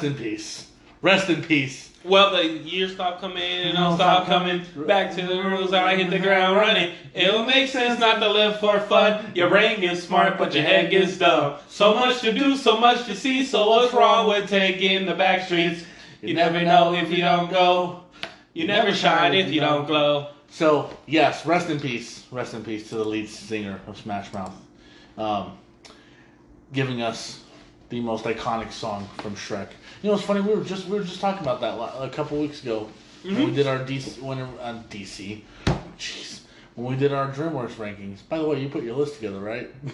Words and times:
Rest 0.00 0.18
in 0.18 0.24
peace. 0.24 0.66
Rest 1.02 1.28
in 1.28 1.42
peace. 1.42 1.92
Well, 2.04 2.34
the 2.34 2.46
years 2.46 2.94
stop 2.94 3.20
coming 3.20 3.42
and 3.42 3.76
I'll 3.76 3.96
stop 3.96 4.24
coming 4.24 4.64
back 4.86 5.14
to 5.16 5.26
the 5.26 5.42
rules. 5.42 5.74
I 5.74 5.94
hit 5.94 6.08
the 6.08 6.18
ground 6.18 6.56
running. 6.56 6.94
It'll 7.12 7.44
make 7.44 7.68
sense 7.68 8.00
not 8.00 8.18
to 8.20 8.30
live 8.30 8.58
for 8.60 8.80
fun. 8.80 9.30
Your 9.34 9.50
brain 9.50 9.78
gets 9.82 10.02
smart, 10.02 10.38
but 10.38 10.54
your 10.54 10.62
head 10.62 10.90
gets 10.90 11.18
dumb. 11.18 11.58
So 11.68 11.92
much 11.92 12.22
to 12.22 12.32
do, 12.32 12.56
so 12.56 12.80
much 12.80 13.04
to 13.08 13.14
see. 13.14 13.44
So 13.44 13.68
what's 13.68 13.92
wrong 13.92 14.26
with 14.26 14.48
taking 14.48 15.04
the 15.04 15.14
back 15.14 15.44
streets? 15.44 15.84
You 16.22 16.32
never 16.32 16.62
know 16.62 16.94
if 16.94 17.10
you 17.10 17.18
don't 17.18 17.50
go. 17.50 18.04
You 18.54 18.66
never 18.66 18.94
shine 18.94 19.34
if 19.34 19.52
you 19.52 19.60
don't 19.60 19.86
glow. 19.86 20.28
So 20.48 20.96
yes, 21.04 21.44
rest 21.44 21.68
in 21.68 21.78
peace. 21.78 22.24
Rest 22.30 22.54
in 22.54 22.64
peace 22.64 22.88
to 22.88 22.94
the 22.94 23.04
lead 23.04 23.28
singer 23.28 23.78
of 23.86 23.98
Smash 23.98 24.32
Mouth, 24.32 24.54
um, 25.18 25.58
giving 26.72 27.02
us 27.02 27.44
the 27.90 28.00
most 28.00 28.24
iconic 28.24 28.72
song 28.72 29.06
from 29.18 29.34
Shrek. 29.34 29.68
You 30.02 30.08
know, 30.08 30.14
it's 30.14 30.24
funny. 30.24 30.40
We 30.40 30.54
were 30.54 30.64
just 30.64 30.86
we 30.86 30.98
were 30.98 31.04
just 31.04 31.20
talking 31.20 31.42
about 31.42 31.60
that 31.60 31.74
a 32.02 32.08
couple 32.08 32.40
weeks 32.40 32.62
ago 32.62 32.88
when 33.22 33.44
we 33.44 33.50
did 33.52 33.66
our 33.66 33.78
DC 33.78 34.20
when 34.20 34.40
uh, 34.40 34.82
DC. 34.90 35.42
Jeez, 35.98 36.40
when 36.74 36.86
we 36.86 36.96
did 36.96 37.12
our 37.12 37.30
DreamWorks 37.30 37.72
rankings. 37.72 38.18
By 38.28 38.38
the 38.38 38.44
way, 38.46 38.60
you 38.60 38.68
put 38.68 38.82
your 38.82 38.96
list 38.96 39.16
together, 39.16 39.40
right? 39.40 39.70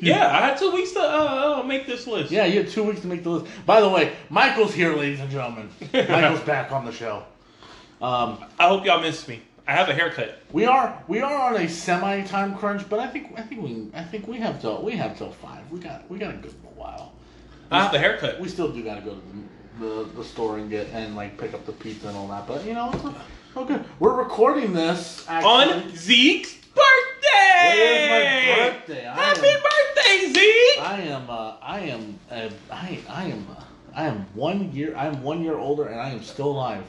Yeah, 0.00 0.28
I 0.28 0.46
had 0.46 0.56
two 0.56 0.70
weeks 0.70 0.92
to 0.92 1.00
uh, 1.00 1.60
uh, 1.60 1.62
make 1.62 1.86
this 1.86 2.06
list. 2.06 2.30
Yeah, 2.30 2.46
you 2.46 2.62
had 2.62 2.70
two 2.70 2.84
weeks 2.84 3.00
to 3.02 3.06
make 3.06 3.22
the 3.22 3.28
list. 3.28 3.52
By 3.66 3.82
the 3.82 3.88
way, 3.88 4.14
Michael's 4.30 4.72
here, 4.72 4.94
ladies 4.96 5.20
and 5.20 5.30
gentlemen. 5.30 5.68
Michael's 5.92 6.40
back 6.40 6.72
on 6.72 6.86
the 6.86 6.92
show. 6.92 7.24
Um, 8.00 8.42
I 8.58 8.68
hope 8.68 8.86
y'all 8.86 9.02
missed 9.02 9.28
me. 9.28 9.42
I 9.66 9.72
have 9.72 9.88
a 9.88 9.94
haircut. 9.94 10.40
We 10.52 10.66
are 10.66 11.02
we 11.08 11.20
are 11.20 11.54
on 11.54 11.60
a 11.60 11.68
semi 11.68 12.22
time 12.22 12.54
crunch, 12.56 12.88
but 12.88 12.98
I 12.98 13.06
think 13.06 13.32
I 13.36 13.42
think 13.42 13.62
we 13.62 13.88
I 13.94 14.04
think 14.04 14.26
we 14.26 14.38
have 14.38 14.60
till 14.60 14.82
we 14.82 14.92
have 14.92 15.16
till 15.16 15.32
five. 15.32 15.70
We 15.70 15.80
got 15.80 16.08
we 16.10 16.18
got 16.18 16.34
a 16.34 16.36
good 16.36 16.54
while. 16.76 17.13
I 17.70 17.82
have 17.82 17.92
the 17.92 17.98
haircut. 17.98 18.38
We 18.40 18.48
still 18.48 18.70
do 18.70 18.82
got 18.82 18.96
to 18.96 19.00
go 19.00 19.14
to 19.14 19.20
the, 19.80 19.86
the 19.86 20.04
the 20.16 20.24
store 20.24 20.58
and 20.58 20.70
get 20.70 20.88
and 20.92 21.16
like 21.16 21.38
pick 21.38 21.54
up 21.54 21.66
the 21.66 21.72
pizza 21.72 22.08
and 22.08 22.16
all 22.16 22.28
that. 22.28 22.46
But 22.46 22.64
you 22.64 22.74
know, 22.74 22.92
okay. 23.56 23.80
We're 23.98 24.14
recording 24.16 24.72
this 24.72 25.24
actually. 25.28 25.50
On 25.72 25.96
Zeke's 25.96 26.54
birthday! 26.74 27.72
It 27.72 27.78
is 27.78 28.10
my 28.10 28.70
birthday. 28.70 29.06
I 29.06 29.14
Happy 29.14 29.48
am- 29.48 29.62
birthday, 29.62 30.40
Zeke! 30.40 30.80
I 30.80 31.00
am 31.02 31.30
uh, 31.30 31.54
I 31.62 31.80
am 31.80 32.18
uh, 32.30 32.48
I 32.70 32.98
I 33.08 33.24
am 33.24 33.46
uh, 33.56 33.62
I 33.94 34.04
am 34.06 34.26
one 34.34 34.72
year 34.72 34.96
I 34.96 35.06
am 35.06 35.22
one 35.22 35.42
year 35.42 35.56
older 35.56 35.86
and 35.86 36.00
I 36.00 36.10
am 36.10 36.22
still 36.22 36.48
alive. 36.48 36.84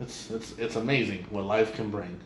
It's 0.00 0.30
it's 0.30 0.52
it's 0.58 0.76
amazing 0.76 1.26
what 1.30 1.44
life 1.44 1.74
can 1.74 1.90
bring. 1.90 2.20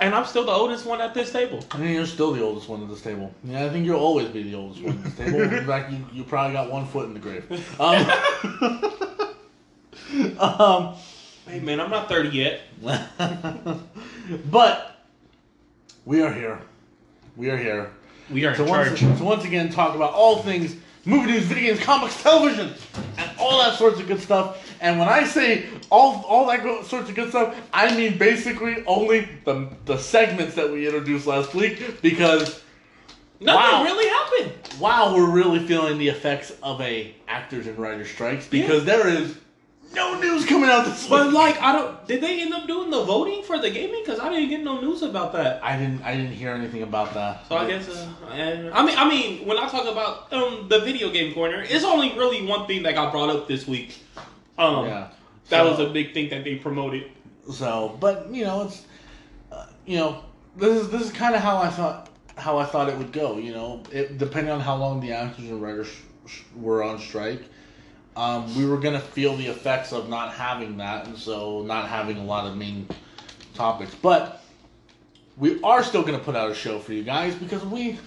And 0.00 0.14
I'm 0.14 0.24
still 0.24 0.44
the 0.44 0.52
oldest 0.52 0.86
one 0.86 1.00
at 1.00 1.14
this 1.14 1.30
table. 1.32 1.64
I 1.70 1.78
mean, 1.78 1.94
you're 1.94 2.06
still 2.06 2.32
the 2.32 2.42
oldest 2.42 2.68
one 2.68 2.82
at 2.82 2.88
this 2.88 3.02
table. 3.02 3.32
Yeah, 3.44 3.64
I 3.64 3.68
think 3.68 3.86
you'll 3.86 4.00
always 4.00 4.28
be 4.28 4.42
the 4.42 4.54
oldest 4.54 4.82
one 4.82 4.98
at 4.98 5.04
this 5.04 5.14
table. 5.16 5.40
In 5.42 5.66
fact, 5.66 5.92
you, 5.92 6.04
you 6.12 6.24
probably 6.24 6.54
got 6.54 6.70
one 6.70 6.86
foot 6.86 7.06
in 7.06 7.14
the 7.14 7.20
grave. 7.20 7.80
Um, 7.80 8.06
um, 10.38 10.94
Hey 11.46 11.58
man, 11.58 11.80
I'm 11.80 11.90
not 11.90 12.08
30 12.08 12.28
yet. 12.28 12.60
but 14.50 15.06
we 16.04 16.22
are 16.22 16.32
here. 16.32 16.60
We 17.36 17.50
are 17.50 17.56
here 17.56 17.90
We 18.30 18.44
are 18.44 18.54
to 18.54 18.62
in 18.62 18.68
once, 18.68 19.00
charge. 19.00 19.18
to 19.18 19.24
once 19.24 19.44
again 19.44 19.68
talk 19.70 19.96
about 19.96 20.12
all 20.14 20.42
things 20.42 20.76
movie 21.04 21.32
news, 21.32 21.42
video 21.44 21.74
games, 21.74 21.84
comics, 21.84 22.22
television, 22.22 22.72
and 23.18 23.30
all 23.40 23.58
that 23.58 23.76
sorts 23.76 23.98
of 23.98 24.06
good 24.06 24.20
stuff. 24.20 24.61
And 24.82 24.98
when 24.98 25.08
I 25.08 25.24
say 25.24 25.66
all 25.90 26.24
all 26.28 26.46
that 26.48 26.62
go, 26.64 26.82
sorts 26.82 27.08
of 27.08 27.14
good 27.14 27.30
stuff, 27.30 27.56
I 27.72 27.96
mean 27.96 28.18
basically 28.18 28.84
only 28.86 29.28
the 29.44 29.68
the 29.86 29.96
segments 29.96 30.56
that 30.56 30.70
we 30.70 30.86
introduced 30.86 31.26
last 31.26 31.54
week 31.54 32.02
because 32.02 32.60
Nothing 33.40 33.60
Wow. 33.60 33.82
really 33.84 34.08
happened. 34.08 34.52
wow, 34.80 35.14
we're 35.14 35.30
really 35.30 35.66
feeling 35.66 35.98
the 35.98 36.08
effects 36.08 36.52
of 36.62 36.80
a 36.80 37.14
actors 37.28 37.66
and 37.66 37.76
writers 37.78 38.08
strikes 38.10 38.46
because 38.46 38.84
there 38.84 39.06
is 39.08 39.36
no 39.94 40.18
news 40.20 40.46
coming 40.46 40.70
out 40.70 40.84
this 40.84 41.02
week. 41.02 41.10
But 41.10 41.32
like, 41.32 41.60
I 41.60 41.72
don't. 41.72 42.06
Did 42.06 42.20
they 42.22 42.40
end 42.40 42.54
up 42.54 42.66
doing 42.66 42.90
the 42.90 43.04
voting 43.04 43.42
for 43.42 43.58
the 43.58 43.68
gaming? 43.70 44.02
Because 44.04 44.20
I 44.20 44.30
didn't 44.30 44.48
get 44.48 44.62
no 44.62 44.80
news 44.80 45.02
about 45.02 45.32
that. 45.34 45.62
I 45.62 45.76
didn't 45.76 46.02
I 46.02 46.16
didn't 46.16 46.32
hear 46.32 46.50
anything 46.52 46.82
about 46.82 47.14
that. 47.14 47.46
So 47.48 47.56
I 47.56 47.66
guess. 47.68 47.88
Uh, 47.88 48.08
I 48.72 48.84
mean, 48.86 48.96
I 48.98 49.08
mean, 49.08 49.46
when 49.46 49.58
I 49.58 49.68
talk 49.68 49.86
about 49.86 50.32
um, 50.32 50.66
the 50.68 50.78
video 50.80 51.10
game 51.10 51.34
corner, 51.34 51.62
it's 51.68 51.84
only 51.84 52.16
really 52.16 52.46
one 52.46 52.66
thing 52.66 52.82
that 52.84 52.94
got 52.94 53.12
brought 53.12 53.28
up 53.30 53.46
this 53.48 53.66
week. 53.66 53.98
Um, 54.58 54.86
yeah. 54.86 55.08
that 55.48 55.62
So- 55.62 55.70
was 55.70 55.78
a 55.80 55.90
big 55.92 56.14
thing 56.14 56.28
that 56.30 56.44
they 56.44 56.56
promoted. 56.56 57.04
So, 57.50 57.96
but 58.00 58.32
you 58.32 58.44
know, 58.44 58.62
it's 58.62 58.84
uh, 59.50 59.66
you 59.86 59.96
know, 59.98 60.22
this 60.56 60.80
is 60.82 60.90
this 60.90 61.02
is 61.02 61.10
kind 61.12 61.34
of 61.34 61.40
how 61.40 61.56
I 61.58 61.68
thought 61.68 62.08
how 62.36 62.56
I 62.58 62.64
thought 62.64 62.88
it 62.88 62.96
would 62.96 63.12
go. 63.12 63.38
You 63.38 63.52
know, 63.52 63.82
it, 63.90 64.18
depending 64.18 64.52
on 64.52 64.60
how 64.60 64.76
long 64.76 65.00
the 65.00 65.12
actors 65.12 65.46
and 65.46 65.60
writers 65.60 65.88
sh- 66.26 66.42
were 66.54 66.82
on 66.84 66.98
strike, 67.00 67.42
um, 68.16 68.54
we 68.56 68.64
were 68.64 68.78
gonna 68.78 69.00
feel 69.00 69.36
the 69.36 69.46
effects 69.46 69.92
of 69.92 70.08
not 70.08 70.32
having 70.32 70.76
that, 70.76 71.06
and 71.08 71.18
so 71.18 71.62
not 71.62 71.88
having 71.88 72.18
a 72.18 72.24
lot 72.24 72.46
of 72.46 72.56
main 72.56 72.86
topics. 73.54 73.94
But 74.00 74.42
we 75.36 75.60
are 75.62 75.82
still 75.82 76.02
gonna 76.04 76.18
put 76.20 76.36
out 76.36 76.50
a 76.50 76.54
show 76.54 76.78
for 76.78 76.92
you 76.92 77.02
guys 77.02 77.34
because 77.34 77.64
we 77.64 77.98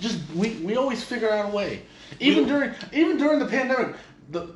just 0.00 0.18
we 0.34 0.54
we 0.56 0.76
always 0.76 1.04
figure 1.04 1.30
out 1.30 1.44
a 1.52 1.54
way. 1.54 1.82
Even 2.20 2.46
during 2.48 2.72
even 2.92 3.18
during 3.18 3.38
the 3.38 3.46
pandemic, 3.46 3.96
the 4.30 4.48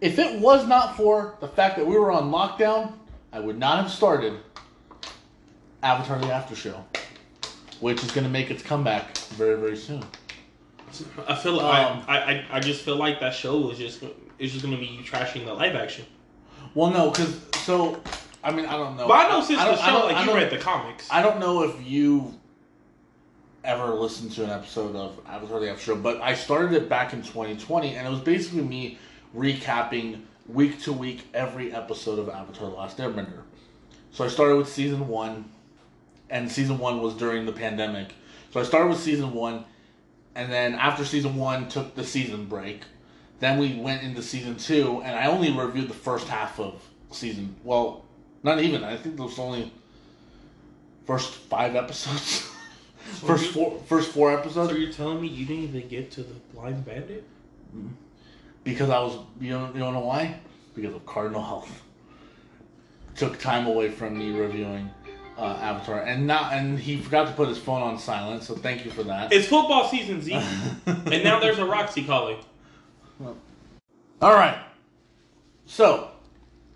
if 0.00 0.18
it 0.18 0.40
was 0.40 0.66
not 0.66 0.96
for 0.96 1.36
the 1.40 1.48
fact 1.48 1.76
that 1.76 1.86
we 1.86 1.96
were 1.98 2.10
on 2.12 2.30
lockdown, 2.30 2.92
I 3.32 3.40
would 3.40 3.58
not 3.58 3.78
have 3.82 3.90
started 3.90 4.34
Avatar: 5.82 6.18
The 6.18 6.32
After 6.32 6.54
Show, 6.56 6.84
which 7.80 8.02
is 8.02 8.10
going 8.10 8.24
to 8.24 8.30
make 8.30 8.50
its 8.50 8.62
comeback 8.62 9.16
very 9.36 9.56
very 9.58 9.76
soon. 9.76 10.02
I 11.28 11.34
feel 11.34 11.60
Um, 11.60 12.04
I, 12.08 12.18
I, 12.18 12.18
I, 12.32 12.46
I 12.52 12.60
just 12.60 12.82
feel 12.82 12.96
like 12.96 13.20
that 13.20 13.34
show 13.34 13.58
was 13.58 13.76
just 13.78 14.02
it's 14.38 14.52
just 14.52 14.64
gonna 14.64 14.78
be 14.78 14.86
you 14.86 15.02
trashing 15.02 15.44
the 15.44 15.52
live 15.52 15.74
action. 15.74 16.06
Well, 16.74 16.90
no, 16.90 17.10
because 17.10 17.40
so 17.56 18.00
I 18.42 18.52
mean 18.52 18.66
I 18.66 18.72
don't 18.76 18.96
know. 18.96 19.08
But 19.08 19.26
I 19.26 19.28
know 19.28 19.42
since 19.42 19.58
don't- 19.60 19.76
the 19.76 19.82
show, 19.82 20.04
like 20.06 20.16
I 20.16 20.24
you 20.24 20.34
read 20.34 20.50
the 20.50 20.58
comics. 20.58 21.08
I 21.10 21.22
don't 21.22 21.40
know 21.40 21.64
if 21.64 21.86
you 21.86 22.34
ever 23.64 23.88
listened 23.94 24.30
to 24.32 24.44
an 24.44 24.50
episode 24.50 24.94
of 24.94 25.18
Avatar: 25.26 25.60
The 25.60 25.70
After 25.70 25.82
Show, 25.82 25.96
but 25.96 26.20
I 26.20 26.34
started 26.34 26.72
it 26.72 26.88
back 26.88 27.12
in 27.12 27.20
2020, 27.22 27.96
and 27.96 28.06
it 28.06 28.10
was 28.10 28.20
basically 28.20 28.62
me 28.62 28.98
recapping 29.36 30.22
week 30.48 30.80
to 30.82 30.92
week 30.92 31.26
every 31.34 31.72
episode 31.72 32.18
of 32.18 32.28
Avatar: 32.28 32.70
The 32.70 32.76
Last 32.76 32.98
Airbender. 32.98 33.42
So 34.10 34.24
I 34.24 34.28
started 34.28 34.56
with 34.56 34.68
season 34.68 35.08
one, 35.08 35.50
and 36.30 36.50
season 36.50 36.78
one 36.78 37.00
was 37.02 37.14
during 37.14 37.44
the 37.46 37.52
pandemic. 37.52 38.14
So 38.50 38.60
I 38.60 38.62
started 38.62 38.88
with 38.88 39.00
season 39.00 39.34
one, 39.34 39.64
and 40.34 40.50
then 40.50 40.74
after 40.74 41.04
season 41.04 41.36
one, 41.36 41.68
took 41.68 41.94
the 41.94 42.04
season 42.04 42.46
break. 42.46 42.80
Then 43.38 43.58
we 43.58 43.74
went 43.74 44.02
into 44.02 44.22
season 44.22 44.56
two, 44.56 45.02
and 45.04 45.14
I 45.14 45.26
only 45.26 45.52
reviewed 45.52 45.88
the 45.88 45.94
first 45.94 46.26
half 46.28 46.58
of 46.58 46.82
season. 47.10 47.54
Well, 47.62 48.04
not 48.42 48.60
even. 48.60 48.82
I 48.82 48.96
think 48.96 49.16
there 49.16 49.26
was 49.26 49.38
only 49.38 49.70
first 51.06 51.34
five 51.34 51.76
episodes. 51.76 52.50
first 53.26 53.46
you- 53.46 53.52
four, 53.52 53.78
first 53.86 54.10
four 54.12 54.32
episodes. 54.32 54.70
so 54.70 54.76
you're 54.76 54.92
telling 54.92 55.20
me 55.20 55.28
you 55.28 55.44
didn't 55.44 55.64
even 55.64 55.88
get 55.88 56.10
to 56.12 56.22
the 56.22 56.34
blind 56.54 56.86
bandit? 56.86 57.24
Mm-hmm. 57.76 57.88
Because 58.66 58.90
I 58.90 58.98
was 58.98 59.16
you 59.40 59.50
know 59.50 59.70
you 59.72 59.78
know 59.78 60.00
why? 60.00 60.38
Because 60.74 60.94
of 60.94 61.06
Cardinal 61.06 61.42
Health. 61.42 61.82
Took 63.14 63.38
time 63.38 63.66
away 63.66 63.88
from 63.88 64.18
me 64.18 64.38
reviewing 64.38 64.90
uh, 65.38 65.56
Avatar, 65.62 66.02
and 66.02 66.26
not 66.26 66.52
and 66.52 66.78
he 66.78 66.98
forgot 66.98 67.28
to 67.28 67.32
put 67.32 67.48
his 67.48 67.56
phone 67.56 67.80
on 67.80 67.98
silent. 67.98 68.42
So 68.42 68.54
thank 68.54 68.84
you 68.84 68.90
for 68.90 69.04
that. 69.04 69.32
It's 69.32 69.46
football 69.46 69.88
season, 69.88 70.20
Z, 70.20 70.34
and 70.86 71.24
now 71.24 71.40
there's 71.40 71.58
a 71.58 71.64
Roxy 71.64 72.04
calling. 72.04 72.36
All 74.20 74.34
right. 74.34 74.58
So 75.64 76.10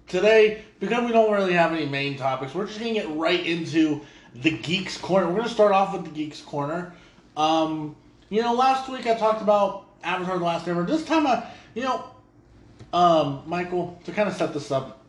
today, 0.06 0.64
because 0.78 1.04
we 1.04 1.12
don't 1.12 1.32
really 1.32 1.52
have 1.52 1.72
any 1.72 1.86
main 1.86 2.16
topics, 2.16 2.54
we're 2.54 2.66
just 2.66 2.78
gonna 2.78 2.94
get 2.94 3.10
right 3.16 3.44
into 3.44 4.00
the 4.34 4.50
Geeks 4.50 4.96
Corner. 4.96 5.28
We're 5.28 5.38
gonna 5.38 5.48
start 5.48 5.72
off 5.72 5.92
with 5.92 6.04
the 6.04 6.10
Geeks 6.10 6.40
Corner. 6.40 6.94
Um, 7.36 7.96
you 8.30 8.40
know, 8.40 8.54
last 8.54 8.88
week 8.88 9.06
I 9.06 9.14
talked 9.14 9.42
about 9.42 9.86
Avatar: 10.04 10.38
The 10.38 10.44
Last 10.44 10.66
Airbender. 10.66 10.86
This 10.86 11.04
time, 11.04 11.26
I, 11.26 11.46
you 11.74 11.82
know, 11.82 12.04
um, 12.92 13.42
Michael, 13.46 14.00
to 14.04 14.12
kind 14.12 14.28
of 14.28 14.34
set 14.34 14.52
this 14.52 14.70
up, 14.70 15.04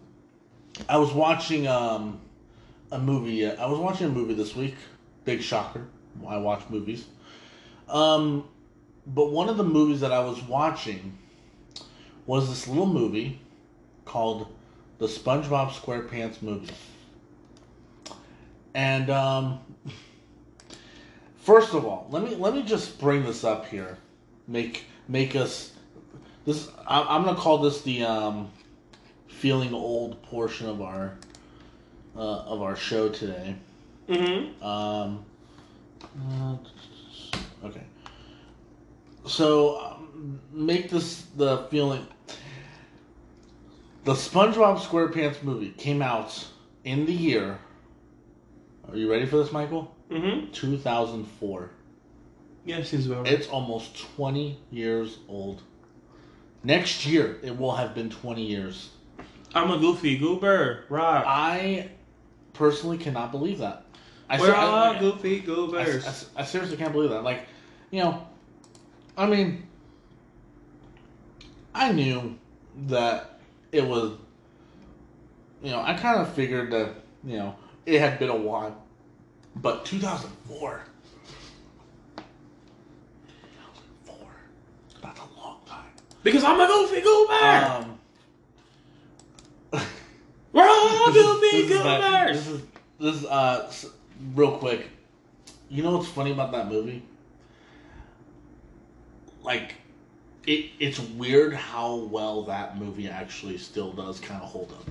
I 0.88 0.98
was 0.98 1.12
watching 1.12 1.68
um, 1.68 2.22
a 2.92 3.00
movie. 3.00 3.46
I 3.50 3.66
was 3.66 3.80
watching 3.80 4.08
a 4.08 4.10
movie 4.10 4.34
this 4.34 4.56
week. 4.56 4.75
Big 5.25 5.42
shocker. 5.42 5.88
I 6.28 6.38
watch 6.38 6.63
movies. 6.69 7.06
Um, 7.90 8.48
but 9.08 9.31
one 9.31 9.50
of 9.50 9.58
the 9.58 9.63
movies 9.63 10.02
that 10.02 10.12
I 10.12 10.19
was 10.19 10.42
watching 10.44 11.18
was 12.25 12.50
this 12.50 12.68
little 12.68 12.86
movie 12.86 13.40
called 14.06 14.48
the 15.00 15.07
SpongeBob 15.07 15.72
SquarePants 15.72 16.42
movie. 16.42 16.74
And 18.74 19.10
um, 19.10 19.60
first 21.38 21.74
of 21.74 21.86
all, 21.86 22.07
let 22.10 22.24
me 22.24 22.36
let 22.36 22.54
me 22.54 22.64
just 22.64 23.00
bring 23.00 23.24
this 23.24 23.44
up 23.44 23.66
here. 23.66 23.98
Make 24.48 24.86
make 25.07 25.36
us 25.36 25.70
this. 26.46 26.70
I, 26.88 27.02
I'm 27.04 27.24
gonna 27.24 27.38
call 27.38 27.60
this 27.60 27.82
the 27.82 28.04
um, 28.04 28.52
feeling 29.28 29.74
old 29.74 30.22
portion 30.24 30.68
of 30.68 30.82
our 30.82 31.18
uh, 32.16 32.20
of 32.20 32.62
our 32.62 32.76
show 32.76 33.10
today. 33.10 33.56
Mm-hmm. 34.08 34.64
Um, 34.64 35.26
uh, 36.04 36.58
okay. 37.66 37.84
So 39.26 39.80
um, 39.80 40.40
make 40.52 40.90
this 40.90 41.24
the 41.36 41.68
feeling. 41.70 42.06
The 44.04 44.14
SpongeBob 44.14 44.80
SquarePants 44.80 45.44
movie 45.44 45.70
came 45.70 46.02
out 46.02 46.48
in 46.84 47.06
the 47.06 47.14
year. 47.14 47.60
Are 48.90 48.98
you 48.98 49.10
ready 49.10 49.28
for 49.28 49.38
this, 49.38 49.52
Michael? 49.52 49.96
Mm-hmm. 50.10 50.52
2004. 50.52 51.70
Yeah, 52.66 52.84
seems 52.84 53.06
about 53.06 53.24
right. 53.24 53.34
It's 53.34 53.48
almost 53.48 53.98
20 54.16 54.60
years 54.72 55.20
old. 55.28 55.62
Next 56.63 57.06
year, 57.06 57.40
it 57.42 57.58
will 57.58 57.75
have 57.75 57.96
been 57.96 58.10
20 58.10 58.46
years. 58.46 58.90
I'm 59.54 59.72
a 59.72 59.78
goofy 59.78 60.18
goober. 60.18 60.86
Rock. 60.90 61.25
I 61.28 61.90
personally 62.54 62.98
cannot 62.98 63.31
believe 63.31 63.60
that. 63.60 63.86
I, 64.30 64.40
We're 64.40 64.48
ser- 64.48 64.56
all 64.56 64.75
I- 64.94 65.00
goofy 65.00 65.40
goobers. 65.40 66.06
I- 66.36 66.42
I 66.42 66.46
seriously 66.46 66.78
can't 66.78 66.94
believe 66.94 67.10
that. 67.10 67.24
Like, 67.24 67.46
you 67.90 68.02
know, 68.02 68.28
I 69.18 69.25
mean, 69.25 69.68
I 71.74 71.92
knew 71.92 72.38
that 72.88 73.40
it 73.72 73.86
was, 73.86 74.14
you 75.64 75.72
know, 75.72 75.81
I 75.81 75.96
kind 75.96 76.19
of 76.22 76.31
figured 76.34 76.72
that, 76.72 76.94
you 77.25 77.38
know, 77.38 77.56
it 77.86 78.00
had 78.00 78.19
been 78.19 78.30
a 78.30 78.36
while. 78.36 78.78
But 79.56 79.84
2004. 79.84 80.81
2004. 82.16 84.16
That's 85.02 85.19
a 85.19 85.40
long 85.40 85.57
time. 85.66 85.86
Because 86.23 86.44
I'm 86.44 86.59
a 86.59 86.68
goofy 86.68 87.01
goober. 87.01 87.33
Um, 87.33 88.00
We're 90.53 90.68
all 90.68 91.09
is- 91.09 91.13
goofy 91.13 91.68
this 91.68 91.71
is 91.71 91.83
goobers. 91.83 92.38
This 92.38 92.47
is 92.47 92.62
this 93.00 93.15
is 93.15 93.25
uh 93.25 93.71
real 94.35 94.57
quick. 94.57 94.88
You 95.69 95.83
know 95.83 95.97
what's 95.97 96.09
funny 96.09 96.31
about 96.31 96.51
that 96.51 96.68
movie? 96.68 97.03
Like, 99.41 99.75
it 100.45 100.71
it's 100.79 101.00
weird 101.00 101.53
how 101.53 101.95
well 101.95 102.44
that 102.44 102.77
movie 102.77 103.07
actually 103.09 103.57
still 103.57 103.91
does 103.91 104.19
kind 104.19 104.41
of 104.41 104.50
hold 104.50 104.71
up. 104.73 104.89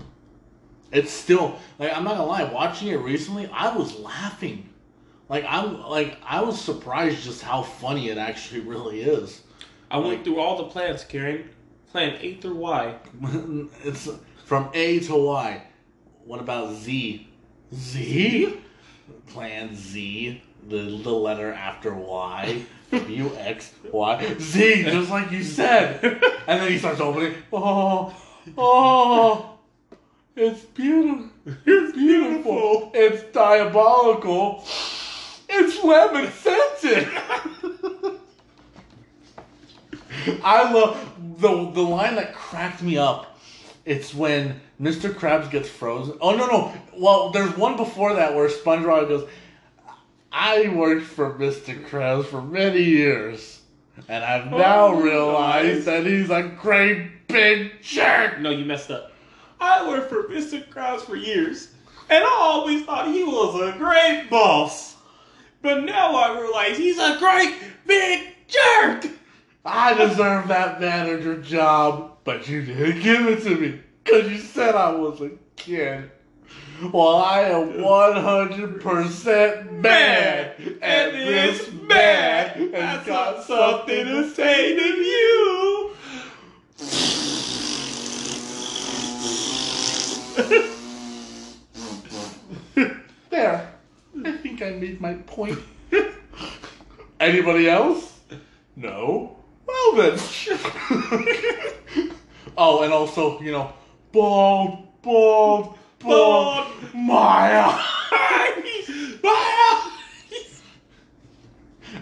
It's 0.92 1.12
still 1.12 1.56
like 1.78 1.96
I'm 1.96 2.04
not 2.04 2.16
gonna 2.16 2.26
lie. 2.26 2.44
Watching 2.44 2.88
it 2.88 2.96
recently, 2.96 3.48
I 3.52 3.76
was 3.76 3.98
laughing. 4.00 4.68
Like 5.28 5.44
I'm 5.46 5.82
like 5.82 6.18
I 6.24 6.40
was 6.42 6.60
surprised 6.60 7.22
just 7.22 7.42
how 7.42 7.62
funny 7.62 8.08
it 8.08 8.18
actually 8.18 8.60
really 8.72 9.02
is. 9.02 9.42
I 9.90 9.98
went 9.98 10.24
through 10.24 10.38
all 10.38 10.56
the 10.56 10.64
plans, 10.64 11.04
Karen. 11.04 11.50
Plan 11.90 12.16
A 12.20 12.34
through 12.34 12.54
Y. 12.54 12.94
it's 13.84 14.08
from 14.44 14.70
A 14.72 15.00
to 15.00 15.14
Y. 15.16 15.62
What 16.24 16.40
about 16.40 16.74
Z? 16.74 17.28
Z? 17.74 18.60
Plan 19.26 19.74
Z, 19.74 20.42
the 20.68 20.76
the 20.76 21.10
letter 21.10 21.52
after 21.52 21.94
Y. 21.94 22.62
W 22.90 23.30
X 23.36 23.72
Y 23.92 24.36
Z, 24.40 24.82
just 24.84 25.10
like 25.10 25.30
you 25.30 25.44
said. 25.44 26.02
And 26.46 26.60
then 26.60 26.70
he 26.70 26.78
starts 26.78 27.00
opening. 27.00 27.34
Oh, 27.52 28.14
oh, 28.58 29.58
it's 30.34 30.64
beautiful. 30.64 31.30
It's 31.64 31.96
beautiful. 31.96 32.90
It's 32.94 33.22
diabolical. 33.32 34.64
It's 35.48 35.82
lemon 35.84 36.32
scented. 36.32 37.08
I 40.42 40.72
love 40.72 41.40
the 41.40 41.70
the 41.70 41.82
line 41.82 42.16
that 42.16 42.34
cracked 42.34 42.82
me 42.82 42.98
up. 42.98 43.38
It's 43.84 44.14
when 44.14 44.60
Mr. 44.80 45.12
Krabs 45.12 45.50
gets 45.50 45.68
frozen. 45.68 46.16
Oh 46.20 46.36
no 46.36 46.46
no! 46.46 46.72
Well, 46.96 47.30
there's 47.30 47.56
one 47.56 47.76
before 47.76 48.14
that 48.14 48.34
where 48.34 48.48
SpongeBob 48.48 49.08
goes, 49.08 49.28
"I 50.32 50.68
worked 50.68 51.06
for 51.06 51.34
Mr. 51.34 51.82
Krabs 51.88 52.26
for 52.26 52.42
many 52.42 52.82
years, 52.82 53.60
and 54.08 54.24
I've 54.24 54.52
oh 54.52 54.58
now 54.58 54.86
Oh, 54.88 55.00
realized 55.00 55.86
that 55.86 56.04
he's 56.06 56.30
a 56.30 56.42
great 56.60 57.26
big 57.28 57.82
jerk." 57.82 58.40
No, 58.40 58.50
you 58.50 58.64
messed 58.64 58.90
up. 58.90 59.12
I 59.60 59.86
worked 59.88 60.08
for 60.08 60.24
Mr. 60.24 60.66
Krabs 60.68 61.02
for 61.02 61.16
years, 61.16 61.68
and 62.08 62.24
I 62.24 62.28
always 62.30 62.84
thought 62.84 63.08
he 63.08 63.24
was 63.24 63.60
a 63.60 63.78
great 63.78 64.28
boss. 64.30 64.96
But 65.62 65.84
now 65.84 66.14
I 66.16 66.40
realize 66.40 66.78
he's 66.78 66.98
a 66.98 67.16
great 67.18 67.54
big 67.86 68.28
jerk. 68.48 69.06
I 69.64 69.92
deserve 69.94 70.48
that 70.48 70.80
manager 70.80 71.40
job, 71.40 72.16
but 72.24 72.48
you 72.48 72.62
didn't 72.62 73.02
give 73.02 73.26
it 73.26 73.42
to 73.42 73.56
me 73.56 73.80
because 74.02 74.30
you 74.30 74.38
said 74.38 74.74
I 74.74 74.90
was 74.92 75.20
a 75.20 75.32
kid. 75.56 76.10
Well, 76.92 77.16
I 77.16 77.42
am 77.42 77.72
100% 77.74 79.72
mad, 79.72 80.54
and 80.80 81.14
this 81.14 81.70
man 81.72 82.72
has 82.72 83.06
got 83.06 83.44
something 83.44 84.06
to 84.06 84.30
say 84.30 84.76
to 84.76 84.82
you. 84.82 85.90
There. 93.28 93.72
I 94.24 94.32
think 94.38 94.62
I 94.62 94.70
made 94.70 95.02
my 95.02 95.14
point. 95.14 95.58
Anybody 97.20 97.68
else? 97.68 98.20
No. 98.74 99.39
Well 99.70 99.94
then. 99.96 100.18
oh, 102.58 102.82
and 102.82 102.92
also, 102.92 103.40
you 103.40 103.52
know, 103.52 103.72
bald, 104.12 104.88
bald, 105.02 105.78
bald, 106.00 106.66
Maya. 106.94 107.80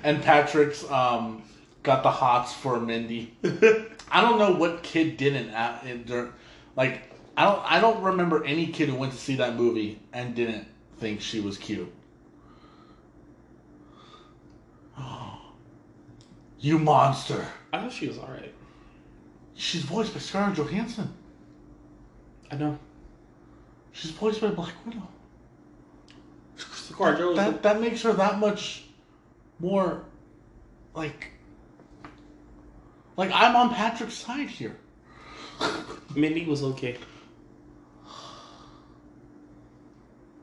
and 0.03 0.23
Patrick's 0.23 0.89
um 0.91 1.43
got 1.83 2.03
the 2.03 2.11
hots 2.11 2.53
for 2.53 2.81
Mindy. 2.81 3.35
I 4.11 4.21
don't 4.21 4.39
know 4.39 4.53
what 4.55 4.83
kid 4.83 5.17
didn't 5.17 5.51
at 5.51 5.85
in 5.85 6.05
dur- 6.05 6.33
like 6.77 7.03
I 7.37 7.45
don't 7.45 7.63
I 7.65 7.81
don't 7.81 8.03
remember 8.03 8.45
any 8.45 8.67
kid 8.69 8.89
who 8.89 8.97
went 8.97 9.13
to 9.13 9.19
see 9.19 9.37
that 9.37 9.57
movie 9.57 10.01
and 10.13 10.35
didn't 10.35 10.67
think 10.99 11.21
she 11.21 11.41
was 11.41 11.59
cute. 11.59 11.93
You 16.61 16.77
monster. 16.81 17.47
I 17.73 17.81
thought 17.81 17.93
she 17.93 18.09
was 18.09 18.19
alright. 18.19 18.55
She's 19.55 19.83
voiced 19.83 20.15
by 20.15 20.21
Scarlett 20.21 20.57
Johansson. 20.57 21.13
I 22.51 22.57
know. 22.57 22.79
She's 23.93 24.13
voiced 24.13 24.41
by 24.41 24.49
Black 24.49 24.75
Widow. 24.87 25.03
Joe 27.17 27.29
was 27.29 27.37
That 27.37 27.63
that 27.63 27.81
makes 27.81 28.03
her 28.03 28.13
that 28.15 28.39
much 28.39 28.85
more 29.59 30.05
like 30.95 31.33
like 33.17 33.31
I'm 33.33 33.57
on 33.57 33.75
Patrick's 33.75 34.15
side 34.15 34.49
here. 34.49 34.77
Mindy 36.15 36.47
was 36.47 36.63
okay. 36.63 36.97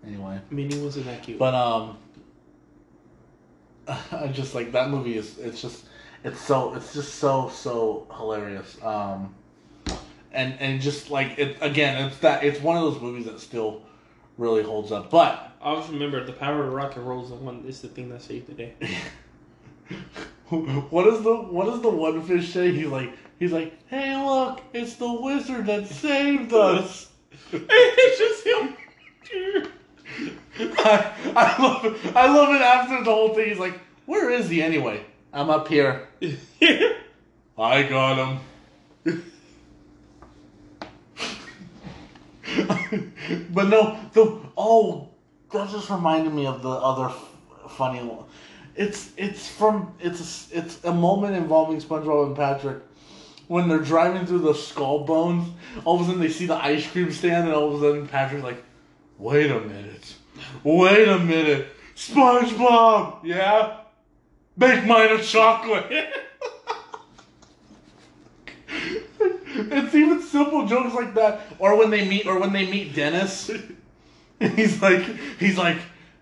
Anyway, 0.05 0.39
Mindy 0.49 0.79
wasn't 0.79 1.05
that 1.05 1.23
cute. 1.23 1.39
but 1.39 1.53
um 1.53 1.97
I 4.11 4.27
just 4.27 4.55
like 4.55 4.71
that 4.73 4.89
movie 4.89 5.17
is 5.17 5.37
it's 5.39 5.61
just 5.61 5.85
it's 6.25 6.41
so 6.41 6.73
it's 6.73 6.93
just 6.93 7.15
so 7.15 7.49
so 7.49 8.07
hilarious. 8.17 8.77
Um 8.83 9.35
and 10.31 10.55
and 10.59 10.81
just 10.81 11.11
like 11.11 11.37
it 11.37 11.57
again, 11.61 12.03
it's 12.05 12.17
that 12.17 12.43
it's 12.43 12.59
one 12.59 12.75
of 12.77 12.83
those 12.83 13.01
movies 13.01 13.25
that 13.25 13.39
still 13.39 13.83
really 14.37 14.63
holds 14.63 14.91
up. 14.91 15.11
But 15.11 15.51
I 15.61 15.69
always 15.69 15.87
remember 15.89 16.23
the 16.25 16.33
power 16.33 16.65
of 16.65 16.73
rock 16.73 16.95
and 16.95 17.07
roll 17.07 17.23
is 17.23 17.29
the 17.29 17.35
one 17.35 17.63
is 17.67 17.79
the 17.81 17.89
thing 17.89 18.09
that 18.09 18.23
saved 18.23 18.47
the 18.47 18.53
day. 18.53 18.73
what 20.49 21.07
is 21.07 21.21
the 21.21 21.35
what 21.35 21.67
is 21.67 21.81
the 21.81 21.89
one 21.89 22.21
fish 22.23 22.51
say? 22.51 22.71
He's 22.71 22.87
like 22.87 23.13
he's 23.37 23.51
like, 23.51 23.77
hey 23.87 24.17
look, 24.17 24.61
it's 24.73 24.95
the 24.95 25.11
wizard 25.11 25.67
that 25.67 25.87
saved 25.87 26.53
us. 26.53 27.11
it's 27.51 28.17
just 28.17 28.45
him. 28.47 28.77
I, 30.77 31.13
I 31.35 31.61
love 31.61 31.85
it. 31.85 32.15
I 32.15 32.33
love 32.33 32.55
it 32.55 32.61
after 32.61 33.03
the 33.03 33.11
whole 33.11 33.35
thing. 33.35 33.49
He's 33.49 33.59
like, 33.59 33.79
where 34.07 34.31
is 34.31 34.49
he 34.49 34.63
anyway? 34.63 35.05
I'm 35.35 35.49
up 35.49 35.67
here. 35.67 36.07
I 37.57 37.83
got 37.83 38.17
him. 38.17 38.39
but 43.53 43.67
no, 43.67 43.97
the 44.13 44.39
oh, 44.57 45.09
that 45.51 45.69
just 45.69 45.89
reminded 45.89 46.33
me 46.33 46.45
of 46.45 46.61
the 46.61 46.69
other 46.69 47.05
f- 47.05 47.71
funny 47.71 48.03
one. 48.03 48.25
It's 48.75 49.11
it's 49.17 49.47
from 49.47 49.93
it's 49.99 50.51
it's 50.51 50.83
a 50.83 50.93
moment 50.93 51.35
involving 51.35 51.81
SpongeBob 51.81 52.27
and 52.27 52.35
Patrick 52.35 52.83
when 53.47 53.69
they're 53.69 53.79
driving 53.79 54.25
through 54.25 54.39
the 54.39 54.53
skull 54.53 55.05
bones. 55.05 55.49
All 55.85 55.95
of 55.95 56.01
a 56.01 56.05
sudden 56.05 56.19
they 56.21 56.29
see 56.29 56.45
the 56.45 56.55
ice 56.55 56.85
cream 56.89 57.11
stand, 57.11 57.47
and 57.47 57.55
all 57.55 57.73
of 57.73 57.81
a 57.81 57.85
sudden 57.85 58.07
Patrick's 58.07 58.43
like, 58.43 58.63
"Wait 59.17 59.49
a 59.49 59.59
minute, 59.61 60.15
wait 60.63 61.07
a 61.07 61.19
minute, 61.19 61.67
SpongeBob, 61.95 63.19
yeah, 63.23 63.77
make 64.57 64.85
mine 64.85 65.11
a 65.11 65.21
chocolate." 65.21 66.13
it's 69.57 69.95
even 69.95 70.21
simple 70.21 70.67
jokes 70.67 70.93
like 70.93 71.13
that, 71.15 71.41
or 71.59 71.77
when 71.77 71.89
they 71.89 72.07
meet, 72.07 72.25
or 72.25 72.39
when 72.39 72.53
they 72.53 72.69
meet 72.69 72.93
Dennis, 72.93 73.49
he's 74.39 74.81
like, 74.81 75.03
he's 75.39 75.57
like, 75.57 75.77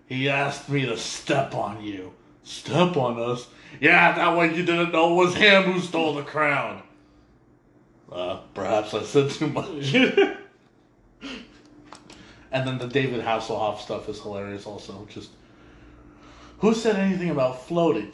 he 0.06 0.28
asked 0.28 0.68
me 0.68 0.86
to 0.86 0.96
step 0.96 1.54
on 1.54 1.82
you. 1.82 2.12
Step 2.44 2.96
on 2.96 3.18
us? 3.20 3.48
Yeah, 3.80 4.14
that 4.14 4.36
way 4.36 4.54
you 4.54 4.64
didn't 4.64 4.92
know 4.92 5.12
it 5.12 5.24
was 5.24 5.34
him 5.34 5.64
who 5.64 5.80
stole 5.80 6.14
the 6.14 6.22
crown. 6.22 6.82
Uh, 8.12 8.38
perhaps 8.52 8.94
I 8.94 9.02
said 9.02 9.30
too 9.30 9.48
much. 9.48 9.94
and 12.52 12.68
then 12.68 12.78
the 12.78 12.86
David 12.86 13.24
Hasselhoff 13.24 13.80
stuff 13.80 14.08
is 14.08 14.20
hilarious 14.20 14.66
also. 14.66 15.06
Just, 15.10 15.30
who 16.64 16.72
said 16.72 16.96
anything 16.96 17.28
about 17.28 17.66
floating? 17.66 18.10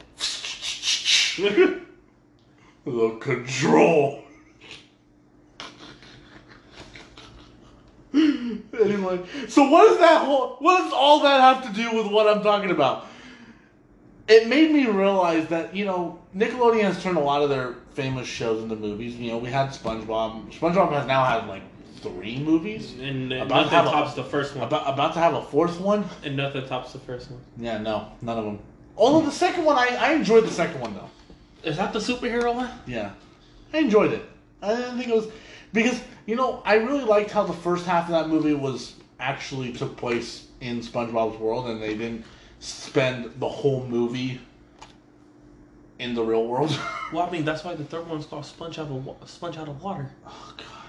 the 1.36 3.10
control. 3.20 4.24
anyway, 8.12 9.20
so 9.46 9.70
what 9.70 9.88
does 9.88 9.98
that 9.98 10.24
whole 10.24 10.56
what 10.58 10.82
does 10.82 10.92
all 10.92 11.20
that 11.20 11.40
have 11.40 11.62
to 11.64 11.80
do 11.80 11.94
with 11.96 12.08
what 12.10 12.26
I'm 12.26 12.42
talking 12.42 12.72
about? 12.72 13.06
It 14.26 14.48
made 14.48 14.72
me 14.72 14.86
realize 14.86 15.46
that 15.46 15.76
you 15.76 15.84
know 15.84 16.18
Nickelodeon 16.36 16.82
has 16.82 17.00
turned 17.00 17.18
a 17.18 17.20
lot 17.20 17.42
of 17.42 17.50
their 17.50 17.74
famous 17.92 18.26
shows 18.26 18.64
into 18.64 18.74
movies. 18.74 19.14
You 19.14 19.30
know, 19.30 19.38
we 19.38 19.50
had 19.50 19.68
SpongeBob. 19.68 20.52
SpongeBob 20.52 20.90
has 20.90 21.06
now 21.06 21.24
had 21.24 21.46
like 21.46 21.62
three 22.02 22.38
movies. 22.38 22.94
And 23.00 23.32
uh, 23.32 23.36
About 23.44 23.64
to 23.64 23.68
have 23.70 23.86
a- 23.86 23.90
tops 23.90 24.14
the 24.14 24.24
first 24.24 24.54
one. 24.56 24.66
About 24.66 24.92
about 24.92 25.12
to 25.14 25.18
have 25.20 25.34
a 25.34 25.42
fourth 25.42 25.80
one. 25.80 26.04
and 26.24 26.36
nothing 26.36 26.66
tops 26.66 26.92
the 26.92 26.98
first 27.00 27.30
one. 27.30 27.40
Yeah, 27.56 27.78
no, 27.78 28.12
none 28.22 28.38
of 28.38 28.44
them. 28.44 28.58
Although 28.96 29.24
the 29.26 29.32
second 29.32 29.64
one, 29.64 29.76
I, 29.78 29.96
I 30.00 30.12
enjoyed 30.12 30.44
the 30.44 30.50
second 30.50 30.80
one 30.80 30.94
though. 30.94 31.08
Is 31.62 31.76
that 31.76 31.92
the 31.92 31.98
superhero 31.98 32.54
one? 32.54 32.70
Yeah, 32.86 33.10
I 33.72 33.78
enjoyed 33.78 34.12
it. 34.12 34.22
I 34.62 34.74
didn't 34.76 34.98
think 34.98 35.08
it 35.08 35.14
was 35.14 35.28
because 35.72 36.00
you 36.26 36.36
know 36.36 36.62
I 36.64 36.74
really 36.74 37.04
liked 37.04 37.30
how 37.30 37.44
the 37.44 37.52
first 37.52 37.86
half 37.86 38.04
of 38.06 38.10
that 38.12 38.28
movie 38.28 38.54
was 38.54 38.94
actually 39.18 39.72
took 39.72 39.96
place 39.96 40.46
in 40.60 40.80
SpongeBob's 40.80 41.38
world, 41.38 41.68
and 41.68 41.80
they 41.82 41.94
didn't 41.96 42.24
spend 42.60 43.32
the 43.38 43.48
whole 43.48 43.84
movie 43.86 44.40
in 45.98 46.14
the 46.14 46.22
real 46.22 46.46
world. 46.46 46.78
Well, 47.12 47.26
I 47.26 47.30
mean, 47.32 47.44
that's 47.44 47.64
why 47.64 47.74
the 47.74 47.82
third 47.82 48.06
one's 48.06 48.24
called 48.24 48.46
Sponge 48.46 48.78
Out 48.78 48.86
of 48.88 49.28
Sponge 49.28 49.56
Out 49.58 49.66
of 49.68 49.82
Water. 49.82 50.08
oh 50.24 50.54
God, 50.56 50.79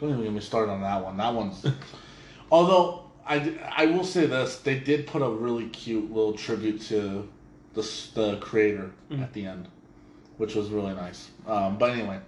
don't 0.00 0.10
even 0.10 0.22
get 0.24 0.32
me 0.32 0.40
started 0.40 0.72
on 0.72 0.80
that 0.82 1.04
one. 1.04 1.16
That 1.16 1.34
one's. 1.34 1.64
Although 2.52 3.04
I, 3.26 3.56
I 3.70 3.86
will 3.86 4.04
say 4.04 4.26
this, 4.26 4.56
they 4.58 4.78
did 4.78 5.06
put 5.06 5.22
a 5.22 5.28
really 5.28 5.68
cute 5.68 6.10
little 6.12 6.32
tribute 6.32 6.80
to 6.82 7.28
the 7.74 7.82
the 8.14 8.36
creator 8.38 8.90
Mm. 9.10 9.22
at 9.22 9.32
the 9.32 9.44
end, 9.46 9.68
which 10.38 10.54
was 10.54 10.68
really 10.70 10.94
nice. 10.94 11.28
Um, 11.46 11.78
but 11.78 11.90
anyway, 11.90 12.18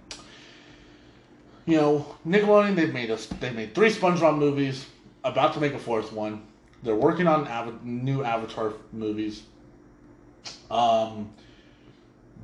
you 1.65 1.77
know, 1.77 2.05
Nickelodeon 2.27 2.75
they've 2.75 2.93
made 2.93 3.09
us 3.11 3.25
they 3.27 3.51
made 3.51 3.73
three 3.73 3.89
SpongeBob 3.89 4.37
movies, 4.37 4.85
about 5.23 5.53
to 5.53 5.59
make 5.59 5.73
a 5.73 5.79
fourth 5.79 6.11
one. 6.13 6.41
They're 6.83 6.95
working 6.95 7.27
on 7.27 7.41
Ava- 7.47 7.79
new 7.83 8.23
Avatar 8.23 8.73
movies. 8.91 9.43
Um, 10.69 11.31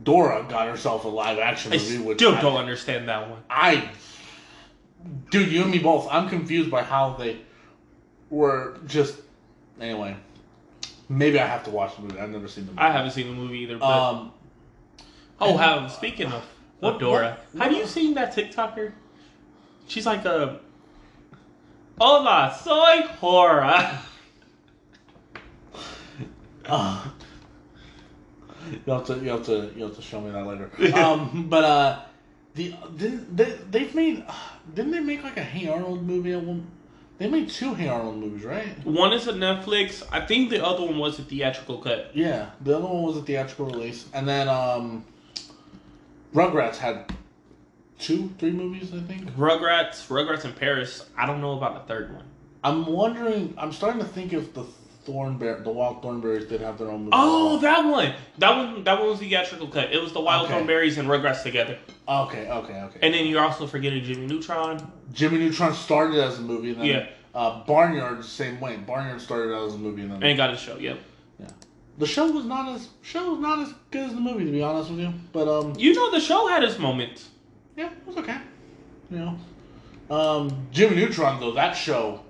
Dora 0.04 0.46
got 0.48 0.68
herself 0.68 1.04
a 1.04 1.10
live 1.10 1.40
action 1.40 1.74
I 1.74 1.78
movie, 1.78 1.98
which 1.98 2.20
still 2.20 2.36
I- 2.36 2.42
don't 2.42 2.56
understand 2.58 3.10
that 3.10 3.30
one. 3.30 3.42
I, 3.50 3.90
dude, 5.32 5.52
you 5.52 5.64
and 5.64 5.72
me 5.72 5.80
both. 5.80 6.08
I'm 6.12 6.30
confused 6.30 6.72
by 6.72 6.84
how 6.84 7.14
they 7.14 7.38
were 8.30 8.78
just. 8.88 9.18
Anyway, 9.80 10.16
maybe 11.08 11.40
I 11.40 11.46
have 11.46 11.64
to 11.66 11.70
watch 11.70 11.96
the 11.96 12.02
movie. 12.04 12.20
I've 12.20 12.30
never 12.30 12.48
seen 12.48 12.66
the 12.66 12.72
movie. 12.72 12.82
I 12.82 12.92
haven't 12.92 13.12
seen 13.12 13.28
the 13.28 13.34
movie 13.34 13.60
either. 13.60 13.78
But 13.78 14.10
Um, 14.12 14.32
oh, 15.40 15.58
have 15.58 15.92
speaking 15.92 16.28
of, 16.28 16.44
What- 16.80 16.96
of 16.96 17.00
Dora, 17.00 17.38
what- 17.54 17.64
have 17.64 17.74
you 17.74 17.86
seen 17.86 18.14
that 18.16 18.34
TikToker? 18.36 18.92
She's 19.88 20.06
like 20.06 20.26
a. 20.26 20.60
Hola, 22.00 22.58
soy 22.64 23.02
Hora. 23.20 24.00
uh, 26.66 27.06
you 28.86 28.94
have 28.94 29.06
to 29.06 29.16
you 29.16 29.30
have 29.30 29.46
to 29.46 29.72
you 29.76 29.84
have 29.84 29.96
to 29.96 30.02
show 30.02 30.22
me 30.22 30.32
that 30.32 30.46
later. 30.46 30.70
Um, 30.98 31.48
but 31.50 31.64
uh, 31.64 32.00
the 32.56 32.76
didn't 32.98 33.36
they 33.36 33.58
they've 33.70 33.94
made 33.96 34.26
didn't 34.74 34.92
they 34.92 35.00
make 35.00 35.24
like 35.24 35.38
a 35.38 35.44
Hey 35.44 35.68
Arnold 35.68 36.06
movie 36.06 36.34
at 36.34 36.44
one? 36.44 36.68
They 37.18 37.28
made 37.28 37.50
two 37.50 37.74
Hey 37.74 37.88
Arnold 37.88 38.18
movies, 38.18 38.46
right? 38.46 38.86
One 38.86 39.14
is 39.14 39.28
a 39.28 39.34
Netflix. 39.34 40.04
I 40.12 40.26
think 40.26 40.50
the 40.50 40.66
other 40.66 40.84
one 40.84 40.98
was 40.98 41.20
a 41.20 41.24
theatrical 41.24 41.80
cut. 41.80 42.12
Yeah, 42.14 42.52
the 42.62 42.78
other 42.78 42.86
one 42.86 43.04
was 43.04 43.18
a 43.18 43.22
theatrical 43.22 43.68
release, 43.68 44.08
and 44.14 44.28
then 44.28 44.48
um, 44.48 45.06
Rugrats 46.34 46.78
had 46.78 47.14
two, 48.00 48.32
three 48.40 48.52
movies, 48.52 48.94
I 48.94 49.02
think. 49.02 49.30
Rugrats, 49.36 50.08
Rugrats 50.08 50.46
in 50.46 50.54
Paris. 50.54 51.06
I 51.18 51.26
don't 51.26 51.42
know 51.42 51.58
about 51.58 51.74
the 51.74 51.94
third 51.94 52.14
one. 52.14 52.24
I'm 52.64 52.86
wondering. 52.86 53.54
I'm 53.58 53.72
starting 53.72 54.00
to 54.00 54.08
think 54.08 54.34
if 54.34 54.54
the 54.54 54.66
Thornberry, 55.14 55.62
the 55.64 55.70
Wild 55.70 56.02
Thornberries, 56.02 56.46
did 56.46 56.62
have 56.62 56.78
their 56.78 56.90
own 56.90 57.00
movie. 57.06 57.12
Oh, 57.14 57.58
that 57.60 57.84
one. 57.86 58.14
That 58.38 58.56
one. 58.56 58.84
That 58.84 59.00
one 59.00 59.10
was 59.10 59.20
the 59.20 59.30
theatrical 59.30 59.68
cut. 59.68 59.92
It 59.92 60.02
was 60.02 60.14
the 60.14 60.20
Wild 60.22 60.46
Okay. 60.46 60.54
Thornberries 60.54 60.98
and 60.98 61.08
Rugrats 61.08 61.44
together. 61.44 61.78
okay, 62.08 62.48
okay, 62.50 62.82
okay. 62.82 63.00
And 63.02 63.14
then 63.14 63.26
you're 63.26 63.44
also 63.44 63.66
forgetting 63.68 64.04
Jimmy 64.04 64.28
Neutron. 64.28 64.92
Jimmy 65.14 65.40
Neutron 65.40 65.74
started 65.74 66.20
as 66.20 66.38
a 66.38 66.42
movie, 66.42 66.72
and 66.72 66.82
then 66.82 66.86
Yeah. 66.88 67.06
uh, 67.34 67.64
Barnyard 67.66 68.20
the 68.20 68.24
same 68.24 68.60
way. 68.60 68.78
Barnyard 68.78 69.20
started 69.22 69.54
out 69.56 69.68
as 69.68 69.74
a 69.76 69.78
movie, 69.78 70.04
and 70.04 70.12
then 70.12 70.24
And 70.24 70.38
got 70.38 70.52
a 70.54 70.58
show. 70.58 70.78
Yep. 70.78 71.00
Yeah. 71.40 71.48
The 71.98 72.06
show 72.08 72.32
was 72.32 72.46
not 72.46 72.70
as 72.76 72.88
show 73.02 73.32
was 73.32 73.40
not 73.40 73.60
as 73.60 73.74
good 73.92 74.06
as 74.10 74.14
the 74.14 74.22
movie, 74.22 74.46
to 74.46 74.52
be 74.52 74.62
honest 74.62 74.90
with 74.92 75.00
you. 75.00 75.14
But 75.34 75.48
um, 75.48 75.74
You 75.78 75.94
know 75.94 76.12
the 76.12 76.20
show 76.20 76.48
had 76.48 76.64
its 76.64 76.78
moments. 76.80 77.30
yeah, 77.76 77.88
it 77.92 77.98
was 78.08 78.16
okay. 78.18 78.38
You 79.12 79.18
know, 79.18 80.16
um, 80.16 80.68
Jimmy 80.72 80.96
Neutron 80.98 81.40
though 81.40 81.52
that 81.54 81.74
show 81.74 82.22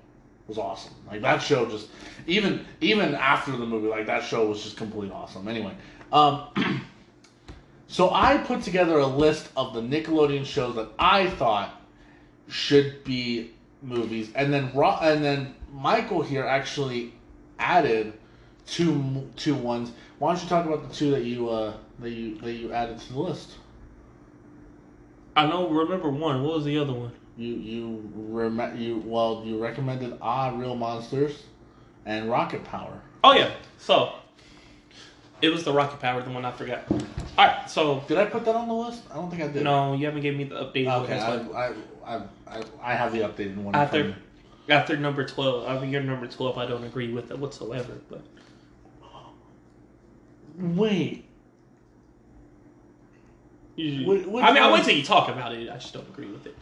was 0.50 0.58
awesome. 0.58 0.92
Like 1.06 1.22
that 1.22 1.38
show 1.38 1.64
just 1.66 1.88
even 2.26 2.66
even 2.80 3.14
after 3.14 3.52
the 3.52 3.64
movie, 3.64 3.88
like 3.88 4.06
that 4.06 4.24
show 4.24 4.46
was 4.46 4.62
just 4.62 4.76
completely 4.76 5.14
awesome. 5.14 5.48
Anyway, 5.48 5.74
um, 6.12 6.48
so 7.86 8.10
I 8.12 8.38
put 8.38 8.62
together 8.62 8.98
a 8.98 9.06
list 9.06 9.48
of 9.56 9.72
the 9.72 9.80
Nickelodeon 9.80 10.44
shows 10.44 10.74
that 10.74 10.88
I 10.98 11.30
thought 11.30 11.80
should 12.48 13.04
be 13.04 13.52
movies, 13.80 14.30
and 14.34 14.52
then 14.52 14.72
Ro- 14.74 14.98
and 15.00 15.24
then 15.24 15.54
Michael 15.72 16.20
here 16.20 16.44
actually 16.44 17.14
added 17.58 18.12
two 18.66 19.30
two 19.36 19.54
ones. 19.54 19.92
Why 20.18 20.34
don't 20.34 20.42
you 20.42 20.48
talk 20.48 20.66
about 20.66 20.88
the 20.88 20.94
two 20.94 21.12
that 21.12 21.24
you 21.24 21.48
uh, 21.48 21.74
that 22.00 22.10
you 22.10 22.36
that 22.38 22.52
you 22.52 22.72
added 22.72 22.98
to 22.98 23.12
the 23.12 23.20
list? 23.20 23.52
I 25.36 25.46
know. 25.46 25.68
Remember 25.68 26.10
one. 26.10 26.42
What 26.42 26.56
was 26.56 26.64
the 26.64 26.76
other 26.78 26.92
one? 26.92 27.12
You 27.40 27.54
you 27.54 28.12
rem- 28.14 28.76
you 28.78 29.02
well 29.06 29.42
you 29.46 29.56
recommended 29.56 30.18
Ah 30.20 30.54
Real 30.54 30.76
Monsters 30.76 31.44
and 32.04 32.30
Rocket 32.30 32.62
Power. 32.64 33.00
Oh 33.24 33.32
yeah. 33.32 33.50
So 33.78 34.12
it 35.40 35.48
was 35.48 35.64
the 35.64 35.72
Rocket 35.72 36.00
Power, 36.00 36.20
the 36.20 36.30
one 36.30 36.44
I 36.44 36.52
forgot. 36.52 36.84
All 36.90 36.98
right. 37.38 37.70
So 37.70 38.04
Did 38.06 38.18
I 38.18 38.26
put 38.26 38.44
that 38.44 38.54
on 38.54 38.68
the 38.68 38.74
list? 38.74 39.04
I 39.10 39.14
don't 39.14 39.30
think 39.30 39.42
I 39.42 39.48
did. 39.48 39.64
no, 39.64 39.94
you 39.94 40.04
haven't 40.04 40.20
gave 40.20 40.36
me 40.36 40.44
the 40.44 40.56
updated 40.56 40.86
one. 40.86 41.02
Okay, 41.04 41.18
I. 41.18 41.72
I, 42.04 42.22
I, 42.46 42.62
I, 42.82 42.94
have 42.94 43.12
the 43.12 43.20
updated 43.20 43.56
one. 43.56 43.74
After-. 43.74 44.16
After 44.68 44.96
number 44.98 45.24
twelve, 45.24 45.66
I 45.66 45.80
mean, 45.80 45.90
your 45.90 46.02
number 46.02 46.26
twelve, 46.26 46.58
I 46.58 46.66
don't 46.66 46.84
agree 46.84 47.10
with 47.10 47.30
it 47.30 47.38
whatsoever. 47.38 47.94
But 48.10 48.22
Wait, 50.58 51.24
I 53.78 53.82
mean, 53.82 54.38
I 54.38 54.60
one? 54.60 54.72
wouldn't 54.72 54.94
you 54.94 55.02
talk 55.02 55.28
about 55.30 55.54
it. 55.54 55.70
I 55.70 55.74
just 55.74 55.94
don't 55.94 56.08
agree 56.08 56.26
with 56.26 56.46
it. 56.46 56.56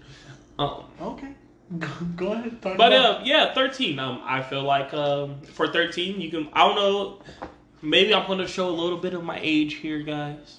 Um, 0.59 0.85
okay, 1.01 1.35
go, 1.79 1.89
go 2.17 2.33
ahead. 2.33 2.61
Talk 2.61 2.77
But 2.77 2.93
about 2.93 3.21
uh, 3.21 3.25
yeah, 3.25 3.55
thirteen. 3.55 3.99
Um, 3.99 4.21
I 4.25 4.43
feel 4.43 4.63
like 4.63 4.93
um, 4.93 5.41
for 5.43 5.69
thirteen, 5.69 6.21
you 6.21 6.31
can. 6.31 6.49
I 6.53 6.67
don't 6.67 6.75
know. 6.75 7.19
Maybe 7.81 8.13
I'm 8.13 8.27
gonna 8.27 8.49
show 8.49 8.69
a 8.69 8.71
little 8.71 8.99
bit 8.99 9.15
of 9.15 9.23
my 9.23 9.39
age 9.41 9.75
here, 9.75 10.01
guys, 10.01 10.59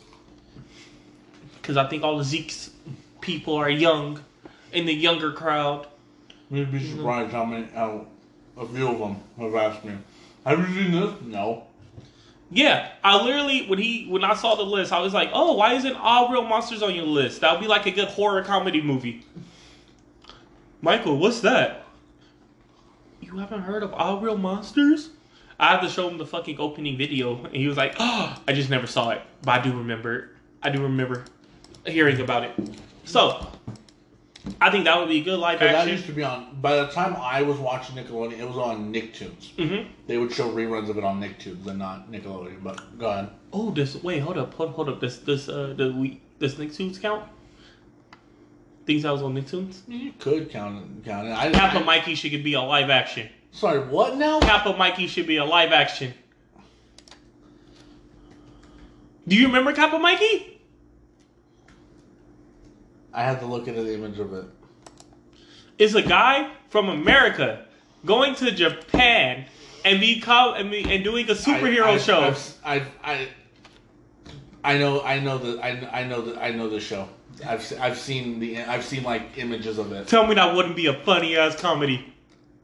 because 1.61 1.75
I 1.75 1.87
think 1.87 2.03
all 2.03 2.17
the 2.17 2.23
Zeke's 2.23 2.69
people 3.19 3.55
are 3.55 3.69
young, 3.69 4.21
in 4.71 4.85
the 4.85 4.93
younger 4.93 5.33
crowd. 5.33 5.87
You'd 6.49 6.71
be 6.71 6.91
surprised 6.91 7.31
how 7.31 7.43
many, 7.43 7.67
how 7.73 8.07
a 8.57 8.65
few 8.65 8.87
of 8.87 8.99
them 8.99 9.17
have 9.37 9.53
asked 9.55 9.83
me, 9.83 9.97
"Have 10.45 10.59
you 10.59 10.83
seen 10.83 10.91
this?" 10.93 11.13
No. 11.23 11.63
Yeah, 12.51 12.89
I 13.03 13.21
literally 13.21 13.67
when 13.67 13.79
he 13.79 14.07
when 14.07 14.23
I 14.23 14.33
saw 14.33 14.55
the 14.55 14.63
list, 14.63 14.91
I 14.91 14.99
was 14.99 15.13
like, 15.13 15.29
oh, 15.33 15.53
why 15.53 15.73
isn't 15.73 15.93
Aaahh!!! 15.93 16.31
Real 16.31 16.43
Monsters 16.43 16.81
on 16.81 16.95
your 16.95 17.05
list? 17.05 17.41
That 17.41 17.51
would 17.51 17.61
be 17.61 17.67
like 17.67 17.85
a 17.85 17.91
good 17.91 18.07
horror 18.07 18.43
comedy 18.43 18.81
movie. 18.81 19.23
Michael, 20.81 21.17
what's 21.17 21.41
that? 21.41 21.85
You 23.21 23.37
haven't 23.37 23.61
heard 23.61 23.83
of 23.83 23.91
Aaahh!!! 23.91 24.21
Real 24.21 24.37
Monsters? 24.37 25.09
I 25.59 25.71
had 25.71 25.81
to 25.81 25.89
show 25.89 26.07
him 26.07 26.17
the 26.17 26.25
fucking 26.25 26.57
opening 26.57 26.97
video, 26.97 27.43
and 27.43 27.55
he 27.55 27.67
was 27.67 27.75
like, 27.75 27.95
"Oh, 27.99 28.35
I 28.47 28.53
just 28.53 28.69
never 28.69 28.87
saw 28.87 29.09
it, 29.09 29.21
but 29.41 29.59
I 29.59 29.61
do 29.61 29.77
remember. 29.77 30.15
it. 30.15 30.29
I 30.63 30.69
do 30.69 30.81
remember 30.81 31.25
hearing 31.85 32.21
about 32.21 32.45
it." 32.45 32.51
So, 33.03 33.45
I 34.61 34.69
think 34.69 34.85
that 34.85 34.97
would 34.97 35.09
be 35.09 35.19
a 35.19 35.23
good 35.23 35.37
live 35.37 35.59
So 35.59 35.65
that 35.65 35.87
used 35.87 36.05
to 36.05 36.13
be 36.13 36.23
on. 36.23 36.57
By 36.61 36.77
the 36.77 36.87
time 36.87 37.15
I 37.17 37.41
was 37.41 37.57
watching 37.57 37.97
Nickelodeon, 37.97 38.39
it 38.39 38.47
was 38.47 38.57
on 38.57 38.93
Nicktoons. 38.93 39.53
Mm-hmm. 39.57 39.91
They 40.07 40.17
would 40.17 40.31
show 40.31 40.49
reruns 40.49 40.89
of 40.89 40.97
it 40.97 41.03
on 41.03 41.19
Nicktoons 41.21 41.67
and 41.67 41.77
not 41.77 42.09
Nickelodeon. 42.09 42.63
But 42.63 42.97
go 42.97 43.09
ahead. 43.09 43.29
Oh, 43.51 43.71
this 43.71 44.01
wait, 44.01 44.19
hold 44.19 44.37
up, 44.37 44.53
hold, 44.53 44.71
hold 44.71 44.87
up. 44.87 45.01
This 45.01 45.17
this 45.17 45.49
uh 45.49 45.73
the 45.75 45.91
we 45.91 46.21
this 46.39 46.55
Nicktoons 46.55 47.01
count? 47.01 47.25
Things 48.89 49.03
that 49.03 49.11
was 49.11 49.21
on 49.21 49.35
Nicktoons. 49.35 49.81
Mm-hmm. 49.81 49.91
You 49.91 50.13
could 50.17 50.49
count 50.49 50.83
it. 50.83 51.05
Count 51.05 51.27
it. 51.27 51.31
I, 51.31 51.51
Kappa 51.51 51.77
I, 51.77 51.83
Mikey 51.83 52.15
should 52.15 52.43
be 52.43 52.55
a 52.55 52.61
live 52.61 52.89
action. 52.89 53.29
Sorry, 53.51 53.79
what 53.81 54.17
now? 54.17 54.39
Kappa 54.39 54.75
Mikey 54.75 55.05
should 55.05 55.27
be 55.27 55.37
a 55.37 55.45
live 55.45 55.71
action. 55.71 56.11
Do 59.27 59.35
you 59.35 59.45
remember 59.45 59.73
Kappa 59.73 59.99
Mikey? 59.99 60.59
I 63.13 63.21
had 63.21 63.39
to 63.41 63.45
look 63.45 63.67
into 63.67 63.83
the 63.83 63.93
image 63.93 64.17
of 64.17 64.33
it. 64.33 64.45
It's 65.77 65.93
a 65.93 66.01
guy 66.01 66.51
from 66.69 66.89
America 66.89 67.67
going 68.07 68.33
to 68.37 68.49
Japan 68.49 69.45
and 69.85 69.99
become 69.99 70.55
and, 70.55 70.71
be, 70.71 70.83
and 70.91 71.03
doing 71.03 71.29
a 71.29 71.35
superhero 71.35 71.83
I, 71.83 71.91
I, 71.91 71.97
show. 71.99 72.21
I've, 72.21 72.57
I, 72.65 72.83
I, 73.03 73.27
I 74.63 74.77
know, 74.79 75.03
I 75.03 75.19
know 75.19 75.37
that, 75.37 75.63
I, 75.63 76.01
I 76.01 76.03
know 76.05 76.23
that, 76.23 76.41
I 76.41 76.49
know 76.49 76.67
the 76.67 76.79
show. 76.79 77.07
I've, 77.45 77.73
I've 77.79 77.97
seen 77.97 78.39
the, 78.39 78.59
I've 78.59 78.83
seen 78.83 79.03
like 79.03 79.37
images 79.37 79.77
of 79.77 79.91
it. 79.91 80.07
Tell 80.07 80.27
me 80.27 80.35
that 80.35 80.55
wouldn't 80.55 80.75
be 80.75 80.87
a 80.87 80.93
funny 80.93 81.37
ass 81.37 81.55
comedy. 81.55 82.13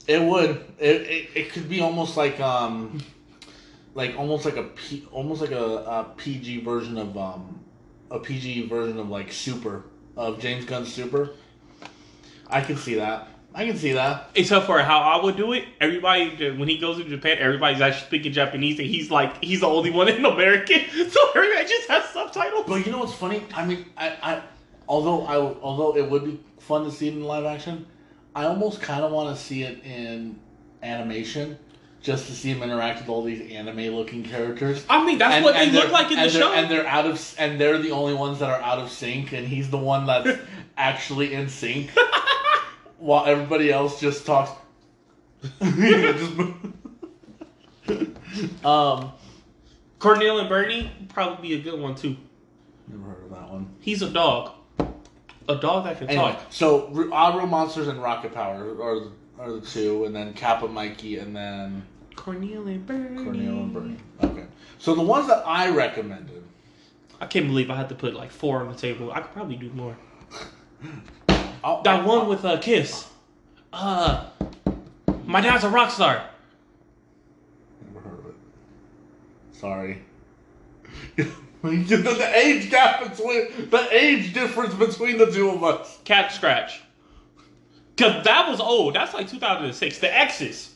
It 0.07 0.21
would. 0.21 0.63
It, 0.79 1.01
it, 1.01 1.29
it 1.35 1.49
could 1.51 1.67
be 1.67 1.81
almost 1.81 2.15
like 2.15 2.39
um, 2.39 3.01
like 3.95 4.17
almost 4.17 4.45
like 4.45 4.57
a 4.57 4.63
P, 4.63 5.07
almost 5.11 5.41
like 5.41 5.51
a, 5.51 5.63
a 5.65 6.13
PG 6.17 6.61
version 6.61 6.97
of 6.97 7.17
um, 7.17 7.59
a 8.11 8.19
PG 8.19 8.67
version 8.67 8.99
of 8.99 9.09
like 9.09 9.31
Super 9.31 9.83
of 10.15 10.39
James 10.39 10.65
Gunn's 10.65 10.93
Super. 10.93 11.31
I 12.47 12.61
can 12.61 12.77
see 12.77 12.95
that. 12.95 13.29
I 13.53 13.65
can 13.65 13.77
see 13.77 13.93
that. 13.93 14.31
Except 14.35 14.65
for 14.65 14.79
how 14.79 14.99
I 14.99 15.23
would 15.23 15.37
do 15.37 15.53
it, 15.53 15.63
everybody 15.79 16.51
when 16.51 16.67
he 16.67 16.77
goes 16.77 16.97
to 16.97 17.05
Japan, 17.05 17.37
everybody's 17.39 17.81
actually 17.81 18.05
speaking 18.05 18.33
Japanese, 18.33 18.77
and 18.79 18.87
he's 18.87 19.09
like 19.09 19.43
he's 19.43 19.61
the 19.61 19.67
only 19.67 19.91
one 19.91 20.09
in 20.09 20.23
American, 20.25 20.81
so 21.09 21.19
everybody 21.33 21.67
just 21.67 21.87
has 21.87 22.03
subtitles. 22.09 22.65
But 22.67 22.85
you 22.85 22.91
know 22.91 22.99
what's 22.99 23.13
funny? 23.13 23.41
I 23.53 23.65
mean, 23.65 23.85
I, 23.97 24.09
I 24.21 24.41
although 24.87 25.25
I 25.25 25.35
although 25.37 25.95
it 25.97 26.09
would 26.09 26.23
be 26.25 26.39
fun 26.59 26.83
to 26.85 26.91
see 26.91 27.07
it 27.07 27.13
in 27.13 27.23
live 27.23 27.45
action, 27.45 27.85
I 28.35 28.45
almost 28.45 28.81
kind 28.81 29.03
of 29.03 29.11
want 29.11 29.35
to 29.35 29.41
see 29.41 29.63
it 29.63 29.83
in 29.83 30.39
animation, 30.83 31.57
just 32.01 32.27
to 32.27 32.33
see 32.33 32.51
him 32.51 32.61
interact 32.63 32.99
with 32.99 33.09
all 33.09 33.23
these 33.23 33.51
anime-looking 33.51 34.23
characters. 34.23 34.85
I 34.89 35.03
mean, 35.05 35.17
that's 35.17 35.35
And- 35.35 35.45
what 35.45 35.53
they 35.55 35.63
and 35.63 35.73
look 35.73 35.83
they're- 35.85 35.91
like 35.91 36.11
in 36.11 36.17
the 36.17 36.29
show. 36.29 36.51
and 36.53 36.69
they're 36.69 36.85
out 36.87 37.05
of 37.05 37.35
and 37.39 37.59
they're 37.59 37.77
the 37.79 37.91
only 37.91 38.13
ones 38.13 38.39
that 38.39 38.49
are 38.49 38.61
out 38.61 38.79
of 38.79 38.89
sync, 38.91 39.31
and 39.33 39.47
he's 39.47 39.69
the 39.69 39.77
one 39.77 40.05
that's 40.05 40.37
actually 40.77 41.33
in 41.33 41.49
sync, 41.49 41.91
while 42.99 43.25
everybody 43.25 43.71
else 43.71 43.99
just 43.99 44.25
talks. 44.25 44.51
Um, 48.65 49.11
Corneil 49.99 50.39
and 50.39 50.49
Bernie 50.49 50.91
probably 51.09 51.49
be 51.49 51.55
a 51.55 51.61
good 51.61 51.79
one 51.79 51.95
too. 51.95 52.17
never 52.87 53.03
heard 53.11 53.23
of 53.25 53.29
that 53.29 53.49
one. 53.49 53.69
He's 53.79 54.01
a 54.01 54.09
dog, 54.09 54.51
a 55.47 55.55
dog 55.55 55.83
that 55.85 55.97
can 55.97 56.09
Anyway, 56.09 56.31
talk. 56.31 56.41
so 56.49 56.87
R- 56.95 57.05
Aaahh!!! 57.05 57.37
Real 57.37 57.47
Monsters 57.47 57.87
and 57.87 58.01
Rocket 58.01 58.33
Power 58.33 58.63
are 58.81 59.01
are 59.39 59.51
the 59.51 59.61
two, 59.61 60.05
and 60.05 60.15
then 60.15 60.33
Kappa 60.33 60.67
Mikey, 60.67 61.17
and 61.19 61.35
then 61.35 61.83
Corneil 62.15 62.67
and 62.67 62.85
Bernie. 62.85 63.23
Corneil 63.23 63.57
and 63.63 63.73
Bernie. 63.73 63.97
Okay, 64.23 64.45
so 64.79 64.95
the 64.95 65.01
ones 65.01 65.27
that 65.27 65.43
I 65.45 65.69
recommended. 65.69 66.41
I 67.21 67.25
can't 67.27 67.47
believe 67.47 67.69
I 67.69 67.75
had 67.75 67.89
to 67.89 67.95
put 67.95 68.13
like 68.13 68.31
four 68.31 68.61
on 68.61 68.69
the 68.71 68.75
table. 68.77 69.11
I 69.11 69.21
could 69.21 69.31
probably 69.33 69.55
do 69.55 69.69
more. 69.71 69.95
I'll- 71.63 71.81
That 71.83 72.01
I'll- 72.01 72.07
one 72.07 72.27
with 72.27 72.43
a 72.43 72.57
kiss. 72.57 73.07
Uh, 73.73 74.25
my 75.25 75.41
dad's 75.41 75.63
a 75.63 75.69
rock 75.69 75.91
star. 75.91 76.23
Never 77.93 77.99
heard 78.07 78.19
of 78.19 78.25
it. 78.27 78.35
Sorry. 79.51 80.01
the 81.87 82.31
age 82.35 82.69
gap 82.69 83.09
between 83.09 83.69
the 83.69 83.87
age 83.91 84.33
difference 84.33 84.73
between 84.73 85.17
the 85.17 85.31
two 85.31 85.49
of 85.49 85.63
us. 85.63 85.99
Catscratch. 86.03 86.81
Cause 87.97 88.23
that 88.25 88.49
was 88.49 88.59
old. 88.59 88.95
That's 88.95 89.13
like 89.13 89.29
2006. 89.29 89.99
The 89.99 90.17
X's. 90.17 90.75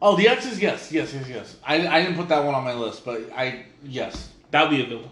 Oh, 0.00 0.16
the 0.16 0.28
X's, 0.28 0.60
yes, 0.60 0.92
yes, 0.92 1.12
yes, 1.12 1.28
yes. 1.28 1.56
I, 1.64 1.86
I 1.88 2.02
didn't 2.02 2.16
put 2.16 2.28
that 2.28 2.44
one 2.44 2.54
on 2.54 2.62
my 2.64 2.74
list, 2.74 3.04
but 3.04 3.22
I 3.34 3.64
yes. 3.82 4.30
That'd 4.50 4.70
be 4.70 4.82
a 4.82 4.86
good 4.86 5.02
one. 5.02 5.10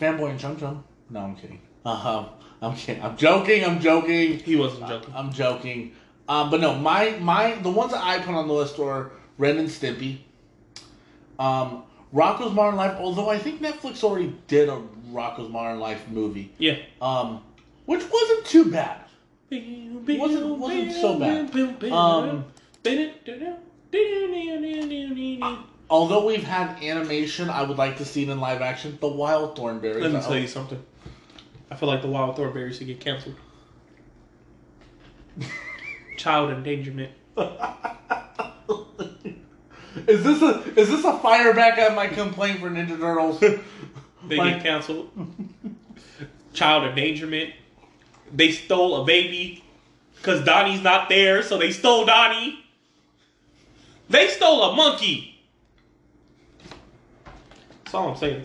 Fanboy 0.00 0.30
and 0.30 0.40
Chum 0.40 0.58
Chum. 0.58 0.84
No, 1.10 1.20
I'm 1.20 1.36
kidding. 1.36 1.60
Uh-huh. 1.84 2.28
I'm 2.62 2.76
kidding. 2.76 3.02
I'm 3.02 3.16
joking. 3.16 3.64
I'm 3.64 3.80
joking. 3.80 4.38
He 4.38 4.56
wasn't 4.56 4.88
joking. 4.88 5.14
I'm 5.14 5.32
joking. 5.32 5.92
Um, 6.28 6.50
but 6.50 6.60
no, 6.60 6.74
my 6.74 7.10
my 7.20 7.54
the 7.56 7.70
ones 7.70 7.92
that 7.92 8.02
I 8.02 8.18
put 8.18 8.34
on 8.34 8.48
the 8.48 8.54
list 8.54 8.78
are 8.78 9.12
Ren 9.36 9.58
and 9.58 9.68
Stimpy, 9.68 10.18
um, 11.38 11.84
Rocko's 12.14 12.52
Modern 12.54 12.76
Life. 12.76 12.96
Although 13.00 13.28
I 13.28 13.38
think 13.38 13.60
Netflix 13.60 14.04
already 14.04 14.34
did 14.46 14.68
a 14.68 14.80
Rocko's 15.10 15.50
Modern 15.50 15.80
Life 15.80 16.08
movie, 16.08 16.52
Yeah. 16.58 16.76
um, 17.02 17.42
which 17.86 18.02
wasn't 18.10 18.46
too 18.46 18.70
bad. 18.70 19.00
Wasn't- 19.50 20.58
wasn't 20.58 20.92
so 20.92 21.18
bad. 21.18 21.54
Um, 21.92 22.44
Although 25.90 26.24
we've 26.26 26.42
had 26.44 26.82
animation, 26.82 27.50
I 27.50 27.62
would 27.62 27.76
like 27.76 27.98
to 27.98 28.04
see 28.04 28.22
it 28.22 28.28
in 28.30 28.40
live 28.40 28.62
action. 28.62 28.96
The 29.00 29.08
Wild 29.08 29.54
Thornberries. 29.54 30.02
Let 30.02 30.12
me 30.12 30.20
tell 30.20 30.38
you 30.38 30.48
something. 30.48 30.82
I 31.70 31.76
feel 31.76 31.88
like 31.88 32.00
the 32.02 32.08
Wild 32.08 32.36
Thornberries 32.36 32.78
should 32.78 32.86
get 32.86 33.00
canceled. 33.00 33.34
Child 36.16 36.50
endangerment. 36.50 37.12
Is 40.08 40.24
this 40.24 40.42
a 40.42 40.60
is 40.78 40.88
this 40.88 41.04
a 41.04 41.18
fire 41.18 41.54
back 41.54 41.78
at 41.78 41.94
my 41.94 42.06
complaint 42.06 42.60
for 42.60 42.70
Ninja 42.70 42.98
Turtles? 42.98 43.42
They 44.26 44.36
Like- 44.36 44.54
get 44.54 44.62
canceled. 44.62 45.10
Child 46.54 46.84
endangerment. 46.84 47.50
They 48.32 48.52
stole 48.52 49.02
a 49.02 49.04
baby 49.04 49.62
because 50.16 50.42
Donnie's 50.44 50.80
not 50.82 51.10
there, 51.10 51.42
so 51.42 51.58
they 51.58 51.70
stole 51.70 52.06
Donnie. 52.06 52.64
They 54.08 54.28
stole 54.28 54.62
a 54.62 54.74
monkey. 54.74 55.38
That's 57.84 57.94
all 57.94 58.08
I'm 58.10 58.16
saying. 58.16 58.44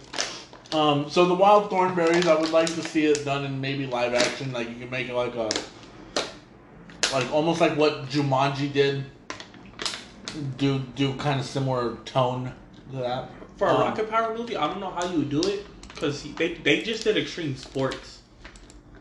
Um, 0.74 1.10
so 1.10 1.26
the 1.26 1.34
Wild 1.34 1.70
Thornberries, 1.70 2.28
I 2.28 2.36
would 2.36 2.52
like 2.52 2.68
to 2.68 2.84
see 2.84 3.06
it 3.06 3.24
done 3.26 3.46
in 3.46 3.60
maybe 3.62 3.88
live 3.88 4.14
action. 4.14 4.52
Like 4.52 4.70
you 4.70 4.76
can 4.76 4.90
make 4.90 5.08
it 5.08 5.16
like 5.16 5.34
a, 5.36 5.50
like 7.14 7.32
almost 7.34 7.62
like 7.62 7.76
what 7.78 8.08
Jumanji 8.10 8.72
did. 8.72 9.06
Do 10.58 10.80
do 10.96 11.14
kind 11.16 11.40
of 11.40 11.46
similar 11.46 11.96
tone 12.06 12.54
to 12.92 12.98
that. 12.98 13.30
For 13.58 13.68
a 13.68 13.74
Um, 13.74 13.82
Rocket 13.82 14.10
Power 14.10 14.38
movie, 14.38 14.56
I 14.56 14.68
don't 14.68 14.80
know 14.80 14.92
how 14.92 15.06
you 15.12 15.20
would 15.20 15.30
do 15.30 15.42
it 15.42 15.66
because 15.88 16.24
they 16.36 16.54
they 16.56 16.82
just 16.82 17.04
did 17.04 17.18
extreme 17.18 17.56
sports. 17.58 18.20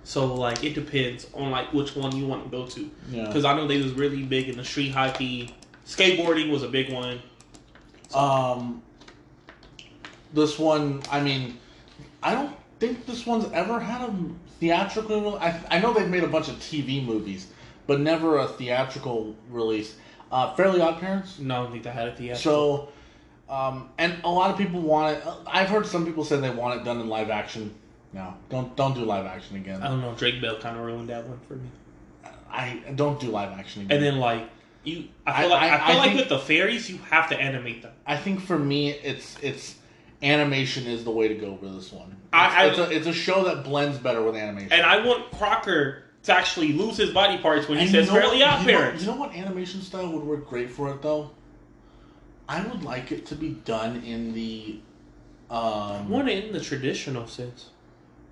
So 0.04 0.34
like 0.34 0.64
it 0.64 0.74
depends 0.74 1.26
on 1.34 1.50
like 1.50 1.72
which 1.72 1.94
one 1.94 2.16
you 2.16 2.26
want 2.26 2.44
to 2.44 2.50
go 2.50 2.66
to. 2.66 2.90
Yeah. 3.10 3.26
Because 3.26 3.44
I 3.44 3.54
know 3.54 3.66
they 3.66 3.80
was 3.80 3.92
really 3.92 4.22
big 4.22 4.48
in 4.48 4.56
the 4.56 4.64
street 4.64 4.90
hockey. 4.90 5.54
Skateboarding 5.86 6.50
was 6.50 6.62
a 6.62 6.68
big 6.68 6.92
one. 6.92 7.20
Um, 8.14 8.82
this 10.32 10.58
one, 10.58 11.02
I 11.10 11.20
mean, 11.20 11.58
I 12.22 12.34
don't 12.34 12.54
think 12.80 13.06
this 13.06 13.26
one's 13.26 13.50
ever 13.52 13.78
had 13.80 14.02
a 14.08 14.14
theatrical. 14.60 15.38
I 15.38 15.58
I 15.70 15.78
know 15.78 15.92
they've 15.92 16.08
made 16.08 16.24
a 16.24 16.28
bunch 16.28 16.48
of 16.48 16.56
TV 16.56 17.04
movies, 17.04 17.48
but 17.86 18.00
never 18.00 18.38
a 18.38 18.48
theatrical 18.48 19.36
release. 19.50 19.96
Uh, 20.30 20.54
Fairly 20.54 20.80
Odd 20.80 21.00
Parents. 21.00 21.38
No, 21.38 21.54
I 21.54 21.62
don't 21.62 21.72
think 21.72 21.84
they 21.84 21.90
had 21.90 22.08
a 22.08 22.14
theater. 22.16 22.38
So, 22.38 22.88
um, 23.48 23.88
and 23.98 24.16
a 24.24 24.28
lot 24.30 24.50
of 24.50 24.58
people 24.58 24.80
want 24.80 25.16
it. 25.16 25.24
I've 25.46 25.68
heard 25.68 25.86
some 25.86 26.04
people 26.04 26.24
say 26.24 26.38
they 26.38 26.50
want 26.50 26.80
it 26.80 26.84
done 26.84 27.00
in 27.00 27.08
live 27.08 27.30
action. 27.30 27.74
No, 28.12 28.34
don't 28.50 28.74
don't 28.76 28.94
do 28.94 29.04
live 29.04 29.26
action 29.26 29.56
again. 29.56 29.82
I 29.82 29.88
don't 29.88 30.00
know. 30.00 30.14
Drake 30.14 30.40
Bell 30.40 30.58
kind 30.58 30.76
of 30.78 30.84
ruined 30.84 31.08
that 31.10 31.26
one 31.26 31.38
for 31.46 31.54
me. 31.54 31.68
I 32.50 32.82
don't 32.94 33.20
do 33.20 33.28
live 33.28 33.52
action 33.58 33.82
again. 33.82 33.96
And 33.98 34.04
then 34.06 34.18
like 34.18 34.48
you, 34.84 35.08
I 35.26 35.42
feel 35.42 35.52
I- 35.52 35.56
like 35.56 35.72
I, 35.72 35.74
I- 35.74 35.78
feel 35.86 35.96
I 35.96 35.98
like 35.98 36.08
think- 36.08 36.20
with 36.20 36.28
the 36.30 36.38
fairies, 36.38 36.90
you 36.90 36.98
have 37.10 37.28
to 37.30 37.38
animate 37.40 37.82
them. 37.82 37.92
I 38.06 38.16
think 38.16 38.40
for 38.40 38.58
me, 38.58 38.90
it's 38.90 39.36
it's 39.42 39.76
animation 40.22 40.86
is 40.86 41.04
the 41.04 41.10
way 41.10 41.28
to 41.28 41.34
go 41.34 41.56
for 41.56 41.66
this 41.68 41.92
one. 41.92 42.08
It's, 42.10 42.18
I- 42.32 42.62
I- 42.64 42.66
it's, 42.68 42.78
a, 42.78 42.90
it's 42.90 43.06
a 43.06 43.12
show 43.12 43.44
that 43.44 43.64
blends 43.64 43.98
better 43.98 44.22
with 44.22 44.34
animation. 44.36 44.72
And 44.72 44.82
I 44.82 45.04
want 45.06 45.30
Crocker 45.32 46.04
to 46.28 46.34
actually 46.34 46.72
lose 46.72 46.96
his 46.96 47.10
body 47.10 47.38
parts 47.38 47.68
when 47.68 47.78
he 47.78 47.84
And 47.84 47.90
says 47.92 48.06
you 48.06 48.12
know 48.14 48.20
"Fairly 48.20 48.38
what- 48.40 48.48
Odd 48.48 48.60
you 48.66 48.72
know- 48.72 48.78
Parents." 48.78 49.02
You 49.04 49.10
know 49.10 49.16
what 49.16 49.34
animation 49.34 49.82
style 49.82 50.08
would 50.12 50.22
work 50.24 50.48
great 50.48 50.70
for 50.70 50.90
it 50.90 51.02
though? 51.02 51.30
I 52.48 52.62
would 52.62 52.82
like 52.82 53.12
it 53.12 53.26
to 53.26 53.34
be 53.34 53.50
done 53.64 54.02
in 54.04 54.32
the. 54.32 54.80
Um, 55.50 55.58
I 55.60 56.00
want 56.02 56.28
it 56.28 56.44
in 56.44 56.52
the 56.52 56.60
traditional 56.60 57.26
sense. 57.26 57.66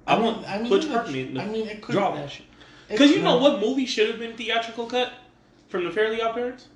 I 0.07 0.19
want 0.19 0.47
I 0.49 0.59
mean, 0.59 0.69
Butch 0.69 0.85
it- 0.85 0.91
Hartman. 0.91 1.39
I 1.39 1.47
mean, 1.47 1.67
it 1.67 1.83
could 1.83 1.93
draw 1.93 2.15
that 2.15 2.31
shit. 2.31 2.47
Because 2.89 3.11
you 3.11 3.21
know 3.23 3.39
what 3.39 3.61
movie 3.61 3.87
should 3.87 4.09
have 4.09 4.19
been 4.19 4.37
theatrical 4.37 4.87
cut 4.87 5.13
from 5.69 5.85
the 5.85 5.91
Fairly 5.91 6.21
Odd 6.23 6.35
Parents? 6.35 6.69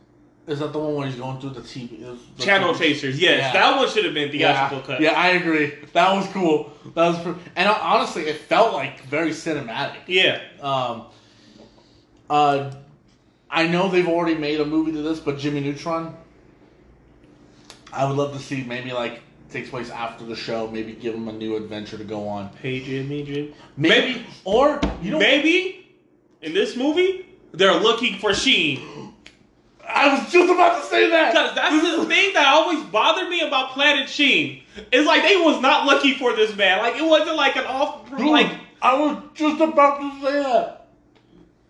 Is 0.51 0.59
that 0.59 0.73
the 0.73 0.81
one 0.81 0.97
where 0.97 1.07
he's 1.07 1.15
going 1.15 1.41
through 1.41 1.51
the 1.51 1.61
TV? 1.61 2.01
the 2.37 2.43
Channel 2.43 2.75
TV 2.75 2.79
Chasers. 2.79 3.21
Yes, 3.21 3.39
Yeah. 3.39 3.53
that 3.53 3.77
one 3.77 3.89
should 3.89 4.05
have 4.05 4.15
been 4.15 4.33
theatrical 4.33 4.79
yeah, 4.79 4.85
cut. 4.85 5.01
Yeah, 5.01 5.13
I 5.13 5.29
agree. 5.29 5.75
That 5.93 6.13
was 6.13 6.27
cool. 6.33 6.73
That 6.97 7.09
was, 7.09 7.19
pr- 7.21 7.41
and 7.55 7.69
honestly, 7.69 8.25
it 8.25 8.37
felt 8.37 8.73
like 8.73 9.01
very 9.05 9.31
cinematic. 9.31 10.01
Yeah. 10.09 10.41
Um, 10.61 11.05
uh, 12.29 12.73
I 13.49 13.69
know 13.69 13.89
they've 13.89 14.09
already 14.09 14.35
made 14.35 14.61
a 14.61 14.65
movie 14.65 14.91
to 14.91 15.03
this, 15.03 15.21
but 15.21 15.39
Jimmy 15.39 15.61
Neutron. 15.61 16.17
I 17.93 18.07
would 18.09 18.17
love 18.17 18.33
to 18.33 18.41
see 18.41 18.65
maybe 18.65 18.93
like 18.93 19.21
takes 19.51 19.71
place 19.71 19.91
after 19.91 20.25
the 20.25 20.37
show. 20.37 20.69
Maybe 20.69 20.93
give 20.95 21.15
him 21.15 21.29
a 21.29 21.33
new 21.33 21.55
adventure 21.57 21.97
to 21.99 22.05
go 22.05 22.27
on. 22.27 22.51
Hey 22.61 22.81
Jimmy, 22.81 23.23
Jimmy. 23.25 23.55
Maybe, 23.77 24.07
Maybe- 24.15 24.27
or 24.45 24.81
you 25.01 25.13
know, 25.13 25.19
Maybe 25.19 25.95
in 26.43 26.55
this 26.55 26.77
movie 26.77 27.27
they're 27.53 27.75
looking 27.75 28.19
for 28.19 28.33
Sheen. 28.35 29.13
I 29.94 30.14
was 30.20 30.33
just 30.33 30.50
about 30.50 30.81
to 30.83 30.87
say 30.88 31.09
that. 31.11 31.33
Because 31.33 31.55
that's 31.55 31.96
the 31.96 32.05
thing 32.14 32.33
that 32.35 32.46
always 32.48 32.83
bothered 32.85 33.29
me 33.29 33.40
about 33.40 33.70
Planet 33.70 34.09
Sheen. 34.09 34.62
It's 34.92 35.07
like 35.07 35.22
they 35.22 35.37
was 35.37 35.61
not 35.61 35.87
lucky 35.87 36.14
for 36.14 36.35
this 36.35 36.55
man. 36.57 36.79
Like 36.79 36.96
it 36.96 37.05
wasn't 37.05 37.37
like 37.37 37.57
an 37.57 37.64
off 37.66 38.09
Dude, 38.11 38.20
like 38.29 38.53
I 38.83 38.98
was 38.98 39.22
just 39.35 39.61
about 39.61 39.98
to 40.00 40.20
say 40.20 40.42
that. 40.42 40.87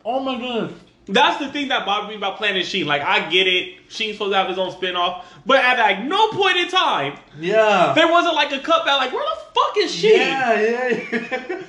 Oh 0.04 0.20
my 0.20 0.38
goodness. 0.38 0.78
that's 1.08 1.38
the 1.44 1.50
thing 1.52 1.68
that 1.68 1.84
bothered 1.84 2.08
me 2.10 2.16
about 2.16 2.36
Planet 2.38 2.64
Sheen. 2.64 2.86
Like 2.86 3.02
I 3.02 3.28
get 3.30 3.46
it, 3.46 3.78
Sheen's 3.88 4.16
supposed 4.16 4.32
to 4.32 4.36
have 4.38 4.48
his 4.48 4.58
own 4.58 4.72
spinoff, 4.72 5.24
but 5.44 5.62
at 5.64 5.78
like 5.78 6.04
no 6.04 6.28
point 6.32 6.56
in 6.56 6.68
time 6.68 7.18
Yeah. 7.38 7.92
there 7.94 8.08
wasn't 8.08 8.34
like 8.34 8.52
a 8.52 8.58
cutback. 8.58 8.96
Like 8.98 9.12
where 9.12 9.24
the 9.24 9.40
fuck 9.54 9.76
is 9.78 9.94
Sheen? 9.94 10.16
Yeah, 10.20 10.60
yeah, 10.60 11.00
yeah. 11.12 11.62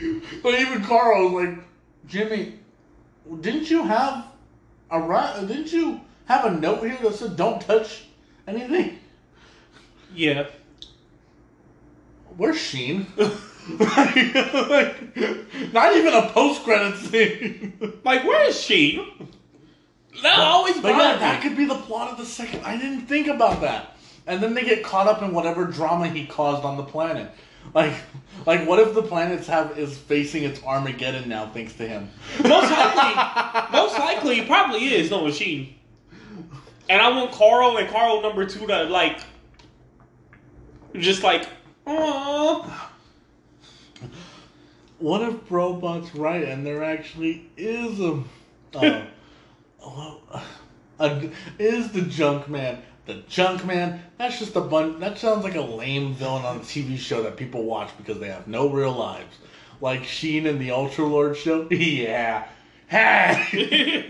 but 0.42 0.54
even 0.54 0.82
Carl 0.84 1.30
was 1.30 1.44
like, 1.46 1.58
Jimmy, 2.06 2.54
didn't 3.40 3.70
you 3.70 3.82
have 3.84 4.26
a 4.94 5.00
right? 5.00 5.36
Uh, 5.36 5.44
didn't 5.44 5.72
you 5.72 6.00
have 6.26 6.44
a 6.44 6.52
note 6.52 6.84
here 6.84 6.96
that 7.02 7.14
said 7.14 7.36
don't 7.36 7.60
touch 7.60 8.04
anything? 8.46 9.00
Yeah. 10.14 10.46
Where's 12.36 12.58
Sheen? 12.58 13.06
like, 13.16 13.68
not 15.72 15.96
even 15.96 16.14
a 16.14 16.28
post 16.30 16.64
credit 16.64 16.96
scene. 16.98 17.92
Like 18.04 18.24
where 18.24 18.48
is 18.48 18.60
Sheen? 18.60 19.28
That 20.22 20.38
always 20.38 20.80
but 20.80 20.92
yeah, 20.92 21.16
that 21.18 21.42
could 21.42 21.56
be 21.56 21.64
the 21.64 21.74
plot 21.74 22.12
of 22.12 22.18
the 22.18 22.24
second. 22.24 22.64
I 22.64 22.76
didn't 22.76 23.06
think 23.06 23.26
about 23.26 23.60
that. 23.62 23.96
And 24.26 24.42
then 24.42 24.54
they 24.54 24.64
get 24.64 24.84
caught 24.84 25.06
up 25.06 25.22
in 25.22 25.34
whatever 25.34 25.66
drama 25.66 26.08
he 26.08 26.26
caused 26.26 26.64
on 26.64 26.76
the 26.76 26.84
planet. 26.84 27.30
Like, 27.72 27.94
like 28.46 28.66
what 28.68 28.78
if 28.78 28.94
the 28.94 29.02
planet's 29.02 29.46
have 29.46 29.78
is 29.78 29.96
facing 29.96 30.44
its 30.44 30.62
Armageddon 30.62 31.28
now 31.28 31.50
thanks 31.52 31.72
to 31.74 31.86
him? 31.86 32.10
Most 32.42 32.70
likely, 32.70 33.72
most 33.72 33.98
likely, 33.98 34.40
it 34.40 34.46
probably 34.46 34.84
is 34.86 35.10
no 35.10 35.24
machine. 35.24 35.74
And 36.88 37.00
I 37.00 37.08
want 37.10 37.32
Carl 37.32 37.76
and 37.78 37.88
Carl 37.88 38.20
number 38.20 38.44
two 38.44 38.66
to 38.66 38.84
like, 38.84 39.20
just 40.94 41.22
like, 41.22 41.46
oh, 41.86 42.90
What 44.98 45.22
if 45.22 45.50
Robot's 45.50 46.14
right 46.14 46.44
and 46.44 46.64
there 46.64 46.84
actually 46.84 47.50
is 47.56 48.00
a, 48.00 48.22
uh, 48.74 49.02
a 51.00 51.30
is 51.58 51.92
the 51.92 52.02
Junk 52.02 52.48
Man? 52.48 52.82
The 53.06 53.14
Junk 53.28 53.64
Man. 53.66 54.02
That's 54.16 54.38
just 54.38 54.56
a 54.56 54.60
bun. 54.60 55.00
That 55.00 55.18
sounds 55.18 55.44
like 55.44 55.56
a 55.56 55.60
lame 55.60 56.14
villain 56.14 56.44
on 56.44 56.56
a 56.56 56.60
TV 56.60 56.98
show 56.98 57.22
that 57.22 57.36
people 57.36 57.64
watch 57.64 57.90
because 57.98 58.18
they 58.18 58.28
have 58.28 58.46
no 58.46 58.68
real 58.68 58.92
lives. 58.92 59.36
Like 59.80 60.04
Sheen 60.04 60.46
in 60.46 60.58
the 60.58 60.70
Ultra 60.70 61.04
Lord 61.04 61.36
show. 61.36 61.68
yeah. 61.70 62.46
Hey. 62.88 64.06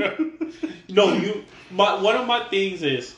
no, 0.88 1.12
you. 1.14 1.44
My 1.70 2.00
one 2.00 2.16
of 2.16 2.26
my 2.26 2.48
things 2.48 2.82
is, 2.82 3.16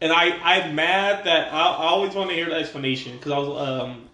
and 0.00 0.12
I 0.12 0.38
I'm 0.42 0.74
mad 0.74 1.24
that 1.26 1.52
I, 1.52 1.58
I 1.58 1.86
always 1.88 2.14
want 2.14 2.30
to 2.30 2.36
hear 2.36 2.46
the 2.46 2.54
explanation 2.54 3.16
because 3.16 3.32
I 3.32 3.38
was 3.38 3.68
um, 3.68 4.08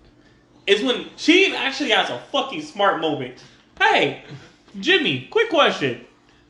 is 0.66 0.82
when 0.82 1.06
Sheen 1.16 1.54
actually 1.54 1.90
has 1.90 2.10
a 2.10 2.18
fucking 2.32 2.62
smart 2.62 3.00
moment. 3.00 3.36
Hey, 3.78 4.24
Jimmy, 4.80 5.28
quick 5.30 5.50
question. 5.50 6.04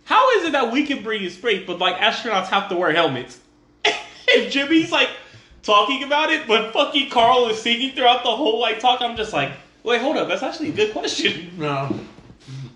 How 0.05 0.39
is 0.39 0.45
it 0.45 0.53
that 0.53 0.71
we 0.71 0.87
can 0.87 1.03
breathe 1.03 1.33
straight, 1.33 1.67
but 1.67 1.79
like 1.79 1.97
astronauts 1.97 2.47
have 2.47 2.69
to 2.71 2.77
wear 2.77 2.93
helmets? 2.93 3.41
And 4.35 4.51
Jimmy's 4.51 4.93
like 4.93 5.11
talking 5.63 6.03
about 6.05 6.31
it, 6.31 6.47
but 6.47 6.73
fucking 6.73 7.11
Carl 7.11 7.49
is 7.49 7.61
singing 7.61 7.93
throughout 7.93 8.23
the 8.23 8.31
whole 8.31 8.61
like 8.61 8.79
talk. 8.79 9.01
I'm 9.01 9.17
just 9.17 9.33
like, 9.33 9.53
wait, 9.83 10.01
hold 10.01 10.17
up, 10.17 10.29
that's 10.29 10.43
actually 10.43 10.71
a 10.71 10.73
good 10.73 10.93
question. 10.93 11.53
No. 11.59 12.01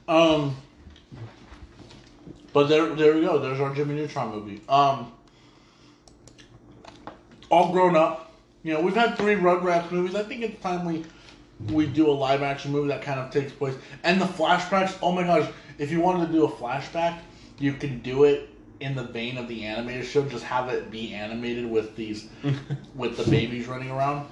Um. 0.06 0.56
But 2.54 2.68
there, 2.68 2.94
there 2.94 3.14
we 3.14 3.20
go. 3.20 3.38
There's 3.38 3.60
our 3.60 3.74
Jimmy 3.74 3.94
Neutron 3.94 4.30
movie. 4.30 4.62
Um. 4.68 5.12
All 7.50 7.72
grown 7.72 7.94
up. 7.94 8.32
You 8.62 8.74
know, 8.74 8.80
we've 8.80 8.94
had 8.94 9.16
three 9.16 9.34
Rugrats 9.34 9.90
movies. 9.90 10.14
I 10.14 10.22
think 10.22 10.42
it's 10.42 10.60
time 10.62 10.84
we 10.84 11.04
we 11.72 11.86
do 11.86 12.08
a 12.08 12.12
live 12.12 12.42
action 12.42 12.72
movie 12.72 12.88
that 12.88 13.02
kind 13.02 13.20
of 13.20 13.30
takes 13.30 13.52
place. 13.52 13.74
And 14.02 14.20
the 14.20 14.24
flashbacks. 14.24 14.96
Oh 15.02 15.12
my 15.12 15.24
gosh! 15.24 15.50
If 15.78 15.90
you 15.90 16.00
wanted 16.00 16.26
to 16.26 16.32
do 16.32 16.44
a 16.44 16.50
flashback, 16.50 17.18
you 17.58 17.74
can 17.74 17.98
do 18.00 18.24
it 18.24 18.48
in 18.80 18.94
the 18.94 19.04
vein 19.04 19.38
of 19.38 19.48
the 19.48 19.64
animated 19.64 20.06
show. 20.06 20.22
Just 20.28 20.44
have 20.44 20.68
it 20.68 20.90
be 20.90 21.14
animated 21.14 21.70
with 21.70 21.96
these, 21.96 22.28
with 22.94 23.16
the 23.16 23.28
babies 23.30 23.66
running 23.66 23.90
around, 23.90 24.28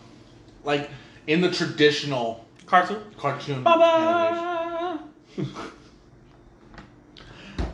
like 0.65 0.91
in 1.27 1.41
the 1.41 1.51
traditional 1.51 2.47
Cartoon. 2.67 3.03
cartoon 3.17 3.63
Bye 3.63 4.99
animation. 5.37 5.63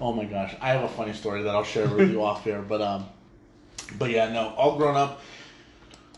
Oh 0.00 0.12
my 0.12 0.24
gosh, 0.24 0.54
I 0.60 0.70
have 0.70 0.82
a 0.82 0.88
funny 0.88 1.12
story 1.12 1.42
that 1.42 1.54
I'll 1.54 1.64
share 1.64 1.88
with 1.88 2.10
you 2.10 2.22
off 2.24 2.44
here, 2.44 2.60
but 2.60 2.82
um, 2.82 3.06
but 3.98 4.10
yeah, 4.10 4.32
no, 4.32 4.48
all 4.56 4.76
grown 4.76 4.96
up. 4.96 5.20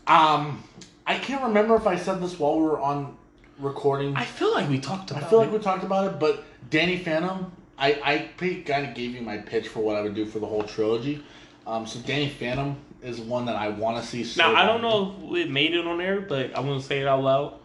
Um, 0.07 0.63
I 1.05 1.17
can't 1.19 1.43
remember 1.43 1.75
if 1.75 1.85
I 1.85 1.95
said 1.95 2.21
this 2.21 2.39
while 2.39 2.57
we 2.57 2.63
were 2.63 2.79
on 2.79 3.15
recording. 3.59 4.15
I 4.15 4.21
I, 4.21 4.25
feel 4.25 4.53
like 4.53 4.69
we 4.69 4.79
talked 4.79 5.11
about. 5.11 5.23
I 5.23 5.27
feel 5.27 5.39
like 5.39 5.51
we 5.51 5.59
talked 5.59 5.83
about 5.83 6.07
it, 6.11 6.19
but 6.19 6.43
Danny 6.69 6.97
Phantom, 6.97 7.51
I 7.77 8.27
I 8.39 8.61
kind 8.65 8.87
of 8.87 8.93
gave 8.95 9.15
you 9.15 9.21
my 9.21 9.37
pitch 9.37 9.67
for 9.67 9.79
what 9.79 9.95
I 9.95 10.01
would 10.01 10.15
do 10.15 10.25
for 10.25 10.39
the 10.39 10.47
whole 10.47 10.63
trilogy. 10.63 11.23
Um, 11.67 11.87
so 11.87 11.99
Danny 11.99 12.29
Phantom 12.29 12.77
is 13.01 13.19
one 13.19 13.45
that 13.45 13.55
I 13.55 13.69
want 13.69 14.01
to 14.01 14.07
see. 14.07 14.23
So 14.23 14.41
Now 14.41 14.55
I 14.55 14.65
don't 14.65 14.81
know 14.81 15.15
if 15.35 15.45
it 15.45 15.51
made 15.51 15.73
it 15.73 15.85
on 15.85 15.97
there, 15.97 16.21
but 16.21 16.57
I'm 16.57 16.65
gonna 16.65 16.81
say 16.81 17.01
it 17.01 17.07
out 17.07 17.23
loud. 17.23 17.59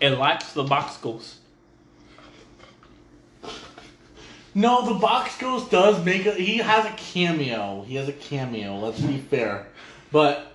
It 0.00 0.10
lacks 0.10 0.52
the 0.52 0.64
box 0.64 0.96
ghost. 0.96 1.36
No, 4.54 4.84
the 4.92 4.98
Box 4.98 5.38
Ghost 5.38 5.70
does 5.70 6.04
make 6.04 6.26
a. 6.26 6.32
He 6.32 6.56
has 6.58 6.84
a 6.84 6.92
cameo. 6.96 7.82
He 7.82 7.94
has 7.94 8.08
a 8.08 8.12
cameo. 8.12 8.78
Let's 8.78 9.00
be 9.00 9.18
fair, 9.18 9.68
but 10.10 10.52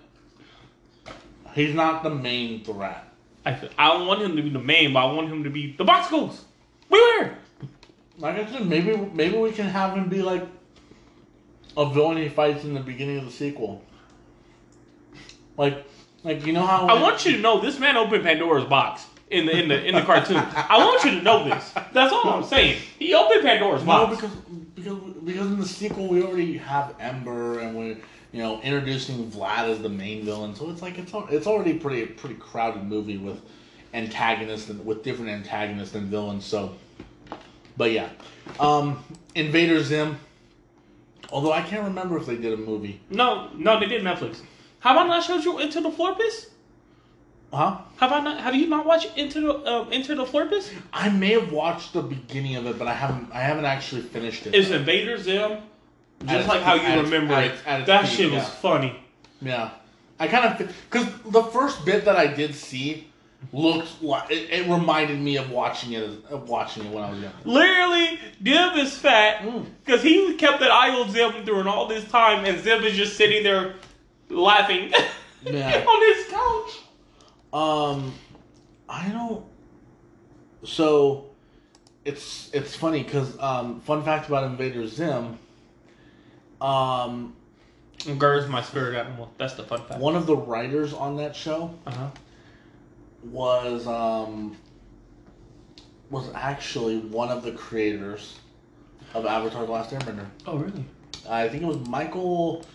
he's 1.54 1.74
not 1.74 2.04
the 2.04 2.10
main 2.10 2.64
threat. 2.64 3.08
I 3.46 3.58
I 3.78 3.94
don't 3.94 4.06
want 4.06 4.22
him 4.22 4.36
to 4.36 4.44
be 4.44 4.50
the 4.50 4.60
main, 4.60 4.92
but 4.92 5.00
I 5.00 5.14
want 5.14 5.30
him 5.30 5.46
to 5.46 5.50
be 5.50 5.76
the 5.78 5.86
box 5.86 6.10
ghost. 6.10 6.42
Like 8.18 8.36
I 8.38 8.52
said, 8.52 8.68
maybe 8.68 8.96
maybe 9.14 9.38
we 9.38 9.52
can 9.52 9.68
have 9.68 9.94
him 9.96 10.08
be 10.10 10.22
like 10.22 10.46
a 11.78 11.90
villain 11.90 12.18
he 12.18 12.30
fights 12.30 12.64
in 12.64 12.74
the 12.74 12.80
beginning 12.80 13.18
of 13.18 13.26
the 13.26 13.32
sequel. 13.32 13.84
Like, 15.58 15.86
like 16.24 16.46
you 16.46 16.54
know 16.54 16.66
how 16.66 16.88
I 16.88 17.02
want 17.02 17.26
you 17.26 17.34
to 17.34 17.40
know 17.40 17.60
this 17.62 17.80
man 17.80 17.98
opened 17.98 18.24
Pandora's 18.24 18.66
box 18.66 19.06
in 19.30 19.46
the 19.46 19.58
in 19.58 19.68
the 19.68 19.86
in 19.86 19.96
the 19.96 20.02
cartoon. 20.02 20.38
I 20.38 20.78
want 20.78 21.04
you 21.04 21.12
to 21.12 21.22
know 21.22 21.44
this. 21.44 21.72
That's 21.94 22.14
all 22.14 22.28
I'm 22.30 22.44
saying. 22.44 22.80
He 23.00 23.14
opened 23.14 23.42
Pandora's 23.42 23.82
no 23.82 23.88
box. 23.88 24.16
because 24.16 24.36
because 24.76 24.98
because 25.24 25.48
in 25.48 25.60
the 25.60 25.66
sequel 25.66 26.08
we 26.08 26.24
already 26.24 26.58
have 26.58 26.96
Ember 27.00 27.60
and 27.60 27.76
we're 27.76 27.98
you 28.32 28.42
know 28.42 28.62
introducing 28.62 29.30
Vlad 29.32 29.70
as 29.70 29.82
the 29.82 29.90
main 29.90 30.24
villain, 30.24 30.56
so 30.56 30.70
it's 30.70 30.82
like 30.82 30.98
it's 30.98 31.14
al- 31.14 31.28
it's 31.30 31.48
already 31.48 31.74
pretty 31.74 32.06
pretty 32.06 32.36
crowded 32.36 32.84
movie 32.84 33.18
with 33.18 33.42
antagonists 33.94 34.70
and 34.70 34.86
with 34.86 35.04
different 35.04 35.32
antagonists 35.32 35.96
and 35.96 36.08
villains. 36.08 36.46
So, 36.46 36.76
but 37.78 37.92
yeah, 37.92 38.10
um, 38.60 39.04
Invader 39.36 39.82
Zim. 39.84 40.18
Although 41.32 41.52
I 41.52 41.62
can't 41.62 41.84
remember 41.84 42.18
if 42.18 42.28
they 42.28 42.38
did 42.38 42.54
a 42.54 42.58
movie. 42.58 43.02
no, 43.10 43.50
no, 43.56 43.80
they 43.80 43.88
did 43.88 44.04
Netflix. 44.04 44.42
Have 44.80 44.98
I 44.98 45.08
not 45.08 45.24
showed 45.24 45.44
you 45.44 45.58
Enter 45.58 45.82
the 45.82 45.90
Florpus? 45.90 46.50
Huh? 47.52 47.80
Have 47.98 48.12
I 48.12 48.20
not? 48.20 48.42
Have 48.42 48.54
you 48.56 48.68
not 48.68 48.86
watched 48.86 49.18
Into 49.18 49.42
the 49.42 49.54
um, 49.66 49.90
Enter 49.92 50.14
the 50.16 50.26
Florpus? 50.26 50.72
I 50.94 51.10
may 51.10 51.32
have 51.32 51.52
watched 51.52 51.94
the 51.94 52.02
beginning 52.02 52.56
of 52.56 52.68
it, 52.68 52.78
but 52.78 52.88
I 52.88 52.94
haven't. 52.94 53.32
I 53.32 53.40
haven't 53.40 53.66
actually 53.66 54.02
finished 54.02 54.46
it. 54.46 54.54
It's 54.54 54.70
Invader 54.70 55.18
Zim, 55.18 55.58
just 56.26 56.48
like 56.48 56.62
how 56.62 56.76
you 56.76 56.82
at 56.82 57.04
remember 57.04 57.34
at 57.34 57.46
it. 57.46 57.54
at 57.66 57.86
That 57.86 58.08
shit 58.08 58.32
was 58.32 58.48
funny. 58.48 59.00
Yeah, 59.42 59.72
I 60.20 60.28
kind 60.28 60.46
of 60.46 60.72
because 60.90 61.08
the 61.32 61.44
first 61.44 61.86
bit 61.86 62.06
that 62.06 62.16
I 62.16 62.28
did 62.28 62.54
see 62.54 63.08
looked 63.54 64.02
like 64.02 64.32
it, 64.32 64.50
it 64.50 64.70
reminded 64.70 65.20
me 65.20 65.38
of 65.38 65.50
watching 65.52 65.94
it 65.94 66.04
of 66.30 66.48
watching 66.50 66.86
it 66.86 66.92
when 66.92 67.04
I 67.04 67.12
was 67.12 67.20
young. 67.22 67.32
Literally, 67.44 68.20
Dib 68.42 68.76
is 68.78 68.98
fat 68.98 69.42
Mm. 69.44 69.66
because 69.84 70.02
he 70.04 70.36
kept 70.36 70.62
an 70.62 70.70
eye 70.72 70.90
on 70.90 71.10
Zim 71.12 71.44
during 71.46 71.68
all 71.68 71.88
this 71.88 72.04
time, 72.10 72.46
and 72.46 72.62
Zim 72.62 72.84
is 72.84 72.96
just 72.96 73.16
sitting 73.18 73.44
there 73.44 73.76
laughing 74.30 74.92
Yeah. 75.44 75.84
on 75.88 76.16
his 76.16 76.32
couch. 76.32 76.80
Um, 77.54 78.14
I 78.90 79.10
don't. 79.10 79.46
So, 80.64 81.26
it's 82.04 82.50
it's 82.54 82.76
funny 82.76 83.04
because 83.04 83.38
um, 83.40 83.80
fun 83.82 84.04
fact 84.04 84.28
about 84.28 84.44
Invader 84.46 84.88
Zim. 84.88 85.38
Um, 86.62 87.36
GIR's 88.18 88.48
my 88.48 88.62
spirit 88.62 88.96
animal. 88.96 89.32
That's 89.38 89.54
the 89.54 89.64
fun 89.64 89.82
fact. 89.86 90.00
one 90.00 90.16
of 90.16 90.26
the 90.26 90.36
writers 90.36 90.94
on 90.94 91.18
that 91.18 91.36
show 91.36 91.74
Uh-huh. 91.86 92.08
Was 93.32 93.88
um 93.88 94.56
was 96.10 96.30
actually 96.36 97.00
one 97.00 97.30
of 97.30 97.44
the 97.44 97.52
creators 97.52 98.36
of 99.14 99.26
Avatar: 99.26 99.66
The 99.66 99.72
Last 99.72 99.92
Airbender. 99.92 100.26
Oh, 100.46 100.58
really? 100.58 100.86
I 101.28 101.50
think 101.50 101.64
it 101.64 101.66
was 101.66 101.80
Michael 101.88 102.66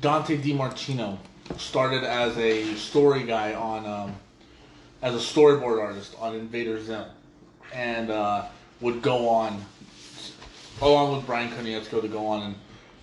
Dante 0.00 0.38
DiMartino. 0.38 1.18
Started 1.56 2.04
as 2.04 2.36
a 2.36 2.74
story 2.74 3.24
guy 3.24 3.54
on, 3.54 3.86
um, 3.86 4.14
as 5.02 5.14
a 5.14 5.18
storyboard 5.18 5.82
artist 5.82 6.14
on 6.20 6.34
Invader 6.34 6.80
Zim, 6.82 7.04
and 7.74 8.10
uh, 8.10 8.44
would 8.80 9.02
go 9.02 9.28
on, 9.28 9.64
along 10.80 11.16
with 11.16 11.26
Bryan 11.26 11.50
Konietzko, 11.50 12.02
to 12.02 12.08
go 12.08 12.26
on 12.26 12.42
and 12.42 12.54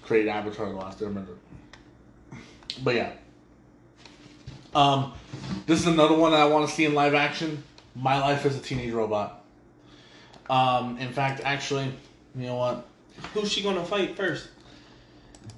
create 0.02 0.28
Avatar: 0.28 0.70
The 0.70 0.76
Last 0.76 1.00
Airbender. 1.00 1.36
But 2.84 2.96
yeah. 2.96 3.12
Um, 4.76 5.14
this 5.66 5.80
is 5.80 5.88
another 5.88 6.14
one 6.14 6.32
that 6.32 6.42
I 6.42 6.46
want 6.46 6.70
to 6.70 6.76
see 6.76 6.84
in 6.84 6.94
live 6.94 7.14
action. 7.14 7.64
My 7.96 8.20
Life 8.20 8.46
as 8.46 8.58
a 8.58 8.60
Teenage 8.60 8.92
Robot. 8.92 9.42
Um, 10.50 10.98
in 10.98 11.14
fact, 11.14 11.42
actually, 11.46 11.94
you 12.36 12.48
know 12.48 12.58
what? 12.58 12.86
Who's 13.34 13.50
she 13.50 13.64
gonna 13.64 13.86
fight 13.86 14.18
first? 14.18 14.50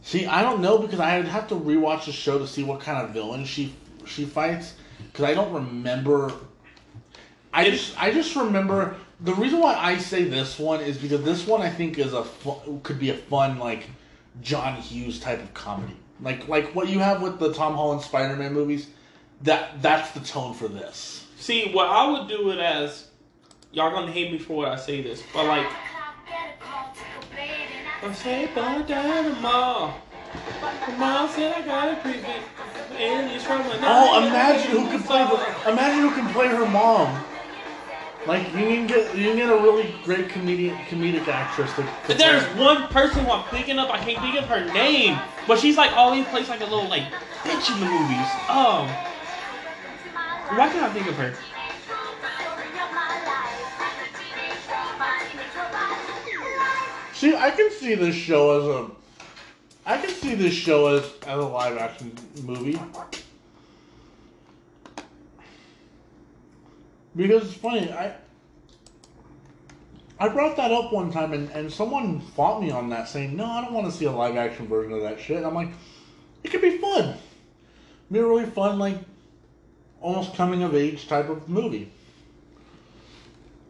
See, 0.04 0.28
I 0.28 0.44
don't 0.44 0.62
know 0.62 0.78
because 0.78 1.00
I 1.00 1.18
would 1.18 1.28
have 1.28 1.48
to 1.48 1.56
rewatch 1.56 2.06
the 2.06 2.12
show 2.12 2.38
to 2.38 2.48
see 2.48 2.64
what 2.64 2.80
kind 2.80 3.04
of 3.04 3.10
villain 3.10 3.44
she 3.44 3.74
she 4.06 4.24
fights 4.24 4.76
because 5.12 5.26
I 5.26 5.34
don't 5.34 5.52
remember. 5.52 6.32
I 7.52 7.72
just 7.72 8.00
I 8.00 8.12
just 8.12 8.36
remember 8.36 8.96
the 9.22 9.34
reason 9.34 9.60
why 9.60 9.74
I 9.74 9.98
say 9.98 10.26
this 10.26 10.60
one 10.60 10.82
is 10.82 10.96
because 10.96 11.24
this 11.24 11.48
one 11.48 11.62
I 11.62 11.72
think 11.72 11.98
is 11.98 12.14
a 12.14 12.24
fu- 12.24 12.80
could 12.84 13.00
be 13.00 13.10
a 13.10 13.16
fun 13.16 13.58
like 13.58 13.90
John 14.42 14.76
Hughes 14.76 15.20
type 15.20 15.42
of 15.42 15.52
comedy 15.56 15.98
like 16.22 16.48
like 16.48 16.74
what 16.76 16.90
you 16.90 17.00
have 17.00 17.22
with 17.22 17.40
the 17.40 17.54
Tom 17.54 17.76
Holland 17.76 18.02
Spider 18.02 18.36
Man 18.36 18.54
movies. 18.54 18.88
That 19.42 19.82
that's 19.82 20.12
the 20.12 20.20
tone 20.20 20.54
for 20.54 20.68
this. 20.68 21.26
See, 21.38 21.72
what 21.72 21.88
I 21.88 22.10
would 22.10 22.28
do 22.28 22.50
it 22.50 22.60
as, 22.60 23.08
y'all 23.72 23.92
gonna 23.92 24.12
hate 24.12 24.32
me 24.32 24.40
for 24.40 24.58
what 24.58 24.70
I 24.70 24.76
say 24.76 25.02
this, 25.02 25.22
but 25.34 25.46
like, 25.46 25.68
I 28.04 28.12
say 28.14 28.48
bye 28.56 28.82
down 28.82 29.26
the 29.26 29.36
mall. 29.36 30.02
The 30.88 30.94
mom 30.94 31.30
said 31.30 31.54
I 31.54 31.66
got 31.66 31.94
a 31.94 31.96
prevent 32.02 32.44
aliens 32.98 33.44
from. 33.44 33.62
Oh, 33.82 34.28
imagine 34.28 34.72
who 34.72 34.90
could 34.90 35.06
play 35.06 35.24
the 35.24 35.72
imagine 35.72 36.10
who 36.10 36.12
can 36.16 36.28
play 36.34 36.48
her 36.48 36.66
mom. 36.66 37.24
Like 38.26 38.48
you 38.54 38.66
can 38.66 38.88
get 38.88 39.16
you 39.16 39.30
can 39.30 39.38
get 39.38 39.50
a 39.50 39.56
really 39.56 39.94
great 40.04 40.30
comedian 40.30 40.76
comedic 40.90 41.28
actress 41.28 41.74
to. 41.76 41.84
to 42.08 42.18
There's 42.18 42.44
play. 42.44 42.64
one 42.64 42.88
person 42.88 43.24
who 43.24 43.32
I'm 43.32 43.48
thinking 43.50 43.80
of. 43.80 43.90
I 43.90 44.00
can't 44.00 44.20
think 44.20 44.36
of 44.36 44.46
her 44.46 44.66
name, 44.74 45.18
but 45.48 45.60
she's 45.60 45.78
like 45.78 45.94
always 45.94 46.26
plays 46.26 46.50
like 46.50 46.62
a 46.62 46.66
little 46.66 46.90
like 46.90 47.04
bitch 47.44 47.74
in 47.74 47.80
the 47.80 47.86
movies. 47.86 48.28
Um, 48.50 48.90
why 50.56 50.70
can't 50.70 50.84
I 50.84 50.94
think 50.94 51.08
of 51.08 51.16
her? 51.16 51.34
See, 57.14 57.36
I 57.36 57.52
can 57.52 57.72
see 57.72 57.96
this 57.96 58.16
show 58.16 58.60
as 58.60 58.66
a. 58.68 58.92
I 59.86 59.98
can 59.98 60.10
see 60.10 60.36
this 60.36 60.54
show 60.54 60.88
as 60.88 61.04
as 61.26 61.38
a 61.38 61.48
live 61.48 61.78
action 61.78 62.12
movie. 62.44 62.80
Because 67.16 67.46
it's 67.46 67.58
funny, 67.58 67.92
I 67.92 68.14
I 70.20 70.30
brought 70.30 70.56
that 70.58 70.72
up 70.72 70.92
one 70.92 71.12
time 71.12 71.34
and, 71.34 71.50
and 71.52 71.72
someone 71.72 72.20
fought 72.20 72.62
me 72.62 72.72
on 72.72 72.90
that 72.90 73.08
saying, 73.08 73.36
No, 73.36 73.46
I 73.46 73.62
don't 73.62 73.74
want 73.74 73.92
to 73.92 73.92
see 73.92 74.06
a 74.06 74.12
live 74.12 74.36
action 74.36 74.68
version 74.68 74.94
of 74.94 75.02
that 75.02 75.20
shit. 75.20 75.44
I'm 75.44 75.54
like, 75.54 75.70
it 76.44 76.50
could 76.50 76.62
be 76.62 76.78
fun. 76.78 77.16
Be 78.12 78.20
a 78.20 78.26
really 78.26 78.46
fun, 78.46 78.80
like 78.80 78.98
almost 80.02 80.36
coming 80.36 80.64
of 80.64 80.76
age 80.76 81.08
type 81.08 81.30
of 81.30 81.48
movie. 81.50 81.92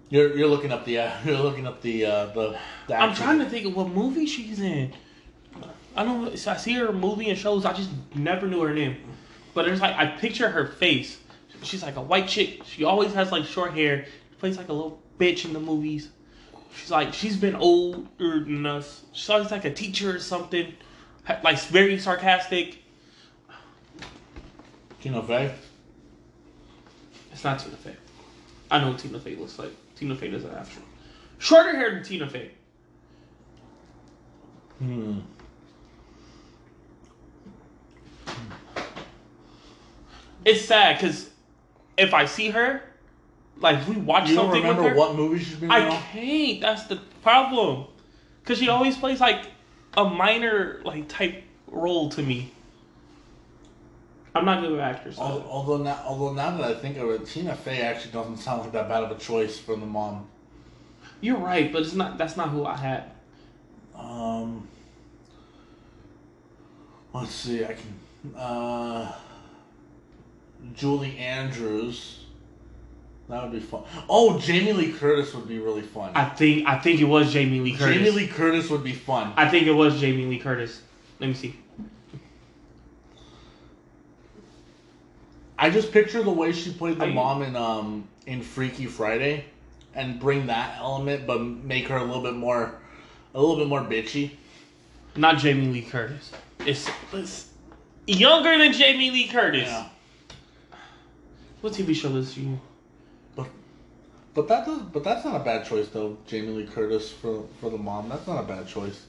You're, 0.10 0.38
you're 0.38 0.48
looking 0.48 0.72
up 0.72 0.86
the 0.86 1.00
uh, 1.00 1.12
you're 1.26 1.40
looking 1.40 1.68
up 1.68 1.82
the 1.82 2.06
uh, 2.06 2.26
the, 2.28 2.58
the 2.88 2.96
I'm 2.96 3.14
trying 3.14 3.40
to 3.40 3.50
think 3.50 3.66
of 3.66 3.76
what 3.76 3.90
movie 3.90 4.26
she's 4.26 4.60
in. 4.60 4.94
I 5.96 6.04
don't. 6.04 6.30
I 6.48 6.58
see 6.58 6.74
her 6.74 6.94
movie 6.94 7.30
and 7.30 7.38
shows. 7.38 7.66
I 7.66 7.74
just 7.74 7.90
never 8.16 8.48
knew 8.48 8.62
her 8.62 8.74
name. 8.74 8.98
But 9.54 9.66
there's 9.66 9.82
like 9.82 9.96
I 9.96 10.06
picture 10.06 10.50
her 10.50 10.68
face. 10.68 11.20
She's 11.64 11.82
like 11.82 11.96
a 11.96 12.02
white 12.02 12.28
chick. 12.28 12.64
She 12.66 12.84
always 12.84 13.14
has 13.14 13.32
like 13.32 13.46
short 13.46 13.74
hair. 13.74 14.06
She 14.06 14.36
plays 14.38 14.58
like 14.58 14.70
a 14.70 14.74
little 14.74 15.02
bitch 15.20 15.46
in 15.46 15.54
the 15.54 15.60
movies. 15.60 16.10
She's 16.76 16.92
like 16.92 17.14
she's 17.14 17.36
been 17.36 17.56
older 17.56 18.06
than 18.20 18.66
us. 18.66 19.04
She's 19.12 19.30
always 19.30 19.50
like 19.50 19.66
a 19.66 19.74
teacher 19.74 20.16
or 20.16 20.20
something. 20.20 20.74
Like 21.44 21.60
very 21.62 21.98
sarcastic. 21.98 22.84
Tina 25.02 25.24
Fey. 25.24 25.54
It's 27.38 27.44
not 27.44 27.60
Tina 27.60 27.76
Fey. 27.76 27.96
I 28.72 28.80
know 28.80 28.90
what 28.90 28.98
Tina 28.98 29.20
Fey 29.20 29.36
looks 29.36 29.60
like. 29.60 29.70
Tina 29.96 30.16
Fey 30.16 30.32
doesn't 30.32 30.52
have 30.52 30.68
short. 30.68 30.86
Shorter 31.38 31.78
hair 31.78 31.92
than 31.92 32.04
Tina 32.04 32.28
Fey. 32.28 32.50
Hmm. 34.80 35.20
It's 40.46 40.66
sad 40.66 40.98
because 40.98 41.30
if 41.96 42.12
I 42.16 42.26
see 42.26 42.50
her, 42.50 42.82
like 43.60 43.88
we 43.88 43.98
watch 43.98 44.30
You 44.30 44.36
something 44.36 44.66
with 44.66 44.78
her, 44.78 44.96
what 44.96 45.14
movie 45.14 45.38
she's 45.38 45.58
been 45.58 45.66
in? 45.66 45.72
I 45.72 45.96
can't. 46.12 46.60
That's 46.60 46.86
the 46.86 46.96
problem. 47.22 47.86
Because 48.42 48.58
she 48.58 48.68
always 48.68 48.98
plays 48.98 49.20
like 49.20 49.46
a 49.96 50.06
minor 50.10 50.82
like 50.84 51.08
type 51.08 51.44
role 51.68 52.10
to 52.10 52.24
me. 52.24 52.52
I'm 54.38 54.46
not 54.46 54.62
good 54.62 54.72
with 54.72 54.80
actors. 54.80 55.18
Al- 55.20 55.46
Although 55.50 55.78
now, 55.84 56.00
although 56.06 56.34
now 56.34 56.52
that 56.58 56.64
I 56.64 56.74
think 56.80 56.98
of 56.98 57.10
it, 57.10 57.26
Tina 57.26 57.56
Fey 57.56 57.82
actually 57.82 58.12
doesn't 58.12 58.38
sound 58.38 58.62
like 58.62 58.72
that 58.74 58.88
bad 58.88 59.04
of 59.04 59.12
a 59.12 59.16
choice 59.20 59.58
for 59.60 59.76
the 59.76 59.86
mom. 59.86 60.28
You're 61.22 61.38
right, 61.38 61.72
but 61.74 61.82
it's 61.82 61.94
not. 61.94 62.18
That's 62.18 62.38
not 62.38 62.50
who 62.50 62.66
I 62.66 62.76
had. 62.78 63.04
Um, 63.96 64.68
let's 67.14 67.32
see. 67.32 67.64
I 67.66 67.74
can. 67.76 68.36
Uh, 68.36 69.12
Julie 70.76 71.18
Andrews. 71.18 72.24
That 73.30 73.44
would 73.44 73.52
be 73.52 73.60
fun. 73.60 73.84
Oh, 74.10 74.40
Jamie 74.40 74.72
Lee 74.72 74.94
Curtis 74.94 75.34
would 75.34 75.48
be 75.50 75.60
really 75.60 75.82
fun. 75.82 76.12
I 76.16 76.26
think. 76.26 76.66
I 76.68 76.78
think 76.78 77.02
it 77.02 77.06
was 77.06 77.34
Jamie 77.34 77.60
Lee 77.60 77.76
Curtis. 77.76 77.96
Jamie 77.98 78.12
Lee 78.12 78.28
Curtis 78.28 78.70
would 78.70 78.84
be 78.84 78.94
fun. 78.94 79.34
I 79.36 79.50
think 79.50 79.68
it 79.68 79.74
was 79.74 80.00
Jamie 80.00 80.26
Lee 80.26 80.40
Curtis. 80.40 80.82
Let 81.20 81.28
me 81.28 81.34
see. 81.34 81.56
I 85.60 85.70
just 85.70 85.92
picture 85.92 86.22
the 86.22 86.32
way 86.32 86.52
she 86.52 86.72
played 86.72 87.00
the 87.00 87.06
I- 87.06 87.14
mom 87.14 87.42
in 87.42 87.56
um 87.56 88.08
in 88.26 88.42
Freaky 88.42 88.86
Friday, 88.86 89.46
and 89.96 90.20
bring 90.20 90.48
that 90.48 90.78
element, 90.78 91.26
but 91.26 91.42
make 91.42 91.88
her 91.88 91.98
a 91.98 92.04
little 92.04 92.24
bit 92.24 92.36
more, 92.36 92.76
a 93.34 93.40
little 93.40 93.58
bit 93.58 93.68
more 93.68 93.82
bitchy. 93.82 94.32
Not 95.16 95.38
Jamie 95.38 95.68
Lee 95.68 95.82
Curtis. 95.82 96.32
It's, 96.60 96.90
it's 97.12 97.50
younger 98.06 98.58
than 98.58 98.74
Jamie 98.74 99.10
Lee 99.10 99.28
Curtis. 99.28 99.68
Yeah. 99.68 99.88
What 101.62 101.74
TV 101.74 101.96
show 101.96 102.16
is 102.16 102.34
she? 102.34 102.42
in? 102.42 102.62
But 103.36 103.48
but 104.36 104.48
that 104.48 104.66
does, 104.66 104.82
but 104.82 105.04
that's 105.04 105.26
not 105.26 105.42
a 105.42 105.44
bad 105.44 105.66
choice 105.66 105.88
though. 105.90 106.18
Jamie 106.28 106.50
Lee 106.50 106.68
Curtis 106.68 107.12
for 107.12 107.46
for 107.60 107.70
the 107.72 107.78
mom. 107.78 108.10
That's 108.10 108.28
not 108.28 108.44
a 108.44 108.48
bad 108.48 108.68
choice. 108.68 109.06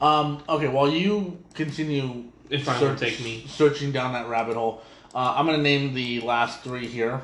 Um. 0.00 0.42
Okay. 0.48 0.68
While 0.68 0.90
you 0.90 1.38
continue, 1.54 2.24
not 2.50 2.64
gonna 2.64 2.96
take 2.96 3.18
me. 3.24 3.44
searching 3.48 3.90
down 3.90 4.12
that 4.12 4.28
rabbit 4.28 4.54
hole. 4.54 4.82
Uh, 5.14 5.34
I'm 5.36 5.46
gonna 5.46 5.58
name 5.58 5.94
the 5.94 6.20
last 6.20 6.62
three 6.62 6.86
here. 6.86 7.22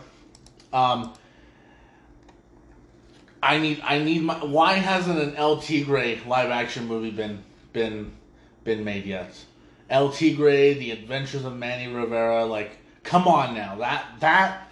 Um. 0.73 1.15
I 3.43 3.59
need 3.59 3.83
I 3.85 3.99
need 3.99 4.23
my 4.23 4.43
why 4.43 4.75
hasn't 4.75 5.21
an 5.21 5.37
El 5.37 5.59
Tigre 5.61 6.19
live 6.27 6.49
action 6.49 6.87
movie 6.89 7.11
been 7.11 7.45
been 7.75 8.13
been 8.65 8.85
made 8.85 9.05
yet? 9.05 9.45
El 9.91 10.11
Tigre, 10.11 10.73
The 10.73 10.93
Adventures 10.93 11.45
of 11.45 11.55
Manny 11.55 11.93
Rivera, 11.93 12.47
like 12.47 12.79
come 13.03 13.29
on 13.29 13.55
now. 13.55 13.77
That 13.77 14.07
that 14.21 14.71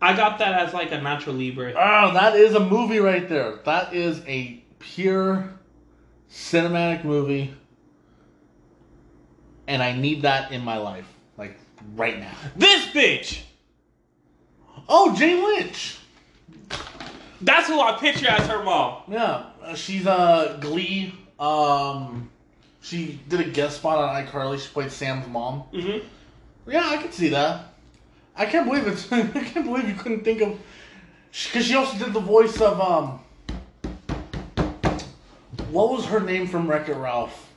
I 0.00 0.16
got 0.16 0.38
that 0.38 0.54
as 0.54 0.72
like 0.72 0.92
a 0.92 0.96
Nacho 0.96 1.36
Libre. 1.36 1.74
Oh, 1.76 2.14
that 2.14 2.36
is 2.36 2.54
a 2.54 2.60
movie 2.60 3.00
right 3.00 3.28
there. 3.28 3.58
That 3.66 3.92
is 3.92 4.22
a 4.26 4.62
pure 4.78 5.52
cinematic 6.30 7.04
movie. 7.04 7.54
And 9.66 9.82
I 9.82 9.92
need 9.92 10.22
that 10.22 10.52
in 10.52 10.64
my 10.64 10.78
life. 10.78 11.06
Right 11.96 12.18
now. 12.18 12.32
This 12.56 12.86
bitch. 12.86 13.40
Oh, 14.88 15.14
Jane 15.16 15.42
Lynch. 15.42 15.96
That's 17.40 17.68
who 17.68 17.80
I 17.80 17.96
picture 17.98 18.28
as 18.28 18.46
her 18.48 18.62
mom. 18.62 19.02
Yeah. 19.08 19.44
uh, 19.62 19.74
She's 19.74 20.06
uh 20.06 20.58
Glee. 20.60 21.14
Um 21.38 22.30
she 22.80 23.20
did 23.28 23.40
a 23.40 23.44
guest 23.44 23.78
spot 23.78 23.98
on 23.98 24.24
iCarly. 24.26 24.58
She 24.58 24.68
played 24.68 24.90
Sam's 24.90 25.26
mom. 25.28 25.64
Mm-hmm. 25.72 26.06
Yeah, 26.70 26.88
I 26.88 26.96
can 26.96 27.12
see 27.12 27.28
that. 27.28 27.66
I 28.36 28.46
can't 28.46 28.66
believe 28.68 28.86
it. 28.86 29.06
I 29.12 29.44
can't 29.44 29.66
believe 29.66 29.88
you 29.88 29.94
couldn't 29.94 30.24
think 30.24 30.40
of 30.42 30.58
because 31.30 31.66
she 31.66 31.74
also 31.74 31.96
did 31.98 32.12
the 32.12 32.20
voice 32.20 32.60
of 32.60 32.80
um. 32.80 33.20
What 35.70 35.90
was 35.90 36.06
her 36.06 36.20
name 36.20 36.46
from 36.46 36.68
Wreck 36.68 36.88
It 36.88 36.94
Ralph? 36.94 37.52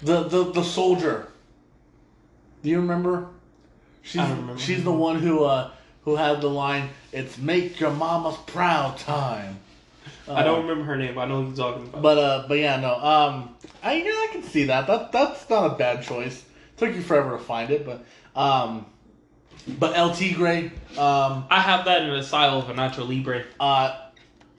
The 0.00 0.24
the 0.24 0.52
the 0.52 0.62
soldier. 0.62 1.28
Do 2.62 2.70
you 2.70 2.80
remember? 2.80 3.28
She's 4.02 4.20
I 4.20 4.30
remember. 4.30 4.58
she's 4.58 4.82
the 4.84 4.92
one 4.92 5.18
who 5.18 5.44
uh 5.44 5.70
who 6.04 6.16
had 6.16 6.40
the 6.40 6.48
line. 6.50 6.88
It's 7.12 7.38
make 7.38 7.78
your 7.80 7.90
mama's 7.92 8.36
proud 8.46 8.98
time. 8.98 9.58
I 10.28 10.32
Uh, 10.32 10.42
don't 10.44 10.62
remember 10.62 10.84
her 10.84 10.96
name. 10.96 11.14
But 11.14 11.22
I 11.22 11.26
know 11.26 11.42
who 11.42 11.48
you're 11.48 11.56
talking 11.56 11.84
about. 11.84 12.02
But 12.02 12.18
uh, 12.18 12.44
but 12.48 12.58
yeah, 12.58 12.80
no. 12.80 12.94
Um, 12.94 13.54
I 13.82 13.94
yeah, 13.94 14.10
I 14.10 14.28
can 14.32 14.42
see 14.42 14.64
that. 14.64 14.86
That 14.86 15.12
that's 15.12 15.48
not 15.50 15.72
a 15.72 15.74
bad 15.76 16.02
choice. 16.02 16.44
Took 16.76 16.94
you 16.94 17.02
forever 17.02 17.36
to 17.36 17.42
find 17.42 17.70
it, 17.70 17.84
but 17.86 18.04
um, 18.40 18.86
but 19.78 19.96
El 19.96 20.12
Tigre, 20.14 20.70
um, 20.98 21.44
I 21.50 21.60
have 21.60 21.84
that 21.84 22.02
in 22.02 22.10
the 22.10 22.22
style 22.22 22.58
of 22.58 22.68
a 22.70 22.74
Nacho 22.74 23.06
Libre, 23.08 23.44
uh, 23.60 23.96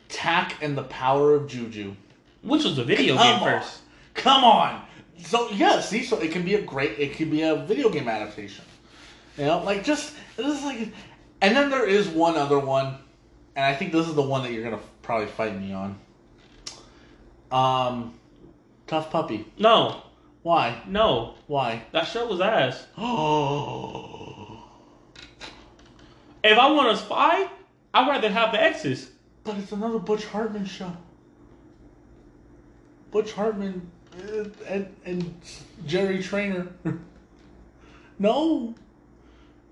Tak 0.07 0.55
and 0.61 0.77
the 0.77 0.83
Power 0.83 1.33
of 1.35 1.47
Juju. 1.47 1.95
which 2.41 2.63
was 2.63 2.77
a 2.77 2.83
video 2.83 3.15
Come 3.17 3.25
game 3.39 3.43
on. 3.43 3.59
first. 3.61 3.81
Come 4.13 4.43
on. 4.45 4.81
So 5.19 5.49
yeah, 5.51 5.79
see, 5.79 6.03
so 6.03 6.19
it 6.19 6.31
can 6.31 6.43
be 6.43 6.55
a 6.55 6.61
great, 6.61 6.99
it 6.99 7.13
can 7.13 7.29
be 7.29 7.41
a 7.43 7.55
video 7.55 7.89
game 7.89 8.07
adaptation. 8.07 8.65
You 9.37 9.45
know, 9.45 9.63
like 9.63 9.83
just 9.83 10.13
this 10.37 10.45
is 10.59 10.63
like, 10.63 10.91
and 11.41 11.55
then 11.55 11.69
there 11.69 11.87
is 11.87 12.07
one 12.07 12.35
other 12.35 12.59
one, 12.59 12.97
and 13.55 13.65
I 13.65 13.73
think 13.75 13.91
this 13.91 14.07
is 14.07 14.15
the 14.15 14.21
one 14.21 14.43
that 14.43 14.51
you're 14.51 14.63
gonna 14.63 14.81
probably 15.01 15.27
fight 15.27 15.59
me 15.59 15.73
on. 15.73 15.97
Um, 17.51 18.13
T.U.F.F. 18.87 19.11
Puppy. 19.11 19.45
No, 19.59 20.01
Why? 20.41 20.81
no, 20.87 21.35
Why? 21.47 21.83
that 21.91 22.05
show 22.07 22.27
was 22.27 22.41
ass. 22.41 22.85
Oh, 22.97 24.63
If 26.43 26.57
I 26.57 26.71
want 26.71 26.89
a 26.91 26.97
spy, 26.97 27.47
I'd 27.93 28.07
rather 28.09 28.29
have 28.29 28.51
the 28.51 28.61
X's. 28.61 29.11
but 29.43 29.55
it's 29.57 29.71
another 29.71 29.99
Butch 29.99 30.25
Hartman 30.25 30.65
show. 30.65 30.91
Butch 33.11 33.31
Hartman 33.33 33.91
Uh, 34.17 34.45
and 34.67 34.87
and 35.05 35.33
Jerry 35.85 36.21
Trainor. 36.21 36.67
no, 38.19 38.75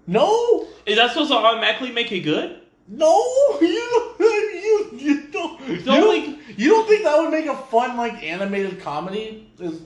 no. 0.08 0.67
Is 0.86 0.97
that 0.97 1.10
supposed 1.12 1.30
to 1.32 1.38
automatically 1.38 1.91
make 1.91 2.12
it 2.12 2.21
good? 2.21 2.60
No, 2.88 3.15
you 3.62 4.15
you 4.19 4.89
you 4.97 5.21
don't. 5.32 5.62
You 5.67 5.77
The 5.82 5.91
only- 5.91 6.21
don't, 6.21 6.39
you 6.60 6.69
don't 6.69 6.88
think 6.88 7.04
that 7.04 7.17
would 7.19 7.32
make 7.32 7.45
a 7.45 7.56
fun 7.56 7.97
like 7.97 8.23
animated 8.23 8.82
comedy? 8.82 9.49
Is 9.60 9.82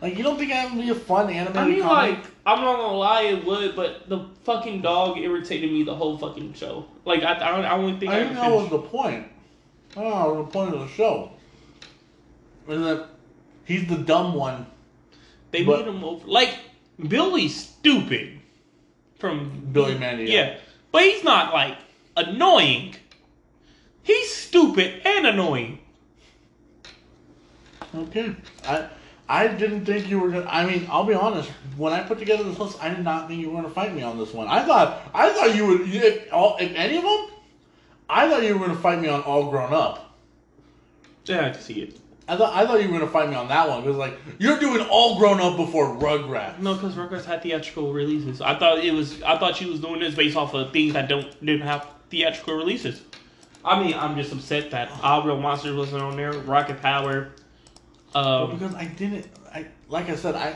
like 0.00 0.16
you 0.16 0.22
don't 0.22 0.38
think 0.38 0.50
that 0.50 0.72
would 0.72 0.80
be 0.82 0.90
a 0.90 0.94
fun 0.94 1.28
animated 1.28 1.56
I 1.56 1.68
mean, 1.68 1.82
comedy? 1.82 2.12
like, 2.12 2.24
I'm 2.46 2.60
not 2.60 2.76
gonna 2.76 2.96
lie, 2.96 3.22
it 3.22 3.44
would, 3.44 3.74
but 3.74 4.08
the 4.08 4.26
fucking 4.44 4.80
dog 4.80 5.18
irritated 5.18 5.70
me 5.72 5.82
the 5.82 5.94
whole 5.94 6.16
fucking 6.16 6.54
show. 6.54 6.86
Like, 7.04 7.22
I, 7.24 7.34
I 7.34 7.50
don't, 7.50 7.64
I 7.64 7.76
don't 7.76 7.98
think 7.98 8.12
I, 8.12 8.20
I 8.20 8.24
think 8.24 8.36
that 8.36 8.50
was 8.52 8.70
the 8.70 8.78
point. 8.78 9.26
Oh, 9.96 10.36
the 10.44 10.44
point 10.44 10.72
of 10.74 10.80
the 10.80 10.88
show. 10.88 11.32
Is 12.68 12.80
that 12.80 13.08
he's 13.68 13.86
the 13.86 13.96
dumb 13.96 14.34
one. 14.34 14.66
They 15.52 15.62
but- 15.62 15.86
made 15.86 15.94
him 15.94 16.02
over. 16.02 16.26
Like, 16.26 16.58
Billy's 17.06 17.54
stupid. 17.54 18.40
From 19.18 19.70
Billy 19.72 19.98
Mandy. 19.98 20.24
Yeah, 20.24 20.58
but 20.92 21.02
he's 21.02 21.24
not 21.24 21.52
like 21.52 21.76
annoying. 22.16 22.94
He's 24.02 24.32
stupid 24.32 25.02
and 25.04 25.26
annoying. 25.26 25.80
Okay. 27.94 28.34
I 28.64 28.88
I 29.28 29.48
didn't 29.48 29.84
think 29.84 30.08
you 30.08 30.20
were 30.20 30.30
gonna. 30.30 30.46
I 30.48 30.64
mean, 30.64 30.86
I'll 30.90 31.04
be 31.04 31.14
honest. 31.14 31.50
When 31.76 31.92
I 31.92 32.02
put 32.02 32.18
together 32.18 32.44
this 32.44 32.58
list, 32.58 32.82
I 32.82 32.88
did 32.90 33.04
not 33.04 33.28
think 33.28 33.40
you 33.40 33.50
were 33.50 33.60
gonna 33.60 33.74
fight 33.74 33.94
me 33.94 34.02
on 34.02 34.18
this 34.18 34.32
one. 34.32 34.46
I 34.48 34.62
thought 34.62 35.02
I 35.12 35.30
thought 35.32 35.54
you 35.54 35.66
would. 35.66 35.80
If 35.92 36.32
all, 36.32 36.56
if 36.58 36.72
any 36.74 36.96
of 36.96 37.02
them, 37.02 37.26
I 38.08 38.28
thought 38.28 38.42
you 38.44 38.56
were 38.56 38.66
gonna 38.66 38.78
fight 38.78 39.00
me 39.00 39.08
on 39.08 39.22
All 39.22 39.50
Grown 39.50 39.74
Up. 39.74 40.16
Yeah, 41.24 41.46
I 41.46 41.50
can 41.50 41.60
see 41.60 41.82
it. 41.82 42.00
I 42.28 42.36
thought 42.36 42.54
I 42.54 42.66
thought 42.66 42.82
you 42.82 42.90
were 42.90 42.98
gonna 42.98 43.10
find 43.10 43.30
me 43.30 43.36
on 43.36 43.48
that 43.48 43.68
one 43.68 43.80
because 43.82 43.96
like 43.96 44.18
you're 44.38 44.58
doing 44.58 44.86
All 44.90 45.18
Grown 45.18 45.40
Up 45.40 45.56
before 45.56 45.96
Rugrats. 45.96 46.58
No, 46.58 46.74
because 46.74 46.94
Rugrats 46.94 47.24
had 47.24 47.42
theatrical 47.42 47.92
releases. 47.92 48.42
I 48.42 48.58
thought 48.58 48.84
it 48.84 48.92
was. 48.92 49.22
I 49.22 49.38
thought 49.38 49.56
she 49.56 49.64
was 49.64 49.80
doing 49.80 50.00
this 50.00 50.14
based 50.14 50.36
off 50.36 50.52
of 50.54 50.70
things 50.72 50.92
that 50.92 51.08
don't 51.08 51.28
didn't 51.44 51.66
have 51.66 51.86
theatrical 52.10 52.54
releases. 52.54 53.00
I 53.64 53.82
mean, 53.82 53.94
I'm 53.94 54.14
just 54.16 54.32
upset 54.32 54.70
that 54.72 54.90
Aaahh!!! 54.90 55.24
Real 55.24 55.40
Monsters 55.40 55.74
wasn't 55.74 56.02
on 56.02 56.16
there. 56.16 56.32
Rocket 56.32 56.80
Power. 56.82 57.32
Well, 58.14 58.42
Um, 58.44 58.58
because 58.58 58.74
I 58.74 58.84
didn't. 58.84 59.26
I 59.52 59.66
like 59.88 60.10
I 60.10 60.14
said 60.16 60.34
I. 60.34 60.54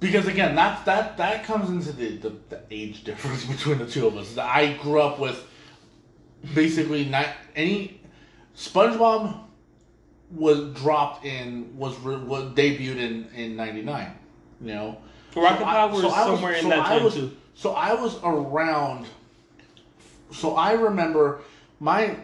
Because 0.00 0.26
again, 0.26 0.56
that's 0.56 0.82
that 0.84 1.16
that 1.16 1.44
comes 1.44 1.70
into 1.70 1.92
the, 1.92 2.16
the, 2.16 2.36
the 2.50 2.60
age 2.72 3.04
difference 3.04 3.44
between 3.54 3.78
the 3.78 3.86
two 3.86 4.06
of 4.08 4.16
us. 4.16 4.36
I 4.36 4.74
grew 4.74 5.00
up 5.00 5.20
with 5.20 5.42
basically 6.54 7.04
not 7.04 7.28
any 7.54 8.00
SpongeBob 8.56 9.43
was 10.30 10.72
dropped 10.74 11.24
in 11.24 11.76
was 11.76 11.96
re, 12.00 12.16
was 12.16 12.44
debuted 12.54 12.96
in 12.98 13.28
in 13.34 13.56
'99. 13.56 14.12
You 14.60 14.66
know, 14.74 14.98
Rocket 15.36 15.58
So 15.58 15.64
I- 15.64 15.72
Power 15.72 15.92
so 16.00 16.08
I 16.08 16.28
was- 16.28 16.38
somewhere 16.38 16.52
in 16.54 16.62
so 16.62 16.68
that 16.70 16.78
I 16.80 16.88
time 16.88 17.04
was- 17.04 17.14
too. 17.14 17.36
So 17.54 17.72
I 17.72 17.94
was 17.94 18.16
around. 18.24 19.06
So 20.32 20.56
I 20.56 20.72
remember 20.72 21.40
my 21.80 22.16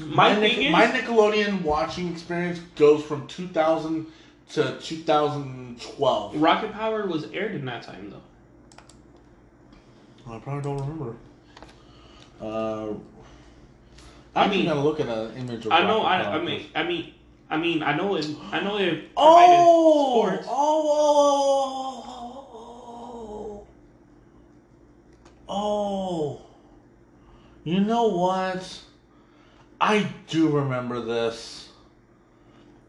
My, 0.00 0.04
my, 0.06 0.34
thing 0.34 0.42
Nic- 0.42 0.58
is, 0.58 0.72
my 0.72 0.86
Nickelodeon 0.86 1.62
watching 1.62 2.10
experience 2.10 2.58
goes 2.76 3.02
from 3.04 3.26
2000 3.26 4.06
to 4.50 4.78
2012. 4.80 6.36
Rocket 6.40 6.72
Power 6.72 7.06
was 7.06 7.30
aired 7.32 7.54
in 7.54 7.64
that 7.66 7.82
time 7.82 8.10
though. 8.10 8.20
I 10.34 10.38
probably 10.38 10.62
don't 10.62 10.78
remember. 10.78 11.16
Uh, 12.40 12.88
I 14.34 14.44
I'm 14.44 14.50
mean- 14.50 14.66
gonna 14.66 14.82
look 14.82 15.00
at 15.00 15.08
an 15.08 15.36
image. 15.36 15.66
Of 15.66 15.72
I 15.72 15.82
know. 15.86 16.02
I, 16.02 16.36
I 16.36 16.42
mean. 16.42 16.66
I 16.74 16.82
mean. 16.82 17.14
I 17.50 17.56
mean. 17.58 17.82
I 17.82 17.94
know 17.96 18.14
it. 18.16 18.26
I 18.50 18.60
know 18.60 18.78
it. 18.78 19.10
Oh, 19.16 20.22
provided 20.24 20.46
oh, 20.48 20.48
oh, 20.48 21.66
oh, 22.58 23.66
oh, 25.48 26.38
oh. 26.38 26.42
You 27.64 27.80
know 27.80 28.08
what? 28.08 28.80
I 29.80 30.08
do 30.28 30.48
remember 30.48 31.00
this. 31.00 31.68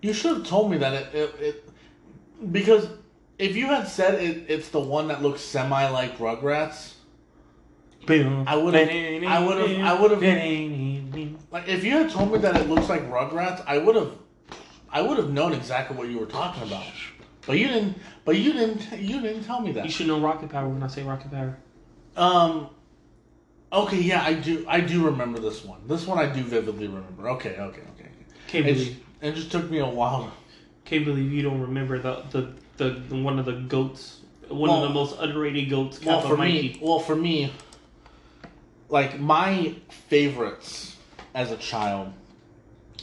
You 0.01 0.13
should 0.13 0.37
have 0.37 0.45
told 0.47 0.71
me 0.71 0.77
that 0.77 0.93
it, 0.93 1.15
it, 1.15 1.35
it 1.39 1.69
because 2.51 2.87
if 3.39 3.55
you 3.55 3.67
had 3.67 3.87
said 3.87 4.21
it, 4.21 4.45
it's 4.47 4.69
the 4.69 4.79
one 4.79 5.07
that 5.09 5.21
looks 5.21 5.41
semi 5.41 5.87
like 5.89 6.17
Rugrats. 6.17 6.93
I 8.47 8.55
would've- 8.57 8.77
I 9.25 9.39
would've- 9.45 9.81
I 9.81 9.93
would've- 11.13 11.51
Like 11.51 11.67
if 11.67 11.83
you 11.83 11.91
had 11.91 12.09
told 12.09 12.31
me 12.31 12.39
that 12.39 12.55
it 12.57 12.69
looks 12.69 12.89
like 12.89 13.09
Rugrats, 13.09 13.63
I 13.67 13.77
would 13.77 13.95
have, 13.95 14.11
I 14.91 15.01
would 15.01 15.17
have 15.17 15.31
known 15.31 15.53
exactly 15.53 15.95
what 15.97 16.07
you 16.09 16.17
were 16.19 16.25
talking 16.25 16.63
about. 16.63 16.83
But 17.45 17.57
you 17.57 17.67
didn't. 17.67 17.97
But 18.25 18.37
you 18.37 18.53
didn't. 18.53 18.89
You 18.99 19.19
didn't 19.21 19.43
tell 19.43 19.59
me 19.59 19.71
that. 19.73 19.83
You 19.85 19.91
should 19.91 20.07
know 20.07 20.19
Rocket 20.19 20.49
Power 20.49 20.69
when 20.69 20.81
I 20.83 20.87
say 20.87 21.03
Rocket 21.03 21.29
Power. 21.31 21.57
Um. 22.15 22.69
Okay. 23.71 23.99
Yeah, 23.99 24.23
I 24.23 24.33
do. 24.33 24.65
I 24.67 24.79
do 24.79 25.03
remember 25.05 25.39
this 25.39 25.65
one. 25.65 25.81
This 25.87 26.05
one 26.07 26.17
I 26.19 26.27
do 26.31 26.41
vividly 26.41 26.87
remember. 26.87 27.29
Okay. 27.31 27.57
Okay. 27.57 27.81
Okay. 27.99 28.09
Can't 28.47 28.65
It 28.65 28.73
believe. 28.73 28.87
just, 28.87 28.99
it 29.21 29.35
just 29.35 29.51
took 29.51 29.69
me 29.69 29.79
a 29.79 29.85
while. 29.87 30.31
Can't 30.85 31.03
believe 31.05 31.33
you 31.33 31.41
don't 31.41 31.59
remember 31.59 31.99
the 31.99 32.23
the, 32.31 32.53
the, 32.77 32.89
the 33.09 33.15
one 33.21 33.39
of 33.39 33.45
the 33.45 33.53
goats, 33.53 34.21
one 34.47 34.69
Well- 34.69 34.83
of 34.83 34.89
the 34.89 34.93
most 34.93 35.17
underrated 35.19 35.69
goats, 35.69 36.01
Well, 36.03 36.21
for 36.21 36.37
me, 36.37 36.77
well 36.81 36.99
for 36.99 37.15
me, 37.15 37.51
like 38.89 39.19
my 39.19 39.75
favorites 40.07 40.92
as 41.33 41.51
a 41.51 41.57
child, 41.57 42.13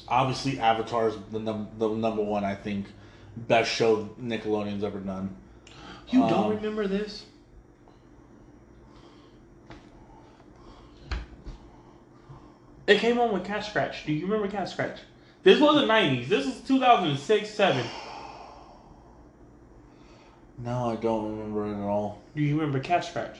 obviously 0.09 0.59
Avatar 0.59 1.09
is 1.09 1.17
the 1.31 1.39
num- 1.39 1.69
the 1.79 1.89
number 1.89 2.23
one. 2.23 2.45
I 2.45 2.55
think 2.55 2.87
best 3.37 3.71
show 3.71 4.11
Nickelodeon's 4.21 4.85
ever 4.85 4.99
done. 4.99 5.37
You 6.09 6.21
don't 6.21 6.33
um, 6.33 6.57
remember 6.57 6.87
this? 6.87 7.25
It 12.87 12.99
came 12.99 13.21
on 13.21 13.33
with 13.33 13.45
Catscratch. 13.45 14.05
Do 14.05 14.13
you 14.13 14.27
remember 14.27 14.49
Catscratch? 14.49 14.99
This 15.43 15.61
was 15.61 15.77
the 15.77 15.87
'90s. 15.87 16.29
This 16.29 16.47
was 16.47 16.61
2006, 16.63 17.49
seven. 17.49 17.87
No, 20.59 20.91
I 20.91 20.97
don't 20.97 21.31
remember 21.31 21.67
it 21.67 21.75
at 21.75 21.89
all. 21.89 22.21
Do 22.35 22.43
you 22.43 22.57
remember 22.57 22.81
Catscratch? 22.81 23.39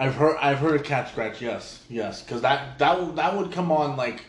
I've 0.00 0.14
heard 0.14 0.38
I've 0.40 0.58
heard 0.60 0.80
of 0.80 0.86
Catscratch. 0.86 1.42
Yes, 1.42 1.84
yes, 1.90 2.22
because 2.22 2.40
that 2.40 2.78
that 2.78 3.16
that 3.16 3.36
would 3.36 3.52
come 3.52 3.70
on 3.70 3.98
like 3.98 4.24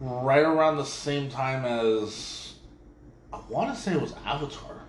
right 0.00 0.42
around 0.42 0.78
the 0.78 0.86
same 0.86 1.28
time 1.28 1.66
as 1.66 2.54
I 3.30 3.40
want 3.50 3.74
to 3.74 3.78
say 3.78 3.92
it 3.92 4.00
was 4.00 4.14
Avatar. 4.24 4.80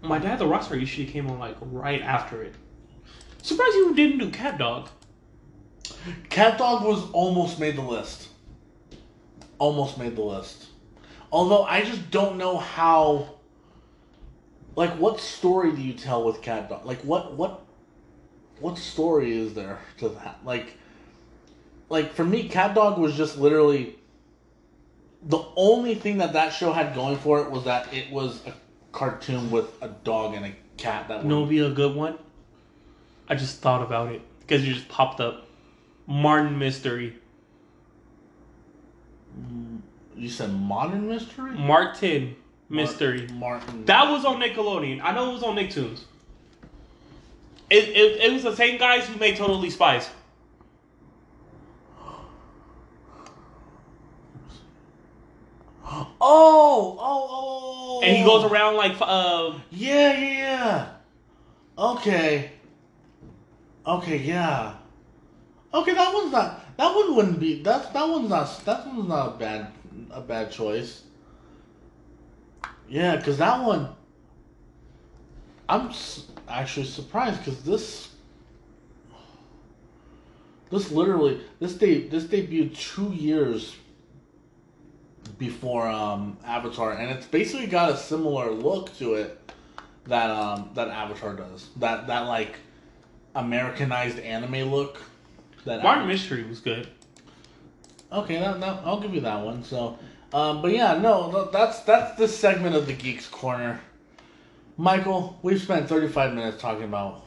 My 0.00 0.20
dad, 0.20 0.38
the 0.38 0.44
Rockstar 0.44 0.78
usually 0.78 1.08
came 1.08 1.28
on 1.28 1.40
like 1.40 1.56
right 1.60 2.00
after 2.00 2.40
it. 2.40 2.54
Surprised 3.42 3.74
you 3.74 3.94
didn't 3.96 4.18
do 4.18 4.30
CatDog. 4.30 4.90
Cat 6.30 6.56
Dog 6.56 6.84
was 6.84 7.10
almost 7.10 7.58
made 7.58 7.74
the 7.74 7.82
list. 7.82 8.28
Almost 9.58 9.98
made 9.98 10.14
the 10.14 10.22
list. 10.22 10.66
Although 11.32 11.64
I 11.64 11.82
just 11.82 12.12
don't 12.12 12.38
know 12.38 12.58
how. 12.58 13.38
Like, 14.76 14.92
what 14.98 15.18
story 15.18 15.72
do 15.74 15.82
you 15.82 15.94
tell 15.94 16.22
with 16.22 16.42
CatDog? 16.42 16.84
Like, 16.84 17.00
what 17.00 17.34
what 17.34 17.65
what 18.60 18.78
story 18.78 19.36
is 19.36 19.54
there 19.54 19.78
to 19.98 20.08
that? 20.10 20.38
Like, 20.44 20.76
like 21.88 22.12
for 22.14 22.24
me, 22.24 22.48
CatDog 22.48 22.98
was 22.98 23.14
just 23.14 23.38
literally 23.38 23.96
the 25.22 25.44
only 25.56 25.94
thing 25.94 26.18
that 26.18 26.32
that 26.34 26.50
show 26.50 26.72
had 26.72 26.94
going 26.94 27.16
for 27.18 27.40
it 27.40 27.50
was 27.50 27.64
that 27.64 27.92
it 27.92 28.10
was 28.10 28.40
a 28.46 28.54
cartoon 28.92 29.50
with 29.50 29.66
a 29.82 29.88
dog 29.88 30.34
and 30.34 30.46
a 30.46 30.52
cat 30.76 31.08
that 31.08 31.24
No, 31.24 31.40
would 31.40 31.48
be 31.48 31.60
a 31.60 31.70
good 31.70 31.94
one. 31.94 32.18
I 33.28 33.34
just 33.34 33.60
thought 33.60 33.82
about 33.82 34.12
it 34.12 34.22
because 34.40 34.66
you 34.66 34.74
just 34.74 34.88
popped 34.88 35.20
up. 35.20 35.46
Martin 36.06 36.58
Mystery. 36.58 37.16
Mm, 39.38 39.80
you 40.16 40.28
said 40.30 40.52
modern 40.52 41.08
mystery 41.08 41.52
Martin 41.52 42.36
Mystery. 42.70 43.28
Martin 43.34 43.84
That 43.84 44.10
was 44.10 44.24
on 44.24 44.40
Nickelodeon. 44.40 45.00
I 45.02 45.12
know 45.12 45.30
it 45.30 45.34
was 45.34 45.42
on 45.42 45.56
Nicktoons. 45.56 46.02
It, 47.68 47.88
it, 47.88 48.20
it 48.20 48.32
was 48.32 48.44
the 48.44 48.54
same 48.54 48.78
guys 48.78 49.08
who 49.08 49.18
made 49.18 49.36
Totally 49.36 49.70
Spies. 49.70 50.08
Oh, 56.18 56.96
oh, 56.98 57.28
oh. 57.30 58.00
and 58.02 58.16
he 58.16 58.24
goes 58.24 58.44
around 58.44 58.76
like 58.76 58.96
uh 59.00 59.58
Yeah, 59.70 60.18
yeah, 60.18 60.32
yeah. 60.32 60.88
Okay. 61.78 62.50
Okay, 63.86 64.18
yeah. 64.18 64.74
Okay, 65.72 65.94
that 65.94 66.12
one's 66.12 66.32
not. 66.32 66.76
That 66.76 66.94
one 66.94 67.14
wouldn't 67.14 67.38
be. 67.38 67.62
That's 67.62 67.88
that 67.90 68.08
one's 68.08 68.28
not. 68.28 68.64
That 68.64 68.86
one's 68.86 69.08
not 69.08 69.36
a 69.36 69.38
bad 69.38 69.72
a 70.10 70.20
bad 70.20 70.50
choice. 70.50 71.02
Yeah, 72.88 73.16
because 73.16 73.38
that 73.38 73.62
one. 73.62 73.88
I'm 75.68 75.92
actually 76.48 76.86
surprised 76.86 77.44
because 77.44 77.62
this. 77.62 78.08
This 80.68 80.90
literally 80.90 81.40
this 81.60 81.74
de- 81.74 82.08
this 82.08 82.24
debuted 82.24 82.76
two 82.76 83.12
years 83.12 83.76
before 85.38 85.86
um, 85.86 86.36
Avatar, 86.44 86.92
and 86.92 87.10
it's 87.10 87.26
basically 87.26 87.66
got 87.66 87.90
a 87.90 87.96
similar 87.96 88.50
look 88.50 88.96
to 88.98 89.14
it 89.14 89.38
that 90.06 90.30
um, 90.30 90.70
that 90.74 90.88
Avatar 90.88 91.34
does. 91.34 91.68
That 91.76 92.06
that 92.08 92.26
like 92.26 92.56
Americanized 93.34 94.18
anime 94.18 94.70
look. 94.70 95.02
That 95.64 95.82
Martin 95.82 96.08
Mystery 96.08 96.44
was 96.44 96.60
good. 96.60 96.88
Okay, 98.12 98.38
that, 98.38 98.60
that, 98.60 98.82
I'll 98.84 99.00
give 99.00 99.14
you 99.14 99.20
that 99.22 99.44
one. 99.44 99.64
So, 99.64 99.98
um, 100.32 100.62
but 100.62 100.72
yeah, 100.72 100.98
no, 100.98 101.48
that's 101.52 101.80
that's 101.80 102.16
this 102.18 102.36
segment 102.36 102.74
of 102.76 102.86
the 102.86 102.92
Geeks 102.92 103.28
Corner. 103.28 103.80
Michael, 104.78 105.38
we've 105.40 105.60
spent 105.60 105.88
35 105.88 106.34
minutes 106.34 106.60
talking 106.60 106.84
about 106.84 107.24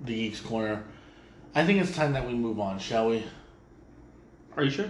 the 0.00 0.14
Geeks 0.14 0.40
Corner. 0.40 0.82
I 1.54 1.66
think 1.66 1.78
it's 1.78 1.94
time 1.94 2.14
that 2.14 2.26
we 2.26 2.32
move 2.32 2.58
on, 2.58 2.78
shall 2.78 3.10
we? 3.10 3.22
Are 4.56 4.64
you 4.64 4.70
sure? 4.70 4.88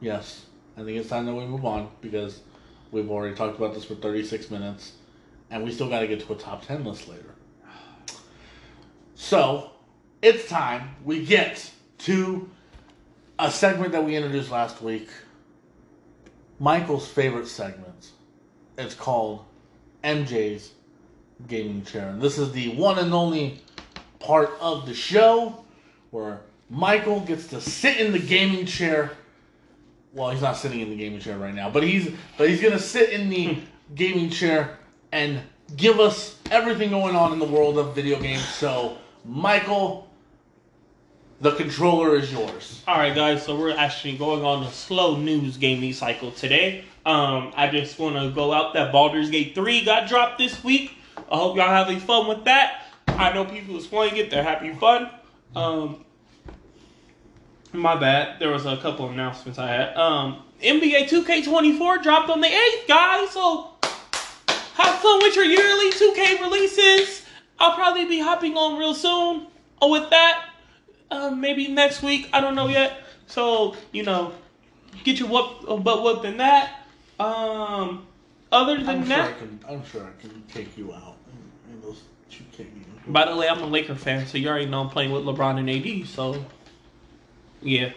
Yes, 0.00 0.46
I 0.78 0.84
think 0.84 0.96
it's 0.96 1.10
time 1.10 1.26
that 1.26 1.34
we 1.34 1.44
move 1.44 1.66
on 1.66 1.90
because 2.00 2.40
we've 2.92 3.10
already 3.10 3.34
talked 3.34 3.58
about 3.58 3.74
this 3.74 3.84
for 3.84 3.94
36 3.94 4.50
minutes, 4.50 4.92
and 5.50 5.64
we 5.64 5.70
still 5.70 5.90
got 5.90 6.00
to 6.00 6.06
get 6.06 6.20
to 6.20 6.32
a 6.32 6.36
top 6.36 6.66
10 6.66 6.82
list 6.84 7.08
later. 7.08 7.34
So, 9.14 9.72
it's 10.22 10.48
time 10.48 10.96
we 11.04 11.26
get 11.26 11.70
to 11.98 12.48
a 13.38 13.50
segment 13.50 13.92
that 13.92 14.02
we 14.02 14.16
introduced 14.16 14.50
last 14.50 14.80
week. 14.80 15.10
Michael's 16.58 17.06
favorite 17.06 17.48
segment. 17.48 18.12
It's 18.78 18.94
called 18.94 19.44
MJ's 20.02 20.72
Gaming 21.46 21.84
Chair. 21.84 22.08
And 22.10 22.20
this 22.20 22.38
is 22.38 22.52
the 22.52 22.74
one 22.74 22.98
and 22.98 23.12
only 23.12 23.60
part 24.18 24.50
of 24.60 24.86
the 24.86 24.94
show 24.94 25.64
where 26.10 26.40
Michael 26.70 27.20
gets 27.20 27.46
to 27.48 27.60
sit 27.60 27.98
in 27.98 28.12
the 28.12 28.18
gaming 28.18 28.66
chair. 28.66 29.12
Well, 30.12 30.30
he's 30.30 30.42
not 30.42 30.56
sitting 30.56 30.80
in 30.80 30.90
the 30.90 30.96
gaming 30.96 31.20
chair 31.20 31.38
right 31.38 31.54
now, 31.54 31.70
but 31.70 31.82
he's 31.82 32.12
but 32.36 32.48
he's 32.48 32.60
gonna 32.60 32.78
sit 32.78 33.10
in 33.10 33.28
the 33.28 33.58
gaming 33.94 34.30
chair 34.30 34.78
and 35.12 35.40
give 35.76 36.00
us 36.00 36.38
everything 36.50 36.90
going 36.90 37.14
on 37.14 37.32
in 37.32 37.38
the 37.38 37.46
world 37.46 37.78
of 37.78 37.94
video 37.94 38.20
games. 38.20 38.44
So, 38.44 38.98
Michael, 39.24 40.08
the 41.40 41.52
controller 41.52 42.16
is 42.16 42.32
yours. 42.32 42.82
All 42.88 42.98
right, 42.98 43.14
guys. 43.14 43.44
So 43.44 43.56
we're 43.56 43.76
actually 43.76 44.16
going 44.16 44.44
on 44.44 44.64
a 44.64 44.70
slow 44.70 45.16
news 45.16 45.56
gaming 45.56 45.92
cycle 45.92 46.32
today. 46.32 46.84
Um, 47.06 47.52
I 47.56 47.68
just 47.68 47.98
want 47.98 48.16
to 48.16 48.30
go 48.30 48.52
out 48.52 48.74
that 48.74 48.92
Baldur's 48.92 49.30
Gate 49.30 49.54
3 49.54 49.84
got 49.84 50.08
dropped 50.08 50.38
this 50.38 50.62
week. 50.64 50.97
I 51.30 51.36
hope 51.36 51.56
y'all 51.56 51.68
having 51.68 52.00
fun 52.00 52.26
with 52.28 52.44
that. 52.44 52.84
I 53.08 53.32
know 53.32 53.44
people 53.44 53.76
is 53.76 53.86
playing 53.86 54.16
it; 54.16 54.30
they're 54.30 54.42
having 54.42 54.76
fun. 54.76 55.10
Um, 55.56 56.04
my 57.72 57.96
bad. 57.96 58.38
There 58.38 58.50
was 58.50 58.66
a 58.66 58.76
couple 58.78 59.08
announcements 59.08 59.58
I 59.58 59.66
had. 59.68 59.96
Um, 59.96 60.42
NBA 60.62 61.08
2K24 61.08 62.02
dropped 62.02 62.30
on 62.30 62.40
the 62.40 62.48
8th, 62.48 62.88
guys. 62.88 63.30
So 63.30 63.70
have 64.74 64.98
fun 65.00 65.18
with 65.22 65.36
your 65.36 65.44
yearly 65.44 65.90
2K 65.92 66.40
releases. 66.40 67.22
I'll 67.58 67.74
probably 67.74 68.06
be 68.06 68.20
hopping 68.20 68.56
on 68.56 68.78
real 68.78 68.94
soon. 68.94 69.46
Oh, 69.80 69.90
with 69.90 70.10
that, 70.10 70.50
uh, 71.10 71.30
maybe 71.30 71.68
next 71.68 72.02
week. 72.02 72.28
I 72.32 72.40
don't 72.40 72.54
know 72.54 72.68
yet. 72.68 73.00
So 73.26 73.76
you 73.92 74.02
know, 74.02 74.32
get 75.04 75.18
your 75.18 75.28
whoop, 75.28 75.68
uh, 75.68 75.76
butt 75.76 76.02
whooped 76.02 76.24
in 76.24 76.38
that. 76.38 76.80
Um, 77.20 78.06
other 78.52 78.76
than 78.78 78.88
I'm 78.88 79.06
sure 79.06 79.08
that, 79.08 79.28
I 79.28 79.32
can. 79.32 79.60
I'm 79.68 79.84
sure 79.84 80.04
I 80.04 80.20
can 80.20 80.42
take 80.52 80.76
you 80.76 80.92
out 80.94 81.16
those 81.82 82.02
two 82.30 82.44
by 83.06 83.24
the 83.24 83.36
way, 83.36 83.48
I'm 83.48 83.62
a 83.62 83.66
Laker 83.66 83.94
fan, 83.94 84.26
so 84.26 84.36
you 84.36 84.48
already 84.48 84.66
know 84.66 84.82
I'm 84.82 84.90
playing 84.90 85.12
with 85.12 85.24
LeBron 85.24 85.58
and 85.58 85.70
AD. 85.70 86.08
So 86.08 86.44
yeah. 87.62 87.92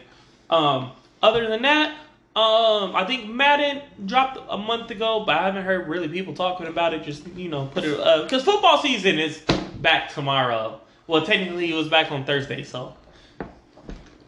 Um, 0.50 0.92
other 1.22 1.50
than 1.50 1.62
that, 1.64 1.90
um, 2.36 2.96
I 2.96 3.04
think 3.06 3.30
Madden 3.30 3.82
dropped 4.06 4.40
a 4.50 4.58
month 4.58 4.90
ago, 4.90 5.24
but 5.26 5.38
I 5.38 5.46
haven't 5.46 5.66
heard 5.66 5.88
really 5.88 6.08
people 6.08 6.34
talking 6.34 6.68
about 6.68 6.94
it. 6.94 7.04
Just 7.04 7.28
you 7.36 7.50
know, 7.50 7.66
put 7.68 7.84
it 7.84 7.98
because 8.24 8.44
football 8.44 8.82
season 8.82 9.20
is 9.20 9.40
back 9.76 10.14
tomorrow. 10.14 10.80
Well, 11.08 11.26
technically, 11.26 11.70
it 11.72 11.76
was 11.76 11.90
back 11.90 12.12
on 12.12 12.24
Thursday, 12.24 12.64
so. 12.64 12.96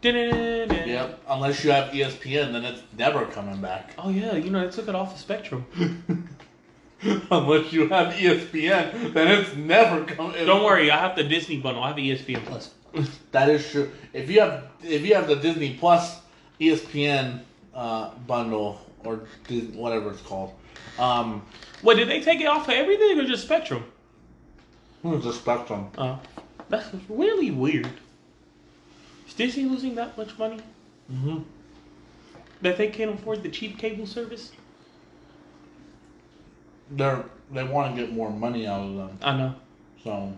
Yep. 0.06 1.24
Unless 1.28 1.64
you 1.64 1.72
have 1.72 1.91
ESPN, 1.93 2.54
then 2.54 2.66
it's 2.66 2.84
never 2.97 3.26
coming 3.26 3.62
back. 3.62 3.93
Oh 3.97 4.10
yeah, 4.10 4.36
you 4.36 4.49
know 4.49 4.66
they 4.66 4.72
took 4.72 4.88
it 4.88 4.95
off 4.95 5.14
the 5.14 5.20
Spectrum. 5.20 5.66
Unless 7.32 7.74
you 7.74 7.89
have 7.89 8.14
ESPN, 8.14 9.14
then 9.14 9.28
it's 9.28 9.56
never 9.56 10.06
coming. 10.06 10.45
Don't 10.45 10.64
worry, 10.64 10.89
I 10.89 10.97
have 10.97 11.16
the 11.18 11.24
Disney 11.24 11.58
bundle. 11.58 11.84
I 11.84 11.89
have 11.89 11.97
ESPN 11.97 12.45
Plus. 12.45 12.74
That 13.32 13.49
is 13.49 13.68
true. 13.72 13.91
If 14.14 14.30
you 14.30 14.41
have 14.41 14.66
if 14.84 15.04
you 15.04 15.16
have 15.16 15.28
the 15.28 15.36
Disney 15.36 15.76
Plus 15.80 16.20
ESPN 16.62 17.41
uh, 17.74 18.12
bundle 18.28 18.80
or 19.04 19.22
Dis- 19.47 19.74
whatever 19.74 20.12
it's 20.12 20.22
called, 20.22 20.54
um, 20.99 21.43
Wait, 21.82 21.95
did 21.97 22.08
they 22.08 22.22
take 22.22 22.39
it 22.39 22.45
off 22.45 22.68
of 22.68 22.76
everything 22.76 23.20
or 23.20 23.26
just 23.26 23.43
Spectrum? 23.43 23.84
it's 25.04 25.26
a 25.26 25.34
Spectrum. 25.34 25.89
Oh, 25.97 26.20
that's 26.70 26.88
really 27.10 27.49
weird. 27.49 27.89
Is 29.34 29.38
Disney 29.38 29.65
losing 29.65 29.95
that 29.95 30.15
much 30.15 30.38
money 30.38 30.59
hmm 31.09 31.39
that 32.61 32.77
they 32.77 32.88
can't 32.88 33.15
afford 33.15 33.41
the 33.41 33.49
cheap 33.49 33.79
cable 33.79 34.05
service? 34.05 34.51
They're 36.91 37.25
they 37.51 37.63
want 37.63 37.95
to 37.95 38.01
get 38.01 38.13
more 38.13 38.29
money 38.29 38.67
out 38.67 38.81
of 38.81 38.95
them, 38.95 39.17
I 39.23 39.36
know. 39.38 39.55
so 40.03 40.34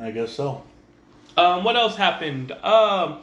I 0.00 0.10
guess 0.10 0.32
so. 0.32 0.64
Um, 1.36 1.62
what 1.62 1.76
else 1.76 1.94
happened? 1.94 2.50
Um, 2.50 3.22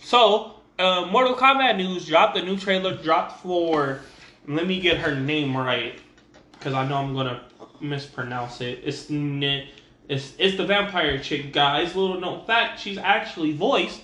so 0.00 0.54
uh, 0.78 1.08
Mortal 1.10 1.34
Kombat 1.34 1.76
news 1.76 2.06
dropped. 2.06 2.36
The 2.36 2.42
new 2.42 2.56
trailer 2.56 2.96
dropped 2.96 3.40
for. 3.42 4.00
Let 4.46 4.68
me 4.68 4.78
get 4.80 4.98
her 4.98 5.16
name 5.16 5.56
right, 5.56 5.98
because 6.52 6.72
I 6.72 6.86
know 6.86 6.98
I'm 6.98 7.14
gonna 7.14 7.42
mispronounce 7.80 8.60
it. 8.60 8.80
It's 8.84 9.10
N- 9.10 9.66
it's 10.08 10.32
it's 10.38 10.56
the 10.56 10.66
vampire 10.66 11.18
chick, 11.18 11.52
guys. 11.52 11.94
Little 11.96 12.20
known 12.20 12.44
fact: 12.44 12.80
she's 12.80 12.98
actually 12.98 13.52
voiced 13.52 14.00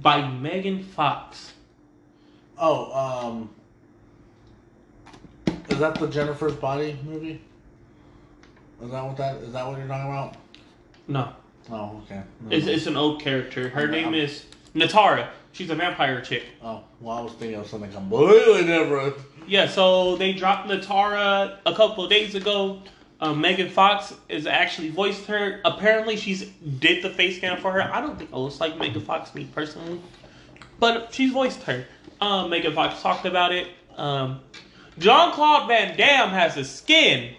by 0.00 0.28
Megan 0.28 0.82
Fox. 0.82 1.52
Oh, 2.58 2.92
um, 2.92 3.50
is 5.70 5.78
that 5.78 5.94
the 5.98 6.08
Jennifer's 6.08 6.54
Body 6.54 6.98
movie? 7.04 7.40
Is 8.82 8.90
that 8.90 9.04
what 9.04 9.16
that 9.16 9.36
is? 9.36 9.52
That 9.52 9.66
what 9.66 9.78
you're 9.78 9.88
talking 9.88 10.10
about? 10.10 10.36
No, 11.08 11.32
Oh, 11.70 12.02
okay. 12.04 12.22
No, 12.40 12.50
it's 12.56 12.66
no. 12.66 12.72
it's 12.72 12.86
an 12.86 12.96
old 12.96 13.20
character. 13.22 13.68
Her 13.68 13.82
Okay, 13.82 13.92
name 13.92 14.04
I'm- 14.06 14.14
is 14.14 14.44
Nitara. 14.74 15.28
She's 15.52 15.70
a 15.70 15.74
vampire 15.74 16.20
chick. 16.20 16.44
Oh, 16.62 16.82
well, 17.00 17.18
I 17.18 17.20
was 17.22 17.32
thinking 17.32 17.58
of 17.58 17.66
something 17.66 17.90
completely 17.90 18.64
different. 18.66 19.16
Yeah, 19.46 19.66
so 19.66 20.16
they 20.16 20.32
dropped 20.34 20.68
Nitara 20.68 21.56
a 21.64 21.74
couple 21.74 22.04
of 22.04 22.10
days 22.10 22.34
ago. 22.34 22.82
Um, 23.20 23.40
Megan 23.40 23.68
Fox 23.68 24.14
is 24.28 24.46
actually 24.46 24.90
voiced 24.90 25.26
her. 25.26 25.60
Apparently, 25.64 26.16
she's 26.16 26.44
did 26.78 27.02
the 27.02 27.10
face 27.10 27.36
scan 27.38 27.60
for 27.60 27.72
her. 27.72 27.82
I 27.82 28.00
don't 28.00 28.16
think 28.16 28.30
it 28.30 28.36
looks 28.36 28.60
like 28.60 28.78
Megan 28.78 29.00
Fox, 29.02 29.34
me 29.34 29.48
personally, 29.52 30.00
but 30.78 31.12
she's 31.12 31.32
voiced 31.32 31.62
her. 31.64 31.84
Um, 32.20 32.50
Megan 32.50 32.74
Fox 32.74 33.02
talked 33.02 33.26
about 33.26 33.52
it. 33.52 33.68
Um, 33.96 34.40
John 34.98 35.32
Claude 35.32 35.66
Van 35.68 35.96
Damme 35.96 36.30
has 36.30 36.56
a 36.56 36.64
skin. 36.64 37.34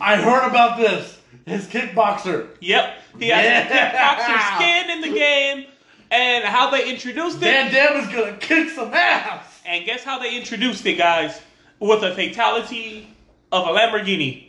I 0.00 0.16
heard 0.16 0.46
about 0.48 0.76
this. 0.78 1.18
His 1.46 1.66
kickboxer. 1.66 2.48
Yep, 2.60 2.94
he 3.18 3.28
has 3.28 3.44
Yeah. 3.44 3.60
a 3.60 3.70
kickboxer 3.70 4.56
skin 4.56 4.90
in 4.90 5.00
the 5.00 5.18
game, 5.18 5.64
and 6.10 6.44
how 6.44 6.70
they 6.70 6.90
introduced 6.90 7.36
it. 7.38 7.40
Van 7.40 7.72
Damme 7.72 8.00
is 8.02 8.08
gonna 8.14 8.36
kick 8.36 8.68
some 8.70 8.92
ass. 8.92 9.60
And 9.64 9.84
guess 9.86 10.04
how 10.04 10.18
they 10.18 10.36
introduced 10.36 10.84
it, 10.86 10.94
guys? 10.98 11.40
With 11.80 12.02
a 12.02 12.14
fatality 12.14 13.08
of 13.52 13.66
a 13.66 13.70
Lamborghini. 13.70 14.45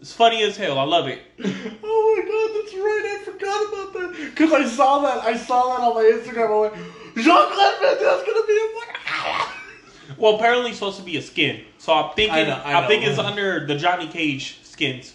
It's 0.00 0.12
funny 0.12 0.42
as 0.42 0.56
hell. 0.56 0.78
I 0.78 0.84
love 0.84 1.08
it. 1.08 1.20
Oh 1.90 2.14
my 2.16 2.22
god, 2.24 2.50
that's 2.54 2.74
right. 2.74 3.04
I 3.06 3.24
forgot 3.24 3.68
about 3.68 3.92
that. 4.16 4.30
Because 4.30 4.52
I 4.52 4.64
saw 4.66 5.00
that. 5.00 5.24
I 5.24 5.36
saw 5.36 5.76
that 5.76 5.84
on 5.84 5.94
my 5.94 6.02
Instagram. 6.02 6.48
I 6.48 6.60
went, 6.60 6.74
Jean 7.16 7.52
Claude 7.52 7.80
Van 7.80 7.96
Damme's 7.96 8.26
gonna 8.26 8.46
be 8.46 8.52
in. 8.52 8.68
Well, 10.16 10.36
apparently 10.36 10.70
it's 10.70 10.78
supposed 10.78 10.98
to 10.98 11.04
be 11.04 11.16
a 11.16 11.22
skin. 11.22 11.64
So 11.76 11.92
I'm 11.92 12.14
thinking 12.14 12.34
I 12.34 12.44
know, 12.44 12.54
I 12.64 12.84
I, 12.84 12.86
think 12.88 13.04
it's 13.04 13.18
under 13.18 13.66
the 13.66 13.76
Johnny 13.76 14.08
Cage 14.08 14.58
skins. 14.62 15.14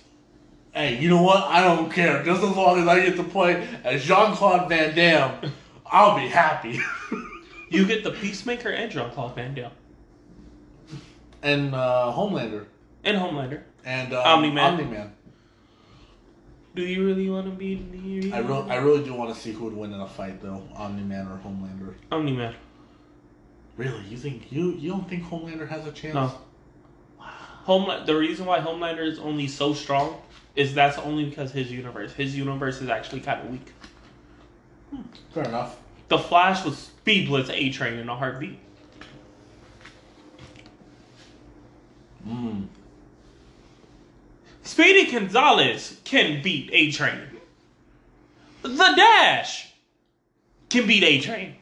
Hey, 0.72 1.00
you 1.00 1.10
know 1.10 1.22
what? 1.22 1.44
I 1.44 1.62
don't 1.62 1.92
care. 1.92 2.24
Just 2.24 2.44
as 2.44 2.56
long 2.56 2.80
as 2.80 2.88
I 2.88 3.04
get 3.04 3.18
to 3.18 3.24
play 3.24 3.68
as 3.84 4.04
Jean 4.04 4.36
Claude 4.36 4.70
Van 4.70 4.96
Damme, 4.96 5.52
I'll 5.86 6.16
be 6.16 6.28
happy. 6.28 6.80
You 7.70 7.86
get 7.86 8.04
the 8.04 8.12
Peacemaker 8.12 8.70
and 8.70 8.92
Jean 8.92 9.10
Claude 9.10 9.36
Van 9.36 9.56
Damme 9.56 9.72
and 11.42 11.76
uh, 11.76 12.14
Homelander 12.16 12.66
and 13.04 13.18
Homelander. 13.18 13.62
and 13.86 14.14
um, 14.14 14.24
Omni-Man. 14.26 14.74
Omni-Man. 14.74 15.14
Do 16.76 16.82
you 16.82 17.06
really 17.06 17.30
want 17.30 17.46
to 17.46 17.52
be 17.52 17.76
the 17.76 18.34
I 18.34 18.40
really, 18.40 18.72
I 18.72 18.76
really 18.78 19.04
do 19.04 19.14
want 19.14 19.34
to 19.34 19.40
see 19.40 19.52
who 19.52 19.66
would 19.66 19.76
win 19.76 19.94
in 19.94 20.00
a 20.00 20.08
fight 20.08 20.42
though, 20.42 20.64
Omni 20.76 21.04
Man 21.04 21.28
or 21.28 21.38
Homelander. 21.38 21.94
Omni 22.12 22.36
Man? 22.36 22.56
Really, 23.78 24.04
you 24.06 24.18
think 24.18 24.52
you 24.52 24.72
you 24.74 24.90
don't 24.90 25.08
think 25.08 25.24
Homelander 25.24 25.68
has 25.68 25.86
a 25.86 25.92
chance? 25.92 26.16
No. 26.16 26.32
Homeland. 27.20 28.08
The 28.08 28.16
reason 28.16 28.46
why 28.46 28.60
Homelander 28.60 29.06
is 29.06 29.20
only 29.20 29.48
so 29.48 29.74
strong 29.74 30.22
is 30.56 30.74
that's 30.74 30.98
only 30.98 31.26
because 31.26 31.52
his 31.52 31.72
universe. 31.72 32.12
His 32.14 32.36
universe 32.36 32.82
is 32.82 32.90
actually 32.90 33.22
kind 33.22 33.42
of 33.42 33.52
weak. 33.52 33.72
Fair 35.34 35.44
enough. 35.46 35.78
The 36.10 36.18
Flash 36.18 36.66
was 36.66 36.78
Speed 36.78 37.28
Blitz 37.28 37.50
A 37.50 37.70
Train 37.70 38.00
in 38.00 38.10
a 38.10 38.16
heartbeat. 38.16 38.60
Mm. 42.28 42.68
Speedy 44.64 45.12
Gonzalez 45.12 46.00
can 46.06 46.42
beat 46.42 46.70
A 46.72 46.92
Train. 46.92 47.20
The 48.62 48.94
Dash 48.96 49.74
can 50.70 50.88
beat 50.88 51.04
A 51.04 51.20
Train. 51.20 51.56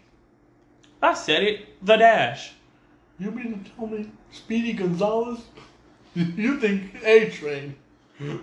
I 1.02 1.16
said 1.16 1.44
it. 1.44 1.86
The 1.86 1.98
Dash. 1.98 2.54
You 3.20 3.32
mean 3.32 3.64
to 3.64 3.70
tell 3.72 3.88
me 3.88 4.10
Speedy 4.32 4.74
Gonzalez? 4.74 5.40
You 6.14 6.60
think 6.60 7.02
A 7.04 7.30
Train 7.30 7.76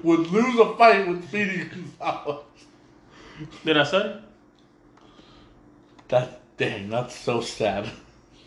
would 0.03 0.27
lose 0.29 0.59
a 0.59 0.75
fight 0.77 1.07
with 1.07 1.29
Speedy 1.29 1.65
Gonzalez? 1.65 2.45
Did 3.65 3.77
I 3.77 3.85
say? 3.85 4.21
That 6.09 6.41
dang, 6.57 6.89
that's 6.91 7.15
so 7.15 7.41
sad. 7.41 7.89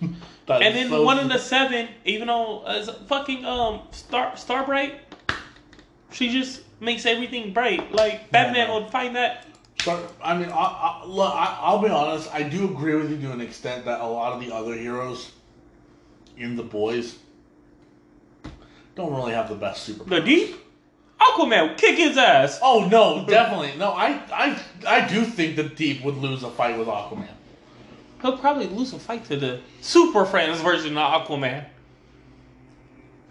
That 0.48 0.64
And 0.64 0.76
then 0.76 0.90
so 0.90 1.04
one 1.04 1.20
of 1.20 1.30
the 1.30 1.38
seven, 1.38 1.88
even 2.04 2.28
though 2.28 2.62
uh, 2.62 2.84
fucking 3.08 3.46
um 3.46 3.82
Star 3.92 4.36
Starbright, 4.36 4.96
she 6.12 6.32
just 6.32 6.62
makes 6.80 7.06
everything 7.06 7.54
bright. 7.54 7.92
Like 7.92 8.32
Batman 8.32 8.68
Yeah. 8.68 8.80
would 8.80 8.92
find 8.92 9.16
that. 9.16 9.46
Star- 9.82 10.00
I 10.24 10.38
mean, 10.38 10.50
I, 10.50 11.02
I, 11.02 11.06
look, 11.06 11.34
I, 11.34 11.58
I'll 11.62 11.80
be 11.82 11.90
honest. 11.90 12.34
I 12.34 12.44
do 12.44 12.66
agree 12.66 12.96
with 12.96 13.10
you 13.12 13.18
to 13.28 13.32
an 13.32 13.42
extent 13.42 13.86
that 13.86 14.00
a 14.02 14.06
lot 14.06 14.34
of 14.34 14.40
the 14.40 14.54
other 14.54 14.76
heroes 14.76 15.32
in 16.38 16.56
the 16.56 16.64
boys 16.64 17.18
don't 18.96 19.14
really 19.14 19.34
have 19.34 19.50
the 19.50 19.56
best 19.56 19.84
super. 19.84 20.04
The 20.04 20.22
Deep, 20.22 20.56
Aquaman 21.20 21.70
would 21.70 21.78
kick 21.78 21.98
his 21.98 22.18
ass. 22.18 22.60
Oh 22.62 22.88
no, 22.88 23.26
definitely 23.28 23.74
no. 23.78 23.92
I, 23.92 24.22
I, 24.32 24.60
I 24.88 25.08
do 25.08 25.24
think 25.26 25.56
the 25.56 25.64
Deep 25.64 26.04
would 26.04 26.18
lose 26.18 26.44
a 26.44 26.52
fight 26.52 26.78
with 26.78 26.88
Aquaman. 26.88 27.28
He'll 28.22 28.38
probably 28.38 28.68
lose 28.68 28.94
a 28.94 29.00
fight 29.00 29.26
to 29.26 29.36
the 29.36 29.62
Super 29.82 30.26
Friends 30.26 30.62
version 30.62 30.96
of 30.96 31.26
Aquaman. 31.28 31.66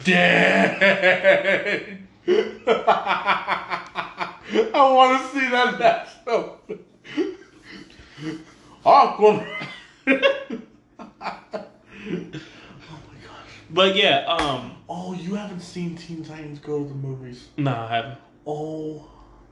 Dang! 0.04 2.08
I 2.66 4.32
want 4.74 5.20
to 5.20 5.28
see 5.40 5.48
that 5.50 6.08
so 6.24 6.58
Aquaman. 8.84 9.46
Oh 10.06 10.16
my 13.08 13.16
gosh. 13.24 13.52
But 13.70 13.96
yeah, 13.96 14.26
um, 14.26 14.76
Oh, 14.88 15.12
you 15.14 15.34
haven't 15.34 15.60
seen 15.60 15.96
Teen 15.96 16.24
Titans 16.24 16.58
Go 16.60 16.82
to 16.82 16.88
the 16.88 16.94
movies? 16.94 17.48
nah, 17.56 17.86
I 17.86 17.96
haven't. 17.96 18.18
Oh 18.46 19.08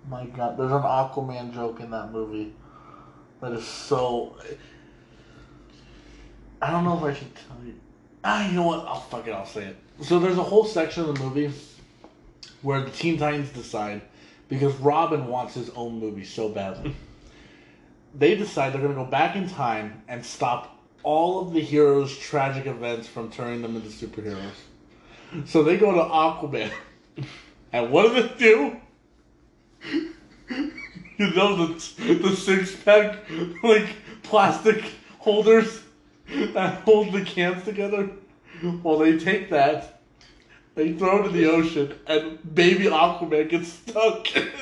my 0.08 0.26
god, 0.26 0.56
there's 0.56 0.70
an 0.72 0.82
Aquaman 0.82 1.52
joke 1.54 1.80
in 1.80 1.90
that 1.90 2.12
movie 2.12 2.52
that 3.40 3.52
is 3.52 3.66
so. 3.66 4.36
I 6.62 6.70
don't 6.70 6.84
know 6.84 6.96
if 6.98 7.02
I 7.04 7.18
should 7.18 7.34
tell 7.34 7.56
you. 7.64 7.74
Ah, 8.24 8.46
you 8.48 8.52
know 8.54 8.64
what? 8.64 8.86
I'll 8.86 9.00
fuck 9.00 9.26
it. 9.26 9.32
I'll 9.32 9.46
say 9.46 9.64
it. 9.64 9.76
So 10.00 10.18
there's 10.18 10.38
a 10.38 10.42
whole 10.42 10.64
section 10.64 11.04
of 11.04 11.16
the 11.16 11.24
movie 11.24 11.52
where 12.62 12.80
the 12.80 12.90
Teen 12.90 13.18
Titans 13.18 13.50
decide 13.50 14.02
because 14.48 14.74
Robin 14.76 15.26
wants 15.26 15.54
his 15.54 15.70
own 15.70 15.98
movie 15.98 16.24
so 16.24 16.48
badly. 16.48 16.94
they 18.14 18.34
decide 18.34 18.72
they're 18.72 18.82
gonna 18.82 18.94
go 18.94 19.04
back 19.04 19.36
in 19.36 19.48
time 19.48 20.02
and 20.08 20.24
stop 20.24 20.78
all 21.02 21.40
of 21.40 21.52
the 21.52 21.60
heroes' 21.60 22.16
tragic 22.18 22.66
events 22.66 23.06
from 23.06 23.30
turning 23.30 23.62
them 23.62 23.76
into 23.76 23.88
superheroes. 23.88 24.50
So 25.46 25.62
they 25.62 25.76
go 25.76 25.92
to 25.92 26.00
Aquaman. 26.00 26.70
And 27.70 27.90
what 27.90 28.14
do 28.14 28.22
they 28.22 28.34
do? 28.38 28.76
You 31.18 31.30
know 31.34 31.66
the 31.66 32.14
the 32.14 32.34
six 32.36 32.74
pack 32.76 33.18
like 33.62 33.88
plastic 34.22 34.84
holders 35.18 35.82
that 36.54 36.82
hold 36.82 37.12
the 37.12 37.22
cans 37.22 37.64
together. 37.64 38.08
Well, 38.82 38.98
they 38.98 39.18
take 39.18 39.50
that, 39.50 39.97
they 40.78 40.92
throw 40.92 41.24
it 41.24 41.26
in 41.26 41.32
the 41.32 41.50
ocean, 41.50 41.92
and 42.06 42.38
baby 42.54 42.84
Aquaman 42.84 43.50
gets 43.50 43.72
stuck. 43.72 44.28
and 44.36 44.52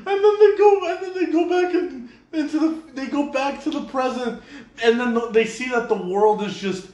then 0.00 0.34
they 0.40 0.56
go, 0.58 0.80
and 0.90 1.02
then 1.02 1.14
they 1.14 1.26
go 1.26 1.48
back 1.48 1.72
in, 1.72 2.10
into 2.32 2.58
the, 2.58 2.92
they 2.94 3.06
go 3.06 3.30
back 3.30 3.62
to 3.62 3.70
the 3.70 3.84
present, 3.84 4.42
and 4.82 4.98
then 4.98 5.32
they 5.32 5.44
see 5.44 5.68
that 5.68 5.88
the 5.88 6.02
world 6.02 6.42
is 6.42 6.58
just 6.58 6.88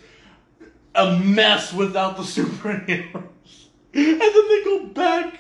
a 0.95 1.19
mess 1.19 1.73
without 1.73 2.19
the 2.19 2.23
superheroes. 2.43 3.30
And 3.93 4.21
then 4.21 4.49
they 4.49 4.65
go 4.65 4.87
back 4.87 5.39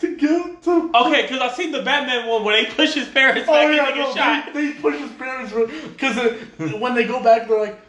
to 0.00 0.16
get 0.16 0.62
to. 0.64 0.90
Okay, 0.94 1.22
because 1.22 1.40
I've 1.40 1.54
seen 1.54 1.70
the 1.70 1.82
Batman 1.82 2.26
one 2.28 2.44
where 2.44 2.60
they 2.62 2.70
push 2.70 2.94
his 2.94 3.08
parents 3.08 3.48
Oh 3.48 3.70
yeah, 3.70 3.88
and 3.88 3.94
they 3.94 4.00
no, 4.00 4.14
shot. 4.14 4.52
they, 4.54 4.66
they 4.68 4.72
push 4.80 4.98
his 4.98 5.10
parents 5.12 5.52
because 5.52 6.16
when 6.80 6.94
they 6.94 7.04
go 7.04 7.22
back, 7.22 7.46
they're 7.48 7.60
like, 7.60 7.80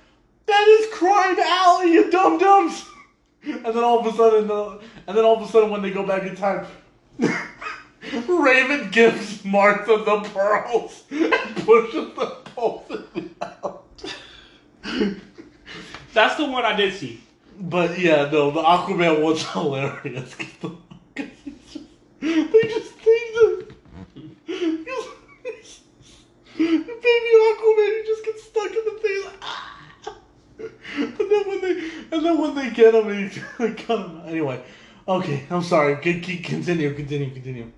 "That 0.46 0.68
is 0.68 0.94
Crime 0.94 1.38
Alley, 1.40 1.94
you 1.94 2.12
dum 2.12 2.38
dums." 2.38 2.86
And 3.44 3.66
then 3.66 3.84
all 3.84 4.00
of 4.00 4.14
a 4.14 4.16
sudden, 4.16 4.50
uh, 4.52 4.80
and 5.08 5.18
then 5.18 5.26
all 5.26 5.36
of 5.36 5.42
a 5.48 5.52
sudden, 5.52 5.70
when 5.70 5.82
they 5.82 5.92
go 5.92 6.06
back 6.06 6.24
in 6.24 6.36
time, 6.36 6.66
Raven 8.28 8.90
gives 8.92 9.44
Martha 9.44 9.98
the 9.98 10.30
pearls 10.30 11.04
and 11.10 11.56
pushes 11.66 12.14
them 12.16 12.32
both 12.56 12.92
in 13.16 13.36
the 13.40 13.46
house. 13.46 13.82
That's 16.14 16.36
the 16.36 16.46
one 16.46 16.64
I 16.66 16.76
did 16.76 16.94
see. 16.94 17.22
But 17.60 17.98
yeah, 18.00 18.30
no, 18.32 18.52
the 18.52 18.62
Aquaman 18.62 19.22
one's 19.22 19.44
hilarious. 19.52 20.36
the- 20.62 20.76
just- 21.16 21.80
they 22.20 22.62
just 22.64 22.92
think 22.94 23.36
that 26.58 27.02
baby 27.02 27.32
Aquaman, 27.50 27.92
he 27.98 28.04
just 28.06 28.24
gets 28.26 28.44
stuck 28.44 28.72
in 28.72 28.86
the 28.86 29.00
thing. 29.02 29.22
Like, 29.26 29.40
ah. 29.42 29.80
And 30.96 31.18
then 31.18 31.48
when 31.48 31.62
they 31.62 31.90
and 32.12 32.26
then 32.26 32.38
when 32.40 32.56
they 32.56 32.70
get 32.70 32.94
him, 32.96 33.10
he 33.30 33.42
like, 33.60 33.86
cut 33.86 34.00
him. 34.08 34.22
Anyway, 34.26 34.64
okay, 35.08 35.44
I'm 35.50 35.64
sorry. 35.64 35.98
G- 36.02 36.38
continue, 36.38 36.94
continue, 36.94 37.32
continue. 37.32 37.72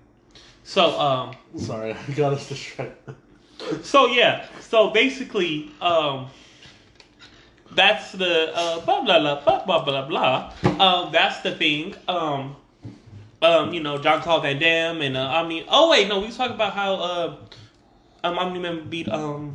So, 0.64 0.98
um, 1.00 1.34
Sorry, 1.58 1.92
I 1.94 2.12
got 2.12 2.32
us 2.34 2.48
distracted. 2.48 3.14
so 3.82 4.06
yeah, 4.06 4.46
so 4.60 4.90
basically, 4.90 5.70
um, 5.80 6.26
that's 7.76 8.12
the 8.12 8.52
uh, 8.54 8.80
blah 8.80 9.02
blah 9.02 9.20
blah 9.20 9.40
blah 9.44 9.64
blah 9.64 9.84
blah 9.84 10.08
blah. 10.08 10.52
Um, 10.80 11.12
that's 11.12 11.40
the 11.42 11.54
thing. 11.54 11.94
Um, 12.08 12.56
um, 13.42 13.72
you 13.72 13.80
know, 13.80 13.98
John 13.98 14.22
Claude 14.22 14.42
Van 14.42 14.58
Damme 14.58 15.02
and 15.02 15.16
uh, 15.16 15.20
Omni. 15.20 15.66
Oh 15.68 15.90
wait, 15.90 16.08
no, 16.08 16.20
we 16.20 16.26
was 16.26 16.36
talking 16.36 16.54
about 16.54 16.72
how 16.72 16.94
uh, 16.94 17.36
um, 18.24 18.38
Omni 18.38 18.58
Man 18.58 18.88
beat 18.88 19.08
um, 19.08 19.54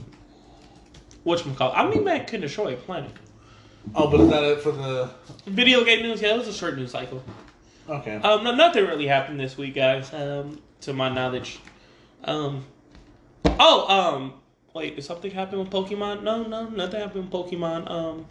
whatchamacallit. 1.26 1.76
Omni 1.76 1.99
Man 1.99 2.26
can 2.26 2.41
destroy 2.41 2.74
a 2.74 2.78
planet. 2.78 3.11
Oh, 3.95 4.09
but 4.09 4.19
is 4.19 4.30
that 4.30 4.43
it 4.43 4.61
for 4.61 4.72
the? 4.72 5.09
Video 5.47 5.84
game 5.84 6.03
news, 6.03 6.22
yeah, 6.22 6.36
it 6.36 6.38
was 6.38 6.47
a 6.47 6.53
short 6.53 6.78
news 6.78 6.91
cycle. 6.91 7.24
Okay. 7.89 8.15
Um, 8.17 8.43
no, 8.43 8.53
nothing 8.53 8.86
really 8.86 9.07
happened 9.07 9.39
this 9.39 9.57
week, 9.57 9.74
guys. 9.74 10.13
Um, 10.13 10.61
to 10.82 10.93
my 10.93 11.09
knowledge. 11.09 11.59
Um, 12.24 12.65
oh, 13.45 13.88
um, 13.89 14.34
wait, 14.74 14.95
did 14.95 15.03
something 15.03 15.32
happen 15.32 15.59
with 15.59 15.69
Pokemon? 15.69 16.24
No, 16.24 16.43
no, 16.43 16.69
nothing 16.69 16.99
happened 16.99 17.32
with 17.32 17.34
Pokemon. 17.34 17.89
Um, 17.89 18.26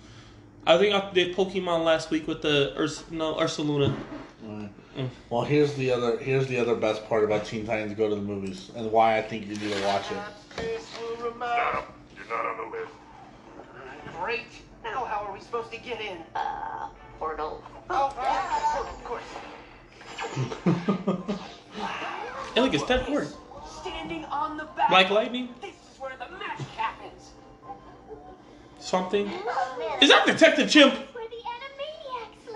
I 0.66 0.78
think 0.78 0.94
I 0.94 1.10
did 1.12 1.34
Pokemon 1.34 1.84
last 1.84 2.10
week 2.10 2.26
with 2.26 2.42
the 2.42 2.74
Urs, 2.76 3.10
no 3.10 3.34
Ursaluna. 3.34 3.94
Alright. 4.46 4.70
Mm. 4.96 5.08
Well, 5.30 5.42
here's 5.42 5.74
the 5.74 5.92
other 5.92 6.18
here's 6.18 6.48
the 6.48 6.58
other 6.58 6.74
best 6.74 7.08
part 7.08 7.22
about 7.22 7.46
Teen 7.46 7.64
Titans 7.64 7.94
Go 7.94 8.08
to 8.08 8.16
the 8.16 8.20
Movies 8.20 8.72
and 8.74 8.90
why 8.90 9.18
I 9.18 9.22
think 9.22 9.46
you 9.46 9.54
need 9.54 9.72
to 9.72 9.82
watch 9.84 10.06
it. 10.10 10.18
You're 10.58 11.38
not 11.38 11.84
on 12.44 12.70
the 12.70 12.76
list. 12.76 12.92
Great. 14.20 14.46
Now 14.82 15.04
how 15.04 15.24
are 15.24 15.32
we 15.32 15.40
supposed 15.40 15.70
to 15.70 15.78
get 15.78 16.00
in? 16.00 16.18
Uh, 16.34 16.88
portal. 17.18 17.62
Oh, 17.88 18.08
of 18.80 19.04
course. 19.04 19.22
Hey, 22.54 22.62
look, 22.62 22.74
it's 22.74 22.82
Ted 22.84 23.06
Ford. 23.06 23.28
Standing 23.80 24.24
on 24.24 24.56
the 24.56 24.64
back. 24.76 24.90
Like 24.90 25.08
lightning, 25.10 25.50
This 25.60 25.70
is 25.70 25.79
where 26.00 26.16
the 26.18 26.32
magic 26.38 26.66
happens. 26.76 27.30
something. 28.78 29.26
Is 30.00 30.08
that 30.08 30.24
Detective 30.26 30.70
Chimp? 30.70 30.94
Where 30.94 31.28
the 31.28 31.36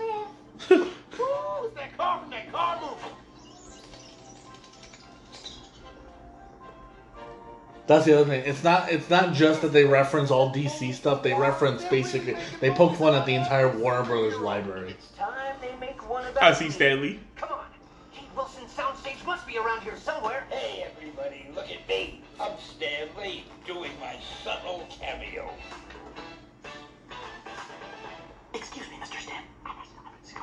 Animaniacs 0.01 0.69
live. 0.69 0.87
Who's 1.11 1.73
that 1.75 1.95
car 1.95 2.19
from 2.21 2.31
that 2.31 2.51
car 2.51 2.81
movie? 2.81 3.15
That's 7.87 8.05
the 8.05 8.19
other 8.19 8.25
thing. 8.25 8.43
It's 8.45 8.63
not. 8.63 8.91
It's 8.91 9.11
not 9.11 9.35
just 9.35 9.61
that 9.61 9.67
they 9.71 9.85
reference 9.85 10.31
all 10.31 10.51
DC 10.51 10.91
stuff. 10.95 11.21
They 11.21 11.35
reference 11.35 11.85
basically. 11.85 12.35
They 12.59 12.71
poke 12.71 12.95
fun 12.95 13.13
at 13.13 13.27
the 13.27 13.35
entire 13.35 13.69
Warner 13.77 14.03
Brothers 14.03 14.37
library. 14.37 14.89
It's 14.91 15.09
time 15.09 15.55
they 15.61 15.75
make 15.79 16.09
one 16.09 16.25
about 16.25 16.41
I 16.41 16.53
see. 16.53 16.71
Stanley. 16.71 17.19
Come 17.35 17.51
on. 17.51 17.64
Kate 18.75 18.85
Wilson 18.85 19.11
soundstage 19.11 19.25
must 19.25 19.47
be 19.47 19.57
around 19.57 19.81
here 19.81 19.95
somewhere. 19.97 20.43
Hey, 20.49 20.85
everybody, 20.85 21.47
look 21.53 21.69
at 21.71 21.87
me. 21.87 22.21
I'm 22.39 22.53
Stan 22.59 23.07
Lee 23.21 23.43
doing 23.65 23.91
my 23.99 24.17
subtle 24.43 24.87
cameo. 24.89 25.49
Excuse 28.53 28.87
me, 28.89 28.95
Mr. 28.97 29.19
Stan. 29.21 29.43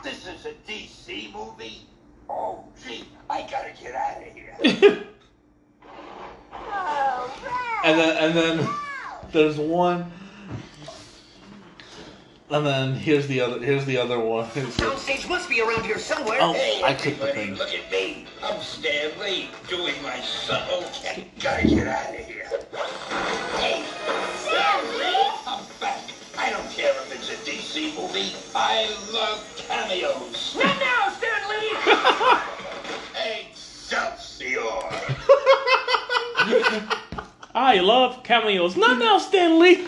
This 0.03 0.27
is 0.27 0.47
a 0.47 0.53
DC 0.69 1.33
movie? 1.33 1.87
Oh, 2.29 2.65
gee, 2.87 3.05
I 3.29 3.43
gotta 3.43 3.73
get 3.81 3.95
out 3.95 4.23
of 4.23 4.33
here. 4.35 5.05
Oh, 6.55 7.35
Ralph. 7.45 7.85
And 7.85 7.99
then 7.99 8.17
and 8.19 8.37
then 8.37 8.69
there's 9.33 9.59
one. 9.59 10.13
And 12.53 12.67
then 12.67 12.93
here's 12.95 13.27
the 13.29 13.41
other. 13.41 13.59
Here's 13.65 13.87
the 13.87 13.97
other 13.97 14.19
one. 14.19 14.45
It's 14.55 14.77
just- 14.77 14.79
Soundstage 14.79 15.27
must 15.29 15.49
be 15.49 15.63
around 15.63 15.85
here 15.87 15.99
somewhere. 15.99 16.37
Oh, 16.41 16.53
Hey, 16.53 16.83
I 16.85 16.93
clicked 16.93 17.21
the 17.21 17.29
thing. 17.29 17.55
look 17.55 17.73
at 17.73 17.91
me. 17.91 18.27
I'm 18.43 18.61
Stan 18.61 19.11
Lee 19.21 19.49
doing 19.69 19.95
my 20.03 20.21
subtle 20.21 20.85
cameo. 20.93 21.25
Gotta 21.41 21.67
get 21.67 21.87
out 21.87 22.11
of 22.11 22.17
here. 22.27 22.47
Hey, 23.59 23.83
Stan 24.37 24.85
Lee. 24.99 25.31
I'm 25.47 25.65
back. 25.81 26.01
I 26.37 26.51
don't 26.51 26.71
care 26.71 26.91
if 26.91 27.11
it's 27.15 27.31
a 27.31 27.37
DC 27.51 27.95
movie. 27.99 28.35
I 28.55 28.87
love 29.15 29.43
cameos. 29.57 30.55
Not 30.55 30.79
now, 30.79 31.09
Stan 31.17 31.49
Lee! 31.49 31.73
Excelsior! 33.49 34.59
I 37.55 37.79
love 37.81 38.23
cameos. 38.25 38.77
Not 38.77 38.99
now, 38.99 39.17
Stan 39.19 39.59
Lee. 39.59 39.87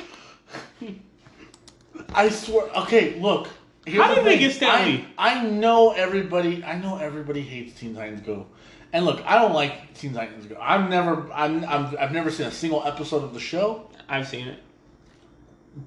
I 2.15 2.29
swear. 2.29 2.69
Okay, 2.83 3.21
look. 3.21 3.49
How 3.87 4.09
the 4.09 4.17
did 4.17 4.25
they 4.25 4.39
get 4.39 4.53
Stan 4.53 4.87
Lee? 4.89 5.07
I, 5.19 5.41
I 5.41 5.45
know 5.45 5.93
everybody. 5.93 6.65
I 6.65 6.79
know 6.79 6.97
everybody 6.97 7.43
hates 7.43 7.79
Teen 7.79 7.95
Titans 7.95 8.23
Go. 8.23 8.47
And 8.93 9.05
look, 9.05 9.23
I 9.27 9.39
don't 9.39 9.53
like 9.53 9.93
Teen 9.95 10.15
Titans 10.15 10.47
Go. 10.47 10.57
I've 10.61 10.89
never. 10.89 11.31
I'm, 11.33 11.65
I'm. 11.65 11.97
I've 11.99 12.13
never 12.13 12.31
seen 12.31 12.47
a 12.47 12.53
single 12.53 12.85
episode 12.87 13.25
of 13.25 13.35
the 13.35 13.41
show. 13.41 13.91
I've 14.09 14.29
seen 14.29 14.49
it. 14.49 14.61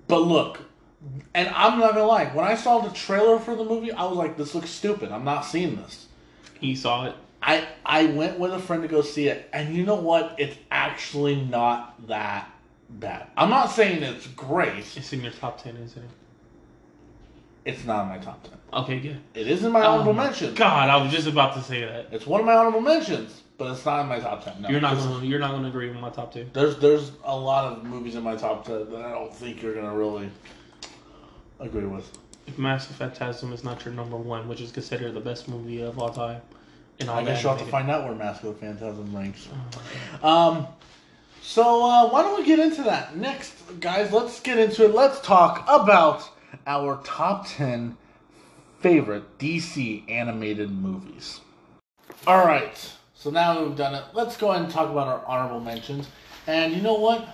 But 0.07 0.19
look, 0.19 0.59
and 1.33 1.49
I'm 1.49 1.79
not 1.79 1.93
gonna 1.93 2.05
lie. 2.05 2.25
When 2.25 2.45
I 2.45 2.55
saw 2.55 2.79
the 2.79 2.93
trailer 2.93 3.39
for 3.39 3.55
the 3.55 3.63
movie, 3.63 3.91
I 3.91 4.03
was 4.03 4.17
like, 4.17 4.37
"This 4.37 4.53
looks 4.53 4.69
stupid. 4.69 5.11
I'm 5.11 5.23
not 5.23 5.45
seeing 5.45 5.77
this." 5.77 6.07
He 6.59 6.75
saw 6.75 7.05
it. 7.05 7.15
I 7.41 7.67
I 7.85 8.07
went 8.07 8.39
with 8.39 8.51
a 8.51 8.59
friend 8.59 8.81
to 8.81 8.87
go 8.87 9.01
see 9.01 9.27
it, 9.27 9.49
and 9.53 9.75
you 9.75 9.85
know 9.85 9.95
what? 9.95 10.35
It's 10.37 10.57
actually 10.69 11.35
not 11.35 12.07
that 12.07 12.51
bad. 12.89 13.27
I'm 13.37 13.49
not 13.49 13.67
saying 13.71 14.03
it's 14.03 14.27
great. 14.27 14.97
It's 14.97 15.13
in 15.13 15.21
your 15.21 15.31
top 15.31 15.61
ten, 15.61 15.77
isn't 15.77 16.03
it? 16.03 16.09
It's 17.67 17.83
not 17.83 18.03
in 18.03 18.07
my 18.07 18.17
top 18.17 18.43
ten. 18.43 18.57
Okay, 18.71 18.99
good. 19.01 19.19
It 19.33 19.47
is 19.47 19.65
in 19.65 19.73
my 19.73 19.81
honorable 19.83 20.11
Oh 20.11 20.13
my. 20.13 20.31
God, 20.55 20.89
I 20.89 20.95
was 21.03 21.11
just 21.11 21.27
about 21.27 21.53
to 21.55 21.61
say 21.61 21.81
that. 21.81 22.07
It's 22.13 22.25
one 22.25 22.39
of 22.39 22.45
my 22.45 22.55
honorable 22.55 22.79
mentions, 22.79 23.41
but 23.57 23.71
it's 23.73 23.85
not 23.85 24.01
in 24.01 24.07
my 24.07 24.19
top 24.19 24.45
ten. 24.45 24.61
No, 24.61 24.69
You're 24.69 24.79
not 24.79 24.95
gonna. 24.95 25.25
You're 25.25 25.39
not 25.39 25.51
gonna 25.51 25.67
agree 25.67 25.89
with 25.89 25.99
my 25.99 26.09
top 26.09 26.33
two. 26.33 26.47
There's 26.53 26.77
there's 26.77 27.11
a 27.25 27.35
lot 27.35 27.65
of 27.65 27.83
movies 27.83 28.15
in 28.15 28.23
my 28.23 28.37
top 28.37 28.65
ten 28.65 28.89
that 28.89 29.01
I 29.01 29.11
don't 29.11 29.35
think 29.35 29.61
you're 29.61 29.75
gonna 29.75 29.93
really 29.93 30.29
agree 31.59 31.85
with. 31.85 32.09
If 32.47 32.57
Mask 32.57 32.89
of 32.89 32.95
Phantasm 32.95 33.51
is 33.51 33.65
not 33.65 33.83
your 33.83 33.93
number 33.93 34.15
one, 34.15 34.47
which 34.47 34.61
is 34.61 34.71
considered 34.71 35.13
the 35.13 35.19
best 35.19 35.49
movie 35.49 35.81
of 35.81 35.99
all 35.99 36.09
time, 36.09 36.39
and 37.01 37.09
all 37.09 37.19
I 37.19 37.25
guess 37.25 37.43
you'll 37.43 37.53
have 37.53 37.65
to 37.65 37.69
find 37.69 37.91
out 37.91 38.05
where 38.05 38.15
Mask 38.15 38.43
of 38.43 38.57
Phantasm 38.59 39.13
ranks. 39.13 39.49
Um, 40.23 40.67
so 41.41 41.83
uh, 41.83 42.09
why 42.09 42.21
don't 42.21 42.39
we 42.39 42.45
get 42.45 42.59
into 42.59 42.83
that 42.83 43.17
next, 43.17 43.55
guys? 43.81 44.13
Let's 44.13 44.39
get 44.39 44.57
into 44.57 44.85
it. 44.85 44.95
Let's 44.95 45.19
talk 45.19 45.65
about 45.67 46.29
our 46.65 47.01
top 47.03 47.47
ten 47.47 47.97
favorite 48.79 49.37
DC 49.37 50.09
animated 50.09 50.71
movies. 50.71 51.41
All 52.25 52.45
right. 52.45 52.93
So 53.13 53.31
now 53.31 53.63
we've 53.63 53.75
done 53.75 53.95
it, 53.95 54.03
let's 54.13 54.37
go 54.37 54.51
ahead 54.51 54.63
and 54.63 54.71
talk 54.71 54.89
about 54.91 55.07
our 55.07 55.25
honorable 55.25 55.59
mentions. 55.59 56.07
And 56.45 56.73
you 56.73 56.81
know 56.81 56.93
what? 56.93 57.27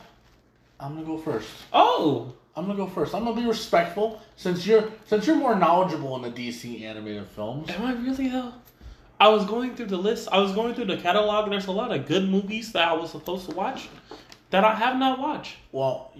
I'm 0.79 0.95
gonna 0.95 1.05
go 1.05 1.17
first. 1.17 1.49
Oh, 1.71 2.33
I'm 2.55 2.65
gonna 2.67 2.77
go 2.77 2.87
first. 2.87 3.13
I'm 3.13 3.25
gonna 3.25 3.39
be 3.39 3.47
respectful 3.47 4.21
since 4.35 4.65
you're 4.65 4.91
since 5.05 5.27
you're 5.27 5.35
more 5.35 5.55
knowledgeable 5.55 6.15
in 6.15 6.21
the 6.21 6.31
DC 6.31 6.83
animated 6.83 7.27
films. 7.27 7.69
am 7.69 7.85
I 7.85 7.93
really 7.93 8.29
though? 8.29 8.53
I 9.19 9.29
was 9.29 9.45
going 9.45 9.75
through 9.75 9.87
the 9.87 9.97
list. 9.97 10.27
I 10.31 10.39
was 10.39 10.53
going 10.53 10.73
through 10.73 10.85
the 10.85 10.97
catalog. 10.97 11.49
There's 11.49 11.67
a 11.67 11.71
lot 11.71 11.91
of 11.91 12.07
good 12.07 12.29
movies 12.29 12.71
that 12.73 12.87
I 12.87 12.93
was 12.93 13.11
supposed 13.11 13.49
to 13.49 13.55
watch 13.55 13.87
that 14.49 14.63
I 14.63 14.75
have 14.75 14.97
not 14.97 15.19
watched. 15.19 15.55
Well, 15.71 16.11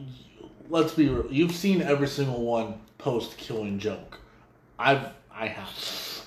let's 0.74 0.93
be 0.93 1.07
real. 1.07 1.32
You've 1.32 1.51
seen 1.53 1.82
every 1.82 2.07
single 2.07 2.41
one 2.43 2.82
post 2.97 3.38
Killing 3.38 3.80
Joke. 3.80 4.19
I've 4.78 5.07
I 5.34 5.47
have 5.47 5.69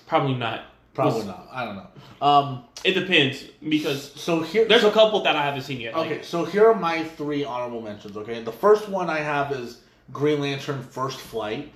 Probably 0.07 0.35
not. 0.35 0.63
probably 0.95 1.19
Was- 1.19 1.27
not. 1.27 1.49
I 1.53 1.65
don't 1.65 1.77
know. 1.77 2.27
Um. 2.27 2.63
It 2.85 2.93
depends 2.93 3.43
because 3.69 4.13
So 4.15 4.43
here, 4.43 4.65
there's 4.65 4.83
so, 4.83 4.91
a 4.91 4.93
couple 4.93 5.21
that 5.25 5.35
I 5.35 5.43
haven't 5.43 5.63
seen 5.63 5.81
yet. 5.81 5.97
like- 5.97 6.11
okay. 6.11 6.23
So 6.23 6.45
here 6.45 6.67
are 6.71 6.75
my 6.75 7.03
three 7.03 7.45
honorable 7.45 7.83
mentions. 7.83 8.17
Okay, 8.17 8.43
the 8.43 8.53
first 8.53 8.89
one 8.89 9.11
I 9.11 9.19
have 9.19 9.51
is 9.53 9.81
Green 10.13 10.41
Lantern 10.41 10.83
First 10.83 11.19
Flight. 11.19 11.73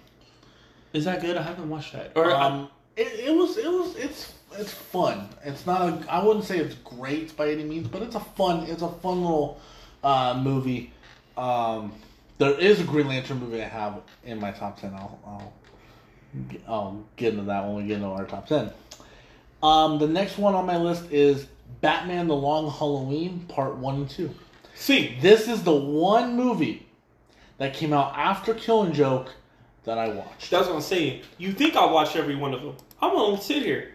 is 0.93 1.05
that 1.07 1.21
good? 1.21 1.37
I 1.37 1.43
haven't 1.43 1.69
watched 1.69 1.93
that. 1.95 2.13
Or 2.15 2.31
um, 2.33 2.43
Um, 2.43 2.69
it, 2.97 3.09
it 3.29 3.35
was 3.37 3.57
it 3.57 3.67
was 3.71 3.97
it's 3.97 4.33
it's 4.57 4.73
fun. 4.73 5.29
It's 5.45 5.67
not 5.67 5.81
a 5.83 6.13
I 6.13 6.23
wouldn't 6.23 6.45
say 6.45 6.59
it's 6.59 6.77
great 6.77 7.37
by 7.37 7.51
any 7.51 7.65
means, 7.65 7.89
but 7.89 8.03
it's 8.03 8.15
a 8.15 8.21
fun 8.21 8.65
it's 8.65 8.83
a 8.83 8.89
fun 8.89 9.23
little 9.23 9.61
uh, 10.05 10.41
movie. 10.41 10.93
Um, 11.37 11.93
there 12.41 12.59
is 12.59 12.81
a 12.81 12.85
Green 12.85 13.07
Lantern 13.07 13.39
movie 13.39 13.63
I 13.63 13.69
have 13.69 14.01
in 14.25 14.41
my 14.41 14.51
top 14.51 14.81
ten. 14.81 14.95
I'll 14.95 15.21
I'll, 15.27 15.53
I'll 16.67 17.05
get 17.17 17.35
into 17.35 17.45
that 17.45 17.65
when 17.65 17.77
we 17.77 17.83
get 17.85 17.97
into 17.97 18.09
our 18.09 18.25
top 18.25 18.47
ten. 18.49 18.73
Um, 19.63 19.99
the 19.99 20.09
next 20.09 20.39
one 20.39 20.55
on 20.55 20.67
my 20.67 20.77
list 20.79 21.05
is 21.13 21.47
Batman: 21.83 22.27
The 22.27 22.35
Long 22.35 22.71
Halloween 22.71 23.45
Part 23.49 23.77
One 23.77 23.97
and 23.97 24.11
Two. 24.11 24.31
see, 24.75 25.19
This 25.21 25.49
is 25.49 25.63
the 25.63 25.75
one 25.75 26.35
movie 26.35 26.87
that 27.59 27.75
came 27.75 27.93
out 27.93 28.15
after 28.17 28.55
Killing 28.55 28.93
Joke 28.95 29.31
that 29.85 29.99
I 29.99 30.09
watched. 30.09 30.51
that's 30.51 30.67
what 30.67 30.77
I'm 30.77 30.81
saying. 30.81 31.23
You 31.37 31.53
think 31.53 31.77
I 31.77 31.85
watched 31.85 32.17
every 32.17 32.37
one 32.37 32.55
of 32.55 32.63
them? 32.63 32.75
I'm 33.03 33.15
gonna 33.15 33.41
sit 33.41 33.63
here. 33.63 33.93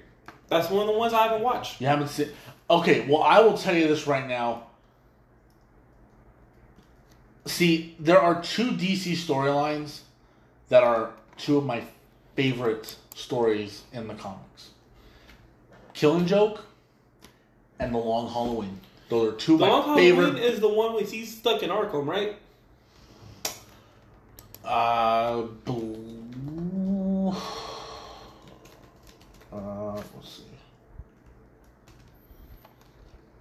That's 0.50 0.70
one 0.70 0.82
of 0.82 0.88
the 0.94 1.00
ones 1.00 1.14
I 1.14 1.24
haven't 1.24 1.42
watched. 1.42 1.82
You 1.82 1.88
haven't 1.88 2.10
seen. 2.10 2.30
Okay, 2.70 3.08
well, 3.08 3.24
I 3.24 3.40
will 3.40 3.58
tell 3.58 3.76
you 3.76 3.88
this 3.88 4.06
right 4.06 4.28
now. 4.28 4.65
See, 7.46 7.96
there 8.00 8.20
are 8.20 8.42
two 8.42 8.72
DC 8.72 9.14
storylines 9.14 10.00
that 10.70 10.84
are 10.84 11.12
two 11.38 11.58
of 11.58 11.66
my 11.66 11.84
favorite 12.36 12.96
stories 13.14 13.84
in 13.94 14.08
the 14.08 14.14
comics 14.16 14.72
Killing 15.94 16.26
Joke 16.26 16.66
and 17.80 17.94
The 17.94 17.98
Long 18.00 18.32
Halloween. 18.32 18.80
Those 19.10 19.34
are 19.34 19.38
two 19.38 19.54
of 19.54 19.60
The 19.60 19.66
my 19.66 19.72
Long 19.72 19.96
favorite. 19.96 20.26
Halloween 20.26 20.44
is 20.44 20.60
the 20.60 20.70
one 20.70 20.96
with 20.96 21.12
he's 21.12 21.38
stuck 21.38 21.62
in 21.64 21.70
Arkham, 21.70 22.08
right? 22.08 22.36
Uh, 24.64 25.44
bl- 25.64 27.32
uh, 29.54 29.94
let's 29.94 30.30
see. 30.30 30.44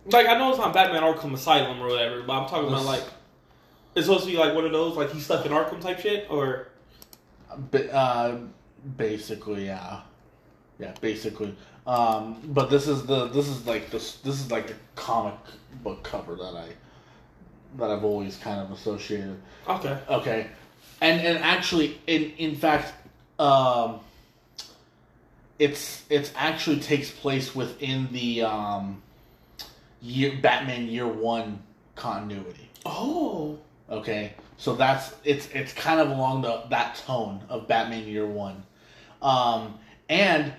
Like 0.07 0.27
I 0.27 0.37
know 0.37 0.51
it's 0.51 0.59
not 0.59 0.75
Batman 0.75 1.03
Arkham 1.03 1.33
Asylum 1.33 1.81
or 1.81 1.89
whatever, 1.89 2.23
but 2.23 2.33
I'm 2.35 2.49
talking 2.49 2.69
about 2.69 2.85
like 2.85 3.03
it's 3.95 4.07
supposed 4.07 4.25
to 4.25 4.31
be 4.31 4.37
like 4.37 4.55
one 4.55 4.65
of 4.65 4.73
those 4.73 4.97
like 4.97 5.11
he's 5.11 5.25
stuck 5.25 5.47
in 5.47 5.53
Arkham 5.53 5.81
type 5.81 6.01
shit, 6.01 6.27
or 6.31 6.69
uh, 7.93 8.37
basically, 8.97 9.67
yeah, 9.67 10.01
yeah, 10.79 10.95
basically. 11.01 11.55
Um, 11.87 12.41
but 12.47 12.71
this 12.71 12.89
is 12.89 13.05
the 13.07 13.29
this 13.29 13.49
is 13.49 13.67
like 13.67 13.91
this 13.91 14.17
this 14.17 14.41
is 14.41 14.51
like 14.51 14.69
the 14.69 14.75
comic 14.95 15.35
book 15.83 16.03
cover 16.03 16.35
that 16.37 16.55
I 16.57 16.69
that 17.77 17.91
I've 17.91 18.05
always 18.05 18.37
kind 18.37 18.61
of 18.61 18.71
associated. 18.73 19.41
okay. 19.69 19.99
Okay, 20.09 20.47
and 21.01 21.21
and 21.21 21.39
actually, 21.39 22.01
in 22.07 22.33
in 22.39 22.57
fact, 22.57 22.93
um, 23.39 24.01
it's 25.59 26.05
it's 26.09 26.33
actually 26.37 26.81
takes 26.81 27.11
place 27.11 27.55
within 27.55 28.09
the 28.13 28.43
um, 28.43 29.03
year 30.01 30.39
Batman 30.41 30.89
Year 30.89 31.07
One 31.07 31.63
continuity. 31.97 32.71
Oh, 32.87 33.59
Okay, 33.91 34.33
so 34.57 34.75
that's 34.75 35.15
it's 35.25 35.49
it's 35.49 35.73
kind 35.73 36.01
of 36.01 36.09
along 36.09 36.43
the 36.43 36.63
that 36.71 36.97
tone 36.97 37.43
of 37.49 37.69
Batman 37.69 38.07
Year 38.09 38.27
One, 38.27 38.65
um, 39.21 39.79
and 40.09 40.53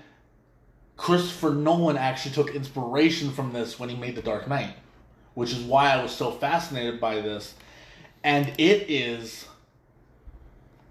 Christopher 0.96 1.50
Nolan 1.52 1.98
actually 1.98 2.36
took 2.36 2.54
inspiration 2.54 3.32
from 3.32 3.52
this 3.52 3.80
when 3.80 3.90
he 3.90 3.96
made 3.96 4.16
The 4.16 4.22
Dark 4.22 4.48
Knight, 4.48 4.76
which 5.34 5.52
is 5.52 5.60
why 5.60 5.90
I 5.92 6.02
was 6.02 6.16
so 6.16 6.32
fascinated 6.32 7.02
by 7.02 7.16
this, 7.16 7.56
and 8.24 8.48
it 8.60 8.90
is 8.90 9.48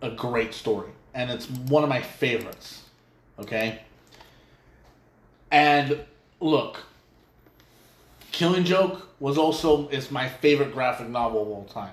a 0.02 0.10
great 0.10 0.52
story, 0.52 0.90
and 1.14 1.30
it's 1.30 1.48
one 1.48 1.84
of 1.84 1.88
my 1.88 2.02
favorites. 2.02 2.82
Okay, 3.38 3.80
and 5.52 6.00
look, 6.40 6.82
Killing 8.32 8.64
Joke 8.64 9.08
was 9.20 9.38
also 9.38 9.88
is 9.88 10.10
my 10.10 10.28
favorite 10.28 10.72
graphic 10.72 11.08
novel 11.08 11.42
of 11.42 11.48
all 11.48 11.64
time, 11.64 11.92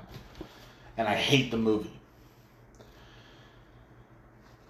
and 0.97 1.07
I 1.07 1.15
hate 1.15 1.51
the 1.51 1.57
movie. 1.57 1.91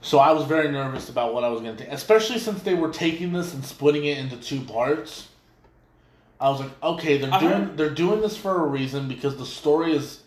So 0.02 0.18
I 0.18 0.32
was 0.32 0.46
very 0.46 0.72
nervous 0.72 1.10
about 1.10 1.34
what 1.34 1.44
I 1.44 1.50
was 1.50 1.62
going 1.62 1.76
to 1.78 1.84
take, 1.84 1.94
especially 1.94 2.40
since 2.40 2.64
they 2.64 2.74
were 2.74 2.90
taking 2.90 3.34
this 3.34 3.54
and 3.54 3.64
splitting 3.64 4.06
it 4.06 4.18
into 4.18 4.36
two 4.38 4.62
parts. 4.62 5.28
I 6.40 6.50
was 6.50 6.60
like, 6.60 6.72
okay, 6.84 7.18
they're 7.20 7.32
I 7.34 7.40
doing 7.40 7.52
heard- 7.54 7.78
they're 7.78 7.90
doing 7.92 8.22
this 8.22 8.36
for 8.36 8.64
a 8.64 8.66
reason 8.66 9.08
because 9.08 9.38
the 9.38 9.46
story 9.46 9.94
is 9.96 10.22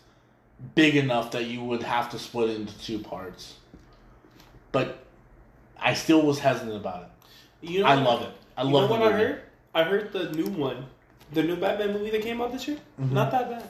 big 0.75 0.95
enough 0.95 1.31
that 1.31 1.45
you 1.47 1.61
would 1.61 1.83
have 1.83 2.09
to 2.11 2.19
split 2.19 2.51
it 2.51 2.55
into 2.55 2.77
two 2.79 2.99
parts. 2.99 3.55
But 4.71 4.99
I 5.77 5.93
still 5.93 6.21
was 6.21 6.39
hesitant 6.39 6.75
about 6.77 7.03
it. 7.03 7.67
You 7.69 7.81
know, 7.81 7.87
I 7.87 7.95
love 7.95 8.21
it. 8.21 8.29
I 8.55 8.63
you 8.63 8.69
love 8.69 8.89
know 8.89 8.95
what 8.97 9.11
I 9.13 9.17
heard? 9.17 9.41
I 9.73 9.83
heard 9.83 10.13
the 10.13 10.31
new 10.31 10.47
one, 10.47 10.85
the 11.33 11.43
new 11.43 11.57
Batman 11.57 11.91
movie 11.91 12.11
that 12.11 12.21
came 12.21 12.39
out 12.39 12.53
this 12.53 12.65
year. 12.65 12.77
Mhm. 13.01 13.11
Not 13.11 13.31
that 13.31 13.49
bad. 13.49 13.67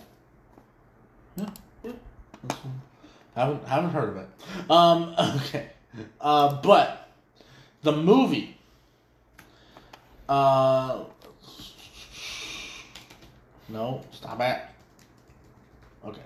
Haven't 3.36 3.68
haven't 3.68 3.90
heard 3.92 4.10
of 4.10 4.18
it. 4.18 4.72
Um, 4.72 5.16
okay, 5.38 5.70
uh, 6.22 6.62
but 6.62 7.10
the 7.84 7.92
movie. 7.92 8.58
Uh, 10.28 11.04
no, 13.70 14.04
stop 14.12 14.40
it. 14.42 14.60
Okay. 16.06 16.22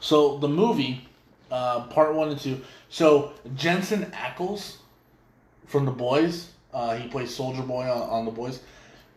So 0.00 0.38
the 0.38 0.48
movie, 0.48 1.06
uh, 1.50 1.84
part 1.86 2.14
one 2.14 2.28
and 2.28 2.40
two. 2.40 2.60
So 2.88 3.32
Jensen 3.54 4.04
Ackles 4.12 4.76
from 5.66 5.86
The 5.86 5.92
Boys, 5.92 6.50
uh, 6.74 6.96
he 6.96 7.08
plays 7.08 7.34
Soldier 7.34 7.62
Boy 7.62 7.84
on, 7.84 8.02
on 8.10 8.24
The 8.24 8.30
Boys, 8.30 8.60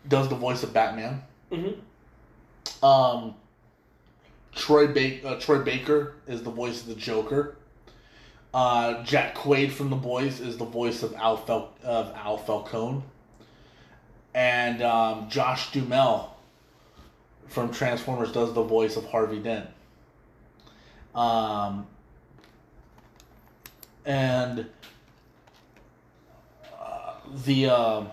does 0.08 0.30
the 0.30 0.36
voice 0.36 0.64
of 0.64 0.74
Batman. 0.74 1.22
Mm-hmm. 1.52 2.86
Um, 2.86 3.36
Troy 4.56 4.88
ba- 4.88 5.28
uh, 5.28 5.40
Troy 5.40 5.60
Baker 5.60 6.16
is 6.28 6.42
the 6.42 6.50
voice 6.50 6.82
of 6.82 6.88
the 6.88 6.96
Joker. 6.96 7.56
Uh, 8.54 9.04
Jack 9.04 9.36
Quaid 9.36 9.72
from 9.72 9.90
The 9.90 9.98
Boys 9.98 10.40
is 10.40 10.58
the 10.58 10.66
voice 10.66 11.04
of 11.04 11.14
Al 11.16 11.36
Fal- 11.36 11.74
of 11.84 12.14
Al 12.16 12.38
Falcone. 12.38 13.04
And 14.34 14.82
um, 14.82 15.30
Josh 15.30 15.72
Duhamel 15.72 16.36
from 17.48 17.72
Transformers 17.72 18.32
does 18.32 18.54
the 18.54 18.64
voice 18.64 18.96
of 18.96 19.06
Harvey 19.06 19.40
Dent. 19.40 19.68
Um, 21.14 21.86
and 24.06 24.66
uh, 26.82 27.14
the 27.46 27.68
uh, 27.70 28.04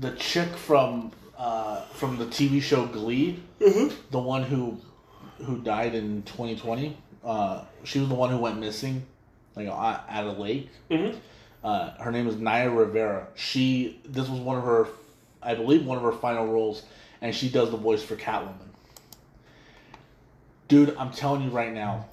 the 0.00 0.10
chick 0.12 0.48
from 0.56 1.12
uh, 1.38 1.82
from 1.86 2.18
the 2.18 2.26
TV 2.26 2.60
show 2.62 2.86
Glee, 2.86 3.42
the 4.10 4.18
one 4.18 4.42
who 4.42 4.78
who 5.42 5.58
died 5.58 5.94
in 5.94 6.22
2020. 6.22 6.96
Uh, 7.24 7.64
she 7.84 7.98
was 7.98 8.08
the 8.08 8.14
one 8.14 8.30
who 8.30 8.38
went 8.38 8.58
missing, 8.58 9.04
like 9.56 9.68
at 9.68 10.24
a 10.24 10.32
lake. 10.32 10.70
Mm-hmm. 10.90 11.18
Uh, 11.62 11.90
her 12.02 12.10
name 12.10 12.28
is 12.28 12.36
Naya 12.36 12.70
Rivera. 12.70 13.26
She 13.34 13.98
this 14.04 14.28
was 14.28 14.40
one 14.40 14.58
of 14.58 14.64
her, 14.64 14.88
I 15.42 15.54
believe, 15.54 15.86
one 15.86 15.96
of 15.96 16.04
her 16.04 16.12
final 16.12 16.46
roles, 16.46 16.82
and 17.22 17.34
she 17.34 17.48
does 17.48 17.70
the 17.70 17.76
voice 17.76 18.02
for 18.02 18.16
Catwoman. 18.16 18.52
Dude, 20.68 20.94
I'm 20.98 21.10
telling 21.10 21.42
you 21.42 21.50
right 21.50 21.72
now, 21.72 22.06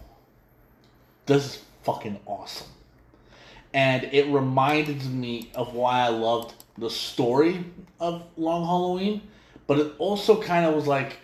this 1.26 1.46
is 1.46 1.62
fucking 1.84 2.20
awesome, 2.26 2.68
and 3.74 4.06
it 4.06 4.28
reminded 4.28 5.06
me 5.06 5.52
of 5.54 5.74
why 5.74 6.02
I 6.02 6.10
loved 6.10 6.54
the 6.78 6.90
story 6.90 7.66
of 8.00 8.24
Long 8.38 8.66
Halloween, 8.66 9.22
but 9.68 9.80
it 9.80 9.94
also 9.98 10.42
kind 10.42 10.66
of 10.66 10.74
was 10.74 10.88
like 10.88 11.18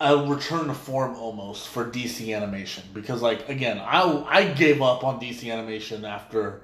a 0.00 0.16
return 0.26 0.66
to 0.66 0.74
form 0.74 1.14
almost 1.16 1.68
for 1.68 1.84
DC 1.84 2.34
animation 2.36 2.82
because 2.92 3.22
like 3.22 3.48
again 3.48 3.78
I 3.78 4.24
I 4.28 4.44
gave 4.52 4.82
up 4.82 5.04
on 5.04 5.20
DC 5.20 5.50
animation 5.52 6.04
after 6.04 6.60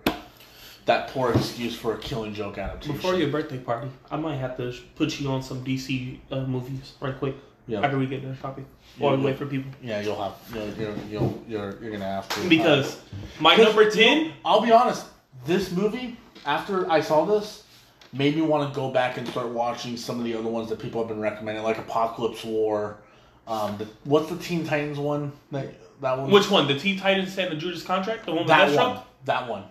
that 0.87 1.09
poor 1.09 1.33
excuse 1.33 1.77
for 1.77 1.95
a 1.95 1.99
Killing 1.99 2.35
Joke 2.35 2.59
adaptation. 2.59 2.97
Before 2.97 3.15
your 3.15 3.29
birthday 3.29 3.59
party, 3.59 3.89
I 4.11 4.17
might 4.17 4.37
have 4.37 4.57
to 4.57 4.75
put 4.97 5.21
you 5.21 5.29
on 5.31 5.43
some 5.43 5.65
DC 5.65 6.19
uh, 6.31 6.41
movies 6.43 6.95
right 7.01 7.17
quick. 7.17 7.37
Yeah. 7.69 7.83
After 7.83 7.99
we 7.99 8.07
get 8.07 8.25
while 8.25 9.13
we 9.13 9.19
Yeah. 9.19 9.25
wait 9.25 9.39
for 9.39 9.47
people. 9.47 9.71
yeah, 9.81 10.01
you'll 10.01 10.21
have 10.21 10.33
you're 10.53 10.67
you're 10.75 10.97
you'll, 11.09 11.45
you're, 11.47 11.81
you're 11.81 11.93
gonna 11.93 12.05
have 12.05 12.29
to 12.31 12.49
Because 12.49 13.01
my 13.39 13.55
number 13.55 13.89
ten, 13.91 14.33
I'll 14.45 14.61
be 14.61 14.73
honest. 14.73 15.07
This 15.47 15.71
movie, 15.71 16.17
after 16.45 16.91
I 16.91 17.01
saw 17.01 17.25
this, 17.25 17.65
made 18.13 18.35
me 18.35 18.43
want 18.43 18.69
to 18.69 18.75
go 18.75 18.91
back 18.91 19.17
and 19.19 19.29
start 19.29 19.49
watching 19.49 19.97
some 19.97 20.19
of 20.19 20.25
the 20.25 20.35
other 20.35 20.49
ones 20.49 20.69
that 20.71 20.81
people 20.81 21.01
have 21.01 21.09
been 21.09 21.21
recommending, 21.21 21.63
like 21.63 21.77
Apokolips 21.87 22.45
War. 22.45 22.99
Um, 23.47 23.79
the, 23.79 23.89
what's 24.05 24.29
the 24.29 24.37
Teen 24.37 24.65
Titans 24.65 24.99
one? 24.99 25.33
That 25.51 25.75
that 26.01 26.19
one. 26.19 26.31
which 26.31 26.51
one? 26.51 26.67
The 26.69 26.79
Teen 26.79 26.99
Titans 26.99 27.37
and 27.39 27.51
the 27.53 27.57
Judas 27.57 27.83
Contract, 27.83 28.25
the 28.27 28.33
one 28.33 28.41
with 28.41 28.49
that 28.49 28.71
Deathstroke. 28.71 28.95
one. 28.95 29.03
That 29.25 29.49
one. 29.49 29.65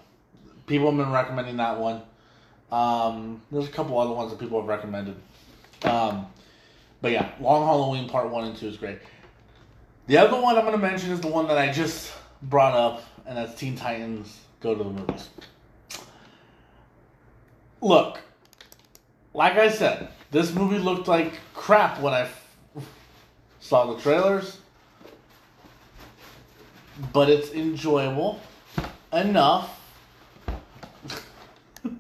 People 0.68 0.88
have 0.92 0.98
been 0.98 1.12
recommending 1.12 1.58
that 1.58 1.80
one. 1.80 2.02
Um, 2.72 3.42
there's 3.52 3.68
a 3.68 3.72
couple 3.72 3.98
other 4.00 4.14
ones 4.14 4.30
that 4.32 4.40
people 4.40 4.60
have 4.60 4.68
recommended. 4.68 5.16
Um, 5.84 6.28
but 7.02 7.12
yeah, 7.12 7.32
Long 7.40 7.66
Halloween 7.66 8.10
Part 8.10 8.30
One 8.30 8.46
and 8.46 8.56
Two 8.56 8.68
is 8.68 8.78
great. 8.78 9.00
The 10.08 10.18
other 10.18 10.40
one 10.40 10.56
I'm 10.58 10.66
going 10.66 10.76
to 10.76 10.82
mention 10.82 11.12
is 11.12 11.22
the 11.22 11.28
one 11.28 11.48
that 11.48 11.58
I 11.58 11.72
just 11.72 12.12
brought 12.44 12.74
up, 12.74 13.04
and 13.26 13.38
that's 13.38 13.54
Teen 13.56 13.76
Titans 13.76 14.40
Go 14.60 14.76
to 14.76 14.84
the 14.84 14.90
Movies. 14.90 15.30
Look, 17.82 18.20
like 19.34 19.54
I 19.54 19.70
said, 19.70 20.10
this 20.32 20.54
movie 20.54 20.80
looked 20.80 21.08
like 21.08 21.34
crap 21.54 22.00
when 22.02 22.14
I 22.14 22.28
saw 23.60 23.86
the 23.94 24.00
trailers, 24.02 24.58
but 27.14 27.30
it's 27.30 27.52
enjoyable 27.52 28.40
enough. 29.14 29.76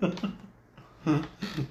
do 0.01 1.22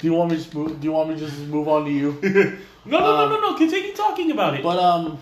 you 0.03 0.12
want 0.14 0.30
me 0.30 0.43
to 0.43 0.57
move, 0.57 0.80
do 0.80 0.84
you 0.86 0.93
want 0.93 1.11
me 1.11 1.14
to 1.16 1.20
just 1.26 1.39
move 1.41 1.68
on 1.68 1.84
to 1.84 1.91
you? 1.91 2.59
No, 2.86 3.01
no, 3.01 3.07
Um, 3.07 3.28
no, 3.28 3.41
no, 3.41 3.51
no. 3.51 3.55
Continue 3.59 3.93
talking 3.93 4.30
about 4.30 4.55
it. 4.55 4.62
But 4.62 4.78
um, 4.78 5.18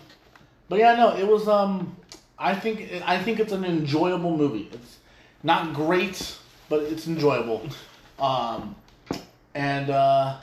but 0.68 0.78
yeah, 0.78 0.94
no, 0.94 1.16
it 1.16 1.26
was 1.26 1.48
um, 1.48 1.96
I 2.38 2.54
think 2.54 3.02
I 3.04 3.20
think 3.20 3.40
it's 3.40 3.52
an 3.52 3.64
enjoyable 3.64 4.36
movie. 4.36 4.68
It's 4.72 4.98
not 5.42 5.74
great, 5.74 6.36
but 6.68 6.84
it's 6.84 7.08
enjoyable. 7.08 7.66
Um, 8.20 8.76
and 9.56 9.90
uh, 9.90 10.36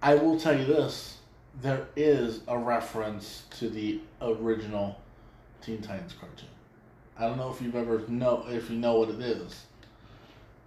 I 0.00 0.14
will 0.14 0.40
tell 0.40 0.58
you 0.58 0.64
this: 0.64 1.17
there 1.60 1.86
is 1.96 2.40
a 2.48 2.56
reference 2.56 3.44
to 3.58 3.68
the 3.68 4.00
original 4.20 5.00
Teen 5.62 5.80
Titans 5.82 6.14
cartoon. 6.18 6.48
I 7.18 7.22
don't 7.22 7.36
know 7.36 7.50
if 7.50 7.60
you've 7.60 7.74
ever 7.74 8.02
know 8.08 8.44
if 8.48 8.70
you 8.70 8.76
know 8.76 8.94
what 8.94 9.10
it 9.10 9.20
is, 9.20 9.64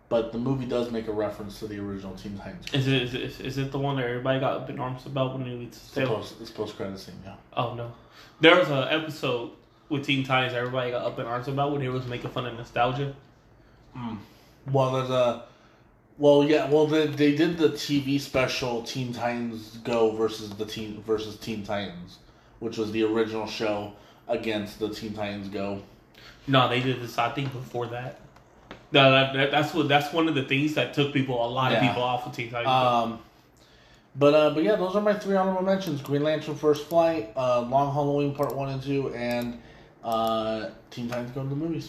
but 0.09 0.33
the 0.33 0.37
movie 0.37 0.65
does 0.65 0.91
make 0.91 1.07
a 1.07 1.13
reference 1.13 1.59
to 1.59 1.67
the 1.67 1.79
original 1.79 2.13
Teen 2.15 2.37
Titans. 2.37 2.73
is 2.73 2.87
it, 2.87 3.01
is 3.01 3.13
it 3.13 3.45
is 3.45 3.57
it 3.57 3.71
the 3.71 3.79
one 3.79 3.95
that 3.95 4.05
everybody 4.05 4.39
got 4.39 4.61
up 4.61 4.69
in 4.69 4.79
arms 4.79 5.05
about 5.05 5.37
when 5.37 5.47
he 5.47 5.57
they 5.57 5.63
It's 5.63 5.89
post, 5.93 6.35
it's 6.41 6.51
post 6.51 6.75
credit 6.75 6.99
scene, 6.99 7.15
yeah. 7.23 7.35
Oh 7.53 7.73
no, 7.73 7.93
there 8.41 8.57
was 8.57 8.69
an 8.69 8.87
episode 8.89 9.51
with 9.87 10.05
Teen 10.05 10.25
Titans. 10.25 10.53
Everybody 10.53 10.91
got 10.91 11.05
up 11.05 11.19
in 11.19 11.25
arms 11.25 11.47
about 11.47 11.71
when 11.71 11.81
they 11.81 11.89
was 11.89 12.05
making 12.05 12.31
fun 12.31 12.45
of 12.45 12.57
nostalgia. 12.57 13.15
Mm. 13.95 14.17
Well, 14.71 14.91
there's 14.93 15.09
a. 15.09 15.45
Well, 16.18 16.43
yeah. 16.43 16.70
Well, 16.70 16.88
they, 16.88 17.07
they 17.07 17.36
did 17.36 17.57
the 17.57 17.70
TV 17.70 18.20
special 18.20 18.84
Teen 18.84 19.12
Titans 19.14 19.78
Go 19.84 20.12
versus 20.16 20.51
the 20.51 20.66
Teen 20.66 21.01
versus 21.03 21.38
Teen 21.38 21.64
Titans, 21.64 22.20
which 22.59 22.78
was 22.78 22.91
the 22.91 23.03
original 23.03 23.47
show 23.47 23.93
against 24.28 24.80
the 24.80 24.89
Teen 24.89 25.14
Titans 25.14 25.47
Go. 25.49 25.82
No, 26.47 26.68
they 26.70 26.80
did 26.80 27.01
this. 27.01 27.18
I 27.18 27.30
think 27.32 27.51
before 27.53 27.88
that. 27.88 28.20
No, 28.91 29.09
that, 29.12 29.34
that, 29.34 29.51
that's 29.51 29.74
what 29.74 29.88
that's 29.88 30.12
one 30.14 30.28
of 30.28 30.36
the 30.36 30.43
things 30.43 30.74
that 30.76 30.93
took 30.93 31.14
people 31.14 31.43
a 31.45 31.47
lot 31.47 31.72
of 31.72 31.80
people 31.82 32.03
off 32.03 32.28
of 32.28 32.36
Teen 32.36 32.51
Titans. 32.51 32.68
Um, 32.68 33.20
but 34.16 34.34
uh, 34.34 34.49
but 34.51 34.64
yeah, 34.64 34.76
those 34.76 34.95
are 34.95 35.01
my 35.01 35.14
three 35.14 35.36
honorable 35.38 35.64
mentions: 35.64 36.01
Green 36.01 36.24
Lantern 36.24 36.55
First 36.55 36.88
Flight, 36.88 37.32
uh, 37.38 37.62
Long 37.62 37.93
Halloween 37.93 38.36
Part 38.36 38.53
One 38.55 38.70
and 38.70 38.84
Two, 38.84 39.14
and 39.16 39.59
uh, 40.03 40.70
Teen 40.89 41.07
Titans 41.07 41.32
Go 41.32 41.41
to 41.43 41.47
the 41.49 41.55
Movies. 41.55 41.88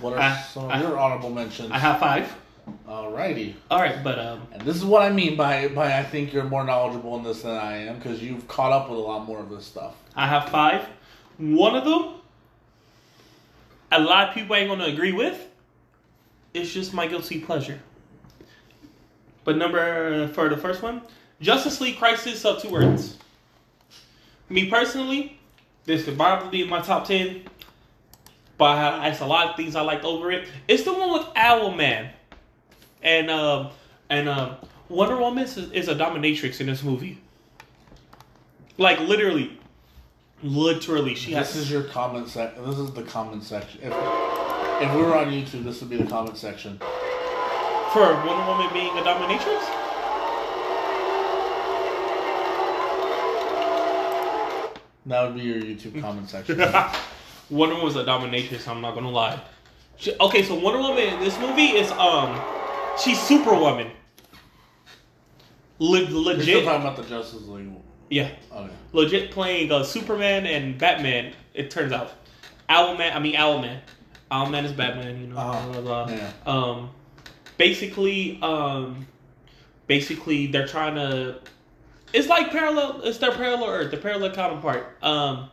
What 0.00 0.14
are 0.14 0.18
I- 0.18 0.36
some 0.42 0.68
of 0.70 0.80
your 0.82 0.98
honorable 0.98 1.30
mentions? 1.30 1.70
I 1.70 1.78
have 1.78 2.00
five. 2.00 2.34
Alrighty. 2.88 3.54
All 3.70 3.80
right, 3.80 4.02
but 4.02 4.18
um, 4.18 4.42
And 4.52 4.62
this 4.62 4.76
is 4.76 4.84
what 4.84 5.02
I 5.02 5.10
mean 5.10 5.36
by 5.36 5.68
by 5.68 5.98
I 5.98 6.02
think 6.02 6.32
you're 6.32 6.44
more 6.44 6.64
knowledgeable 6.64 7.16
in 7.16 7.22
this 7.22 7.42
than 7.42 7.52
I 7.52 7.86
am 7.86 7.96
because 7.96 8.22
you've 8.22 8.46
caught 8.48 8.72
up 8.72 8.88
with 8.88 8.98
a 8.98 9.02
lot 9.02 9.24
more 9.24 9.38
of 9.38 9.50
this 9.50 9.64
stuff. 9.64 9.94
I 10.14 10.26
have 10.26 10.48
five. 10.48 10.86
One 11.38 11.76
of 11.76 11.84
them, 11.84 12.14
a 13.92 14.00
lot 14.00 14.28
of 14.28 14.34
people 14.34 14.56
ain't 14.56 14.68
gonna 14.68 14.86
agree 14.86 15.12
with. 15.12 15.48
It's 16.54 16.72
just 16.72 16.94
my 16.94 17.06
guilty 17.06 17.40
pleasure. 17.40 17.78
But 19.44 19.56
number 19.56 20.26
for 20.28 20.48
the 20.48 20.56
first 20.56 20.82
one, 20.82 21.02
Justice 21.40 21.80
League 21.80 21.98
Crisis 21.98 22.44
of 22.44 22.62
Two 22.62 22.74
Earths. 22.74 23.16
Me 24.48 24.68
personally, 24.70 25.38
this 25.84 26.04
could 26.04 26.16
probably 26.16 26.50
be 26.50 26.62
in 26.62 26.68
my 26.68 26.80
top 26.80 27.06
ten. 27.06 27.42
But 28.58 28.78
I 28.78 29.08
it's 29.08 29.20
a 29.20 29.26
lot 29.26 29.50
of 29.50 29.56
things 29.56 29.76
I 29.76 29.82
liked 29.82 30.04
over 30.04 30.32
it. 30.32 30.48
It's 30.66 30.84
the 30.84 30.92
one 30.92 31.12
with 31.12 31.26
Owlman, 31.34 32.10
and 33.02 33.30
um 33.30 33.70
and 34.10 34.28
um 34.28 34.56
Wonder 34.88 35.16
Woman 35.16 35.44
is, 35.44 35.56
is 35.56 35.88
a 35.88 35.94
dominatrix 35.94 36.60
in 36.60 36.66
this 36.68 36.82
movie. 36.82 37.18
Like 38.78 39.00
literally, 39.00 39.58
literally, 40.42 41.14
she 41.14 41.32
has. 41.32 41.52
This 41.52 41.62
is 41.62 41.70
your 41.70 41.84
comment 41.84 42.28
section. 42.28 42.64
This 42.64 42.78
is 42.78 42.92
the 42.92 43.02
comment 43.02 43.42
section. 43.42 43.80
If, 43.82 43.92
if 44.82 44.94
we 44.94 45.02
were 45.02 45.16
on 45.16 45.28
YouTube, 45.28 45.64
this 45.64 45.80
would 45.80 45.90
be 45.90 45.96
the 45.96 46.06
comment 46.06 46.36
section. 46.36 46.78
for 47.92 48.14
Wonder 48.26 48.46
Woman 48.46 48.72
being 48.72 48.96
a 48.98 49.02
dominatrix. 49.02 49.64
That 55.06 55.22
would 55.22 55.34
be 55.34 55.42
your 55.42 55.60
YouTube 55.60 56.00
comment 56.00 56.28
section. 56.28 56.58
Wonder 57.50 57.74
Woman 57.76 57.82
was 57.82 57.96
a 57.96 58.04
dominatrix. 58.04 58.68
I'm 58.68 58.80
not 58.80 58.94
gonna 58.94 59.10
lie. 59.10 59.40
She, 59.96 60.14
okay, 60.20 60.42
so 60.42 60.54
Wonder 60.54 60.80
Woman 60.80 61.14
in 61.14 61.20
this 61.20 61.38
movie 61.40 61.76
is 61.76 61.90
um, 61.92 62.38
she's 63.02 63.20
Superwoman. 63.20 63.90
Le- 65.78 65.98
You're 66.00 66.06
still 66.08 66.22
legit, 66.22 66.64
talking 66.64 66.80
about 66.80 66.96
the 66.96 67.02
Justice 67.04 67.46
League. 67.46 67.68
yeah, 68.08 68.30
Okay. 68.52 68.70
legit 68.92 69.30
playing 69.30 69.70
uh, 69.70 69.82
Superman 69.82 70.46
and 70.46 70.78
Batman. 70.78 71.34
It 71.54 71.70
turns 71.70 71.92
out, 71.92 72.12
Owlman. 72.70 73.14
I 73.14 73.18
mean 73.18 73.34
Owlman. 73.34 73.80
Owlman 74.30 74.64
is 74.64 74.72
Batman. 74.72 75.20
You 75.20 75.26
know. 75.28 75.36
Uh-huh. 75.36 75.72
blah, 75.72 75.80
blah, 75.82 76.06
blah. 76.06 76.14
Yeah. 76.14 76.30
Um, 76.46 76.90
basically, 77.58 78.38
um, 78.42 79.06
basically 79.86 80.46
they're 80.46 80.66
trying 80.66 80.94
to. 80.94 81.40
It's 82.14 82.28
like 82.28 82.50
parallel. 82.50 83.02
It's 83.02 83.18
their 83.18 83.32
parallel 83.32 83.68
Earth, 83.68 83.90
the 83.90 83.98
parallel 83.98 84.32
counterpart. 84.32 84.96
Um, 85.02 85.50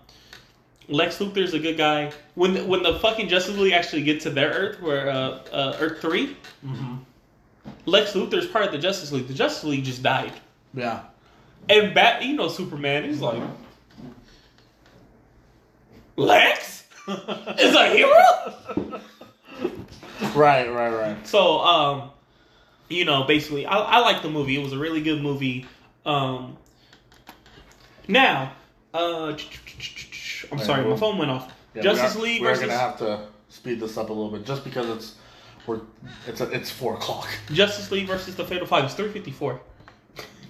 Lex 0.87 1.17
Luthor's 1.19 1.53
a 1.53 1.59
good 1.59 1.77
guy. 1.77 2.11
When 2.35 2.53
the, 2.53 2.63
when 2.65 2.83
the 2.83 2.97
fucking 2.99 3.27
Justice 3.27 3.57
League 3.57 3.73
actually 3.73 4.03
get 4.03 4.21
to 4.21 4.29
their 4.29 4.49
Earth, 4.51 4.81
where 4.81 5.09
uh, 5.09 5.39
uh, 5.51 5.77
Earth 5.79 5.99
3 6.01 6.27
Mm-hmm. 6.65 6.95
Lex 7.85 8.13
Luthor 8.13 8.35
is 8.35 8.45
part 8.45 8.65
of 8.65 8.71
the 8.71 8.77
Justice 8.77 9.11
League. 9.11 9.27
The 9.27 9.33
Justice 9.33 9.63
League 9.65 9.83
just 9.83 10.01
died, 10.03 10.33
Yeah. 10.73 11.01
and 11.69 11.93
Bat, 11.93 12.23
you 12.23 12.35
know, 12.35 12.47
Superman. 12.47 13.03
He's 13.03 13.19
like, 13.19 13.41
Lex 16.15 16.85
is 17.07 17.75
a 17.75 17.89
hero. 17.89 18.99
Right, 20.35 20.67
right, 20.71 20.89
right. 20.89 21.27
So, 21.27 21.59
um, 21.59 22.09
you 22.89 23.03
know, 23.05 23.23
basically, 23.25 23.65
I, 23.65 23.77
I 23.77 23.99
like 23.99 24.21
the 24.23 24.29
movie. 24.29 24.55
It 24.59 24.63
was 24.63 24.73
a 24.73 24.77
really 24.79 25.01
good 25.01 25.21
movie. 25.21 25.67
Um, 26.05 26.57
now, 28.07 28.53
uh, 28.93 29.37
I'm 30.51 30.59
sorry, 30.59 30.85
my 30.89 30.95
phone 30.95 31.17
went 31.17 31.29
off. 31.29 31.51
Yeah, 31.75 31.83
Justice 31.83 32.15
we 32.15 32.21
are, 32.21 32.23
League 32.23 32.41
We're 32.41 32.47
versus 32.49 32.61
gonna 32.67 32.77
have 32.79 32.97
to 32.99 33.27
speed 33.49 33.79
this 33.79 33.97
up 33.97 34.09
a 34.09 34.13
little 34.13 34.31
bit, 34.31 34.45
just 34.45 34.63
because 34.63 34.89
it's 34.89 35.15
we're 35.67 35.81
it's 36.27 36.41
a, 36.41 36.49
it's 36.51 36.71
four 36.71 36.95
o'clock. 36.95 37.27
Justice 37.51 37.91
League 37.91 38.07
versus 38.07 38.35
the 38.35 38.43
Fatal 38.43 38.67
Five. 38.67 38.85
It's 38.85 38.93
three 38.93 39.11
fifty 39.11 39.31
four. 39.31 39.61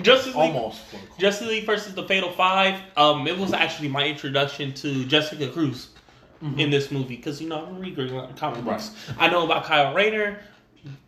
Justice 0.02 0.36
League. 0.36 0.56
Almost 0.56 0.82
four 0.86 1.00
o'clock. 1.00 1.20
Justice 1.20 1.48
League 1.48 1.66
versus 1.66 1.94
the 1.94 2.04
Fatal 2.04 2.32
Five. 2.32 2.80
Um, 2.98 3.28
it 3.28 3.38
was 3.38 3.54
actually 3.54 3.90
my 3.90 4.06
introduction 4.06 4.74
to 4.76 5.06
Jessica 5.06 5.50
Cruz 5.50 5.90
in 6.58 6.70
this 6.70 6.92
movie 6.92 7.16
because 7.16 7.42
you 7.42 7.48
know 7.48 7.66
I'm 7.66 7.80
reading 7.80 8.10
a 8.10 8.16
lot 8.16 8.30
of 8.30 8.36
comic 8.36 8.64
books. 8.66 8.92
I 9.18 9.30
know 9.30 9.46
about 9.46 9.64
Kyle 9.64 9.94
Rayner, 9.94 10.40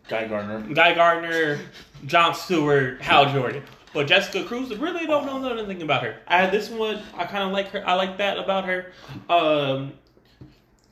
Guy 0.08 0.26
Gardner. 0.26 0.60
Guy 0.74 0.94
Gardner, 0.94 1.58
John 2.06 2.34
Stewart, 2.34 3.00
Hal 3.02 3.32
Jordan. 3.32 3.62
But 3.92 4.06
Jessica 4.06 4.44
Cruz, 4.44 4.74
really 4.76 5.06
don't 5.06 5.24
know 5.26 5.48
anything 5.50 5.82
about 5.82 6.02
her. 6.02 6.16
I 6.26 6.38
had 6.38 6.52
this 6.52 6.68
one, 6.68 7.00
I 7.14 7.24
kind 7.24 7.44
of 7.44 7.52
like 7.52 7.68
her. 7.68 7.86
I 7.86 7.94
like 7.94 8.18
that 8.18 8.38
about 8.38 8.66
her. 8.66 8.92
Um, 9.30 9.92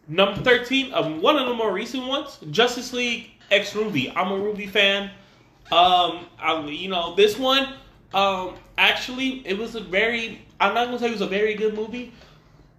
number 0.09 0.41
13, 0.41 0.93
um, 0.95 1.21
one 1.21 1.37
of 1.37 1.47
the 1.47 1.55
more 1.55 1.73
recent 1.73 2.07
ones, 2.07 2.39
Justice 2.51 2.93
League 2.93 3.31
X 3.51 3.73
RWBY. 3.73 4.13
I'm 4.17 4.33
a 4.33 4.39
RWBY 4.39 4.71
fan. 4.71 5.11
Um, 5.73 6.27
I, 6.39 6.65
you 6.69 6.89
know, 6.89 7.15
this 7.15 7.39
one, 7.39 7.75
um, 8.13 8.55
actually, 8.77 9.47
it 9.47 9.57
was 9.57 9.75
a 9.75 9.81
very, 9.81 10.43
I'm 10.61 10.75
not 10.75 10.87
going 10.87 10.99
to 10.99 11.05
say 11.05 11.09
it 11.09 11.13
was 11.13 11.21
a 11.21 11.27
very 11.27 11.55
good 11.55 11.75
movie, 11.75 12.13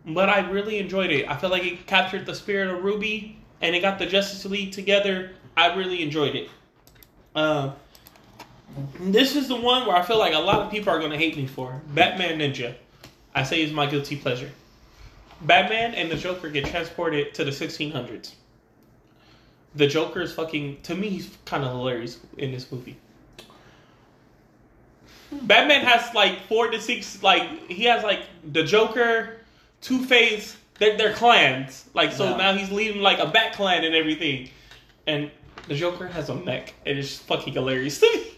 but 0.06 0.30
I 0.30 0.50
really 0.50 0.78
enjoyed 0.78 1.12
it. 1.12 1.28
I 1.30 1.36
felt 1.36 1.52
like 1.52 1.64
it 1.64 1.88
captured 1.88 2.26
the 2.26 2.36
spirit 2.36 2.70
of 2.70 2.84
RWBY 2.84 3.36
and 3.62 3.76
it 3.76 3.82
got 3.82 4.00
the 4.00 4.06
Justice 4.06 4.46
League 4.46 4.72
together. 4.72 5.32
I 5.58 5.74
really 5.76 6.04
enjoyed 6.04 6.36
it. 6.36 6.50
Um, 7.34 7.74
this 9.00 9.36
is 9.36 9.48
the 9.48 9.56
one 9.56 9.88
where 9.88 9.96
I 9.96 10.02
feel 10.02 10.20
like 10.20 10.34
a 10.34 10.40
lot 10.40 10.60
of 10.60 10.72
people 10.72 10.92
are 10.94 11.00
going 11.00 11.12
to 11.12 11.18
hate 11.18 11.38
me 11.38 11.48
for. 11.48 11.82
Batman 11.94 12.40
Ninja. 12.40 12.76
I 13.34 13.44
say 13.44 13.62
it's 13.62 13.74
my 13.74 13.86
guilty 13.86 14.16
pleasure. 14.16 14.52
Batman 15.42 15.94
and 15.94 16.10
the 16.10 16.16
Joker 16.16 16.50
get 16.50 16.66
transported 16.66 17.34
to 17.36 17.44
the 17.44 17.52
1600s. 17.52 18.32
The 19.76 19.88
Joker 19.88 20.22
is 20.22 20.34
fucking, 20.34 20.82
to 20.84 20.96
me, 20.96 21.10
he's 21.10 21.30
kind 21.46 21.64
of 21.64 21.72
hilarious 21.72 22.20
in 22.38 22.52
this 22.52 22.72
movie. 22.72 22.96
Batman 25.32 25.82
has 25.82 26.14
like 26.14 26.48
four 26.48 26.70
to 26.70 26.80
six, 26.80 27.22
like, 27.22 27.68
he 27.68 27.84
has 27.86 28.04
like 28.04 28.22
the 28.52 28.64
Joker, 28.64 29.38
Two 29.82 30.04
Face, 30.06 30.56
they're, 30.80 30.98
they're 30.98 31.14
clans. 31.14 31.86
Like, 31.94 32.14
so 32.14 32.30
Yeah. 32.30 32.38
now 32.38 32.54
he's 32.54 32.72
leading 32.72 33.02
like 33.02 33.20
a 33.20 33.26
Bat 33.28 33.54
clan 33.54 33.84
and 33.84 33.94
everything. 33.96 34.50
And 35.08 35.30
the 35.68 35.76
Joker 35.76 36.08
has 36.08 36.30
a 36.30 36.36
mech, 36.36 36.74
and 36.86 36.98
it's 36.98 37.18
fucking 37.18 37.54
hilarious 37.54 38.00
to 38.00 38.06
me. 38.16 38.32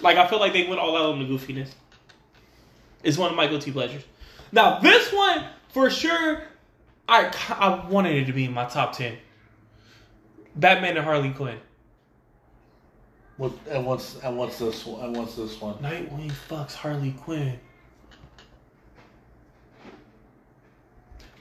Like, 0.00 0.16
I 0.16 0.26
feel 0.28 0.38
like 0.40 0.52
they 0.52 0.66
went 0.66 0.80
all 0.80 0.96
out 0.96 1.12
on 1.12 1.18
the 1.18 1.24
goofiness. 1.26 1.68
It's 3.02 3.18
one 3.18 3.30
of 3.30 3.36
my 3.36 3.46
guilty 3.46 3.70
pleasures. 3.72 4.02
Now, 4.50 4.78
this 4.78 5.12
one, 5.12 5.44
for 5.68 5.90
sure, 5.90 6.42
I, 7.08 7.32
I 7.50 7.88
wanted 7.88 8.16
it 8.16 8.26
to 8.26 8.32
be 8.32 8.44
in 8.44 8.52
my 8.52 8.64
top 8.66 8.92
10. 8.96 9.16
Batman 10.56 10.96
and 10.96 11.04
Harley 11.04 11.30
Quinn. 11.30 11.58
What 13.36 13.52
and 13.70 13.86
what's 13.86 14.16
and 14.22 14.36
what's 14.36 14.58
this 14.58 14.84
one? 14.84 15.04
And 15.04 15.16
what's 15.16 15.36
this 15.36 15.60
one? 15.60 15.76
Nightwing 15.76 16.32
fucks 16.48 16.74
Harley 16.74 17.12
Quinn. 17.12 17.56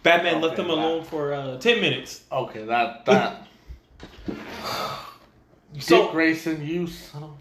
Batman 0.03 0.41
left 0.41 0.53
Okay, 0.53 0.55
them 0.57 0.67
that- 0.67 0.73
alone 0.85 1.03
for 1.03 1.33
uh, 1.33 1.57
10 1.57 1.81
minutes. 1.81 2.23
Okay, 2.31 2.63
that 2.65 3.05
that. 3.05 3.47
So- 5.79 6.03
Dick 6.03 6.11
Grayson, 6.11 6.65
you 6.65 6.85
son 6.87 7.23
of. 7.23 7.31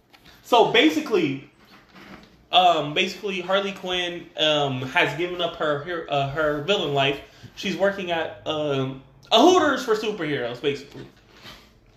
So 0.42 0.72
basically, 0.72 1.50
um, 2.52 2.94
basically 2.94 3.40
Harley 3.40 3.72
Quinn 3.72 4.26
um, 4.36 4.82
has 4.82 5.16
given 5.18 5.40
up 5.40 5.56
her 5.56 5.80
her, 5.84 6.06
uh, 6.08 6.30
her 6.30 6.62
villain 6.62 6.94
life. 6.94 7.20
She's 7.56 7.76
working 7.76 8.10
at 8.10 8.42
um, 8.46 9.02
a 9.32 9.40
Hooters 9.40 9.84
for 9.84 9.94
superheroes. 9.94 10.60
Basically, 10.60 11.06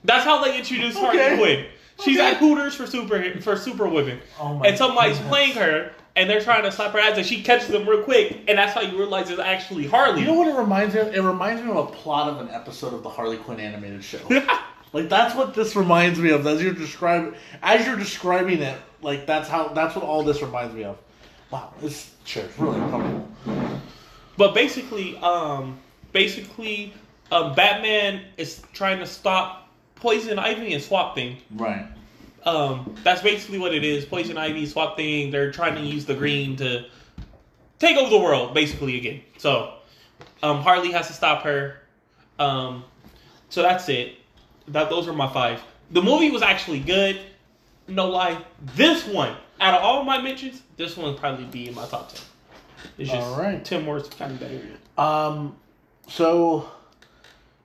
that's 0.03 0.23
how 0.23 0.43
they 0.43 0.57
introduce 0.57 0.95
Harley 0.97 1.37
Quinn. 1.37 1.65
She's 2.03 2.17
Okay. 2.17 2.31
at 2.31 2.37
Hooters 2.37 2.75
for 2.75 2.87
super 2.87 3.39
for 3.41 3.57
super 3.57 3.87
women, 3.87 4.19
Oh 4.39 4.55
my 4.55 4.67
and 4.67 4.77
somebody's 4.77 5.17
goodness. 5.17 5.29
playing 5.29 5.53
her, 5.55 5.91
and 6.15 6.29
they're 6.29 6.39
trying 6.39 6.63
to 6.63 6.71
slap 6.71 6.93
her 6.93 6.99
ass, 6.99 7.17
and 7.17 7.25
she 7.25 7.43
catches 7.43 7.67
them 7.67 7.87
real 7.87 8.03
quick, 8.03 8.45
and 8.47 8.57
that's 8.57 8.73
how 8.73 8.79
you 8.81 8.97
realize 8.97 9.29
it's 9.29 9.39
actually 9.39 9.85
Harley. 9.85 10.21
You 10.21 10.27
know 10.27 10.33
what 10.35 10.47
it 10.47 10.55
reminds 10.57 10.95
me 10.95 11.01
of? 11.01 11.13
It 11.13 11.21
reminds 11.21 11.61
me 11.61 11.69
of 11.71 11.75
a 11.77 11.85
plot 11.87 12.29
of 12.29 12.39
an 12.39 12.49
episode 12.53 12.93
of 12.93 13.03
the 13.03 13.09
Harley 13.09 13.35
Quinn 13.35 13.59
animated 13.59 14.01
show. 14.01 14.19
like 14.93 15.09
that's 15.09 15.35
what 15.35 15.53
this 15.53 15.75
reminds 15.75 16.19
me 16.19 16.29
of. 16.29 16.47
As 16.47 16.63
you're 16.63 16.71
describing, 16.73 17.35
as 17.61 17.85
you're 17.85 17.97
describing 17.97 18.61
it, 18.61 18.79
like 19.01 19.25
that's 19.25 19.49
how 19.49 19.69
that's 19.69 19.95
what 19.95 20.03
all 20.03 20.23
this 20.23 20.41
reminds 20.41 20.73
me 20.73 20.83
of. 20.83 20.97
Wow, 21.51 21.73
this 21.81 22.13
chair 22.25 22.45
is 22.45 22.59
really 22.59 22.79
uncomfortable. 22.79 23.27
But 24.37 24.53
basically, 24.53 25.17
um, 25.17 25.79
basically, 26.11 26.93
uh, 27.31 27.53
Batman 27.55 28.21
is 28.37 28.61
trying 28.73 28.99
to 28.99 29.05
stop 29.05 29.69
Poison 29.95 30.39
Ivy 30.39 30.73
and 30.73 30.83
Swamp 30.83 31.15
Thing. 31.15 31.37
Right. 31.55 31.87
Um, 32.45 32.95
that's 33.03 33.21
basically 33.21 33.57
what 33.57 33.73
it 33.73 33.83
is. 33.83 34.05
Poison 34.05 34.37
Ivy, 34.37 34.65
Swamp 34.65 34.95
Thing. 34.95 35.31
They're 35.31 35.51
trying 35.51 35.75
to 35.75 35.81
use 35.81 36.05
the 36.05 36.13
green 36.13 36.55
to 36.57 36.85
take 37.79 37.97
over 37.97 38.09
the 38.09 38.19
world, 38.19 38.53
basically 38.53 38.97
again. 38.97 39.21
So, 39.37 39.73
um, 40.41 40.61
Harley 40.61 40.91
has 40.91 41.07
to 41.07 41.13
stop 41.13 41.43
her. 41.43 41.81
Um, 42.37 42.85
so 43.49 43.61
that's 43.61 43.89
it. 43.89 44.15
That 44.69 44.89
those 44.89 45.07
are 45.07 45.13
my 45.13 45.27
five. 45.27 45.61
The 45.91 46.01
movie 46.01 46.29
was 46.29 46.41
actually 46.41 46.79
good. 46.79 47.19
No 47.89 48.09
lie. 48.09 48.43
This 48.75 49.05
one, 49.05 49.35
out 49.59 49.73
of 49.73 49.83
all 49.83 50.03
my 50.03 50.21
mentions, 50.21 50.61
this 50.77 50.95
one 50.95 51.07
would 51.07 51.17
probably 51.19 51.45
be 51.45 51.67
in 51.67 51.75
my 51.75 51.85
top 51.85 52.13
ten. 52.13 52.21
It's 52.97 53.09
just 53.09 53.27
All 53.27 53.39
right. 53.39 53.63
Tim 53.63 53.85
Moore's 53.85 54.07
kind 54.09 54.31
of 54.31 54.39
better. 54.39 54.61
Um, 54.97 55.55
so 56.07 56.69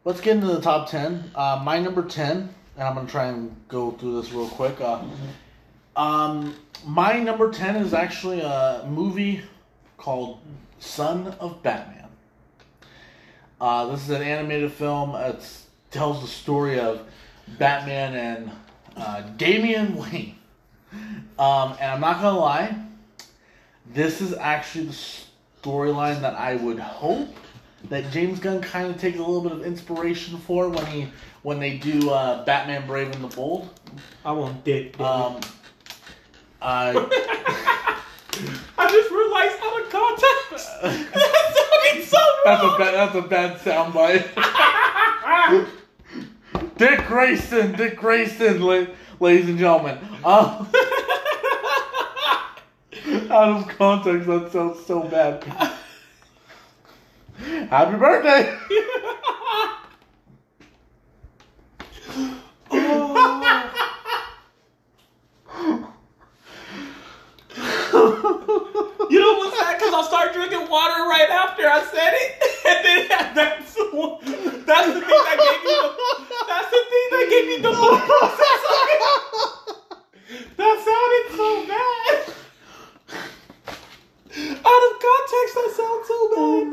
let's 0.05 0.21
get 0.21 0.37
into 0.37 0.47
the 0.47 0.61
top 0.61 0.89
ten. 0.89 1.31
Uh, 1.35 1.61
my 1.65 1.79
number 1.79 2.03
ten, 2.03 2.55
and 2.77 2.89
I'm 2.89 2.95
gonna 2.95 3.09
try 3.09 3.27
and 3.27 3.55
go 3.69 3.93
through 3.93 4.21
this 4.21 4.33
real 4.33 4.49
quick. 4.49 4.81
Uh, 4.81 5.03
um, 5.97 6.57
my 6.87 7.21
number 7.21 7.53
ten 7.53 7.77
is 7.77 7.95
actually 7.95 8.41
a 8.41 8.87
movie 8.89 9.43
called 9.97 10.41
Son 10.79 11.29
of 11.41 11.63
Batman. 11.63 12.09
Uh, 13.61 13.87
this 13.87 14.03
is 14.03 14.11
an 14.11 14.23
animated 14.23 14.73
film. 14.73 15.15
It 15.15 15.43
tells 15.91 16.21
the 16.21 16.29
story 16.29 16.79
of 16.79 17.03
Batman 17.59 18.15
and 18.15 18.51
uh, 18.97 19.23
Damian 19.37 19.97
Wayne. 19.97 20.37
Um, 21.39 21.77
and 21.81 21.91
I'm 21.91 22.01
not 22.01 22.21
gonna 22.21 22.39
lie, 22.39 22.77
this 23.93 24.21
is 24.21 24.35
actually 24.35 24.87
the 24.87 24.97
storyline 25.63 26.21
that 26.21 26.35
I 26.35 26.57
would 26.57 26.79
hope 26.79 27.35
that 27.89 28.11
James 28.11 28.39
Gunn 28.39 28.61
kind 28.61 28.91
of 28.91 29.01
takes 29.01 29.17
a 29.19 29.21
little 29.21 29.41
bit 29.43 29.53
of 29.53 29.65
inspiration 29.65 30.39
for 30.39 30.69
when 30.69 30.85
he 30.87 31.09
when 31.43 31.61
they 31.61 31.77
do 31.77 32.11
uh, 32.11 32.45
Batman 32.45 32.87
Brave 32.87 33.13
and 33.13 33.25
the 33.25 33.37
Bold. 33.37 33.69
I 34.25 34.33
want 34.33 34.65
dick. 34.65 34.99
Um, 34.99 35.41
I 36.63 36.93
I 38.79 38.91
just 38.91 39.11
realized 39.11 39.59
out 39.63 39.83
of 39.83 39.91
context. 39.91 40.71
that 41.13 41.55
sounded 41.55 42.09
so 42.09 42.19
that's 42.45 42.63
a 42.63 42.77
bad 42.79 42.95
that's 42.95 43.15
a 43.15 43.23
bad 43.23 43.59
soundbite. 43.61 44.27
Dick 46.77 47.07
Grayson, 47.07 47.73
Dick 47.73 47.97
Grayson, 47.97 48.61
la- 48.61 48.87
ladies 49.21 49.49
and 49.49 49.59
gentlemen. 49.59 49.99
Um, 50.25 50.25
out 53.31 53.57
of 53.57 53.69
context, 53.69 54.27
that 54.27 54.51
sounds 54.53 54.85
so 54.85 55.03
bad. 55.03 55.45
Happy 57.71 57.97
birthday! 57.99 58.57
You 69.11 69.21
know 69.21 69.35
what's 69.39 69.59
sad? 69.59 69.79
Because 69.79 69.93
I'll 69.95 70.05
start 70.05 70.33
drinking 70.33 70.69
water 70.69 71.03
right 71.09 71.29
after 71.31 71.63
I 71.69 71.83
said 71.85 72.13
it, 72.15 72.43
and 72.67 72.85
then 72.85 73.09
that's 73.35 73.75
the 73.75 73.85
one- 73.93 74.19
that's 74.65 74.87
the 74.89 75.01
thing 75.01 75.25
that 75.29 75.39
gave 75.39 75.63
me 75.63 75.75
the 75.83 75.89
that's 76.49 76.71
the 76.71 76.83
thing 76.91 77.09
that 77.13 77.27
gave 77.31 77.47
me 77.47 77.57
the 77.63 77.75
whole 77.75 77.99
process 77.99 78.63
of 78.75 78.89
it. 78.95 79.03
That 80.57 80.77
sounded 80.89 81.27
so 81.37 81.49
bad. 81.69 82.17
Out 84.67 84.83
of 84.89 84.93
context, 85.07 85.53
that 85.55 85.71
sounds 85.77 86.05
so 86.09 86.19
bad. 86.35 86.65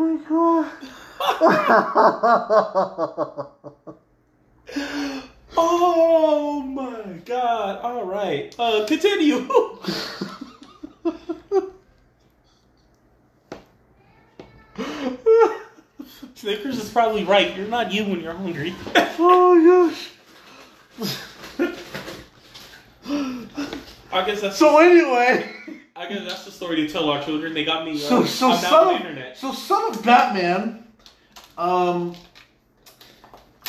Oh 5.57 6.61
my 6.61 7.19
god! 7.25 7.79
All 7.83 8.05
right, 8.05 8.55
uh, 8.57 8.85
continue. 8.87 9.47
Snickers 16.35 16.77
is 16.79 16.89
probably 17.11 17.29
right. 17.29 17.57
You're 17.57 17.67
not 17.67 17.91
you 17.91 18.05
when 18.05 18.21
you're 18.21 18.33
hungry. 18.33 18.73
oh 18.95 19.89
gosh. 19.89 20.09
I 24.13 24.25
guess 24.25 24.41
that's 24.41 24.57
So 24.57 24.79
anyway, 24.79 25.51
I 25.95 26.07
guess 26.07 26.25
that's 26.25 26.45
the 26.45 26.51
story 26.51 26.77
to 26.77 26.87
tell 26.87 27.09
our 27.09 27.21
children. 27.23 27.53
They 27.53 27.65
got 27.65 27.85
me. 27.85 27.93
Uh, 27.93 27.97
so 27.97 28.25
so 28.25 28.51
I'm 28.51 28.59
son 28.59 28.95
of 28.95 29.01
internet. 29.01 29.37
so 29.37 29.51
son 29.51 29.93
of 29.93 30.03
Batman. 30.03 30.85
Um. 31.57 32.15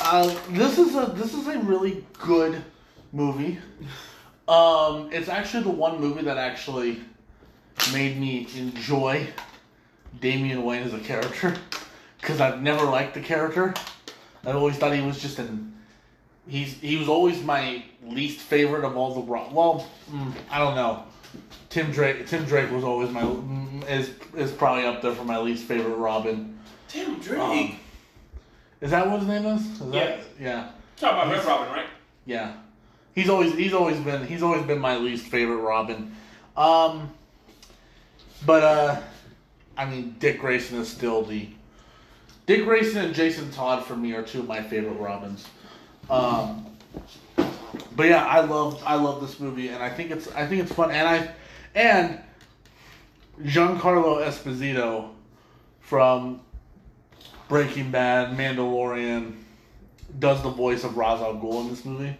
Uh, 0.00 0.36
this 0.50 0.78
is 0.78 0.94
a 0.96 1.12
this 1.16 1.34
is 1.34 1.46
a 1.46 1.58
really 1.60 2.04
good 2.18 2.62
movie. 3.12 3.58
Um, 4.48 5.10
it's 5.12 5.28
actually 5.28 5.62
the 5.64 5.70
one 5.70 6.00
movie 6.00 6.22
that 6.22 6.38
actually 6.38 7.00
made 7.92 8.18
me 8.18 8.48
enjoy 8.56 9.26
Damian 10.20 10.64
Wayne 10.64 10.82
as 10.82 10.92
a 10.92 10.98
character 10.98 11.56
because 12.22 12.40
I've 12.40 12.62
never 12.62 12.84
liked 12.84 13.12
the 13.14 13.20
character. 13.20 13.74
I've 14.46 14.56
always 14.56 14.76
thought 14.78 14.94
he 14.94 15.02
was 15.02 15.20
just 15.20 15.38
an 15.38 15.74
he's 16.48 16.74
he 16.80 16.96
was 16.96 17.08
always 17.08 17.42
my 17.42 17.84
least 18.04 18.40
favorite 18.40 18.84
of 18.84 18.96
all 18.96 19.14
the 19.14 19.20
well 19.20 19.86
mm, 20.10 20.32
I 20.50 20.58
don't 20.58 20.74
know. 20.74 21.04
Tim 21.68 21.90
Drake 21.92 22.26
Tim 22.26 22.44
Drake 22.44 22.70
was 22.70 22.84
always 22.84 23.10
my 23.10 23.22
mm, 23.22 23.88
is 23.90 24.10
is 24.36 24.50
probably 24.52 24.86
up 24.86 25.02
there 25.02 25.12
for 25.12 25.24
my 25.24 25.38
least 25.38 25.64
favorite 25.64 25.96
Robin. 25.96 26.58
Tim 26.88 27.18
Drake. 27.20 27.40
Um, 27.40 27.76
is 28.80 28.90
that 28.90 29.08
what 29.08 29.20
his 29.20 29.28
name 29.28 29.46
is? 29.46 29.62
is 29.62 29.78
that, 29.78 29.94
Yeah. 29.94 30.20
yeah. 30.40 30.70
Talk 30.96 31.12
about 31.12 31.28
Red 31.32 31.44
Robin, 31.44 31.72
right? 31.72 31.86
Yeah, 32.26 32.54
he's 33.14 33.28
always 33.28 33.54
he's 33.54 33.72
always 33.72 33.98
been 34.00 34.26
he's 34.26 34.42
always 34.42 34.62
been 34.64 34.78
my 34.78 34.96
least 34.96 35.26
favorite 35.26 35.56
Robin. 35.56 36.14
Um, 36.56 37.10
but 38.44 38.62
uh, 38.62 39.00
I 39.76 39.86
mean 39.86 40.16
Dick 40.18 40.40
Grayson 40.40 40.78
is 40.78 40.88
still 40.88 41.22
the 41.22 41.48
Dick 42.52 42.66
Grayson 42.66 43.02
and 43.02 43.14
Jason 43.14 43.50
Todd 43.50 43.82
for 43.82 43.96
me 43.96 44.12
are 44.12 44.22
two 44.22 44.40
of 44.40 44.46
my 44.46 44.62
favorite 44.62 44.98
Robins. 44.98 45.46
Um, 46.10 46.66
but 47.96 48.06
yeah, 48.06 48.26
I 48.26 48.40
love 48.40 48.82
I 48.84 48.96
love 48.96 49.22
this 49.22 49.40
movie 49.40 49.68
and 49.68 49.82
I 49.82 49.88
think 49.88 50.10
it's 50.10 50.30
I 50.32 50.46
think 50.46 50.60
it's 50.62 50.70
fun 50.70 50.90
and 50.90 51.08
I 51.08 51.30
and 51.74 52.20
Giancarlo 53.42 54.22
Esposito 54.26 55.12
from 55.80 56.42
Breaking 57.48 57.90
Bad, 57.90 58.36
Mandalorian, 58.36 59.34
does 60.18 60.42
the 60.42 60.50
voice 60.50 60.84
of 60.84 60.98
Ra's 60.98 61.22
al 61.22 61.36
Ghul 61.36 61.62
in 61.62 61.70
this 61.70 61.86
movie, 61.86 62.14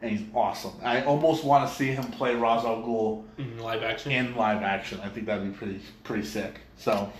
and 0.00 0.10
he's 0.10 0.26
awesome. 0.34 0.72
I 0.82 1.02
almost 1.02 1.44
want 1.44 1.68
to 1.68 1.74
see 1.76 1.88
him 1.88 2.04
play 2.04 2.34
Ra's 2.34 2.64
al 2.64 2.82
Ghul 2.82 3.24
In 3.36 3.58
live 3.58 3.82
action. 3.82 4.12
in 4.12 4.34
live 4.34 4.62
action. 4.62 4.98
I 5.04 5.10
think 5.10 5.26
that'd 5.26 5.44
be 5.44 5.54
pretty 5.54 5.82
pretty 6.04 6.24
sick. 6.24 6.58
So, 6.78 7.12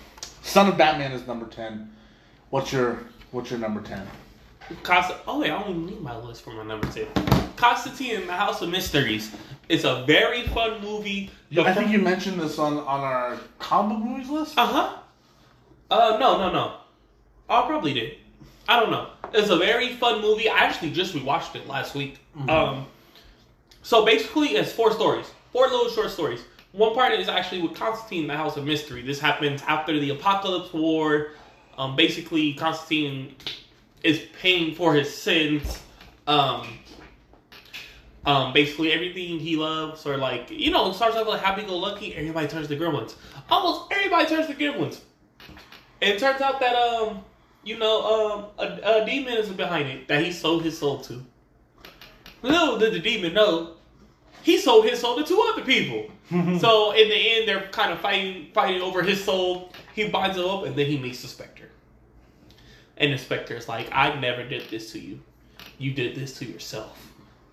Son 0.43 0.67
of 0.67 0.79
Batman 0.79 1.13
is 1.13 1.27
number 1.27 1.45
ten. 1.45 1.91
What's 2.51 2.73
your 2.73 2.99
What's 3.31 3.51
your 3.51 3.59
number 3.59 3.81
ten? 3.81 4.07
Const- 4.83 5.13
oh 5.27 5.41
wait, 5.41 5.51
I 5.51 5.59
don't 5.59 5.71
even 5.71 5.87
need 5.87 6.01
my 6.01 6.17
list 6.17 6.43
for 6.43 6.51
my 6.51 6.65
number 6.65 6.87
ten. 6.89 7.07
Constantine 7.57 8.27
the 8.27 8.33
House 8.33 8.63
of 8.63 8.71
Mysteries. 8.71 9.35
It's 9.69 9.85
a 9.85 10.05
very 10.07 10.47
fun 10.49 10.81
movie. 10.81 11.31
I 11.59 11.75
think 11.75 11.91
you 11.91 11.99
mentioned 11.99 12.41
this 12.41 12.59
on 12.59 12.79
on 12.79 13.01
our 13.01 13.39
comic 13.59 13.99
movies 13.99 14.31
list. 14.31 14.57
Uh 14.57 14.67
huh. 14.67 14.99
Uh 15.91 16.17
no 16.19 16.39
no 16.39 16.53
no. 16.53 16.75
I 17.51 17.67
probably 17.67 17.95
did. 17.95 18.17
I 18.69 18.79
don't 18.81 18.91
know. 18.91 19.09
It's 19.33 19.51
a 19.51 19.57
very 19.57 19.95
fun 19.95 20.21
movie. 20.21 20.49
I 20.49 20.59
actually 20.59 20.91
just 20.91 21.15
rewatched 21.15 21.55
it 21.55 21.67
last 21.67 21.95
week. 21.95 22.19
Um, 22.49 22.87
so 23.83 24.05
basically, 24.05 24.49
it's 24.49 24.73
four 24.73 24.93
stories, 24.93 25.27
four 25.53 25.67
little 25.69 25.89
short 25.89 26.11
stories. 26.11 26.41
One 26.73 26.95
part 26.95 27.13
is 27.13 27.29
actually 27.29 27.63
with 27.63 27.75
Constantine, 27.75 28.27
the 28.27 28.37
House 28.37 28.57
of 28.59 28.65
Mystery. 28.65 29.01
This 29.03 29.19
happens 29.19 29.63
after 29.67 29.99
the 29.99 30.11
Apokolips 30.11 30.73
War. 30.75 31.29
Um, 31.79 31.97
basically, 31.97 32.55
Constantine 32.55 33.37
is 34.03 34.21
paying 34.41 34.75
for 34.75 34.95
his 34.95 35.13
sins. 35.13 35.81
Um, 36.27 36.79
um, 38.27 38.53
basically 38.53 38.93
everything 38.93 39.39
he 39.39 39.57
loves, 39.57 40.05
or 40.05 40.19
like 40.19 40.51
you 40.51 40.71
know, 40.71 40.93
starts 40.93 41.17
off 41.17 41.27
like 41.27 41.41
happy-go-lucky. 41.41 42.15
Everybody 42.15 42.49
turns 42.49 42.69
to 42.69 42.77
gremlins. 42.77 43.15
Almost 43.49 43.93
everybody 43.93 44.27
turns 44.27 44.49
to 44.49 44.55
gremlins. 44.55 45.01
And 46.03 46.15
it 46.15 46.19
turns 46.19 46.43
out 46.43 46.61
that 46.61 46.77
um, 46.77 47.25
you 47.65 47.79
know, 47.79 48.51
um, 48.59 48.67
a, 48.67 49.03
a 49.03 49.07
demon 49.07 49.35
is 49.35 49.49
behind 49.49 49.89
it 49.89 50.09
that 50.09 50.23
he 50.23 50.33
sold 50.33 50.63
his 50.65 50.77
soul 50.77 51.01
to. 51.03 51.25
Little 52.43 52.79
did 52.79 52.93
the 52.93 53.01
demon 53.01 53.35
know, 53.35 53.75
he 54.43 54.59
sold 54.59 54.85
his 54.85 55.01
soul 55.01 55.17
to 55.17 55.25
two 55.25 55.41
other 55.53 55.63
people. 55.63 56.11
so 56.61 56.93
in 56.93 57.09
the 57.09 57.31
end, 57.31 57.49
they're 57.49 57.69
kind 57.69 57.93
of 57.93 58.01
fighting, 58.01 58.49
fighting 58.53 58.83
over 58.83 59.03
his 59.03 59.23
soul. 59.23 59.73
He 59.99 60.09
binds 60.09 60.37
it 60.37 60.45
up, 60.45 60.65
and 60.65 60.77
then 60.77 60.87
he 60.87 60.97
meets 60.97 61.23
the 61.23 61.29
Spectre. 61.29 61.71
And 62.99 63.13
the 63.13 63.19
Spectre 63.19 63.57
is 63.57 63.69
like, 63.69 63.89
"I 63.91 64.15
never 64.21 64.45
did 64.45 64.71
this 64.71 64.93
to 64.93 65.01
you. 65.01 65.21
You 65.77 65.93
did 65.93 66.15
this 66.15 66.39
to 66.39 66.45
yourself." 66.45 67.05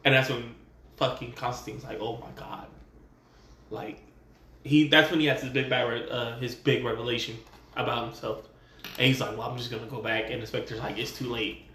And 0.03 0.13
that's 0.13 0.29
when 0.29 0.53
fucking 0.97 1.33
Constantine's 1.33 1.83
like, 1.83 1.97
"Oh 1.99 2.17
my 2.17 2.29
god!" 2.35 2.67
Like 3.71 3.97
he, 4.63 4.87
that's 4.87 5.09
when 5.09 5.19
he 5.21 5.25
has 5.25 5.41
his 5.41 5.49
big 5.49 5.71
bad, 5.71 6.07
uh, 6.07 6.37
his 6.37 6.53
big 6.53 6.85
revelation 6.85 7.35
about 7.75 8.05
himself. 8.05 8.47
And 8.99 9.07
he's 9.07 9.19
like, 9.19 9.35
"Well, 9.35 9.49
I'm 9.49 9.57
just 9.57 9.71
gonna 9.71 9.87
go 9.87 10.03
back." 10.03 10.29
And 10.29 10.39
the 10.39 10.45
Spectre's 10.45 10.79
like, 10.79 10.99
"It's 10.99 11.17
too 11.17 11.27
late. 11.27 11.65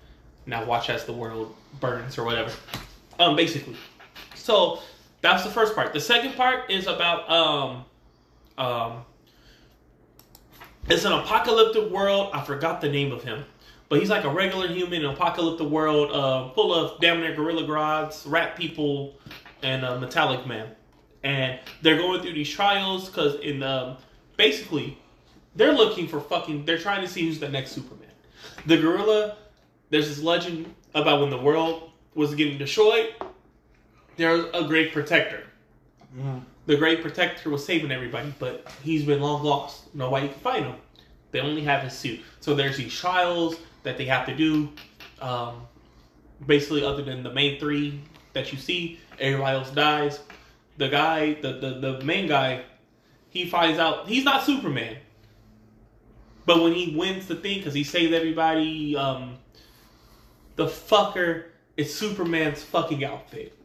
Now 0.46 0.64
watch 0.64 0.88
as 0.88 1.04
the 1.04 1.12
world 1.12 1.52
burns 1.80 2.16
or 2.16 2.22
whatever." 2.22 2.52
Um, 3.18 3.34
basically. 3.34 3.76
So 4.36 4.78
that's 5.20 5.42
the 5.42 5.50
first 5.50 5.74
part. 5.74 5.92
The 5.92 6.00
second 6.00 6.36
part 6.36 6.70
is 6.70 6.86
about 6.86 7.28
um, 7.28 7.84
um, 8.56 9.04
it's 10.88 11.04
an 11.04 11.12
apocalyptic 11.12 11.90
world. 11.90 12.30
I 12.32 12.42
forgot 12.42 12.80
the 12.80 12.88
name 12.88 13.12
of 13.12 13.22
him, 13.22 13.44
but 13.88 14.00
he's 14.00 14.10
like 14.10 14.24
a 14.24 14.30
regular 14.30 14.68
human 14.68 15.02
in 15.02 15.04
an 15.04 15.14
apocalyptic 15.14 15.66
world, 15.66 16.10
uh, 16.12 16.50
full 16.50 16.74
of 16.74 17.00
damn 17.00 17.20
near 17.20 17.34
gorilla 17.34 17.66
gods, 17.66 18.24
rat 18.26 18.56
people, 18.56 19.18
and 19.62 19.84
uh, 19.84 19.98
metallic 19.98 20.46
man. 20.46 20.68
And 21.22 21.58
they're 21.82 21.98
going 21.98 22.22
through 22.22 22.32
these 22.32 22.48
trials 22.48 23.08
because 23.08 23.34
in 23.40 23.62
um, 23.62 23.98
basically 24.36 24.98
they're 25.54 25.72
looking 25.72 26.08
for 26.08 26.20
fucking. 26.20 26.64
They're 26.64 26.78
trying 26.78 27.02
to 27.02 27.08
see 27.08 27.26
who's 27.26 27.38
the 27.38 27.48
next 27.48 27.72
Superman. 27.72 28.08
The 28.66 28.76
gorilla. 28.76 29.36
There's 29.90 30.08
this 30.08 30.22
legend 30.22 30.72
about 30.94 31.20
when 31.20 31.30
the 31.30 31.38
world 31.38 31.90
was 32.14 32.34
getting 32.34 32.58
destroyed. 32.58 33.14
There's 34.16 34.44
a 34.54 34.64
great 34.64 34.92
protector. 34.92 35.44
The 36.66 36.76
great 36.76 37.02
protector 37.02 37.50
was 37.50 37.64
saving 37.64 37.90
everybody, 37.90 38.32
but 38.38 38.70
he's 38.82 39.04
been 39.04 39.20
long 39.20 39.42
lost. 39.42 39.94
Nobody 39.94 40.28
can 40.28 40.38
find 40.38 40.64
him. 40.66 40.76
They 41.32 41.40
only 41.40 41.62
have 41.62 41.82
his 41.82 41.92
suit. 41.92 42.20
So 42.40 42.54
there's 42.54 42.76
these 42.76 42.94
trials 42.94 43.56
that 43.82 43.96
they 43.96 44.04
have 44.06 44.26
to 44.26 44.34
do. 44.34 44.68
Um, 45.20 45.62
basically, 46.46 46.84
other 46.84 47.02
than 47.02 47.22
the 47.22 47.32
main 47.32 47.58
three 47.58 48.00
that 48.32 48.52
you 48.52 48.58
see, 48.58 49.00
everybody 49.18 49.56
else 49.56 49.70
dies. 49.70 50.20
The 50.76 50.88
guy, 50.88 51.34
the, 51.34 51.54
the, 51.54 51.98
the 51.98 52.04
main 52.04 52.26
guy, 52.26 52.62
he 53.30 53.46
finds 53.46 53.78
out 53.78 54.08
he's 54.08 54.24
not 54.24 54.44
Superman. 54.44 54.96
But 56.46 56.62
when 56.62 56.72
he 56.72 56.96
wins 56.96 57.26
the 57.26 57.36
thing, 57.36 57.58
because 57.58 57.74
he 57.74 57.84
saved 57.84 58.12
everybody, 58.12 58.96
um, 58.96 59.38
the 60.56 60.66
fucker 60.66 61.44
is 61.76 61.94
Superman's 61.94 62.62
fucking 62.62 63.04
outfit. 63.04 63.56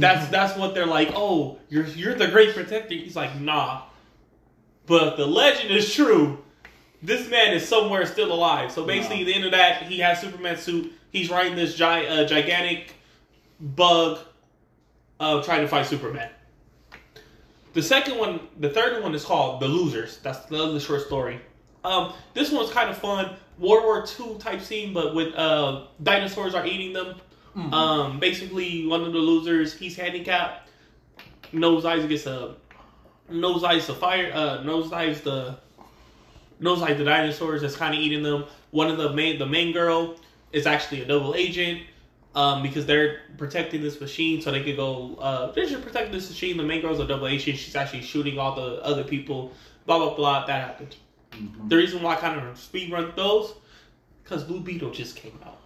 That's 0.00 0.28
that's 0.28 0.58
what 0.58 0.74
they're 0.74 0.86
like. 0.86 1.12
Oh, 1.14 1.58
you're 1.68 1.86
you're 1.86 2.14
the 2.14 2.28
great 2.28 2.54
protector. 2.54 2.94
He's 2.94 3.16
like, 3.16 3.38
nah. 3.38 3.82
But 4.86 5.16
the 5.16 5.26
legend 5.26 5.70
is 5.70 5.92
true, 5.94 6.42
this 7.02 7.28
man 7.28 7.52
is 7.52 7.66
somewhere 7.66 8.06
still 8.06 8.32
alive. 8.32 8.72
So 8.72 8.84
basically, 8.84 9.20
at 9.20 9.26
the 9.26 9.34
end 9.34 9.44
of 9.44 9.50
that, 9.52 9.82
he 9.82 9.98
has 9.98 10.20
Superman 10.20 10.56
suit. 10.56 10.92
He's 11.10 11.30
riding 11.30 11.56
this 11.56 11.74
gi- 11.74 11.84
uh, 12.08 12.26
gigantic 12.26 12.94
bug, 13.60 14.18
uh, 15.20 15.42
trying 15.42 15.60
to 15.60 15.68
fight 15.68 15.86
Superman. 15.86 16.30
The 17.74 17.82
second 17.82 18.18
one, 18.18 18.40
the 18.58 18.70
third 18.70 19.02
one 19.02 19.14
is 19.14 19.24
called 19.24 19.60
The 19.60 19.68
Losers. 19.68 20.18
That's 20.18 20.40
the 20.46 20.62
other 20.62 20.80
short 20.80 21.02
story. 21.02 21.40
Um, 21.84 22.12
this 22.34 22.50
one's 22.50 22.70
kind 22.70 22.88
of 22.90 22.98
fun. 22.98 23.36
World 23.58 23.84
War 23.84 24.06
II 24.18 24.38
type 24.38 24.60
scene, 24.60 24.92
but 24.92 25.14
with 25.14 25.34
uh, 25.34 25.84
dinosaurs 26.02 26.54
are 26.54 26.66
eating 26.66 26.92
them. 26.92 27.16
Um, 27.54 28.18
basically, 28.18 28.86
one 28.86 29.02
of 29.02 29.12
the 29.12 29.18
losers, 29.18 29.74
he's 29.74 29.96
handicapped. 29.96 30.68
Nosedives 31.52 32.08
gets 32.08 32.26
a 32.26 32.56
nosedives 33.30 33.86
the 33.86 33.94
fire. 33.94 34.30
Uh, 34.32 34.58
nosedives 34.58 35.22
the 35.22 35.58
nosedive 36.60 36.98
the 36.98 37.04
dinosaurs 37.04 37.62
that's 37.62 37.76
kind 37.76 37.94
of 37.94 38.00
eating 38.00 38.22
them. 38.22 38.44
One 38.70 38.88
of 38.88 38.96
the 38.96 39.12
main 39.12 39.38
the 39.38 39.46
main 39.46 39.72
girl 39.72 40.16
is 40.52 40.66
actually 40.66 41.02
a 41.02 41.04
double 41.04 41.34
agent. 41.34 41.82
Um, 42.34 42.62
because 42.62 42.86
they're 42.86 43.18
protecting 43.36 43.82
this 43.82 44.00
machine 44.00 44.40
so 44.40 44.50
they 44.50 44.62
could 44.62 44.76
go. 44.76 45.16
Uh, 45.16 45.52
they're 45.52 45.66
just 45.66 45.82
protecting 45.82 46.12
this 46.12 46.30
machine. 46.30 46.56
The 46.56 46.62
main 46.62 46.80
girl's 46.80 46.98
a 46.98 47.06
double 47.06 47.26
agent. 47.26 47.58
She's 47.58 47.76
actually 47.76 48.00
shooting 48.00 48.38
all 48.38 48.54
the 48.54 48.82
other 48.82 49.04
people. 49.04 49.52
Blah 49.84 49.98
blah 49.98 50.14
blah. 50.14 50.46
That 50.46 50.66
happened. 50.66 50.96
The 51.68 51.76
reason 51.76 52.02
why 52.02 52.14
I 52.14 52.16
kind 52.16 52.40
of 52.40 52.58
speed 52.58 52.90
run 52.92 53.12
those, 53.16 53.54
because 54.22 54.44
Blue 54.44 54.60
Beetle 54.60 54.90
just 54.90 55.16
came 55.16 55.38
out, 55.44 55.58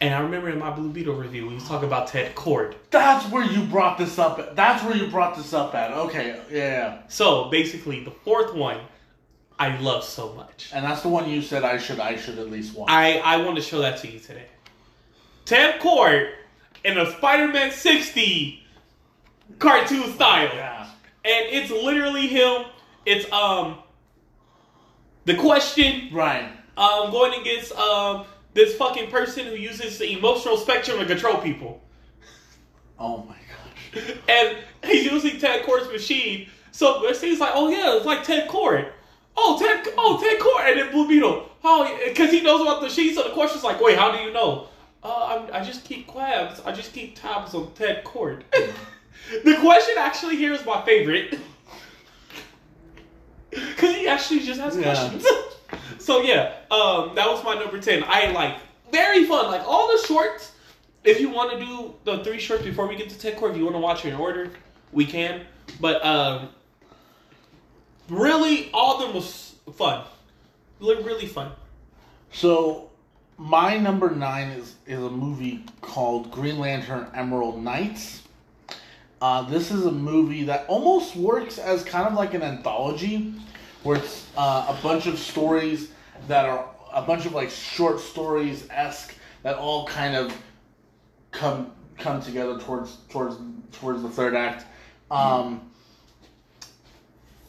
and 0.00 0.14
I 0.14 0.20
remember 0.20 0.50
in 0.50 0.58
my 0.58 0.70
Blue 0.70 0.90
Beetle 0.90 1.14
review 1.14 1.48
we 1.48 1.54
was 1.54 1.66
talking 1.66 1.86
about 1.88 2.08
Ted 2.08 2.34
Kord. 2.34 2.74
That's 2.90 3.30
where 3.30 3.44
you 3.44 3.62
brought 3.64 3.96
this 3.98 4.18
up. 4.18 4.38
At. 4.38 4.54
That's 4.56 4.84
where 4.84 4.96
you 4.96 5.08
brought 5.08 5.36
this 5.36 5.52
up 5.52 5.74
at. 5.74 5.90
Okay, 5.92 6.38
yeah, 6.50 7.02
So 7.08 7.46
basically, 7.50 8.04
the 8.04 8.10
fourth 8.10 8.54
one, 8.54 8.78
I 9.58 9.76
love 9.78 10.04
so 10.04 10.32
much. 10.34 10.70
and 10.74 10.84
that's 10.84 11.00
the 11.02 11.08
one 11.08 11.28
you 11.30 11.40
said 11.42 11.64
I 11.64 11.78
should. 11.78 11.98
I 12.00 12.16
should 12.16 12.38
at 12.38 12.50
least 12.50 12.74
watch. 12.76 12.90
I 12.90 13.18
I 13.18 13.38
want 13.38 13.56
to 13.56 13.62
show 13.62 13.78
that 13.80 13.98
to 14.00 14.10
you 14.10 14.18
today. 14.18 14.46
Ted 15.46 15.80
Kord 15.80 16.32
in 16.84 16.98
a 16.98 17.10
Spider-Man 17.12 17.70
60 17.72 18.62
cartoon 19.58 20.12
style. 20.12 20.50
yeah. 20.54 20.82
and 21.24 21.46
it's 21.50 21.70
literally 21.70 22.26
him. 22.26 22.64
It's 23.06 23.30
um 23.32 23.78
the 25.24 25.34
question 25.36 26.08
Right. 26.12 26.48
um 26.76 27.10
going 27.10 27.40
against 27.40 27.72
um 27.72 28.26
this 28.56 28.74
fucking 28.74 29.10
person 29.10 29.46
who 29.46 29.54
uses 29.54 29.98
the 29.98 30.12
emotional 30.18 30.56
spectrum 30.56 30.98
to 30.98 31.06
control 31.06 31.36
people, 31.38 31.80
Oh 32.98 33.18
my 33.28 33.36
gosh. 33.36 34.16
and 34.28 34.56
he's 34.84 35.04
using 35.04 35.38
Ted 35.38 35.64
Kord's 35.64 35.88
machine. 35.92 36.48
So 36.72 37.06
it 37.06 37.16
seems 37.16 37.38
like, 37.38 37.52
oh 37.54 37.68
yeah, 37.68 37.96
it's 37.96 38.04
like 38.06 38.24
Ted 38.24 38.48
Kord. 38.48 38.90
Oh 39.36 39.58
Ted, 39.58 39.86
oh 39.96 40.18
Ted 40.20 40.40
Kord, 40.40 40.70
and 40.70 40.80
then 40.80 40.90
Blue 40.92 41.06
Beetle. 41.06 41.48
Oh, 41.62 41.98
because 42.08 42.30
he 42.30 42.42
knows 42.42 42.60
about 42.62 42.80
the 42.80 42.86
machine. 42.86 43.14
So 43.14 43.22
the 43.22 43.30
question's 43.30 43.64
like, 43.64 43.80
wait, 43.80 43.96
how 43.98 44.10
do 44.10 44.18
you 44.18 44.32
know? 44.32 44.68
Uh, 45.02 45.46
I, 45.52 45.60
I 45.60 45.64
just 45.64 45.84
keep 45.84 46.12
tabs. 46.12 46.60
I 46.64 46.72
just 46.72 46.92
keep 46.92 47.14
tabs 47.20 47.54
on 47.54 47.72
Ted 47.74 48.02
Kord. 48.04 48.42
the 49.44 49.56
question 49.60 49.94
actually 49.98 50.36
here 50.36 50.52
is 50.52 50.64
my 50.66 50.82
favorite. 50.84 51.38
Because 53.50 53.94
he 53.96 54.06
actually 54.08 54.40
just 54.40 54.60
has 54.60 54.76
Yeah. 54.76 54.82
questions. 54.82 55.26
so 55.98 56.22
yeah, 56.22 56.54
um, 56.70 57.14
that 57.14 57.28
was 57.28 57.42
my 57.44 57.54
number 57.54 57.80
10. 57.80 58.04
I 58.06 58.30
like, 58.32 58.56
very 58.92 59.24
fun. 59.24 59.50
Like 59.50 59.62
all 59.66 59.88
the 59.88 60.06
shorts, 60.06 60.52
if 61.04 61.20
you 61.20 61.30
want 61.30 61.52
to 61.52 61.64
do 61.64 61.94
the 62.04 62.24
three 62.24 62.38
shorts 62.38 62.64
before 62.64 62.86
we 62.86 62.96
get 62.96 63.08
to 63.10 63.18
Ted 63.18 63.36
Kord, 63.36 63.52
if 63.52 63.56
you 63.56 63.64
want 63.64 63.76
to 63.76 63.80
watch 63.80 64.04
it 64.04 64.08
in 64.08 64.14
order, 64.14 64.50
we 64.92 65.04
can. 65.04 65.42
But 65.80 66.04
um, 66.04 66.48
really, 68.08 68.70
all 68.72 68.96
of 68.96 69.02
them 69.02 69.14
was 69.14 69.54
fun. 69.74 70.04
Really 70.80 71.26
fun. 71.26 71.52
So, 72.32 72.90
my 73.38 73.78
number 73.78 74.10
nine 74.10 74.48
is 74.50 74.74
is 74.86 74.98
a 75.02 75.10
movie 75.10 75.64
called 75.80 76.30
Green 76.30 76.58
Lantern 76.58 77.08
Emerald 77.14 77.62
Knights. 77.62 78.22
Uh, 79.20 79.42
this 79.42 79.70
is 79.70 79.86
a 79.86 79.92
movie 79.92 80.44
that 80.44 80.66
almost 80.68 81.16
works 81.16 81.58
as 81.58 81.82
kind 81.82 82.06
of 82.06 82.12
like 82.14 82.34
an 82.34 82.42
anthology, 82.42 83.32
where 83.86 83.98
it's 83.98 84.26
uh, 84.36 84.74
a 84.76 84.82
bunch 84.82 85.06
of 85.06 85.16
stories 85.16 85.90
that 86.26 86.44
are 86.44 86.68
a 86.92 87.02
bunch 87.02 87.24
of 87.24 87.32
like 87.32 87.50
short 87.50 88.00
stories 88.00 88.66
esque 88.70 89.14
that 89.44 89.56
all 89.56 89.86
kind 89.86 90.16
of 90.16 90.36
come 91.30 91.70
come 91.96 92.20
together 92.20 92.58
towards 92.58 92.96
towards 93.08 93.36
towards 93.72 94.02
the 94.02 94.08
third 94.08 94.34
act. 94.34 94.66
Um, 95.10 95.70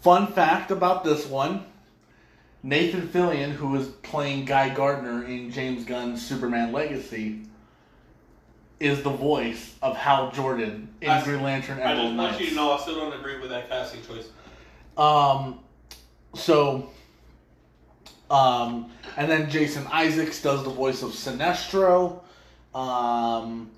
fun 0.02 0.28
fact 0.28 0.70
about 0.70 1.04
this 1.04 1.26
one. 1.26 1.66
Nathan 2.62 3.08
Fillion, 3.08 3.52
who 3.52 3.76
is 3.76 3.88
playing 3.88 4.46
Guy 4.46 4.70
Gardner 4.70 5.24
in 5.24 5.52
James 5.52 5.86
Gunn's 5.86 6.26
Superman 6.26 6.72
Legacy, 6.72 7.42
is 8.80 9.02
the 9.02 9.10
voice 9.10 9.76
of 9.82 9.96
Hal 9.96 10.32
Jordan 10.32 10.90
in 11.02 11.10
I- 11.10 11.24
Green 11.24 11.42
Lantern 11.42 11.80
Emerald 11.80 12.16
Knights. 12.16 12.40
I 12.42 12.78
still 12.80 12.96
don't 12.96 13.14
agree 13.14 13.40
with 13.40 13.50
that 13.50 13.70
casting 13.70 14.02
choice. 14.04 14.30
Um, 14.98 15.60
so, 16.36 16.90
um, 18.30 18.92
and 19.16 19.30
then 19.30 19.50
Jason 19.50 19.86
Isaacs 19.88 20.42
does 20.42 20.64
the 20.64 20.70
voice 20.70 21.02
of 21.02 21.12
Sinestro. 21.12 22.22
Um, 22.76 23.70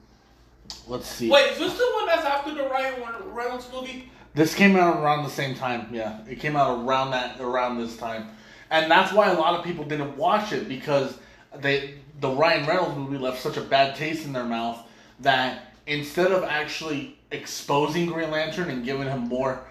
let's 0.87 1.07
see. 1.07 1.29
Wait, 1.29 1.51
is 1.51 1.59
this 1.59 1.77
the 1.77 1.91
one 1.95 2.05
that's 2.05 2.25
after 2.25 2.53
the 2.53 2.63
Ryan 2.63 3.01
Reynolds 3.31 3.69
movie? 3.71 4.09
This 4.35 4.53
came 4.53 4.75
out 4.75 5.01
around 5.01 5.23
the 5.23 5.29
same 5.29 5.55
time. 5.55 5.89
Yeah, 5.91 6.19
it 6.29 6.39
came 6.39 6.55
out 6.55 6.85
around 6.85 7.11
that 7.11 7.39
around 7.39 7.79
this 7.79 7.97
time, 7.97 8.27
and 8.69 8.89
that's 8.89 9.11
why 9.11 9.29
a 9.29 9.39
lot 9.39 9.57
of 9.57 9.65
people 9.65 9.85
didn't 9.85 10.15
watch 10.17 10.51
it 10.53 10.67
because 10.67 11.17
they 11.57 11.95
the 12.19 12.29
Ryan 12.29 12.67
Reynolds 12.67 12.97
movie 12.97 13.17
left 13.17 13.41
such 13.41 13.57
a 13.57 13.61
bad 13.61 13.95
taste 13.95 14.25
in 14.25 14.33
their 14.33 14.45
mouth 14.45 14.79
that 15.21 15.73
instead 15.87 16.31
of 16.31 16.43
actually 16.43 17.17
exposing 17.31 18.07
Green 18.07 18.31
Lantern 18.31 18.69
and 18.69 18.83
giving 18.83 19.07
him 19.07 19.21
more, 19.21 19.61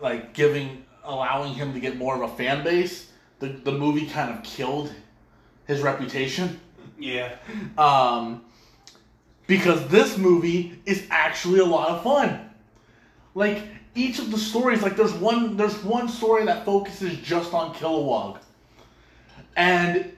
like 0.00 0.32
giving 0.32 0.84
allowing 1.04 1.54
him 1.54 1.72
to 1.72 1.80
get 1.80 1.96
more 1.96 2.14
of 2.14 2.30
a 2.30 2.36
fan 2.36 2.62
base, 2.64 3.10
the 3.38 3.48
the 3.48 3.72
movie 3.72 4.06
kind 4.06 4.30
of 4.36 4.42
killed 4.44 4.92
his 5.66 5.80
reputation. 5.80 6.60
Yeah. 6.98 7.34
Um, 7.76 8.44
because 9.46 9.86
this 9.88 10.16
movie 10.16 10.80
is 10.86 11.06
actually 11.10 11.58
a 11.58 11.64
lot 11.64 11.88
of 11.90 12.02
fun. 12.02 12.50
Like 13.34 13.62
each 13.94 14.18
of 14.18 14.30
the 14.30 14.38
stories, 14.38 14.82
like 14.82 14.96
there's 14.96 15.12
one 15.12 15.56
there's 15.56 15.76
one 15.82 16.08
story 16.08 16.44
that 16.46 16.64
focuses 16.64 17.18
just 17.18 17.52
on 17.52 17.74
Kilowog, 17.74 18.38
and 19.56 20.12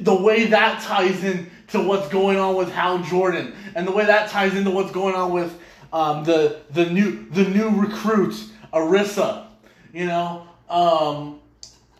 the 0.00 0.14
way 0.14 0.46
that 0.46 0.82
ties 0.82 1.24
in 1.24 1.50
to 1.68 1.80
what's 1.80 2.08
going 2.08 2.38
on 2.38 2.56
with 2.56 2.70
Hal 2.70 2.98
Jordan, 3.02 3.54
and 3.74 3.86
the 3.86 3.92
way 3.92 4.04
that 4.04 4.30
ties 4.30 4.54
into 4.54 4.70
what's 4.70 4.92
going 4.92 5.14
on 5.14 5.32
with 5.32 5.58
um, 5.92 6.24
the 6.24 6.60
the 6.70 6.86
new 6.86 7.28
the 7.30 7.44
new 7.44 7.70
recruit 7.70 8.34
Arisia, 8.72 9.47
you 9.92 10.06
know, 10.06 10.46
um, 10.68 11.40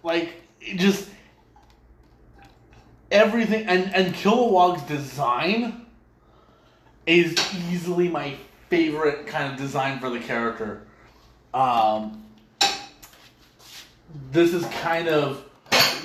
like 0.02 0.34
just 0.76 1.08
everything 3.10 3.66
and 3.66 3.94
and 3.94 4.14
Kilowog's 4.14 4.82
design 4.82 5.86
is 7.06 7.34
easily 7.70 8.08
my 8.08 8.34
favorite 8.68 9.26
kind 9.26 9.50
of 9.50 9.58
design 9.58 9.98
for 9.98 10.10
the 10.10 10.20
character. 10.20 10.82
Um, 11.54 12.24
this 14.30 14.52
is 14.52 14.64
kind 14.66 15.08
of 15.08 15.42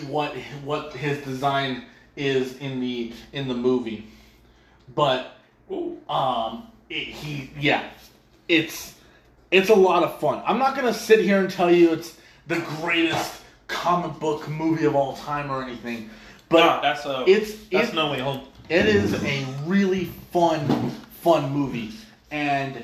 what 0.08 0.36
what 0.64 0.94
his 0.94 1.24
design 1.24 1.86
is 2.16 2.58
in 2.58 2.80
the 2.80 3.14
in 3.34 3.48
the 3.48 3.54
movie, 3.54 4.08
but 4.96 5.38
um, 6.10 6.68
it, 6.90 7.08
he 7.08 7.50
yeah, 7.60 7.90
it's 8.48 8.93
it's 9.54 9.70
a 9.70 9.76
lot 9.76 10.04
of 10.04 10.20
fun. 10.20 10.42
I'm 10.46 10.58
not 10.60 10.76
gonna 10.76 10.94
sit 10.94 11.20
here 11.22 11.40
and 11.40 11.50
tell 11.50 11.72
you 11.72 11.94
it's 11.94 12.18
the 12.48 12.60
greatest 12.82 13.42
comic 13.68 14.20
book 14.20 14.50
movie 14.50 14.86
of 14.86 14.96
all 14.96 15.16
time 15.16 15.50
or 15.52 15.64
anything, 15.64 16.10
but 16.50 16.60
Nah, 16.66 16.82
that's 16.82 17.06
a 17.06 17.24
it's 17.28 17.56
that's 17.72 17.90
it- 17.90 17.96
no 17.96 18.12
way 18.12 18.20
home. 18.20 18.42
it 18.70 18.86
is 18.88 19.14
a 19.24 19.46
really 19.66 20.06
fun, 20.32 20.90
fun 21.22 21.52
movie, 21.52 21.92
and 22.32 22.84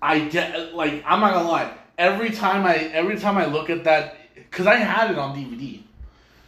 I 0.00 0.20
get 0.20 0.74
like 0.74 1.02
I'm 1.06 1.20
not 1.20 1.34
gonna 1.34 1.48
lie. 1.50 1.72
Every 1.98 2.30
time 2.30 2.64
I 2.64 2.76
every 2.76 3.18
time 3.18 3.36
I 3.36 3.46
look 3.46 3.68
at 3.70 3.84
that, 3.84 4.16
because 4.34 4.66
I 4.66 4.76
had 4.76 5.10
it 5.10 5.18
on 5.18 5.36
DVD. 5.36 5.80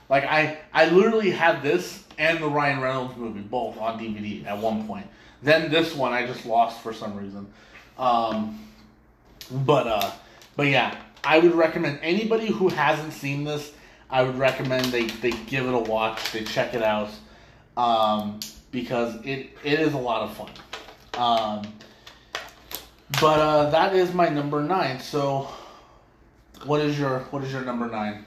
Like 0.09 0.25
I 0.25 0.59
I 0.73 0.89
literally 0.91 1.31
had 1.31 1.63
this 1.63 2.05
and 2.19 2.39
the 2.39 2.49
Ryan 2.49 2.81
Reynolds 2.81 3.17
movie 3.17 3.41
both 3.41 3.77
on 3.79 3.99
DVD 3.99 4.47
at 4.47 4.57
one 4.59 4.87
point. 4.87 5.07
Then 5.43 5.71
this 5.71 5.95
one 5.95 6.13
I 6.13 6.27
just 6.27 6.47
lost 6.47 6.81
for 6.81 6.93
some 6.93 7.17
reason. 7.17 7.47
Um, 7.99 8.61
but 9.51 9.87
uh, 9.87 10.11
but 10.57 10.67
yeah, 10.69 10.97
I 11.25 11.39
would 11.39 11.55
recommend 11.55 11.99
anybody 12.03 12.47
who 12.49 12.69
hasn't 12.69 13.13
seen 13.13 13.45
this. 13.45 13.73
I 14.11 14.23
would 14.23 14.39
recommend 14.39 14.87
they, 14.87 15.07
they 15.07 15.33
give 15.33 15.67
it 15.67 15.75
a 15.75 15.79
watch. 15.79 16.33
They 16.33 16.45
check 16.45 16.75
it 16.75 16.83
out 16.83 17.11
um, 17.77 18.41
because 18.71 19.17
it 19.25 19.51
it 19.65 19.81
is 19.81 19.95
a 19.95 19.99
lot 19.99 20.23
of 20.23 20.37
fun. 20.37 20.51
Um, 21.19 21.63
But 23.21 23.41
uh, 23.41 23.71
that 23.71 23.95
is 23.95 24.13
my 24.13 24.29
number 24.29 24.63
nine. 24.63 25.01
So, 25.01 25.49
what 26.65 26.81
is 26.81 26.99
your 26.99 27.21
what 27.31 27.45
is 27.45 27.53
your 27.53 27.63
number 27.63 27.87
nine? 27.89 28.25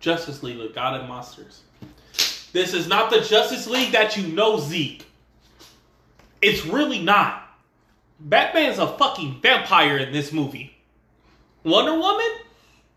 Justice 0.00 0.42
League 0.42 0.58
with 0.58 0.74
God 0.74 0.98
and 0.98 1.08
Monsters. 1.08 1.62
This 2.52 2.74
is 2.74 2.88
not 2.88 3.10
the 3.10 3.20
Justice 3.20 3.66
League 3.66 3.92
that 3.92 4.16
you 4.16 4.26
know, 4.28 4.58
Zeke. 4.58 5.06
It's 6.40 6.66
really 6.66 7.00
not. 7.00 7.51
Batman's 8.24 8.78
a 8.78 8.86
fucking 8.86 9.40
vampire 9.40 9.98
in 9.98 10.12
this 10.12 10.32
movie. 10.32 10.76
Wonder 11.64 11.94
Woman 11.94 12.30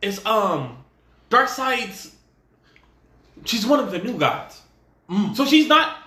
is 0.02 0.23
um 0.26 0.84
Darkseid's. 1.30 2.15
She's 3.43 3.65
one 3.65 3.80
of 3.80 3.91
the 3.91 3.99
new 3.99 4.18
gods. 4.18 4.61
Mm. 5.10 5.35
So 5.35 5.45
she's 5.45 5.68
not. 5.68 5.97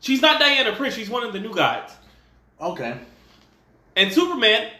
She's 0.00 0.20
not 0.20 0.40
Diana 0.40 0.74
Prince. 0.74 0.94
She's 0.94 1.08
one 1.08 1.24
of 1.24 1.32
the 1.32 1.40
new 1.40 1.54
gods. 1.54 1.92
Okay. 2.60 2.98
And 3.96 4.12
Superman. 4.12 4.70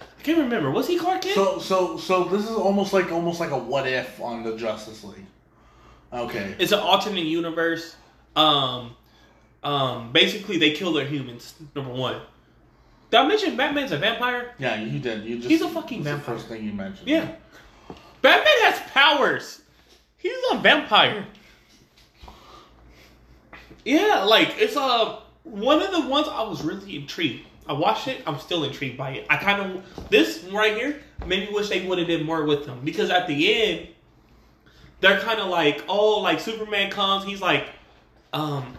I 0.00 0.22
can't 0.22 0.38
remember. 0.38 0.70
Was 0.70 0.86
he 0.86 0.98
Clark 0.98 1.22
Kent? 1.22 1.34
So 1.34 1.58
so 1.58 1.96
so 1.96 2.24
this 2.24 2.42
is 2.42 2.56
almost 2.56 2.92
like 2.92 3.10
almost 3.10 3.40
like 3.40 3.50
a 3.50 3.58
what 3.58 3.86
if 3.86 4.20
on 4.20 4.42
the 4.42 4.56
Justice 4.56 5.04
League. 5.04 5.26
Okay. 6.12 6.54
it's 6.58 6.72
an 6.72 6.78
alternate 6.78 7.24
universe. 7.24 7.96
Um, 8.36 8.94
um, 9.62 10.12
basically 10.12 10.58
they 10.58 10.72
kill 10.72 10.92
their 10.92 11.06
humans. 11.06 11.54
Number 11.74 11.92
one. 11.92 12.20
Did 13.12 13.20
I 13.20 13.28
mention 13.28 13.56
Batman's 13.58 13.92
a 13.92 13.98
vampire? 13.98 14.54
Yeah, 14.58 14.80
you 14.80 14.98
did. 14.98 15.24
You 15.24 15.36
just 15.36 15.48
He's 15.50 15.60
a 15.60 15.68
fucking 15.68 16.02
that's 16.02 16.16
vampire. 16.16 16.34
The 16.34 16.40
first 16.40 16.48
thing 16.50 16.64
you 16.64 16.72
mentioned. 16.72 17.06
Yeah. 17.06 17.30
Batman 18.22 18.54
has 18.62 18.80
powers. 18.90 19.60
He's 20.16 20.32
a 20.50 20.56
vampire. 20.56 21.26
Yeah, 23.84 24.24
like 24.24 24.54
it's 24.56 24.76
a 24.76 25.18
one 25.42 25.82
of 25.82 25.92
the 25.92 26.08
ones 26.08 26.26
I 26.26 26.42
was 26.44 26.62
really 26.62 26.96
intrigued. 26.96 27.44
I 27.68 27.74
watched 27.74 28.08
it. 28.08 28.22
I'm 28.26 28.38
still 28.38 28.64
intrigued 28.64 28.96
by 28.96 29.10
it. 29.10 29.26
I 29.28 29.36
kind 29.36 29.60
of 29.60 30.08
this 30.08 30.42
right 30.44 30.74
here 30.74 30.98
made 31.26 31.50
me 31.50 31.54
wish 31.54 31.68
they 31.68 31.86
would 31.86 31.98
have 31.98 32.06
did 32.08 32.24
more 32.24 32.46
with 32.46 32.64
him 32.64 32.80
because 32.82 33.10
at 33.10 33.26
the 33.26 33.62
end 33.62 33.88
they're 35.00 35.20
kind 35.20 35.38
of 35.38 35.48
like, 35.48 35.84
oh, 35.86 36.20
like 36.20 36.40
Superman 36.40 36.90
comes. 36.90 37.26
He's 37.26 37.42
like, 37.42 37.66
um, 38.32 38.72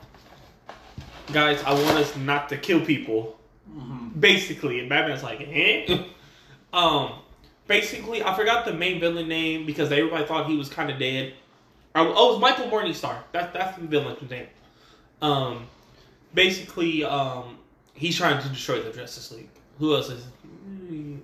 guys, 1.31 1.61
I 1.65 1.73
want 1.73 1.99
us 1.99 2.17
not 2.17 2.49
to 2.49 2.57
kill 2.57 2.83
people. 2.83 3.37
Basically, 4.19 4.79
and 4.79 4.89
Batman's 4.89 5.23
like, 5.23 5.41
eh? 5.41 6.03
um, 6.73 7.13
basically, 7.67 8.23
I 8.23 8.35
forgot 8.35 8.65
the 8.65 8.73
main 8.73 8.99
villain 8.99 9.27
name 9.27 9.65
because 9.65 9.91
everybody 9.91 10.25
thought 10.25 10.47
he 10.47 10.55
was 10.55 10.69
kind 10.69 10.91
of 10.91 10.99
dead. 10.99 11.33
Oh, 11.95 12.05
it 12.05 12.31
was 12.33 12.39
Michael 12.39 12.67
Morningstar. 12.67 13.17
That's 13.31 13.53
that's 13.53 13.77
the 13.77 13.85
villain's 13.85 14.29
name. 14.29 14.47
Um, 15.21 15.67
basically, 16.33 17.03
um, 17.03 17.57
he's 17.93 18.17
trying 18.17 18.41
to 18.41 18.49
destroy 18.49 18.81
the 18.81 18.91
Justice 18.91 19.31
League. 19.31 19.49
Who 19.79 19.95
else 19.95 20.09
is? 20.09 20.25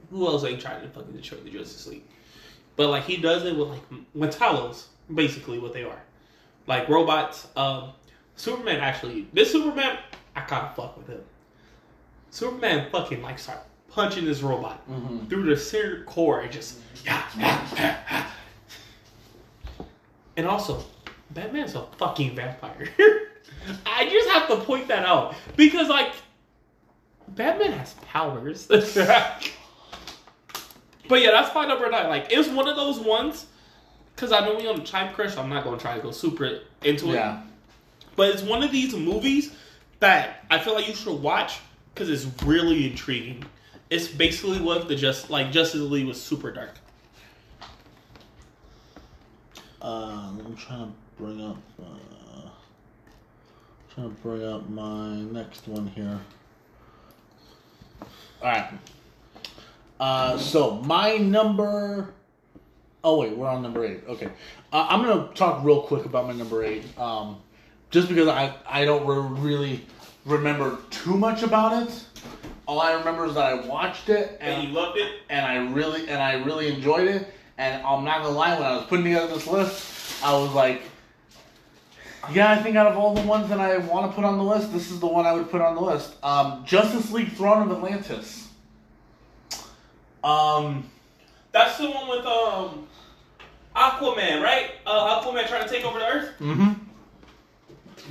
Who 0.10 0.28
else 0.28 0.44
ain't 0.44 0.61
trying 0.61 0.82
to 0.82 0.90
fucking 0.90 1.16
destroy 1.16 1.40
the 1.40 1.49
Justice 1.49 1.88
League? 1.88 2.06
But 2.76 2.90
like 2.90 3.03
he 3.03 3.18
does 3.18 3.45
it 3.45 3.56
with 3.56 3.68
like 3.68 3.82
Metalos, 4.16 4.86
basically 5.14 5.60
what 5.60 5.74
they 5.74 5.84
are, 5.84 6.02
like 6.68 6.88
robots. 6.88 7.48
Um, 7.56 7.91
Superman 8.36 8.80
actually, 8.80 9.28
this 9.34 9.52
Superman, 9.52 9.98
I 10.36 10.41
kind 10.41 10.66
of 10.68 10.76
fuck 10.76 10.98
with 10.98 11.07
him. 11.07 11.22
Superman 12.32 12.90
fucking 12.92 13.22
like 13.22 13.40
start 13.40 13.60
punching 13.90 14.26
this 14.26 14.42
robot 14.42 14.88
mm-hmm. 14.90 15.26
through 15.28 15.44
the 15.44 15.58
center 15.58 16.04
core 16.04 16.42
and 16.42 16.52
just 16.52 16.80
yeah, 17.06 17.24
yeah, 17.38 17.68
yeah, 17.76 17.98
yeah. 18.10 18.26
And 20.38 20.48
also, 20.48 20.84
Batman's 21.32 21.76
a 21.76 21.86
fucking 21.98 22.36
vampire. 22.36 22.88
I 23.86 24.08
just 24.10 24.30
have 24.30 24.48
to 24.48 24.58
point 24.58 24.88
that 24.88 25.06
out 25.06 25.36
because 25.56 25.90
like 25.90 26.14
Batman 27.30 27.74
has 27.74 27.94
powers. 27.96 28.66
but 28.68 28.92
yeah, 31.12 31.32
that's 31.32 31.54
my 31.54 31.66
number 31.66 31.90
nine. 31.90 32.08
Like 32.08 32.28
it's 32.30 32.48
one 32.48 32.68
of 32.68 32.76
those 32.76 33.00
ones 33.00 33.48
because 34.16 34.32
I 34.32 34.46
know 34.46 34.56
we 34.56 34.68
on 34.68 34.82
a 34.82 34.86
time 34.86 35.14
crush. 35.14 35.36
I'm 35.38 35.50
not 35.50 35.64
gonna 35.64 35.78
try 35.78 35.96
to 35.96 36.02
go 36.02 36.12
super 36.12 36.62
into 36.84 37.10
it. 37.10 37.16
Yeah. 37.16 37.42
But 38.16 38.30
it's 38.30 38.42
one 38.42 38.64
of 38.64 38.72
these 38.72 38.96
movies 38.96 39.54
that 40.00 40.46
I 40.50 40.60
feel 40.60 40.74
like 40.74 40.88
you 40.88 40.96
should 40.96 41.22
watch 41.22 41.60
because 41.94 42.10
it's 42.10 42.28
really 42.44 42.90
intriguing. 42.90 43.44
It's 43.90 44.07
basically 44.07 44.60
what 44.60 44.88
the 44.88 44.95
just 44.95 45.30
like 45.30 45.52
Justice 45.52 45.82
League 45.82 46.07
was 46.07 46.22
super 46.22 46.52
dark. 46.52 46.76
Uh, 49.82 50.32
I'm 50.45 50.56
trying 50.56 50.88
to 50.88 50.94
bring 51.18 51.41
up. 51.41 51.57
Uh, 51.82 52.49
trying 53.94 54.16
to 54.16 54.22
bring 54.22 54.45
up 54.45 54.70
my 54.70 55.16
next 55.16 55.68
one 55.68 55.88
here. 55.88 56.20
All 58.41 58.48
right. 58.48 58.72
Uh, 59.99 60.38
so 60.38 60.76
my 60.76 61.18
number. 61.18 62.14
Oh 63.03 63.20
wait, 63.20 63.36
we're 63.36 63.48
on 63.48 63.61
number 63.61 63.86
eight. 63.86 64.02
Okay, 64.07 64.30
uh, 64.72 64.88
I'm 64.90 65.02
gonna 65.03 65.30
talk 65.34 65.64
real 65.64 65.82
quick 65.82 66.06
about 66.06 66.28
my 66.28 66.34
number 66.34 66.64
eight. 66.64 66.84
Um, 66.98 67.38
just 67.91 68.07
because 68.07 68.28
I 68.28 68.53
I 68.68 68.86
don't 68.86 69.06
re- 69.06 69.41
really 69.41 69.86
remember 70.26 70.78
too 70.90 71.18
much 71.18 71.44
about 71.44 71.84
it. 71.84 72.06
All 72.68 72.80
I 72.80 72.94
remember 72.94 73.26
is 73.26 73.34
that 73.34 73.46
I 73.46 73.66
watched 73.66 74.10
it 74.10 74.38
And 74.41 74.68
you 74.68 74.74
loved 74.74 74.98
it. 74.98 75.22
and 75.30 75.46
I 75.46 75.56
really 75.74 76.08
and 76.08 76.22
I 76.22 76.34
really 76.44 76.68
enjoyed 76.74 77.08
it. 77.08 77.34
And 77.58 77.84
I'm 77.86 78.04
not 78.06 78.22
gonna 78.22 78.36
lie, 78.36 78.54
when 78.54 78.64
I 78.64 78.76
was 78.78 78.86
putting 78.86 79.06
together 79.06 79.34
this 79.34 79.48
list, 79.48 80.24
I 80.24 80.34
was 80.34 80.54
like, 80.54 80.82
yeah, 82.32 82.52
I 82.52 82.62
think 82.62 82.76
out 82.76 82.88
of 82.88 82.98
all 82.98 83.14
the 83.16 83.22
ones 83.24 83.50
that 83.50 83.60
I 83.60 83.78
want 83.78 84.12
to 84.12 84.16
put 84.16 84.24
on 84.24 84.38
the 84.38 84.44
list, 84.44 84.72
this 84.72 84.91
is 84.91 85.00
the 85.00 85.08
one 85.08 85.26
I 85.26 85.34
would 85.34 85.50
put 85.50 85.62
on 85.62 85.74
the 85.76 85.82
list. 85.82 86.14
Um, 86.24 86.64
Justice 86.66 87.12
League: 87.12 87.32
Throne 87.32 87.64
of 87.70 87.76
Atlantis. 87.76 88.48
Um, 90.24 90.90
That's 91.52 91.78
the 91.78 91.90
one 91.90 92.08
with 92.10 92.26
um 92.26 92.88
Aquaman, 93.76 94.44
right? 94.44 94.72
Uh, 94.86 95.22
Aquaman 95.22 95.48
trying 95.48 95.64
to 95.64 95.70
take 95.70 95.86
over 95.86 95.98
the 96.00 96.06
Earth. 96.06 96.30
mm-hmm. 96.40 96.74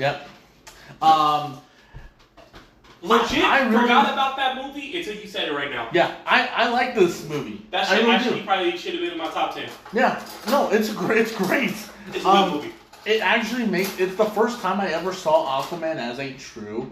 Yep. 0.01 0.29
Um, 1.03 1.61
Legit, 3.01 3.45
I 3.45 3.61
really- 3.69 3.81
forgot 3.83 4.13
about 4.13 4.37
that 4.37 4.57
movie 4.57 4.99
until 4.99 5.15
you 5.15 5.29
said 5.29 5.49
it 5.49 5.53
right 5.55 5.71
now. 5.71 5.89
yeah, 5.93 6.17
I, 6.27 6.49
I 6.49 6.69
like 6.71 6.95
this 6.97 7.29
movie. 7.29 7.63
That 7.71 7.89
I 7.89 7.95
shit 7.97 8.05
really 8.05 8.17
actually 8.17 8.41
do. 8.41 8.47
probably 8.47 8.77
should 8.77 8.95
have 8.95 9.03
been 9.03 9.13
in 9.13 9.19
my 9.19 9.29
top 9.31 9.55
ten. 9.55 9.69
Yeah, 9.93 10.21
no, 10.49 10.71
it's 10.71 10.93
great. 10.93 11.19
It's 11.19 11.33
great. 11.33 11.75
It's 12.13 12.25
a 12.25 12.29
Um, 12.29 12.51
good 12.51 12.57
movie. 12.63 12.75
It 13.05 13.21
actually 13.23 13.67
makes 13.67 13.99
it's 14.01 14.17
the 14.17 14.25
first 14.25 14.61
time 14.61 14.81
I 14.81 14.89
ever 14.89 15.13
saw 15.13 15.63
Aquaman 15.63 15.97
as 15.97 16.19
a 16.19 16.33
true 16.35 16.91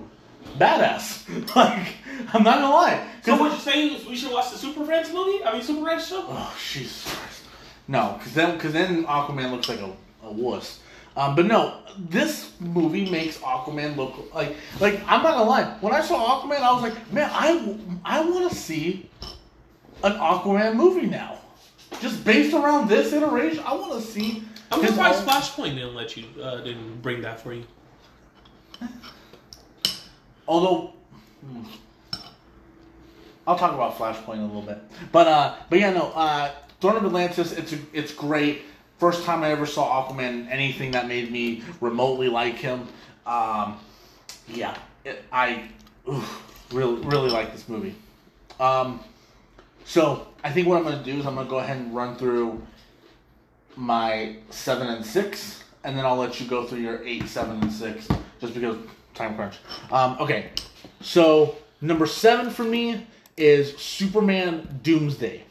badass. 0.58 1.26
like, 1.56 1.88
I'm 2.32 2.42
not 2.42 2.60
gonna 2.60 2.70
lie. 2.72 3.06
So 3.24 3.32
'Cause- 3.32 3.40
what 3.40 3.50
you're 3.50 3.60
saying 3.60 3.94
is 3.96 4.06
we 4.06 4.16
should 4.16 4.32
watch 4.32 4.50
the 4.50 4.58
Super 4.58 4.84
Friends 4.84 5.12
movie? 5.12 5.44
I 5.44 5.52
mean 5.52 5.62
Super 5.62 5.82
Friends 5.82 6.06
show? 6.06 6.24
Oh, 6.28 6.56
Jesus 6.72 7.04
Christ. 7.04 7.42
No, 7.88 8.14
because 8.18 8.32
then, 8.34 8.54
because 8.54 8.72
then 8.72 9.04
Aquaman 9.06 9.50
looks 9.50 9.68
like 9.68 9.80
a, 9.80 9.90
a 10.24 10.30
wuss. 10.32 10.80
Um, 11.16 11.34
but 11.34 11.46
no, 11.46 11.78
this 11.98 12.52
movie 12.60 13.08
makes 13.10 13.38
Aquaman 13.38 13.96
look 13.96 14.34
like 14.34 14.54
like 14.80 15.00
I'm 15.06 15.22
not 15.22 15.34
gonna 15.34 15.48
lie. 15.48 15.64
When 15.80 15.94
I 15.94 16.02
saw 16.02 16.40
Aquaman, 16.42 16.60
I 16.60 16.72
was 16.72 16.82
like, 16.82 17.12
man, 17.12 17.30
I 17.32 17.78
I 18.04 18.20
want 18.20 18.50
to 18.50 18.56
see 18.56 19.08
an 20.04 20.12
Aquaman 20.12 20.74
movie 20.74 21.06
now. 21.06 21.38
Just 22.00 22.22
based 22.24 22.52
around 22.52 22.88
this 22.88 23.12
iteration, 23.14 23.62
I 23.64 23.74
want 23.74 23.92
to 23.94 24.06
see. 24.06 24.42
I'm 24.70 24.84
surprised 24.86 25.20
own- 25.20 25.28
Flashpoint 25.28 25.74
didn't 25.76 25.94
let 25.94 26.16
you 26.16 26.26
uh, 26.42 26.56
didn't 26.60 27.00
bring 27.00 27.22
that 27.22 27.40
for 27.40 27.54
you. 27.54 27.64
Although, 30.48 30.92
hmm, 31.40 31.62
I'll 33.46 33.58
talk 33.58 33.72
about 33.72 33.96
Flashpoint 33.96 34.38
a 34.38 34.42
little 34.42 34.62
bit. 34.62 34.78
But 35.12 35.26
uh, 35.26 35.54
but 35.70 35.78
yeah, 35.78 35.92
no. 35.92 36.12
Uh, 36.14 36.50
Throne 36.80 36.96
of 36.96 37.04
Atlantis. 37.06 37.52
It's 37.52 37.72
a, 37.72 37.78
it's 37.94 38.12
great. 38.12 38.62
First 38.98 39.24
time 39.24 39.42
I 39.42 39.50
ever 39.50 39.66
saw 39.66 40.08
Aquaman 40.08 40.48
anything 40.50 40.92
that 40.92 41.06
made 41.06 41.30
me 41.30 41.62
remotely 41.80 42.28
like 42.28 42.54
him. 42.54 42.88
Um, 43.26 43.78
yeah, 44.48 44.76
it, 45.04 45.24
I 45.30 45.68
oof, 46.08 46.66
really 46.72 47.00
really 47.02 47.30
like 47.30 47.52
this 47.52 47.68
movie. 47.68 47.94
Um, 48.58 49.00
so 49.84 50.26
I 50.42 50.50
think 50.50 50.66
what 50.66 50.78
I'm 50.78 50.84
gonna 50.84 51.04
do 51.04 51.18
is 51.18 51.26
I'm 51.26 51.34
gonna 51.34 51.48
go 51.48 51.58
ahead 51.58 51.76
and 51.76 51.94
run 51.94 52.16
through 52.16 52.60
my 53.76 54.36
seven 54.50 54.88
and 54.88 55.04
six, 55.04 55.62
and 55.84 55.96
then 55.96 56.06
I'll 56.06 56.16
let 56.16 56.40
you 56.40 56.46
go 56.46 56.64
through 56.64 56.80
your 56.80 57.04
eight, 57.04 57.28
seven, 57.28 57.60
and 57.60 57.72
six, 57.72 58.08
just 58.40 58.54
because 58.54 58.76
time 59.14 59.36
crunch. 59.36 59.56
Um, 59.92 60.16
okay, 60.20 60.50
so 61.00 61.56
number 61.80 62.06
seven 62.06 62.50
for 62.50 62.64
me 62.64 63.06
is 63.36 63.76
Superman 63.76 64.80
Doomsday. 64.82 65.42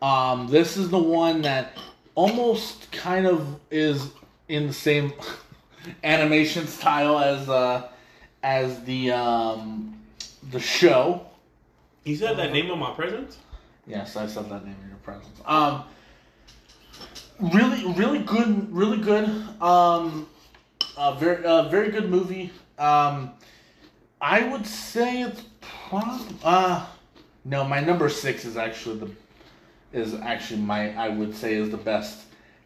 Um, 0.00 0.46
this 0.48 0.76
is 0.76 0.90
the 0.90 0.98
one 0.98 1.42
that 1.42 1.76
almost 2.16 2.90
kind 2.90 3.26
of 3.26 3.60
is 3.70 4.10
in 4.48 4.66
the 4.66 4.72
same 4.72 5.12
animation 6.04 6.66
style 6.66 7.20
as 7.20 7.48
uh, 7.48 7.88
as 8.42 8.82
the 8.82 9.12
um, 9.12 9.96
the 10.50 10.58
show. 10.58 11.24
You 12.02 12.16
said 12.16 12.36
that 12.38 12.52
name 12.52 12.70
of 12.70 12.78
my 12.78 12.92
present? 12.92 13.36
Yes, 13.86 14.16
I 14.16 14.26
said 14.26 14.48
that 14.50 14.64
name 14.64 14.76
in 14.82 14.88
your 14.88 14.98
presence. 14.98 15.40
Um, 15.44 15.84
really, 17.40 17.84
really 17.92 18.20
good, 18.20 18.72
really 18.72 18.98
good. 18.98 19.24
Um, 19.60 20.28
uh, 20.96 21.14
very, 21.14 21.44
uh, 21.44 21.68
very 21.68 21.90
good 21.90 22.10
movie. 22.10 22.50
Um, 22.78 23.32
I 24.20 24.48
would 24.48 24.66
say 24.66 25.22
it's 25.22 25.42
probably. 25.60 26.36
Uh, 26.42 26.86
No, 27.44 27.62
my 27.62 27.78
number 27.80 28.08
six 28.08 28.44
is 28.44 28.56
actually 28.56 28.98
the 28.98 29.10
is 29.92 30.14
actually 30.14 30.60
my 30.60 30.94
I 30.94 31.08
would 31.08 31.34
say 31.34 31.54
is 31.54 31.70
the 31.70 31.76
best 31.76 32.24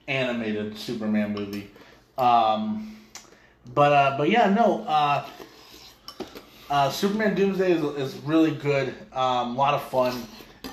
animated 0.08 0.76
Superman 0.76 1.34
movie. 1.34 1.70
Um, 2.18 2.96
but 3.74 3.92
uh, 3.92 4.18
but 4.18 4.30
yeah, 4.30 4.50
no. 4.50 4.84
Uh, 4.84 5.26
uh, 6.68 6.88
Superman 6.88 7.34
Doomsday 7.34 7.72
is, 7.72 7.82
is 7.82 8.16
really 8.22 8.52
good. 8.52 8.94
Um, 9.12 9.56
a 9.56 9.58
lot 9.58 9.74
of 9.74 9.82
fun, 9.88 10.22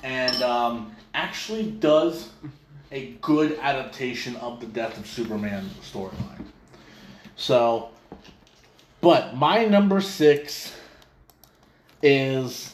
and 0.04 0.42
um, 0.44 0.96
actually 1.14 1.72
does 1.72 2.30
a 2.92 3.14
good 3.22 3.58
adaptation 3.62 4.36
of 4.38 4.60
the 4.60 4.68
Death 4.68 4.98
of 4.98 5.08
Superman 5.08 5.70
storyline. 5.82 6.46
So, 7.36 7.90
but 9.02 9.36
my 9.36 9.66
number 9.66 10.02
six 10.02 10.74
is 12.02 12.74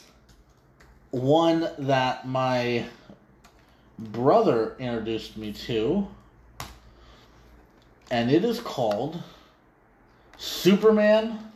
one 1.10 1.68
that 1.78 2.26
my 2.28 2.84
brother 3.98 4.76
introduced 4.78 5.36
me 5.36 5.52
to, 5.52 6.06
and 8.10 8.30
it 8.30 8.44
is 8.44 8.60
called 8.60 9.22
Superman 10.36 11.52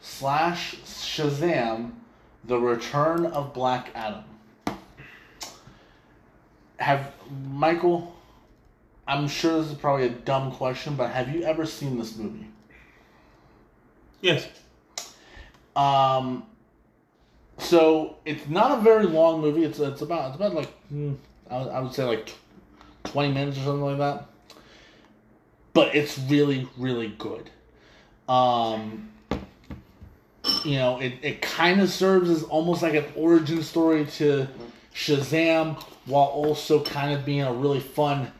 slash 0.00 0.76
Shazam: 0.84 1.92
The 2.44 2.58
Return 2.58 3.26
of 3.26 3.52
Black 3.52 3.90
Adam. 3.94 4.24
Have 6.78 7.12
Michael? 7.50 8.14
I'm 9.08 9.28
sure 9.28 9.60
this 9.60 9.70
is 9.70 9.78
probably 9.78 10.06
a 10.06 10.10
dumb 10.10 10.52
question, 10.52 10.96
but 10.96 11.10
have 11.10 11.34
you 11.34 11.42
ever 11.42 11.64
seen 11.64 11.96
this 11.96 12.16
movie? 12.16 12.46
Yes. 14.20 14.48
Um, 15.76 16.44
so 17.58 18.16
it's 18.24 18.48
not 18.48 18.78
a 18.78 18.80
very 18.82 19.06
long 19.06 19.40
movie. 19.40 19.64
It's 19.64 19.78
it's 19.78 20.02
about 20.02 20.28
it's 20.28 20.36
about 20.36 20.54
like 20.54 20.72
hmm, 20.88 21.14
I 21.50 21.56
I 21.56 21.80
would 21.80 21.92
say 21.94 22.04
like 22.04 22.32
twenty 23.04 23.32
minutes 23.32 23.58
or 23.58 23.62
something 23.62 23.84
like 23.84 23.98
that. 23.98 24.26
But 25.72 25.94
it's 25.94 26.18
really 26.18 26.68
really 26.76 27.08
good. 27.18 27.50
Um, 28.28 29.10
you 30.64 30.76
know, 30.76 30.98
it, 30.98 31.14
it 31.22 31.42
kind 31.42 31.80
of 31.80 31.90
serves 31.90 32.30
as 32.30 32.42
almost 32.44 32.82
like 32.82 32.94
an 32.94 33.04
origin 33.14 33.62
story 33.62 34.06
to 34.06 34.48
Shazam, 34.94 35.80
while 36.06 36.24
also 36.24 36.82
kind 36.82 37.12
of 37.12 37.24
being 37.24 37.42
a 37.42 37.52
really 37.52 37.80
fun 37.80 38.32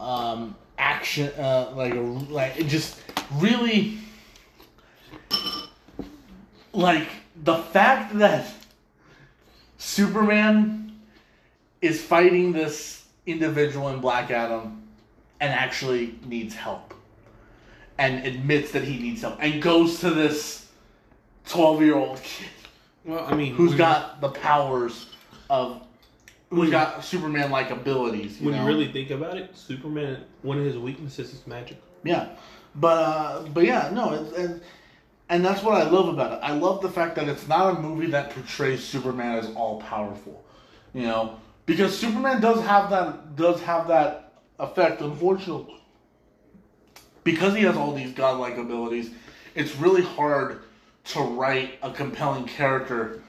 um, 0.00 0.56
action, 0.78 1.28
uh, 1.38 1.72
like 1.74 1.94
a, 1.94 2.00
like 2.00 2.58
it 2.58 2.66
just 2.68 2.98
really 3.34 3.98
like 6.72 7.08
the 7.44 7.56
fact 7.56 8.18
that 8.18 8.46
Superman 9.76 10.77
is 11.80 12.02
fighting 12.02 12.52
this 12.52 13.04
individual 13.26 13.88
in 13.88 14.00
Black 14.00 14.30
Adam 14.30 14.82
and 15.40 15.52
actually 15.52 16.18
needs 16.24 16.54
help 16.54 16.94
and 17.98 18.26
admits 18.26 18.72
that 18.72 18.84
he 18.84 18.98
needs 18.98 19.22
help 19.22 19.36
and 19.40 19.60
goes 19.60 20.00
to 20.00 20.10
this 20.10 20.68
12 21.46 21.82
year 21.82 21.94
old 21.96 22.22
kid 22.22 22.48
Well, 23.04 23.24
I 23.26 23.34
mean, 23.34 23.54
who's 23.54 23.74
got 23.74 24.20
the 24.20 24.28
powers 24.28 25.14
of 25.50 25.82
who's 26.50 26.70
got 26.70 27.04
Superman 27.04 27.50
like 27.50 27.70
abilities. 27.70 28.40
You 28.40 28.46
when 28.46 28.54
know? 28.54 28.62
you 28.62 28.68
really 28.68 28.92
think 28.92 29.10
about 29.10 29.36
it, 29.36 29.56
Superman, 29.56 30.24
one 30.42 30.58
of 30.58 30.64
his 30.64 30.78
weaknesses 30.78 31.32
is 31.32 31.46
magic. 31.46 31.80
Yeah, 32.04 32.28
but 32.74 32.86
uh, 32.98 33.42
but 33.52 33.64
yeah, 33.64 33.90
no, 33.92 34.14
it's, 34.14 34.36
and 34.36 34.60
and 35.28 35.44
that's 35.44 35.62
what 35.62 35.74
I 35.74 35.88
love 35.88 36.08
about 36.08 36.32
it. 36.32 36.40
I 36.42 36.52
love 36.52 36.80
the 36.80 36.88
fact 36.88 37.16
that 37.16 37.28
it's 37.28 37.46
not 37.48 37.76
a 37.76 37.80
movie 37.80 38.06
that 38.06 38.30
portrays 38.30 38.82
Superman 38.82 39.38
as 39.38 39.54
all 39.54 39.80
powerful, 39.82 40.42
you 40.94 41.02
know, 41.02 41.38
because 41.68 41.96
Superman 41.96 42.40
does 42.40 42.64
have 42.64 42.90
that 42.90 43.36
does 43.36 43.60
have 43.60 43.86
that 43.88 44.32
effect. 44.58 45.02
Unfortunately, 45.02 45.80
because 47.22 47.54
he 47.54 47.62
has 47.62 47.76
all 47.76 47.92
these 47.92 48.12
godlike 48.12 48.56
abilities, 48.56 49.10
it's 49.54 49.76
really 49.76 50.02
hard 50.02 50.62
to 51.04 51.20
write 51.20 51.78
a 51.82 51.92
compelling 51.92 52.46
character 52.46 53.22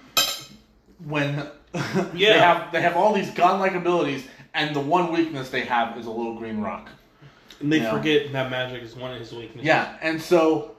when 1.05 1.47
they 2.13 2.39
have 2.39 2.71
they 2.71 2.81
have 2.81 2.95
all 2.95 3.13
these 3.13 3.29
godlike 3.31 3.73
abilities 3.75 4.25
and 4.53 4.75
the 4.75 4.79
one 4.79 5.11
weakness 5.13 5.49
they 5.49 5.61
have 5.61 5.97
is 5.97 6.05
a 6.05 6.11
little 6.11 6.35
green 6.35 6.61
rock. 6.61 6.89
And 7.59 7.71
they 7.71 7.81
Yeah. 7.81 7.91
forget 7.91 8.31
that 8.31 8.49
magic 8.49 8.81
is 8.83 8.95
one 8.95 9.11
of 9.11 9.19
his 9.19 9.33
weaknesses. 9.33 9.65
Yeah, 9.65 9.97
and 10.01 10.21
so 10.21 10.77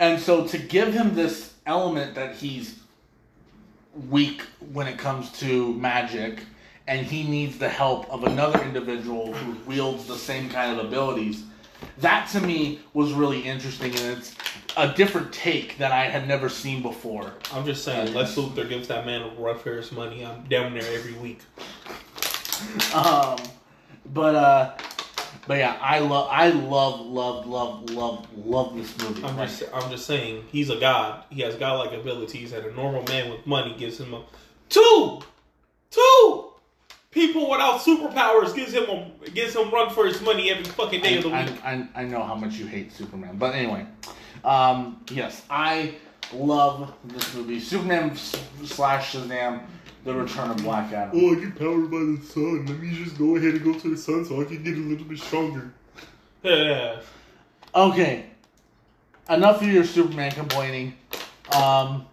and 0.00 0.18
so 0.18 0.46
to 0.46 0.58
give 0.58 0.94
him 0.94 1.14
this 1.14 1.52
element 1.66 2.14
that 2.14 2.36
he's 2.36 2.80
weak 4.08 4.42
when 4.72 4.86
it 4.86 4.98
comes 4.98 5.32
to 5.40 5.74
magic 5.74 6.40
and 6.86 7.04
he 7.06 7.22
needs 7.22 7.58
the 7.58 7.68
help 7.68 8.08
of 8.10 8.24
another 8.24 8.62
individual 8.62 9.32
who 9.32 9.70
wields 9.70 10.06
the 10.06 10.16
same 10.16 10.48
kind 10.48 10.78
of 10.78 10.86
abilities. 10.86 11.44
That 11.98 12.28
to 12.30 12.40
me 12.40 12.80
was 12.94 13.12
really 13.12 13.42
interesting 13.42 13.94
and 13.96 14.18
it's 14.18 14.34
a 14.76 14.88
different 14.88 15.32
take 15.32 15.76
that 15.78 15.92
I 15.92 16.04
had 16.04 16.26
never 16.26 16.48
seen 16.48 16.82
before. 16.82 17.34
I'm 17.52 17.64
just 17.64 17.84
saying, 17.84 18.14
Lex 18.14 18.34
Luthor 18.36 18.68
gives 18.68 18.88
that 18.88 19.04
man 19.04 19.30
for 19.36 19.74
his 19.74 19.92
money. 19.92 20.24
I'm 20.24 20.44
down 20.44 20.74
there 20.74 20.94
every 20.94 21.14
week. 21.14 21.40
Um, 22.92 23.38
but 24.12 24.34
uh, 24.34 24.76
but 25.48 25.58
yeah, 25.58 25.78
I 25.80 26.00
love, 26.00 26.28
I 26.30 26.50
love, 26.50 27.06
love, 27.06 27.46
love, 27.46 27.90
love, 27.90 28.26
love 28.36 28.76
this 28.76 28.96
movie. 28.98 29.24
I'm 29.24 29.36
just, 29.38 29.62
I'm 29.72 29.90
just 29.90 30.06
saying, 30.06 30.44
he's 30.52 30.68
a 30.68 30.76
god. 30.76 31.24
He 31.30 31.40
has 31.40 31.54
godlike 31.56 31.98
abilities, 31.98 32.52
and 32.52 32.66
a 32.66 32.72
normal 32.74 33.02
man 33.04 33.30
with 33.30 33.46
money 33.46 33.74
gives 33.78 33.98
him 33.98 34.12
a 34.12 34.22
two, 34.68 35.20
two 35.90 36.44
people 37.10 37.50
without 37.50 37.80
superpowers 37.80 38.54
gives 38.54 38.72
him 38.72 38.84
a 38.90 39.30
gives 39.30 39.56
him 39.56 39.70
run 39.70 39.88
for 39.88 40.06
his 40.06 40.20
money 40.20 40.50
every 40.50 40.64
fucking 40.64 41.00
day 41.00 41.16
of 41.16 41.22
the 41.22 41.30
week. 41.30 41.64
I, 41.64 41.88
I, 41.94 42.02
I 42.02 42.04
know 42.04 42.22
how 42.22 42.34
much 42.34 42.54
you 42.54 42.66
hate 42.66 42.92
Superman, 42.92 43.38
but 43.38 43.54
anyway, 43.54 43.86
um, 44.44 45.02
yes, 45.10 45.44
I 45.48 45.94
love 46.32 46.92
this 47.04 47.34
movie. 47.34 47.58
Superman 47.58 48.14
slash 48.64 49.14
Shazam: 49.14 49.62
The 50.08 50.14
Return 50.14 50.50
of 50.50 50.56
Black 50.62 50.90
Adam. 50.90 51.20
Oh, 51.22 51.36
I 51.36 51.38
get 51.38 51.58
powered 51.58 51.90
by 51.90 51.98
the 51.98 52.18
sun. 52.24 52.64
Let 52.64 52.80
me 52.80 52.94
just 52.94 53.18
go 53.18 53.36
ahead 53.36 53.52
and 53.52 53.62
go 53.62 53.78
to 53.78 53.90
the 53.90 53.96
sun 53.98 54.24
so 54.24 54.40
I 54.40 54.44
can 54.46 54.62
get 54.62 54.78
a 54.78 54.80
little 54.80 55.04
bit 55.04 55.18
stronger. 55.18 55.70
Yeah. 56.42 57.00
Okay, 57.74 58.24
enough 59.28 59.60
of 59.60 59.68
your 59.68 59.84
Superman 59.84 60.30
complaining. 60.30 60.94
Um, 61.54 62.06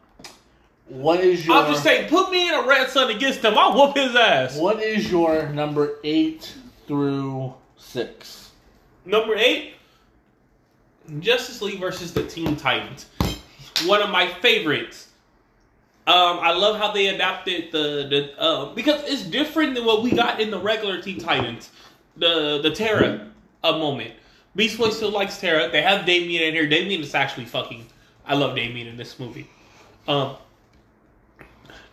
what 0.89 1.21
is 1.21 1.47
your 1.47 1.55
I'm 1.55 1.71
just 1.71 1.83
saying, 1.83 2.09
put 2.09 2.31
me 2.31 2.49
in 2.49 2.53
a 2.53 2.67
red 2.67 2.89
sun 2.89 3.11
against 3.11 3.45
him. 3.45 3.57
I'll 3.57 3.73
whoop 3.73 3.95
his 3.95 4.13
ass. 4.13 4.57
what 4.57 4.83
is 4.83 5.09
your 5.09 5.47
number 5.47 5.99
eight 6.03 6.53
through 6.87 7.53
six? 7.77 8.51
Number 9.05 9.35
eight, 9.37 9.75
Justice 11.21 11.61
League 11.61 11.79
versus 11.79 12.13
the 12.13 12.27
Teen 12.27 12.57
Titans. 12.57 13.05
One 13.85 14.01
of 14.01 14.09
my 14.09 14.27
favorites. 14.41 15.04
Um, 16.07 16.39
I 16.39 16.53
love 16.53 16.77
how 16.77 16.91
they 16.91 17.07
adapted 17.07 17.71
the 17.71 18.07
the 18.09 18.39
uh, 18.39 18.73
because 18.73 19.03
it's 19.05 19.23
different 19.23 19.75
than 19.75 19.85
what 19.85 20.03
we 20.03 20.11
got 20.11 20.39
in 20.39 20.51
the 20.51 20.59
regular 20.59 21.01
Teen 21.01 21.19
Titans. 21.19 21.71
The 22.17 22.59
the 22.61 22.71
Terra 22.71 23.31
a 23.63 23.71
moment. 23.73 24.11
Beast 24.55 24.77
Boy 24.77 24.91
still 24.91 25.09
likes 25.09 25.39
Terra. 25.39 25.69
They 25.69 25.81
have 25.81 26.05
Damian 26.05 26.43
in 26.43 26.53
here. 26.53 26.67
Damian 26.67 27.01
is 27.01 27.15
actually 27.15 27.45
fucking. 27.45 27.87
I 28.25 28.35
love 28.35 28.55
Damian 28.55 28.87
in 28.87 28.97
this 28.97 29.19
movie. 29.19 29.49
Um, 30.07 30.37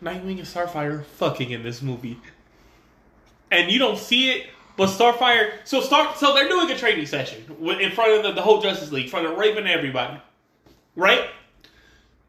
Nightwing 0.03 0.39
and 0.39 0.41
Starfire 0.41 1.05
fucking 1.05 1.51
in 1.51 1.63
this 1.63 1.83
movie 1.83 2.19
and 3.53 3.71
you 3.71 3.79
don't 3.79 3.99
see 3.99 4.31
it, 4.31 4.47
but 4.77 4.89
Starfire. 4.89 5.53
So 5.65 5.81
Star. 5.81 6.17
So 6.17 6.35
they're 6.35 6.49
doing 6.49 6.71
a 6.71 6.77
training 6.77 7.07
session 7.07 7.45
in 7.61 7.93
front 7.93 8.13
of 8.13 8.23
the, 8.25 8.33
the 8.33 8.43
whole 8.43 8.61
Justice 8.61 8.91
League, 8.91 9.05
in 9.05 9.11
front 9.11 9.27
of 9.27 9.37
Raven 9.39 9.65
and 9.65 9.69
everybody, 9.69 10.21
right? 10.97 11.29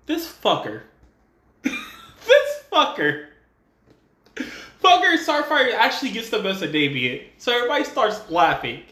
This 0.05 0.31
fucker, 0.31 0.81
fucker, 2.73 3.27
fucker. 4.83 5.17
Starfire 5.17 5.73
actually 5.75 6.11
gets 6.11 6.29
the 6.29 6.39
best 6.39 6.63
of 6.63 6.71
Damian, 6.71 7.21
so 7.37 7.53
everybody 7.53 7.83
starts 7.83 8.29
laughing. 8.31 8.83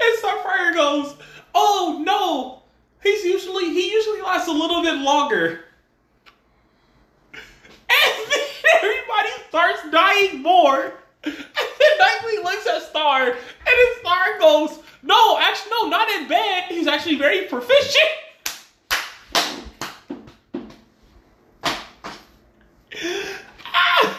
And 0.00 0.18
Starfire 0.22 0.72
goes, 0.74 1.14
"Oh 1.54 2.02
no, 2.02 2.62
he's 3.02 3.22
usually 3.24 3.66
he 3.66 3.90
usually 3.92 4.22
lasts 4.22 4.48
a 4.48 4.52
little 4.52 4.82
bit 4.82 4.96
longer." 4.96 5.64
And 7.34 8.30
then 8.30 8.46
everybody 8.76 9.28
starts 9.48 9.80
dying 9.90 10.42
more. 10.42 10.94
And 11.24 11.34
then 11.34 11.98
Nightwing 12.00 12.44
looks 12.44 12.66
at 12.66 12.82
Star, 12.82 13.26
and 13.26 13.36
then 13.66 14.00
Star 14.00 14.38
goes, 14.38 14.78
"No, 15.02 15.38
actually, 15.38 15.72
no, 15.82 15.88
not 15.88 16.08
in 16.08 16.28
bed. 16.28 16.64
He's 16.68 16.86
actually 16.86 17.16
very 17.16 17.42
proficient." 17.46 18.10
Ah! 23.64 24.18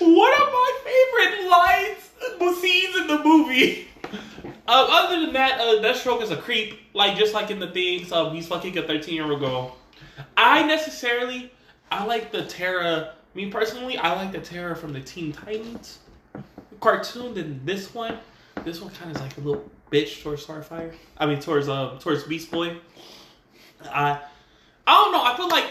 One 0.00 0.32
of 0.32 0.48
my 0.52 0.72
favorite 0.84 1.48
lines, 1.50 2.10
scenes 2.60 2.96
in 2.96 3.06
the 3.06 3.18
Uh, 4.68 4.86
other 4.88 5.20
than 5.20 5.32
that, 5.32 5.60
uh, 5.60 5.82
Deathstroke 5.82 6.22
is 6.22 6.30
a 6.30 6.36
creep. 6.36 6.78
Like 6.94 7.16
just 7.16 7.34
like 7.34 7.50
in 7.50 7.58
the 7.58 7.72
things, 7.72 8.12
um, 8.12 8.32
he's 8.32 8.46
fucking 8.46 8.78
a 8.78 8.86
thirteen 8.86 9.16
year 9.16 9.24
old 9.24 9.40
girl. 9.40 9.76
I 10.36 10.62
necessarily, 10.64 11.52
I 11.90 12.04
like 12.04 12.30
the 12.30 12.44
Terra. 12.44 13.14
Me 13.34 13.50
personally, 13.50 13.98
I 13.98 14.14
like 14.14 14.30
the 14.30 14.38
Terra 14.38 14.76
from 14.76 14.92
the 14.92 15.00
Teen 15.00 15.32
Titans 15.32 15.98
cartoon 16.80 17.34
than 17.34 17.64
this 17.64 17.92
one. 17.92 18.18
This 18.64 18.80
one 18.80 18.90
kind 18.92 19.10
of 19.10 19.16
is 19.16 19.22
like 19.22 19.36
a 19.38 19.40
little 19.40 19.68
bitch 19.90 20.22
towards 20.22 20.46
Starfire. 20.46 20.94
I 21.18 21.26
mean, 21.26 21.40
towards 21.40 21.68
uh, 21.68 21.98
towards 21.98 22.24
Beast 22.24 22.50
Boy. 22.50 22.76
I, 23.84 24.20
I 24.86 24.94
don't 24.94 25.12
know. 25.12 25.24
I 25.24 25.36
feel 25.36 25.48
like 25.48 25.66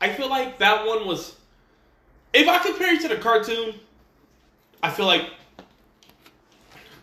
I 0.00 0.12
feel 0.12 0.28
like 0.28 0.58
that 0.58 0.86
one 0.86 1.06
was. 1.06 1.36
If 2.32 2.48
I 2.48 2.58
compare 2.58 2.94
it 2.94 3.00
to 3.02 3.08
the 3.08 3.16
cartoon, 3.16 3.74
I 4.82 4.90
feel 4.90 5.06
like 5.06 5.30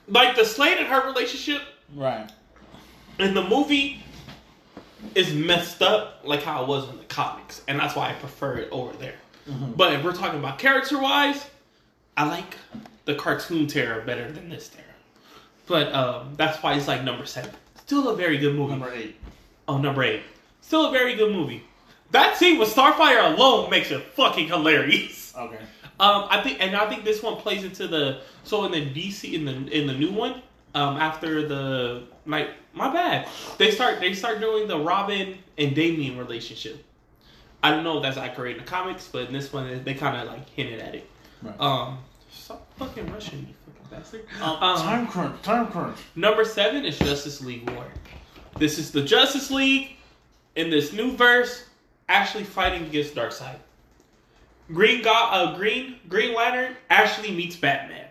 like 0.09 0.35
the 0.35 0.45
Slade 0.45 0.77
and 0.77 0.87
her 0.87 1.05
relationship 1.05 1.61
Right. 1.95 2.29
And 3.17 3.35
the 3.35 3.43
movie 3.43 4.03
is 5.15 5.33
messed 5.33 5.81
up 5.81 6.21
like 6.23 6.43
how 6.43 6.63
it 6.63 6.67
was 6.67 6.89
in 6.89 6.97
the 6.97 7.03
comics, 7.05 7.61
and 7.67 7.79
that's 7.79 7.95
why 7.95 8.09
I 8.09 8.13
prefer 8.13 8.57
it 8.57 8.69
over 8.71 8.95
there. 8.97 9.15
But 9.75 9.93
if 9.93 10.03
we're 10.03 10.13
talking 10.13 10.39
about 10.39 10.59
character 10.59 10.99
wise, 10.99 11.47
I 12.15 12.27
like 12.27 12.55
the 13.05 13.15
cartoon 13.15 13.65
Terra 13.65 14.05
better 14.05 14.31
than 14.31 14.47
this 14.47 14.69
Terra. 14.69 14.85
But 15.65 15.91
um, 15.91 16.35
that's 16.37 16.61
why 16.61 16.75
it's 16.75 16.87
like 16.87 17.03
number 17.03 17.25
seven. 17.25 17.49
Still 17.77 18.09
a 18.09 18.15
very 18.15 18.37
good 18.37 18.53
movie. 18.55 18.71
Number 18.71 18.93
eight. 18.93 19.15
Oh, 19.67 19.79
number 19.79 20.03
eight. 20.03 20.21
Still 20.61 20.89
a 20.89 20.91
very 20.91 21.15
good 21.15 21.31
movie. 21.33 21.63
That 22.11 22.37
scene 22.37 22.59
with 22.59 22.73
Starfire 22.73 23.33
alone 23.35 23.71
makes 23.71 23.89
it 23.89 24.03
fucking 24.03 24.47
hilarious. 24.47 25.33
Okay. 25.35 25.57
Um, 25.99 26.27
I 26.29 26.41
think, 26.41 26.61
and 26.61 26.75
I 26.75 26.87
think 26.89 27.03
this 27.03 27.21
one 27.21 27.35
plays 27.35 27.63
into 27.63 27.87
the 27.87 28.21
so 28.43 28.63
in 28.65 28.71
the 28.71 28.81
DC 28.81 29.33
in 29.33 29.45
the 29.45 29.51
in 29.77 29.87
the 29.87 29.93
new 29.93 30.11
one. 30.11 30.41
Um, 30.75 30.97
after 30.97 31.47
the 31.47 32.03
night, 32.27 32.49
my 32.73 32.93
bad. 32.93 33.27
They 33.57 33.71
start 33.71 33.99
they 33.99 34.13
start 34.13 34.39
doing 34.39 34.67
the 34.67 34.77
Robin 34.77 35.37
and 35.57 35.75
Damian 35.75 36.17
relationship. 36.17 36.85
I 37.63 37.71
don't 37.71 37.83
know 37.83 37.97
if 37.97 38.03
that's 38.03 38.17
accurate 38.17 38.57
in 38.57 38.63
the 38.63 38.69
comics, 38.69 39.07
but 39.11 39.27
in 39.27 39.33
this 39.33 39.51
one 39.51 39.83
they 39.83 39.93
kind 39.95 40.15
of 40.15 40.27
like 40.27 40.47
hinted 40.49 40.79
at 40.79 40.95
it. 40.95 41.09
Right. 41.41 41.59
Um, 41.59 41.97
stop 42.31 42.65
fucking 42.77 43.11
rushing, 43.11 43.39
you 43.39 43.53
fucking 43.65 43.97
bastard. 43.97 44.25
Um, 44.41 44.63
Um, 44.63 44.77
time 44.77 45.07
crunch. 45.07 45.41
Time 45.41 45.67
crunch. 45.67 45.97
Number 46.15 46.45
seven 46.45 46.85
is 46.85 46.97
Justice 46.99 47.41
League 47.41 47.67
War. 47.71 47.85
This 48.57 48.77
is 48.77 48.91
the 48.91 49.01
Justice 49.01 49.49
League 49.51 49.95
in 50.55 50.69
this 50.69 50.93
new 50.93 51.17
verse 51.17 51.65
actually 52.07 52.43
fighting 52.43 52.83
against 52.83 53.15
Darkseid. 53.15 53.55
Green 54.71 55.01
Go- 55.01 55.11
uh, 55.11 55.57
Green 55.57 55.95
Green 56.07 56.35
Lantern 56.35 56.75
actually 56.89 57.31
meets 57.31 57.55
Batman. 57.55 58.05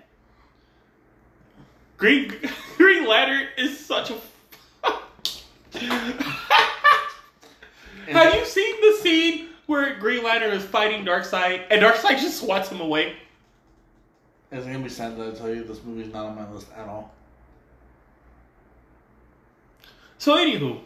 Green 1.97 2.33
Green 2.77 3.07
Lantern 3.07 3.49
is 3.57 3.79
such 3.79 4.11
a. 4.11 4.19
Have 8.09 8.35
you 8.35 8.45
seen 8.45 8.81
the 8.81 8.99
scene 9.03 9.49
where 9.67 9.97
Green 9.99 10.25
Lantern 10.25 10.53
is 10.53 10.65
fighting 10.65 11.05
Darkseid 11.05 11.65
and 11.71 11.83
Darkseid 11.83 12.19
just 12.19 12.41
swats 12.41 12.71
him 12.71 12.81
away? 12.81 13.17
Is 14.51 14.67
it 14.67 14.73
gonna 14.73 14.83
be 14.83 14.89
sad 14.89 15.17
that 15.19 15.35
I 15.35 15.39
tell 15.39 15.55
you 15.55 15.63
this 15.63 15.85
movie's 15.85 16.13
not 16.13 16.25
on 16.27 16.35
my 16.35 16.51
list 16.51 16.69
at 16.77 16.89
all? 16.89 17.13
So 20.17 20.37
anywho, 20.37 20.81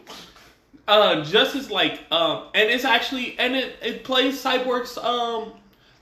uh, 0.87 1.23
Justice 1.23 1.71
like 1.71 2.01
um, 2.11 2.49
and 2.53 2.69
it's 2.69 2.83
actually 2.85 3.39
and 3.39 3.55
it, 3.55 3.77
it 3.81 4.03
plays 4.03 4.43
Cyborg's 4.43 4.97
um, 4.97 5.53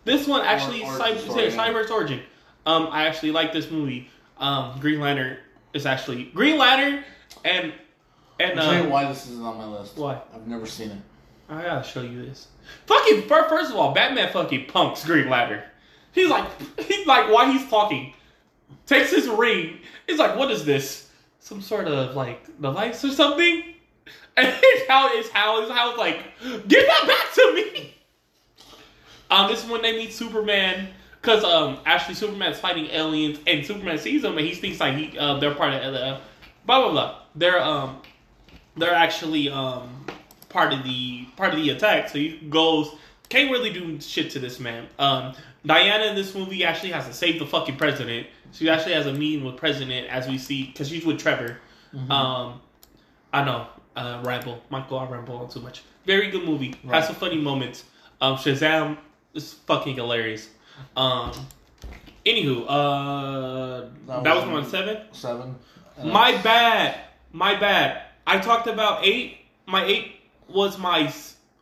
this 0.06 0.28
one 0.28 0.42
actually 0.42 0.84
Or- 0.84 0.98
Cy- 0.98 1.10
origin 1.12 1.30
story, 1.30 1.44
yeah, 1.46 1.50
yeah. 1.50 1.68
Cyborg's 1.74 1.92
origin. 1.92 2.22
Um, 2.66 2.88
I 2.92 3.06
actually 3.08 3.32
like 3.32 3.54
this 3.54 3.70
movie. 3.72 4.10
Um, 4.38 4.78
Green 4.80 5.00
Lantern 5.00 5.38
is 5.74 5.86
actually 5.86 6.26
Green 6.26 6.58
Lantern 6.58 7.04
and 7.46 7.74
and 8.40 8.60
I'll 8.60 8.66
tell 8.72 8.82
you 8.84 8.88
uh, 8.90 8.92
why 8.92 9.06
this 9.08 9.28
isn't 9.28 9.44
on 9.44 9.58
my 9.58 9.66
list. 9.66 9.98
Why? 9.98 10.20
I've 10.34 10.48
never 10.48 10.66
seen 10.66 10.90
it. 10.92 10.98
I 11.50 11.62
gotta 11.64 11.88
show 11.88 12.02
you 12.02 12.26
this. 12.26 12.48
Fucking 12.88 13.24
first 13.24 13.72
of 13.72 13.78
all, 13.78 13.94
Batman 13.94 14.32
fucking 14.32 14.66
punks 14.68 15.06
Green 15.06 15.30
Lantern. 15.30 15.62
He's 16.14 16.30
like 16.30 16.48
he's 16.80 17.06
like 17.08 17.30
while 17.32 17.52
he's 17.52 17.68
talking, 17.70 18.14
takes 18.86 19.12
his 19.12 19.28
ring. 19.28 19.80
He's 20.08 20.18
like, 20.20 20.36
what 20.38 20.50
is 20.52 20.66
this? 20.66 21.10
Some 21.40 21.62
sort 21.62 21.88
of 21.88 22.16
like 22.16 22.46
the 22.60 22.72
lights 22.72 23.04
or 23.06 23.10
something? 23.10 23.64
And 24.38 24.48
his 24.48 24.88
how 24.88 25.14
is 25.18 25.30
how 25.30 25.62
is 25.62 25.70
how 25.70 25.98
like, 25.98 26.20
give 26.42 26.86
that 26.88 27.04
back 27.06 27.34
to 27.34 27.54
me. 27.54 27.94
Um, 29.32 29.50
this 29.50 29.64
is 29.64 29.70
when 29.70 29.82
they 29.82 29.94
meet 29.94 30.14
Superman. 30.14 30.90
Cause 31.22 31.44
um 31.44 31.78
actually 31.86 32.16
Superman's 32.16 32.60
fighting 32.60 32.88
aliens 32.88 33.38
and 33.46 33.64
Superman 33.64 34.00
sees 34.00 34.24
them 34.24 34.40
and 34.40 34.48
he 34.48 34.56
thinks 34.56 34.80
like 34.80 34.96
he 34.96 35.16
uh, 35.20 35.40
they're 35.40 35.54
part 35.54 35.72
of 35.72 35.94
the 35.94 36.20
blah 36.66 36.82
blah 36.82 36.92
blah. 36.92 37.20
They're 37.36 37.62
um 37.62 38.02
they're 38.76 38.96
actually 38.96 39.48
um 39.48 40.08
part 40.50 40.74
of 40.74 40.84
the 40.84 41.26
part 41.38 41.54
of 41.54 41.60
the 41.60 41.70
attack. 41.70 42.10
So 42.10 42.18
he 42.18 42.38
goes 42.50 42.96
can't 43.30 43.52
really 43.52 43.72
do 43.72 44.02
shit 44.02 44.32
to 44.32 44.40
this 44.40 44.60
man. 44.60 44.88
Um, 45.00 45.34
Diana 45.66 46.06
in 46.06 46.16
this 46.16 46.34
movie 46.34 46.64
actually 46.66 46.92
has 46.92 47.06
to 47.06 47.14
save 47.14 47.40
the 47.40 47.46
fucking 47.46 47.78
president. 47.78 48.28
She 48.52 48.68
actually 48.70 48.94
has 48.94 49.06
a 49.06 49.14
meeting 49.14 49.46
with 49.46 49.58
president 49.58 50.08
as 50.10 50.28
we 50.28 50.38
see 50.38 50.66
because 50.66 50.90
she's 50.90 51.06
with 51.06 51.20
Trevor. 51.20 51.58
Um, 52.10 52.62
I 53.32 53.44
know, 53.46 53.68
uh, 53.96 54.22
ramble. 54.26 54.62
Michael, 54.70 55.00
I 55.00 55.08
ramble 55.08 55.38
on 55.38 55.50
too 55.50 55.62
much. 55.62 55.84
Very 56.06 56.30
good 56.32 56.44
movie. 56.44 56.76
Right. 56.84 56.96
Has 56.96 57.08
some 57.08 57.16
funny 57.16 57.38
moments. 57.38 57.86
Um, 58.20 58.36
Shazam 58.36 58.98
is 59.34 59.54
fucking 59.54 59.96
hilarious. 59.96 60.50
Um, 60.96 61.32
anywho, 62.26 62.66
uh, 62.68 63.88
That 64.08 64.24
that 64.24 64.36
was 64.36 64.46
one 64.46 64.66
seven. 64.66 64.98
Seven. 65.12 65.56
My 66.04 66.42
bad. 66.42 67.00
My 67.32 67.60
bad. 67.60 68.04
I 68.26 68.40
talked 68.40 68.68
about 68.68 69.06
eight. 69.06 69.38
My 69.68 69.84
eight 69.86 70.22
was 70.48 70.78
my 70.78 71.14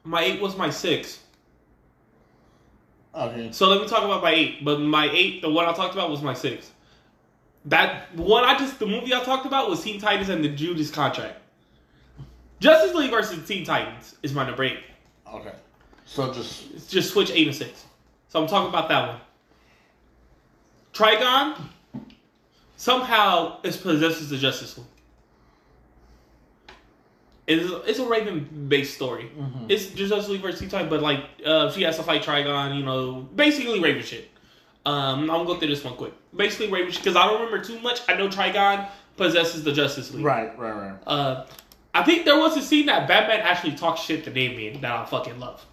my 0.03 0.21
eight 0.21 0.41
was 0.41 0.57
my 0.57 0.69
six. 0.69 1.19
Okay. 3.13 3.51
So 3.51 3.67
let 3.67 3.81
me 3.81 3.87
talk 3.87 4.03
about 4.03 4.21
my 4.21 4.31
eight. 4.31 4.63
But 4.63 4.79
my 4.79 5.09
eight, 5.11 5.41
the 5.41 5.49
one 5.49 5.65
I 5.65 5.73
talked 5.73 5.93
about 5.93 6.09
was 6.09 6.21
my 6.21 6.33
six. 6.33 6.71
That 7.65 8.15
one 8.15 8.45
I 8.45 8.57
just 8.57 8.79
the 8.79 8.85
movie 8.85 9.13
I 9.13 9.23
talked 9.23 9.45
about 9.45 9.69
was 9.69 9.83
Teen 9.83 9.99
Titans 9.99 10.29
and 10.29 10.43
the 10.43 10.49
Judas 10.49 10.89
contract. 10.89 11.37
Justice 12.59 12.95
League 12.95 13.11
versus 13.11 13.45
Teen 13.47 13.65
Titans 13.65 14.15
is 14.23 14.33
my 14.33 14.45
number 14.45 14.63
eight. 14.63 14.79
Okay. 15.31 15.53
So 16.09 16.33
just 16.33 16.89
just 16.89 17.11
switch 17.13 17.29
eight 17.31 17.45
and 17.47 17.55
six. 17.55 17.85
So 18.29 18.41
I'm 18.41 18.47
talking 18.47 18.69
about 18.69 18.89
that 18.89 19.07
one. 19.09 19.21
Trigon 20.91 21.55
somehow 22.77 23.59
is 23.61 23.77
possesses 23.77 24.29
the 24.29 24.37
Justice 24.37 24.77
League. 24.77 24.87
It's, 27.45 27.71
it's 27.87 27.99
a 27.99 28.05
Raven 28.05 28.67
based 28.67 28.95
story. 28.95 29.31
It's 29.69 29.87
just 29.87 30.09
Justice 30.09 30.29
League 30.29 30.41
versus 30.41 30.59
Teen 30.59 30.69
Titans, 30.69 30.89
but 30.89 31.01
like 31.01 31.23
uh, 31.45 31.71
she 31.71 31.83
has 31.83 31.95
to 31.97 32.03
fight 32.03 32.23
Trigon, 32.23 32.75
you 32.77 32.83
know, 32.83 33.27
basically 33.35 33.79
Raven 33.79 34.03
shit. 34.03 34.29
Um, 34.87 35.21
I'm 35.21 35.27
gonna 35.27 35.45
go 35.45 35.59
through 35.59 35.67
this 35.67 35.83
one 35.83 35.95
quick. 35.95 36.13
Basically 36.35 36.71
Raven 36.71 36.91
shit 36.91 37.03
because 37.03 37.15
I 37.15 37.27
don't 37.27 37.41
remember 37.41 37.63
too 37.63 37.79
much. 37.81 38.01
I 38.09 38.15
know 38.15 38.29
Trigon 38.29 38.89
possesses 39.15 39.63
the 39.63 39.71
Justice 39.71 40.11
League. 40.11 40.25
right, 40.25 40.57
right, 40.57 40.73
right. 40.73 40.97
Uh, 41.05 41.45
I 41.93 42.03
think 42.03 42.25
there 42.25 42.37
was 42.39 42.57
a 42.57 42.63
scene 42.63 42.87
that 42.87 43.07
Batman 43.07 43.41
actually 43.41 43.75
talks 43.75 44.01
shit 44.01 44.23
to 44.23 44.31
Damian 44.31 44.81
that 44.81 44.91
I 44.91 45.05
fucking 45.05 45.39
love. 45.39 45.63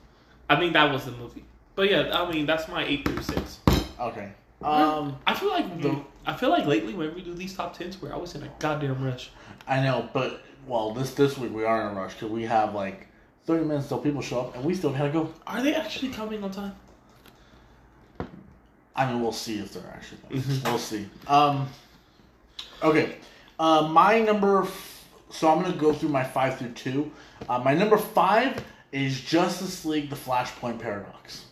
I 0.48 0.56
think 0.56 0.72
that 0.74 0.92
was 0.92 1.04
the 1.04 1.12
movie. 1.12 1.44
But 1.74 1.90
yeah, 1.90 2.10
I 2.12 2.30
mean 2.30 2.46
that's 2.46 2.68
my 2.68 2.84
eight 2.84 3.06
through 3.06 3.22
six. 3.22 3.60
Okay. 4.00 4.32
Um, 4.62 5.18
I 5.26 5.34
feel 5.34 5.50
like 5.50 5.80
the 5.82 6.00
I 6.24 6.34
feel 6.34 6.50
like 6.50 6.66
lately 6.66 6.94
when 6.94 7.14
we 7.14 7.22
do 7.22 7.34
these 7.34 7.54
top 7.54 7.76
tens, 7.76 8.00
we're 8.00 8.12
always 8.12 8.34
in 8.34 8.42
a 8.42 8.50
goddamn 8.58 9.04
rush. 9.04 9.30
I 9.68 9.82
know, 9.82 10.08
but 10.12 10.42
well, 10.66 10.92
this 10.92 11.14
this 11.14 11.36
week 11.36 11.52
we 11.52 11.64
are 11.64 11.82
in 11.82 11.96
a 11.96 12.00
rush 12.00 12.14
because 12.14 12.30
we 12.30 12.44
have 12.44 12.74
like 12.74 13.06
thirty 13.44 13.64
minutes 13.64 13.88
till 13.88 13.98
people 13.98 14.22
show 14.22 14.40
up, 14.40 14.56
and 14.56 14.64
we 14.64 14.74
still 14.74 14.92
gotta 14.92 15.10
go. 15.10 15.32
Are 15.46 15.62
they 15.62 15.74
actually 15.74 16.12
coming 16.12 16.42
on 16.42 16.50
time? 16.50 16.74
I 18.94 19.12
mean, 19.12 19.20
we'll 19.20 19.32
see 19.32 19.58
if 19.58 19.74
they're 19.74 19.92
actually. 19.92 20.18
Coming. 20.28 20.62
We'll 20.64 20.78
see. 20.78 21.06
Um. 21.26 21.68
Okay. 22.82 23.16
Uh, 23.58 23.88
my 23.90 24.20
number. 24.20 24.62
F- 24.62 25.06
so 25.28 25.48
I'm 25.50 25.60
gonna 25.60 25.76
go 25.76 25.92
through 25.92 26.08
my 26.08 26.24
five 26.24 26.58
through 26.58 26.70
two. 26.70 27.12
Uh, 27.48 27.58
my 27.58 27.74
number 27.74 27.98
five 27.98 28.64
is 28.92 29.20
Justice 29.20 29.84
League: 29.84 30.10
The 30.10 30.16
Flashpoint 30.16 30.78
Paradox. 30.78 31.46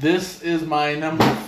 This 0.00 0.42
is 0.42 0.62
my 0.62 0.94
number. 0.94 1.38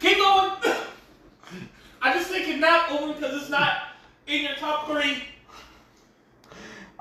Keep 0.00 0.18
going. 0.18 0.50
I 2.02 2.12
just 2.12 2.30
thinking 2.30 2.60
not 2.60 2.90
over 2.92 3.14
because 3.14 3.42
it's 3.42 3.50
not 3.50 3.88
in 4.26 4.44
your 4.44 4.54
top 4.54 4.88
three. 4.88 5.24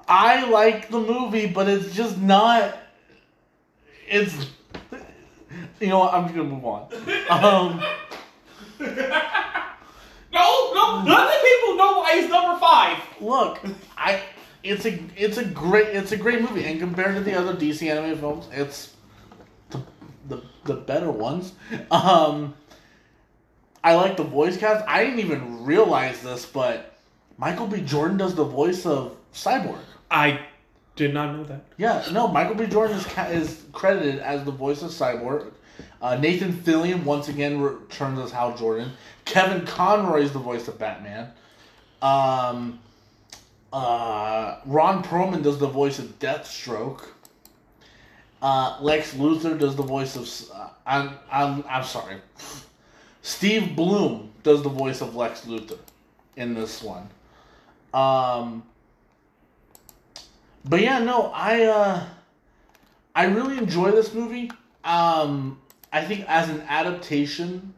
I 0.08 0.50
like 0.50 0.90
the 0.90 1.00
movie, 1.00 1.48
but 1.48 1.68
it's 1.68 1.94
just 1.94 2.18
not. 2.18 2.78
It's. 4.08 4.34
You 5.80 5.88
know 5.88 6.00
what? 6.00 6.14
I'm 6.14 6.24
just 6.24 6.36
gonna 6.36 6.50
move 6.50 6.66
on. 6.66 6.90
Um. 7.30 7.84
No, 10.38 10.74
no, 10.74 11.04
none 11.04 11.22
of 11.22 11.32
the 11.34 11.48
people 11.50 11.76
know 11.78 12.00
why 12.00 12.14
it's 12.16 12.30
number 12.30 12.60
five. 12.60 12.98
look, 13.20 13.60
I 13.98 14.22
it's 14.64 14.86
a 14.86 15.00
it's 15.16 15.38
a 15.38 15.46
great 15.46 15.96
it's 15.96 16.12
a 16.12 16.18
great 16.18 16.42
movie, 16.42 16.66
and 16.66 16.80
compared 16.80 17.16
to 17.16 17.22
the 17.22 17.34
other 17.34 17.54
DC 17.54 17.90
animated 17.90 18.20
films, 18.20 18.48
it's 18.52 18.94
the 19.70 19.82
the 20.28 20.42
the 20.66 20.76
better 20.76 21.12
ones. 21.12 21.54
Um, 21.92 22.54
I 23.84 23.96
like 23.96 24.18
the 24.18 24.24
voice 24.24 24.58
cast. 24.58 24.86
I 24.88 25.04
didn't 25.04 25.20
even 25.20 25.64
realize 25.64 26.22
this, 26.22 26.46
but 26.46 26.98
Michael 27.38 27.68
B. 27.68 27.82
Jordan 27.82 28.18
does 28.18 28.36
the 28.36 28.44
voice 28.44 28.86
of 28.86 29.16
Cyborg. 29.34 29.80
I 30.12 30.42
did 30.96 31.14
not 31.14 31.36
know 31.36 31.44
that. 31.46 31.64
Yeah, 31.78 32.06
no, 32.12 32.28
Michael 32.28 32.56
B. 32.56 32.66
Jordan 32.68 32.98
is 32.98 33.08
is 33.32 33.64
credited 33.72 34.20
as 34.20 34.44
the 34.44 34.52
voice 34.52 34.82
of 34.82 34.92
Cyborg. 34.92 35.52
Uh, 36.02 36.16
Nathan 36.16 36.54
Fillion 36.54 37.04
once 37.04 37.28
again 37.28 37.60
returns 37.62 38.20
as 38.20 38.32
Hal 38.32 38.56
Jordan. 38.58 38.92
Kevin 39.26 39.66
Conroy 39.66 40.22
is 40.22 40.32
the 40.32 40.40
voice 40.40 40.68
of 40.68 40.78
Batman. 40.78 41.32
Um, 42.02 42.80
uh, 43.74 44.60
Ron 44.66 45.04
Perlman 45.04 45.44
does 45.44 45.58
the 45.58 45.68
voice 45.68 46.00
of 46.00 46.20
Deathstroke. 46.20 47.04
Uh, 48.42 48.78
Lex 48.82 49.14
Luthor 49.16 49.58
does 49.58 49.76
the 49.76 49.84
voice 49.84 50.16
of. 50.16 50.56
Uh, 50.56 50.70
I'm, 50.86 51.18
I'm 51.32 51.64
I'm 51.68 51.84
sorry. 51.84 52.18
Steve 53.22 53.76
Blum 53.76 54.30
does 54.44 54.62
the 54.62 54.70
voice 54.70 55.02
of 55.02 55.16
Lex 55.16 55.42
Luthor 55.42 55.80
in 56.36 56.54
this 56.54 56.82
one. 56.82 57.10
Um, 57.94 58.64
but 60.64 60.82
yeah, 60.82 61.00
no, 61.00 61.32
I 61.34 61.64
uh, 61.64 62.06
I 63.16 63.26
really 63.26 63.58
enjoy 63.58 63.92
this 63.92 64.14
movie. 64.14 64.52
Um, 64.84 65.60
I 65.92 66.04
think 66.04 66.26
as 66.28 66.50
an 66.50 66.62
adaptation 66.68 67.74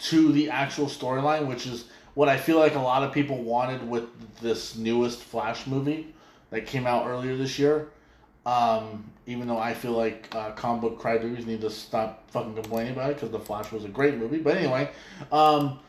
to 0.00 0.32
the 0.32 0.50
actual 0.50 0.86
storyline, 0.86 1.46
which 1.46 1.66
is 1.66 1.86
what 2.14 2.28
I 2.28 2.36
feel 2.36 2.58
like 2.58 2.74
a 2.74 2.80
lot 2.80 3.02
of 3.02 3.12
people 3.12 3.42
wanted 3.42 3.88
with 3.88 4.04
this 4.40 4.76
newest 4.76 5.20
Flash 5.20 5.66
movie 5.66 6.14
that 6.50 6.66
came 6.66 6.86
out 6.86 7.06
earlier 7.06 7.36
this 7.36 7.58
year. 7.58 7.88
Um, 8.46 9.04
even 9.26 9.46
though 9.46 9.58
I 9.58 9.74
feel 9.74 9.92
like 9.92 10.34
uh, 10.34 10.52
comic 10.52 10.80
book 10.80 11.02
crybabies 11.02 11.44
need 11.44 11.60
to 11.60 11.70
stop 11.70 12.30
fucking 12.30 12.54
complaining 12.54 12.94
about 12.94 13.10
it 13.10 13.16
because 13.16 13.30
the 13.30 13.38
Flash 13.38 13.70
was 13.70 13.84
a 13.84 13.88
great 13.88 14.16
movie. 14.16 14.38
But 14.38 14.56
anyway, 14.56 14.90
um, 15.30 15.80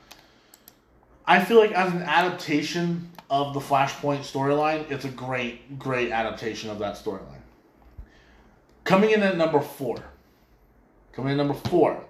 I 1.26 1.44
feel 1.44 1.58
like 1.58 1.72
as 1.72 1.94
an 1.94 2.02
adaptation 2.02 3.10
of 3.30 3.54
the 3.54 3.60
Flashpoint 3.60 4.20
storyline, 4.20 4.90
it's 4.92 5.06
a 5.06 5.10
great, 5.10 5.80
great 5.80 6.12
adaptation 6.12 6.70
of 6.70 6.80
that 6.80 6.96
storyline. 6.96 7.42
Coming 8.84 9.12
in 9.12 9.24
at 9.24 9.38
number 9.38 9.62
four. 9.62 10.04
Coming 11.14 11.32
in 11.32 11.38
number 11.38 11.54
four. 11.54 12.04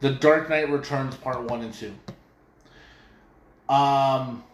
The 0.00 0.10
Dark 0.10 0.48
Knight 0.48 0.70
Returns 0.70 1.14
Part 1.16 1.42
One 1.42 1.62
and 1.62 1.74
Two. 1.74 1.92
Um, 3.68 4.44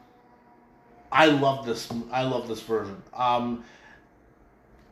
I 1.12 1.26
love 1.26 1.66
this. 1.66 1.88
I 2.10 2.24
love 2.24 2.48
this 2.48 2.60
version. 2.62 3.00
Um, 3.12 3.64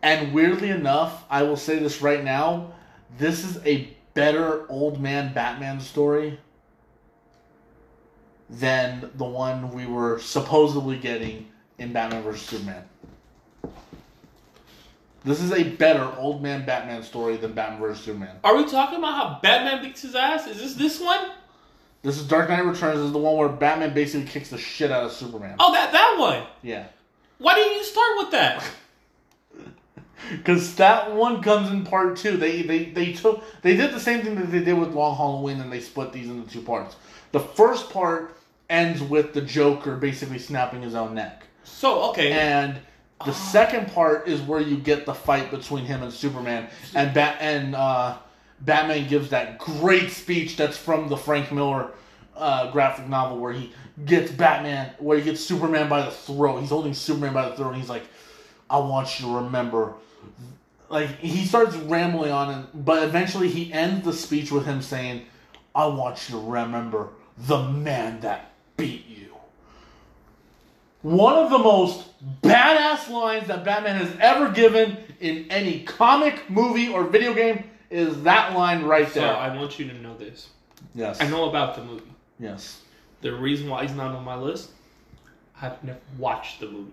and 0.03 0.33
weirdly 0.33 0.71
enough, 0.71 1.25
I 1.31 1.43
will 1.43 1.57
say 1.57 1.79
this 1.79 2.03
right 2.03 2.23
now: 2.23 2.73
this 3.19 3.45
is 3.45 3.65
a 3.67 3.97
better 4.15 4.71
old 4.71 5.01
man 5.01 5.33
Batman 5.33 5.81
story 5.81 6.39
than 8.49 9.11
the 9.15 9.25
one 9.25 9.71
we 9.73 9.87
were 9.87 10.19
supposedly 10.19 10.99
getting 10.99 11.49
in 11.79 11.93
Batman 11.93 12.23
vs 12.23 12.43
Superman. 12.43 12.85
This 15.25 15.41
is 15.41 15.53
a 15.53 15.63
better 15.63 16.11
old 16.17 16.43
man 16.43 16.67
Batman 16.67 17.03
story 17.03 17.37
than 17.37 17.53
Batman 17.53 17.81
vs 17.81 18.05
Superman. 18.05 18.37
Are 18.43 18.57
we 18.57 18.65
talking 18.69 18.99
about 18.99 19.15
how 19.15 19.39
Batman 19.41 19.83
beats 19.83 20.03
his 20.03 20.15
ass? 20.15 20.47
Is 20.49 20.59
this 20.59 20.75
this 20.75 21.01
one? 21.01 21.31
This 22.03 22.19
is 22.19 22.27
Dark 22.27 22.49
Knight 22.49 22.65
Returns. 22.65 22.99
This 22.99 23.07
is 23.07 23.13
the 23.13 23.19
one 23.19 23.37
where 23.37 23.49
Batman 23.49 23.95
basically 23.95 24.27
kicks 24.27 24.51
the 24.51 24.59
shit 24.59 24.91
out 24.91 25.05
of 25.05 25.13
Superman. 25.13 25.57
Oh, 25.61 25.73
that 25.73 25.93
that 25.93 26.17
one. 26.19 26.43
Yeah. 26.63 26.87
Why 27.39 27.55
didn't 27.55 27.75
you 27.75 27.85
start 27.85 28.19
with 28.19 28.31
that? 28.33 28.65
Because 30.31 30.77
that 30.77 31.13
one 31.13 31.43
comes 31.43 31.69
in 31.71 31.85
part 31.85 32.17
two. 32.17 32.37
They, 32.37 32.63
they 32.63 32.85
they 32.85 33.13
took 33.13 33.43
they 33.63 33.77
did 33.77 33.93
the 33.93 33.99
same 33.99 34.23
thing 34.23 34.37
that 34.37 34.53
they 34.53 34.61
did 34.63 34.75
with 34.75 34.95
Long 34.95 35.17
Halloween, 35.17 35.61
and 35.61 35.71
they 35.71 35.81
split 35.81 36.13
these 36.13 36.29
into 36.29 36.49
two 36.49 36.63
parts. 36.63 36.95
The 37.33 37.41
first 37.41 37.91
part 37.91 38.37
ends 38.71 39.03
with 39.03 39.35
the 39.35 39.41
Joker 39.41 39.97
basically 39.97 40.39
snapping 40.39 40.81
his 40.81 40.95
own 40.95 41.15
neck, 41.15 41.45
So 41.65 42.11
okay, 42.11 42.31
and 42.33 42.79
the 43.25 43.33
second 43.33 43.93
part 43.93 44.29
is 44.29 44.41
where 44.43 44.61
you 44.61 44.77
get 44.77 45.07
the 45.07 45.15
fight 45.15 45.51
between 45.51 45.85
him 45.85 46.03
and 46.03 46.13
Superman, 46.13 46.69
and 46.95 47.15
Bat 47.15 47.37
and 47.41 47.75
uh, 47.75 48.19
Batman 48.61 49.09
gives 49.09 49.31
that 49.31 49.59
great 49.59 50.11
speech 50.11 50.57
that's 50.57 50.77
from 50.77 51.09
the 51.09 51.17
Frank 51.17 51.53
Miller 51.53 51.91
uh, 52.37 52.71
graphic 52.71 53.09
novel 53.09 53.39
where 53.39 53.53
he 53.53 53.73
gets 54.05 54.31
Batman, 54.31 54.93
where 54.99 55.19
he 55.19 55.25
gets 55.25 55.41
Superman 55.41 55.89
by 55.89 56.03
the 56.03 56.11
throat. 56.11 56.61
He's 56.61 56.71
holding 56.71 56.95
Superman 56.95 57.35
by 57.35 57.49
the 57.49 57.57
throat, 57.57 57.71
and 57.71 57.77
he's 57.77 57.91
like, 57.91 58.05
"I 58.71 58.79
want 58.79 59.21
you 59.21 59.27
to 59.27 59.37
remember." 59.37 59.95
Like 60.89 61.19
he 61.19 61.45
starts 61.45 61.75
rambling 61.77 62.33
on, 62.33 62.51
and 62.51 62.85
but 62.85 63.03
eventually 63.03 63.49
he 63.49 63.73
ends 63.73 64.05
the 64.05 64.13
speech 64.13 64.53
with 64.53 64.65
him 64.65 64.83
saying, 64.83 65.27
"I 65.75 65.87
want 65.87 66.29
you 66.29 66.39
to 66.39 66.47
remember 66.47 67.11
the 67.39 67.63
man 67.63 68.21
that 68.21 68.53
beat 68.77 69.07
you." 69.09 69.22
One 71.03 71.35
of 71.35 71.51
the 71.51 71.59
most 71.59 72.05
badass 72.43 73.09
lines 73.11 73.49
that 73.49 73.65
Batman 73.65 73.97
has 73.97 74.15
ever 74.21 74.51
given 74.51 74.97
in 75.21 75.47
any 75.51 75.81
comic, 75.83 76.49
movie, 76.49 76.89
or 76.89 77.05
video 77.05 77.35
game 77.35 77.65
is 77.91 78.23
that 78.23 78.57
line 78.57 78.85
right 78.85 79.13
there. 79.13 79.33
so. 79.35 79.39
I 79.39 79.55
want 79.57 79.79
you 79.79 79.89
to 79.89 79.95
know 80.01 80.17
this. 80.17 80.49
yes. 80.95 81.21
I 81.21 81.29
know 81.29 81.49
about 81.49 81.75
the 81.75 81.85
movie. 81.85 82.05
Yes. 82.39 82.81
The 83.21 83.33
reason 83.35 83.69
why 83.69 83.83
he's 83.83 83.95
not 83.95 84.15
on 84.15 84.25
my 84.25 84.37
list, 84.37 84.71
I've 85.61 85.83
never 85.85 85.99
watched 86.19 86.61
the 86.61 86.69
movie. 86.69 86.93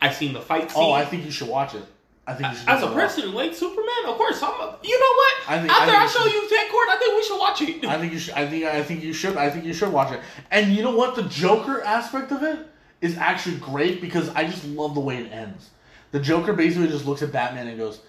I've 0.00 0.14
seen 0.14 0.32
the 0.32 0.40
fight 0.40 0.70
scene. 0.70 0.82
Oh, 0.82 0.92
I 0.92 1.04
think 1.04 1.24
you 1.24 1.30
should 1.30 1.48
watch 1.48 1.74
it. 1.74 1.82
I 2.26 2.34
think 2.34 2.50
you 2.50 2.58
should. 2.58 2.68
As 2.68 2.82
a 2.82 2.86
check 2.86 2.90
it 2.92 2.94
out. 2.94 2.94
person 2.94 3.22
who 3.24 3.28
likes 3.30 3.58
Superman, 3.58 4.06
of 4.06 4.16
course, 4.16 4.42
I'm. 4.42 4.50
A, 4.60 4.76
you 4.82 4.98
know 4.98 5.14
what? 5.16 5.34
I 5.48 5.58
think- 5.60 5.72
I 5.72 5.76
After 5.76 5.86
think 5.92 5.98
I, 6.02 6.06
show 6.06 6.22
should- 6.24 6.32
you 6.32 6.48
Ted 6.48 6.68
Kord, 6.68 6.88
I 6.88 6.96
think 6.98 7.14
we 7.16 7.22
should 7.22 7.38
watch 7.38 7.62
it. 7.62 7.84
I 7.88 7.98
think 7.98 8.12
you 8.12 8.18
should. 8.18 8.34
I 8.34 8.46
think. 8.48 8.64
I 8.64 8.82
think 8.82 9.02
you 9.04 9.12
should. 9.12 9.36
I 9.36 9.50
think 9.50 9.64
you 9.64 9.72
should 9.74 9.92
watch 9.92 10.12
it. 10.12 10.20
And 10.50 10.72
you 10.74 10.82
know 10.82 10.96
what? 10.96 11.14
The 11.14 11.22
Joker 11.24 11.82
aspect 11.82 12.32
of 12.32 12.42
it 12.42 12.66
is 13.00 13.16
actually 13.18 13.56
great 13.56 14.00
because 14.00 14.28
I 14.30 14.44
just 14.44 14.64
love 14.64 14.94
the 14.94 15.00
way 15.00 15.18
it 15.18 15.32
ends. 15.32 15.70
The 16.12 16.20
Joker 16.20 16.52
basically 16.52 16.88
just 16.88 17.06
looks 17.06 17.22
at 17.22 17.32
Batman 17.32 17.68
and 17.68 17.78
goes, 17.78 18.00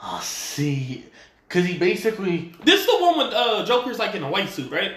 "Ah, 0.00 0.20
see," 0.22 1.04
because 1.48 1.64
he 1.64 1.78
basically 1.78 2.52
this 2.64 2.80
is 2.80 2.86
the 2.86 2.98
one 3.00 3.18
with 3.18 3.34
uh, 3.34 3.64
Joker's 3.64 3.98
like 3.98 4.14
in 4.14 4.22
a 4.22 4.30
white 4.30 4.48
suit, 4.48 4.70
right? 4.70 4.92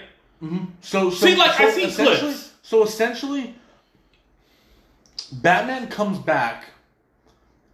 So, 0.80 1.10
so 1.10 1.26
See, 1.26 1.36
like, 1.36 1.56
so 1.56 1.64
I 1.64 1.70
see 1.70 1.84
essentially, 1.84 2.18
clips. 2.18 2.52
So 2.62 2.82
essentially, 2.82 3.54
Batman 5.32 5.88
comes 5.88 6.18
back 6.18 6.66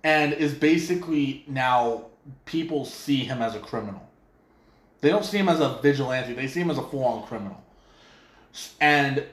and 0.05 0.33
is 0.33 0.55
basically 0.55 1.45
now 1.47 2.07
people 2.45 2.85
see 2.85 3.19
him 3.25 3.43
as 3.43 3.55
a 3.55 3.59
criminal. 3.59 4.09
They 5.01 5.09
don't 5.09 5.25
see 5.25 5.39
him 5.39 5.49
as 5.49 5.61
a 5.61 5.79
vigilante. 5.83 6.35
They 6.35 6.47
see 6.47 6.61
him 6.61 6.71
as 6.71 6.79
a 6.79 6.83
full-on 6.83 7.27
criminal. 7.27 7.63
And 8.81 9.25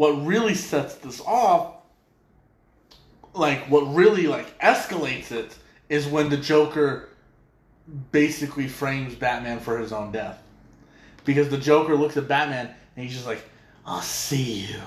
what 0.00 0.24
really 0.24 0.54
sets 0.54 0.94
this 0.94 1.20
off, 1.26 1.74
like 3.34 3.68
what 3.68 3.82
really 3.94 4.26
like 4.26 4.58
escalates 4.58 5.30
it, 5.30 5.54
is 5.90 6.06
when 6.06 6.30
the 6.30 6.38
Joker 6.38 7.10
basically 8.10 8.66
frames 8.66 9.14
Batman 9.14 9.60
for 9.60 9.76
his 9.76 9.92
own 9.92 10.10
death 10.10 10.42
because 11.26 11.50
the 11.50 11.58
Joker 11.58 11.96
looks 11.96 12.16
at 12.16 12.26
Batman 12.26 12.74
and 12.96 13.04
he's 13.04 13.12
just 13.12 13.26
like, 13.26 13.44
"I'll 13.84 14.00
see 14.00 14.68
you 14.68 14.80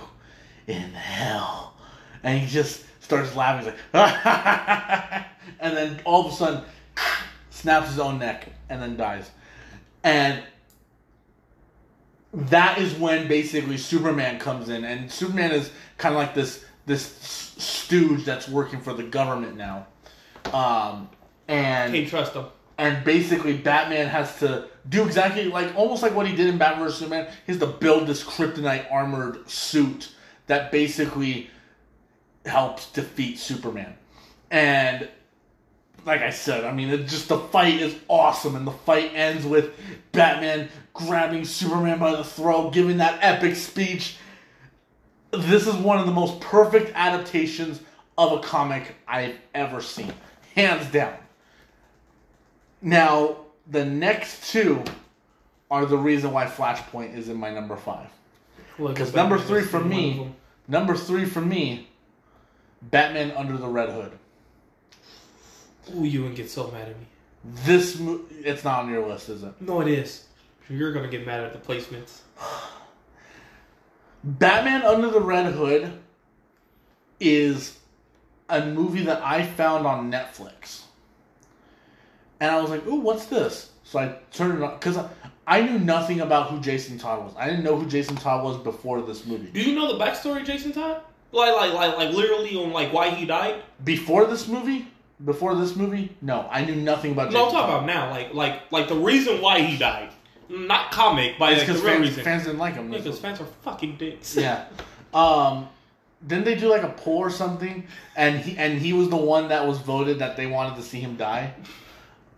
in 0.66 0.94
hell," 0.94 1.76
and 2.24 2.40
he 2.40 2.48
just 2.48 2.84
starts 3.00 3.36
laughing. 3.36 3.72
He's 3.72 3.74
like, 3.94 5.26
and 5.60 5.78
then 5.78 6.00
all 6.06 6.26
of 6.26 6.34
a 6.34 6.36
sudden, 6.36 6.64
snaps 7.52 7.90
his 7.90 8.00
own 8.00 8.18
neck 8.18 8.48
and 8.68 8.82
then 8.82 8.98
dies, 8.98 9.30
and 10.04 10.42
that 12.34 12.80
is 12.80 12.94
when 12.96 13.28
basically 13.28 13.78
Superman 13.78 14.40
comes 14.40 14.70
in, 14.70 14.84
and 14.86 15.12
Superman 15.12 15.52
is 15.52 15.72
kind 15.98 16.16
of 16.16 16.20
like 16.20 16.34
this 16.34 16.66
this 16.86 17.04
stooge 17.58 18.26
that's 18.26 18.50
working 18.50 18.82
for 18.82 18.94
the 18.94 19.04
government 19.04 19.56
now, 19.56 19.88
um, 20.52 21.10
and 21.48 21.94
Can't 21.94 22.08
trust 22.10 22.34
him. 22.34 22.46
and 22.78 23.04
basically 23.06 23.56
Batman 23.56 24.08
has 24.08 24.40
to 24.40 24.68
do 24.90 25.06
exactly 25.06 25.46
like 25.46 25.74
almost 25.76 26.04
like 26.04 26.14
what 26.14 26.28
he 26.28 26.36
did 26.36 26.48
in 26.48 26.58
Batman 26.58 26.84
vs 26.86 27.00
Superman. 27.00 27.32
He 27.46 27.54
has 27.54 27.60
to 27.62 27.68
build 27.68 28.08
this 28.08 28.24
kryptonite 28.24 28.92
armored 28.92 29.50
suit 29.50 30.12
that 30.48 30.72
basically 30.72 31.50
helps 32.46 32.92
defeat 32.92 33.40
Superman. 33.40 33.96
And 34.52 35.08
like 36.06 36.22
I 36.22 36.32
said, 36.32 36.66
I 36.66 36.74
mean, 36.74 36.90
it 36.90 37.08
just 37.08 37.30
the 37.30 37.38
fight 37.38 37.76
is 37.80 37.96
awesome, 38.10 38.56
and 38.58 38.68
the 38.68 38.72
fight 38.72 39.12
ends 39.16 39.46
with 39.46 39.72
Batman 40.12 40.68
grabbing 40.94 41.46
Superman 41.46 42.00
by 42.00 42.16
the 42.16 42.24
throat, 42.24 42.72
giving 42.74 42.98
that 42.98 43.20
epic 43.22 43.56
speech. 43.56 44.18
This 45.32 45.68
is 45.68 45.74
one 45.76 46.00
of 46.00 46.06
the 46.06 46.12
most 46.12 46.40
perfect 46.40 46.92
adaptations 46.96 47.82
of 48.18 48.32
a 48.34 48.40
comic 48.42 48.96
I've 49.08 49.36
ever 49.56 49.82
seen, 49.82 50.14
hands 50.56 50.92
down. 50.92 51.16
Now, 52.82 53.38
the 53.70 53.84
next 53.84 54.52
two 54.52 54.84
are 55.72 55.86
the 55.86 55.98
reason 55.98 56.32
why 56.32 56.46
Flashpoint 56.46 57.16
is 57.16 57.30
in 57.30 57.38
my 57.38 57.50
number 57.50 57.76
five. 57.76 58.10
Because 58.78 59.14
number 59.14 59.40
three 59.40 59.62
for 59.62 59.80
me, 59.80 60.32
number 60.68 60.96
three 60.96 61.26
for 61.26 61.42
me, 61.42 61.88
Batman 62.84 63.32
Under 63.32 63.58
the 63.58 63.68
Red 63.68 63.90
Hood. 63.90 64.12
Ooh, 65.96 66.04
you 66.04 66.24
would 66.24 66.36
get 66.36 66.50
so 66.50 66.70
mad 66.72 66.90
at 66.90 67.00
me. 67.00 67.06
This 67.66 68.00
mo- 68.00 68.22
it's 68.44 68.64
not 68.64 68.84
on 68.84 68.90
your 68.90 69.08
list, 69.08 69.30
is 69.30 69.44
it? 69.44 69.54
No, 69.62 69.82
it 69.82 69.88
is. 69.88 70.26
You're 70.70 70.94
gonna 70.94 71.10
get 71.10 71.26
mad 71.26 71.42
at 71.42 71.54
the 71.54 71.60
placements. 71.60 72.20
Batman 74.24 74.84
Under 74.84 75.10
the 75.10 75.20
Red 75.20 75.54
Hood 75.54 76.00
is 77.20 77.78
a 78.50 78.66
movie 78.66 79.04
that 79.04 79.22
I 79.22 79.44
found 79.44 79.86
on 79.86 80.12
Netflix. 80.12 80.84
And 82.40 82.52
I 82.52 82.60
was 82.62 82.70
like, 82.70 82.86
ooh, 82.88 83.00
what's 83.00 83.26
this? 83.26 83.72
So 83.84 84.00
I 84.00 84.16
turned 84.32 84.58
it 84.58 84.64
on 84.64 84.74
because 84.74 84.98
I, 85.46 85.62
knew 85.62 85.80
nothing 85.80 86.22
about 86.22 86.50
who 86.50 86.60
Jason 86.60 86.98
Todd 86.98 87.24
was. 87.24 87.34
I 87.38 87.50
didn't 87.50 87.64
know 87.64 87.78
who 87.78 87.86
Jason 87.86 88.16
Todd 88.16 88.44
was 88.44 88.58
before 88.58 89.02
this 89.02 89.26
movie. 89.26 89.50
Do 89.52 89.62
you 89.62 89.76
know 89.76 89.98
the 89.98 90.04
backstory, 90.04 90.42
of 90.42 90.48
Jason 90.48 90.72
Todd? 90.72 91.02
Like, 91.32 91.54
like, 91.56 91.74
like, 91.74 91.98
like, 91.98 92.14
literally 92.14 92.56
on 92.56 92.72
like 92.72 92.94
why 92.94 93.10
he 93.10 93.26
died. 93.26 93.62
Before 93.84 94.26
this 94.26 94.48
movie? 94.48 94.88
Before 95.24 95.56
this 95.56 95.76
movie? 95.76 96.16
No, 96.22 96.48
I 96.50 96.64
knew 96.66 96.76
nothing 96.76 97.12
about 97.12 97.30
Jason 97.30 97.40
No, 97.40 97.46
I'm 97.48 97.52
talking 97.52 97.74
Todd. 97.74 97.84
about 97.84 97.88
now. 97.88 98.10
Like, 98.10 98.34
like, 98.34 98.72
like 98.72 98.88
the 98.88 98.96
reason 98.96 99.42
why 99.42 99.62
he 99.62 99.78
died, 99.78 100.10
not 100.50 100.92
comic, 100.92 101.36
but 101.40 101.54
It's 101.54 101.62
because 101.64 101.82
fans, 101.82 102.02
reason. 102.02 102.24
fans 102.24 102.44
didn't 102.44 102.60
like 102.60 102.76
him. 102.76 102.90
because 102.90 103.20
fans 103.20 103.40
are 103.42 103.46
fucking 103.64 103.98
dicks. 103.98 104.36
yeah. 104.36 104.66
Um, 105.14 105.70
didn't 106.26 106.46
they 106.46 106.56
do 106.56 106.70
like 106.70 106.82
a 106.82 106.90
poll 106.90 107.20
or 107.20 107.30
something? 107.30 107.86
And 108.16 108.40
he 108.40 108.58
and 108.58 108.80
he 108.80 108.94
was 108.94 109.10
the 109.10 109.16
one 109.16 109.50
that 109.50 109.68
was 109.68 109.78
voted 109.78 110.18
that 110.20 110.36
they 110.38 110.48
wanted 110.48 110.76
to 110.78 110.82
see 110.82 111.00
him 111.00 111.18
die. 111.18 111.54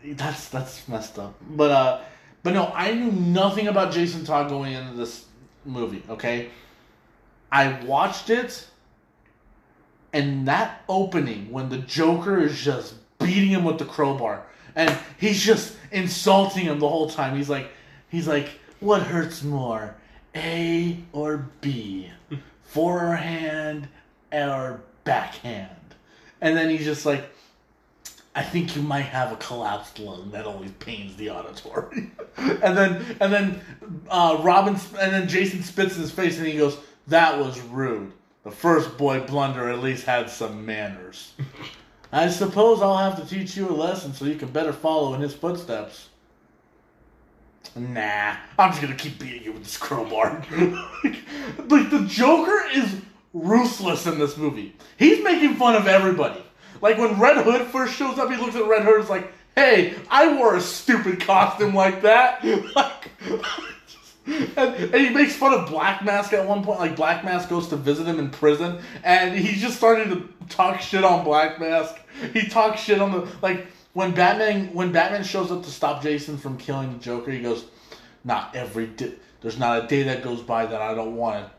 That's 0.04 0.50
that's 0.50 0.86
messed 0.90 1.18
up. 1.18 1.36
But 1.52 1.72
uh, 1.72 2.02
but 2.44 2.54
no, 2.54 2.74
I 2.76 2.94
knew 2.94 3.14
nothing 3.14 3.70
about 3.70 3.94
Jason 3.94 4.26
Todd 4.26 4.50
going 4.50 4.74
into 4.74 4.94
this 4.98 5.24
movie. 5.64 6.04
Okay, 6.10 6.50
I 7.50 7.82
watched 7.86 8.30
it, 8.30 8.68
and 10.14 10.48
that 10.48 10.84
opening 10.90 11.50
when 11.52 11.70
the 11.70 11.78
Joker 11.78 12.40
is 12.40 12.60
just 12.60 12.96
beating 13.20 13.50
him 13.50 13.64
with 13.64 13.78
the 13.78 13.86
crowbar, 13.86 14.44
and 14.76 14.96
he's 15.18 15.42
just 15.42 15.76
insulting 15.92 16.66
him 16.66 16.80
the 16.80 16.90
whole 16.90 17.10
time. 17.10 17.38
He's 17.38 17.50
like, 17.50 17.70
he's 18.16 18.28
like, 18.28 18.50
what 18.80 19.02
hurts 19.02 19.44
more, 19.44 19.96
A 20.36 20.98
or 21.12 21.50
B, 21.62 22.10
forehand 22.64 23.88
or 24.32 24.82
backhand? 25.04 25.70
And 26.42 26.56
then 26.56 26.70
he's 26.70 26.86
just 26.86 27.06
like, 27.06 27.26
I 28.36 28.44
think 28.44 28.76
you 28.76 28.82
might 28.82 29.04
have 29.04 29.32
a 29.32 29.38
collapsed 29.38 29.98
lung. 30.00 30.32
That 30.32 30.46
always 30.46 30.72
pains 30.72 31.16
the 31.16 31.30
auditory. 31.30 32.12
and 32.38 32.78
then 32.78 33.18
and 33.22 33.32
then 33.32 33.62
uh, 34.10 34.40
Robin 34.42 34.76
and 35.00 35.14
then 35.14 35.28
Jason 35.30 35.64
spits 35.64 35.96
in 35.96 36.02
his 36.02 36.12
face 36.12 36.38
and 36.38 36.46
he 36.46 36.58
goes, 36.58 36.78
"That 37.08 37.40
was 37.40 37.60
rude. 37.62 38.12
The 38.44 38.52
first 38.52 38.98
boy 38.98 39.22
blunder 39.22 39.70
at 39.70 39.80
least 39.80 40.06
had 40.06 40.30
some 40.30 40.66
manners. 40.66 41.34
I 42.12 42.28
suppose 42.28 42.82
I'll 42.82 42.98
have 42.98 43.20
to 43.22 43.28
teach 43.28 43.56
you 43.56 43.70
a 43.70 43.72
lesson 43.72 44.14
so 44.14 44.26
you 44.26 44.36
can 44.36 44.50
better 44.50 44.74
follow 44.74 45.14
in 45.14 45.22
his 45.22 45.34
footsteps." 45.34 46.10
Nah, 47.76 48.36
I'm 48.58 48.72
just 48.72 48.82
gonna 48.82 48.96
keep 48.96 49.20
beating 49.20 49.44
you 49.44 49.52
with 49.54 49.64
this 49.64 49.78
crowbar. 49.78 50.44
like, 50.52 51.04
like 51.70 51.90
the 51.90 52.06
Joker 52.08 52.64
is 52.74 53.02
ruthless 53.34 54.06
in 54.06 54.18
this 54.18 54.38
movie. 54.38 54.76
He's 54.98 55.24
making 55.24 55.56
fun 55.56 55.76
of 55.76 55.88
everybody. 55.88 56.42
Like 56.82 56.98
when 56.98 57.20
Red 57.20 57.44
Hood 57.44 57.68
first 57.68 57.96
shows 57.96 58.18
up, 58.18 58.30
he 58.32 58.38
looks 58.38 58.56
at 58.56 58.66
Red 58.66 58.84
Hood 58.84 58.96
and 58.96 59.04
is 59.04 59.10
like, 59.10 59.32
"Hey, 59.56 59.96
I 60.10 60.38
wore 60.38 60.56
a 60.56 60.62
stupid 60.62 61.22
costume 61.22 61.74
like 61.74 62.02
that." 62.04 62.44
like, 62.76 63.12
and, 64.26 64.76
and 64.76 64.96
he 64.96 65.10
makes 65.10 65.36
fun 65.36 65.54
of 65.54 65.70
Black 65.70 66.04
Mask 66.04 66.34
at 66.34 66.48
one 66.48 66.64
point. 66.64 66.80
Like 66.80 66.96
Black 66.96 67.24
Mask 67.24 67.50
goes 67.50 67.68
to 67.70 67.76
visit 67.76 68.08
him 68.08 68.20
in 68.20 68.30
prison, 68.30 68.80
and 69.04 69.38
he's 69.38 69.62
just 69.62 69.78
starting 69.78 70.10
to 70.10 70.30
talk 70.50 70.80
shit 70.82 71.04
on 71.04 71.24
Black 71.24 71.60
Mask. 71.60 71.96
He 72.34 72.48
talks 72.48 72.82
shit 72.82 73.00
on 73.00 73.12
the 73.12 73.28
like 73.42 73.68
when 73.96 74.12
Batman 74.14 74.74
when 74.74 74.92
Batman 74.92 75.24
shows 75.24 75.52
up 75.52 75.64
to 75.64 75.72
stop 75.72 76.04
Jason 76.04 76.38
from 76.38 76.58
killing 76.58 76.94
the 76.94 77.00
Joker. 77.00 77.32
He 77.32 77.42
goes, 77.42 77.66
"Not 78.24 78.56
every 78.56 78.88
day. 78.88 79.14
There's 79.42 79.58
not 79.58 79.84
a 79.84 79.88
day 79.88 80.04
that 80.04 80.22
goes 80.22 80.42
by 80.42 80.68
that 80.68 80.82
I 80.82 80.94
don't 80.94 81.16
want 81.16 81.46
to." 81.46 81.52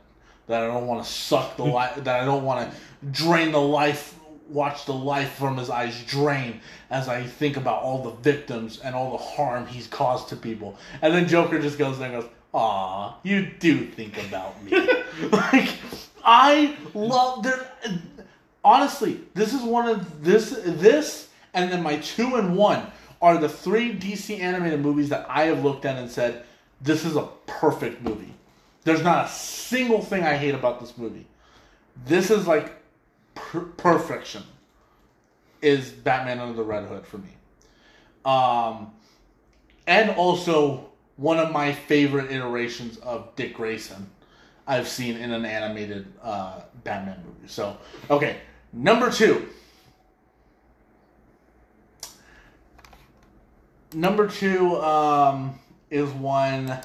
That 0.46 0.62
I 0.62 0.68
don't 0.68 0.86
want 0.86 1.04
to 1.04 1.10
suck 1.10 1.56
the 1.56 1.64
life. 1.64 1.96
That 2.04 2.22
I 2.22 2.24
don't 2.24 2.44
want 2.44 2.70
to 2.70 2.76
drain 3.10 3.50
the 3.50 3.60
life 3.60 4.14
watch 4.48 4.84
the 4.84 4.92
life 4.92 5.32
from 5.32 5.56
his 5.56 5.70
eyes 5.70 6.00
drain 6.04 6.60
as 6.90 7.08
I 7.08 7.24
think 7.24 7.56
about 7.56 7.82
all 7.82 8.02
the 8.02 8.12
victims 8.22 8.78
and 8.78 8.94
all 8.94 9.10
the 9.10 9.22
harm 9.22 9.66
he's 9.66 9.88
caused 9.88 10.28
to 10.28 10.36
people. 10.36 10.78
And 11.02 11.12
then 11.12 11.26
Joker 11.26 11.60
just 11.60 11.78
goes 11.78 11.98
there 11.98 12.12
and 12.12 12.22
goes, 12.22 12.30
Aw, 12.54 13.14
you 13.24 13.50
do 13.58 13.86
think 13.86 14.16
about 14.28 14.62
me. 14.62 14.70
like, 15.32 15.70
I 16.24 16.76
love 16.94 17.42
there. 17.42 17.68
Honestly, 18.64 19.20
this 19.34 19.52
is 19.52 19.62
one 19.62 19.88
of 19.88 20.24
this 20.24 20.50
this 20.64 21.25
and 21.56 21.72
then 21.72 21.82
my 21.82 21.96
two 21.96 22.36
and 22.36 22.54
one 22.54 22.92
are 23.20 23.38
the 23.38 23.48
three 23.48 23.92
DC 23.92 24.38
animated 24.38 24.80
movies 24.80 25.08
that 25.08 25.26
I 25.28 25.44
have 25.44 25.64
looked 25.64 25.86
at 25.86 25.96
and 25.96 26.08
said, 26.08 26.44
this 26.82 27.04
is 27.04 27.16
a 27.16 27.28
perfect 27.46 28.02
movie. 28.02 28.34
There's 28.84 29.02
not 29.02 29.24
a 29.24 29.28
single 29.28 30.02
thing 30.02 30.22
I 30.22 30.36
hate 30.36 30.54
about 30.54 30.80
this 30.80 30.96
movie. 30.96 31.26
This 32.04 32.30
is 32.30 32.46
like 32.46 32.76
per- 33.34 33.60
perfection 33.60 34.42
is 35.62 35.90
Batman 35.90 36.38
Under 36.38 36.54
the 36.54 36.62
Red 36.62 36.84
Hood 36.84 37.06
for 37.06 37.18
me. 37.18 37.30
Um, 38.26 38.92
and 39.86 40.10
also 40.10 40.90
one 41.16 41.38
of 41.38 41.50
my 41.52 41.72
favorite 41.72 42.30
iterations 42.30 42.98
of 42.98 43.34
Dick 43.34 43.54
Grayson 43.54 44.10
I've 44.66 44.88
seen 44.88 45.16
in 45.16 45.32
an 45.32 45.46
animated 45.46 46.12
uh, 46.22 46.60
Batman 46.84 47.22
movie. 47.24 47.48
So, 47.48 47.78
okay, 48.10 48.36
number 48.74 49.10
two. 49.10 49.48
Number 53.94 54.28
two 54.28 54.76
um, 54.82 55.58
is 55.90 56.10
one 56.10 56.78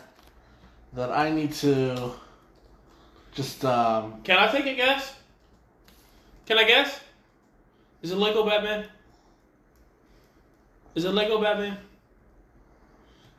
that 0.94 1.12
I 1.12 1.30
need 1.32 1.54
to 1.54 2.14
just 3.34 3.64
um, 3.66 4.22
Can 4.24 4.38
I 4.38 4.52
take 4.52 4.66
a 4.66 4.76
guess? 4.76 5.16
Can 6.46 6.58
I 6.58 6.64
guess? 6.64 7.00
Is 8.02 8.12
it 8.12 8.18
Lego 8.18 8.46
Batman? 8.46 8.86
Is 10.96 11.06
it 11.06 11.12
Lego 11.12 11.42
Batman? 11.42 11.78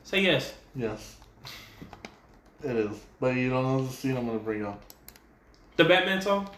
Say 0.05 0.21
yes. 0.21 0.55
Yes. 0.75 1.17
It 2.65 2.77
is. 2.77 2.97
But 3.21 3.37
you 3.37 3.51
don't 3.51 3.65
know 3.65 3.85
the 3.85 3.93
scene 3.93 4.17
I'm 4.17 4.27
going 4.27 4.39
to 4.39 4.45
bring 4.45 4.65
up. 4.65 4.81
The 5.77 5.85
Batman 5.85 6.23
song? 6.23 6.49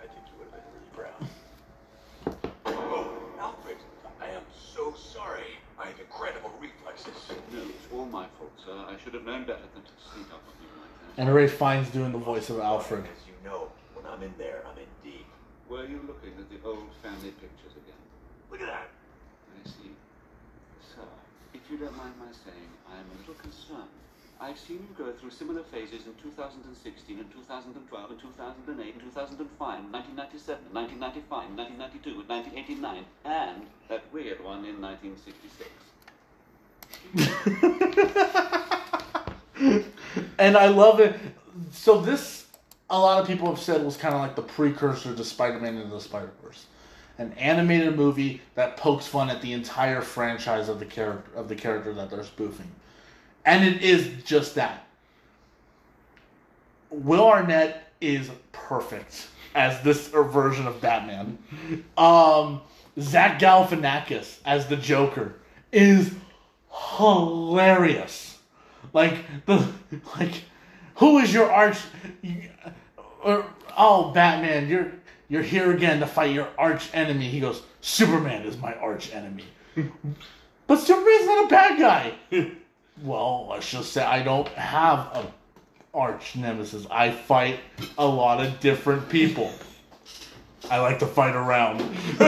I 0.00 0.06
think 0.06 0.24
you 0.26 0.38
would 0.38 0.48
have 0.48 0.54
been 0.54 0.62
really 0.74 0.90
proud. 0.94 1.28
Oh, 2.66 3.10
Alfred, 3.38 3.78
I 4.20 4.26
am 4.26 4.42
so 4.74 4.94
sorry. 4.94 5.58
I 5.78 5.86
have 5.86 5.98
incredible 5.98 6.52
reflexes. 6.60 7.14
No, 7.52 7.60
it's 7.60 7.92
all 7.92 8.06
my 8.06 8.26
fault, 8.38 8.52
sir. 8.64 8.72
I 8.88 8.96
should 9.08 9.14
have 9.14 9.24
known 9.24 9.40
better 9.48 9.64
than 9.72 9.80
to 9.80 9.94
sneak 10.12 10.28
up 10.28 10.44
on 10.44 10.52
you 10.60 10.68
like 10.76 10.92
that. 11.16 11.22
And 11.22 11.32
Ralph 11.32 11.56
Fiennes 11.56 11.88
doing 11.88 12.12
the 12.12 12.20
voice 12.20 12.50
of 12.50 12.60
Alfred. 12.60 13.08
As 13.08 13.24
you 13.24 13.32
know, 13.40 13.72
when 13.96 14.04
I'm 14.04 14.22
in 14.22 14.34
there, 14.36 14.60
I'm 14.68 14.76
in 14.76 14.84
deep. 15.00 15.24
Were 15.64 15.88
you 15.88 16.04
looking 16.04 16.36
at 16.36 16.44
the 16.52 16.60
old 16.60 16.92
family 17.00 17.32
pictures 17.40 17.72
again? 17.72 17.96
Look 18.52 18.60
at 18.60 18.68
that. 18.68 18.92
I 18.92 19.64
see. 19.64 19.96
Sir, 20.92 21.08
if 21.54 21.64
you 21.72 21.78
don't 21.78 21.96
mind 21.96 22.20
my 22.20 22.28
saying, 22.44 22.68
I 22.84 23.00
am 23.00 23.08
a 23.08 23.16
little 23.24 23.32
concerned. 23.40 23.88
I've 24.44 24.60
seen 24.60 24.84
you 24.84 24.92
go 24.92 25.10
through 25.16 25.32
similar 25.32 25.64
phases 25.72 26.04
in 26.04 26.12
2016 26.20 26.68
and 27.18 27.32
2012 27.32 27.80
and 28.12 28.20
2008 28.20 28.92
and 28.92 29.02
2005, 29.08 29.48
1997, 29.56 30.68
1995, 30.76 31.56
1992 31.56 32.12
and 32.12 32.28
1989, 32.28 33.08
and 33.24 33.64
that 33.88 34.04
weird 34.12 34.44
one 34.44 34.68
in 34.68 34.76
1966. 34.84 35.72
and 40.38 40.56
I 40.56 40.68
love 40.68 41.00
it. 41.00 41.16
So 41.72 42.00
this, 42.00 42.46
a 42.90 42.98
lot 42.98 43.20
of 43.20 43.26
people 43.26 43.48
have 43.48 43.60
said, 43.60 43.84
was 43.84 43.96
kind 43.96 44.14
of 44.14 44.20
like 44.20 44.36
the 44.36 44.42
precursor 44.42 45.14
to 45.14 45.24
Spider-Man 45.24 45.76
into 45.76 45.88
the 45.88 46.00
Spider-Verse, 46.00 46.66
an 47.18 47.32
animated 47.32 47.96
movie 47.96 48.40
that 48.54 48.76
pokes 48.76 49.06
fun 49.06 49.30
at 49.30 49.42
the 49.42 49.52
entire 49.52 50.00
franchise 50.00 50.68
of 50.68 50.78
the 50.78 50.86
character 50.86 51.30
of 51.36 51.48
the 51.48 51.56
character 51.56 51.92
that 51.94 52.10
they're 52.10 52.24
spoofing, 52.24 52.70
and 53.44 53.64
it 53.64 53.82
is 53.82 54.22
just 54.24 54.54
that. 54.54 54.86
Will 56.90 57.26
Arnett 57.26 57.92
is 58.00 58.30
perfect 58.52 59.28
as 59.54 59.80
this 59.82 60.08
version 60.08 60.66
of 60.66 60.80
Batman. 60.80 61.38
Um, 61.96 62.60
Zach 63.00 63.40
Galifianakis 63.40 64.38
as 64.44 64.66
the 64.66 64.76
Joker 64.76 65.34
is 65.72 66.12
hilarious. 66.96 68.27
Like 68.92 69.24
the 69.46 69.66
like, 70.18 70.42
who 70.96 71.18
is 71.18 71.32
your 71.32 71.50
arch? 71.50 71.78
Or 73.22 73.46
oh, 73.76 74.10
Batman, 74.12 74.68
you're 74.68 74.92
you're 75.28 75.42
here 75.42 75.72
again 75.72 76.00
to 76.00 76.06
fight 76.06 76.34
your 76.34 76.48
arch 76.56 76.88
enemy. 76.94 77.28
He 77.28 77.40
goes, 77.40 77.62
Superman 77.80 78.46
is 78.46 78.56
my 78.56 78.74
arch 78.74 79.12
enemy, 79.12 79.44
but 80.66 80.76
Superman's 80.76 81.26
not 81.26 81.44
a 81.44 81.48
bad 81.48 81.78
guy. 81.78 82.14
well, 83.02 83.46
let's 83.50 83.70
just 83.70 83.92
say 83.92 84.02
I 84.02 84.22
don't 84.22 84.48
have 84.48 84.98
a 84.98 85.32
arch 85.94 86.36
nemesis. 86.36 86.86
I 86.90 87.10
fight 87.10 87.60
a 87.96 88.06
lot 88.06 88.44
of 88.44 88.60
different 88.60 89.08
people. 89.08 89.52
I 90.70 90.78
like 90.80 90.98
to 91.00 91.06
fight 91.06 91.34
around. 91.34 91.80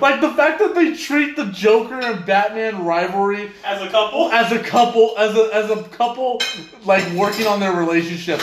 like 0.00 0.20
the 0.20 0.32
fact 0.36 0.58
that 0.58 0.72
they 0.74 0.94
treat 0.96 1.36
the 1.36 1.46
Joker 1.46 2.00
and 2.00 2.24
Batman 2.26 2.84
rivalry 2.84 3.52
As 3.64 3.80
a 3.82 3.88
couple. 3.88 4.30
as 4.32 4.52
a 4.52 4.58
couple, 4.58 5.14
as 5.16 5.36
a 5.36 5.50
as 5.54 5.70
a 5.70 5.82
couple, 5.90 6.40
like 6.84 7.08
working 7.14 7.46
on 7.46 7.60
their 7.60 7.72
relationship, 7.72 8.40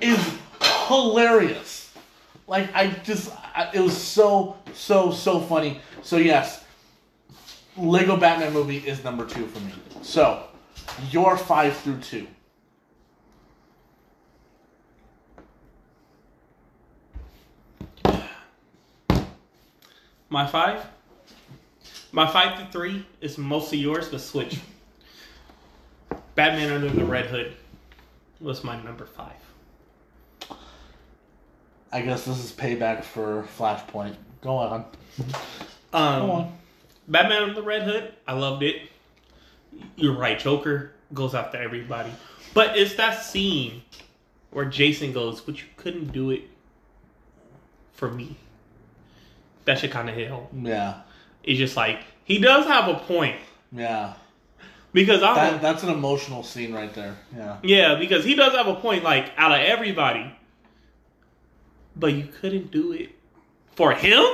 is 0.00 0.18
hilarious. 0.86 1.92
Like 2.46 2.74
I 2.74 2.88
just, 3.04 3.30
I, 3.54 3.70
it 3.74 3.80
was 3.80 3.96
so 3.96 4.56
so 4.74 5.10
so 5.10 5.40
funny. 5.40 5.80
So 6.02 6.16
yes, 6.16 6.64
Lego 7.76 8.16
Batman 8.16 8.52
movie 8.52 8.78
is 8.78 9.04
number 9.04 9.26
two 9.26 9.46
for 9.46 9.60
me. 9.60 9.72
So 10.02 10.44
your 11.10 11.36
five 11.36 11.76
through 11.76 11.98
two. 12.00 12.26
My 20.28 20.46
five. 20.46 20.84
My 22.12 22.26
five 22.26 22.58
to 22.58 22.72
three 22.72 23.06
is 23.20 23.38
mostly 23.38 23.78
yours, 23.78 24.08
but 24.08 24.20
switch. 24.20 24.58
Batman 26.34 26.70
Under 26.70 26.88
the 26.88 27.04
Red 27.04 27.26
Hood 27.26 27.54
was 28.40 28.62
my 28.62 28.80
number 28.82 29.06
five. 29.06 29.32
I 31.90 32.02
guess 32.02 32.24
this 32.24 32.38
is 32.38 32.52
payback 32.52 33.02
for 33.02 33.46
Flashpoint. 33.58 34.14
Go 34.40 34.56
on. 34.56 34.84
Um, 35.92 36.26
Go 36.26 36.30
on. 36.32 36.58
Batman 37.08 37.42
Under 37.42 37.54
the 37.54 37.62
Red 37.62 37.82
Hood, 37.82 38.14
I 38.26 38.34
loved 38.34 38.62
it. 38.62 38.82
You're 39.96 40.16
right, 40.16 40.38
Joker 40.38 40.92
goes 41.14 41.34
after 41.34 41.56
everybody. 41.58 42.10
But 42.54 42.76
it's 42.76 42.94
that 42.96 43.22
scene 43.22 43.82
where 44.50 44.64
Jason 44.64 45.12
goes, 45.12 45.40
but 45.40 45.58
you 45.58 45.66
couldn't 45.76 46.12
do 46.12 46.30
it 46.30 46.42
for 47.92 48.10
me. 48.10 48.36
That 49.68 49.78
shit 49.78 49.90
kind 49.90 50.08
of 50.08 50.14
hit 50.14 50.30
home. 50.30 50.64
Yeah, 50.64 51.00
It's 51.44 51.58
just 51.58 51.76
like, 51.76 52.00
he 52.24 52.38
does 52.38 52.64
have 52.66 52.88
a 52.88 52.94
point. 52.94 53.36
yeah. 53.70 54.14
Because 54.94 55.22
I'm 55.22 55.34
That, 55.34 55.60
that's 55.60 55.82
an 55.82 55.90
emotional 55.90 56.42
scene 56.42 56.72
right 56.72 56.92
there. 56.94 57.14
Yeah. 57.36 57.58
Yeah, 57.62 57.94
because 57.96 58.24
he 58.24 58.34
does 58.34 58.54
have 58.54 58.66
a 58.66 58.76
point, 58.76 59.04
like, 59.04 59.30
out 59.36 59.52
of 59.52 59.58
everybody. 59.60 60.34
But 61.94 62.14
you 62.14 62.26
couldn't 62.40 62.70
do 62.70 62.92
it 62.92 63.10
for 63.76 63.92
him? 63.92 64.24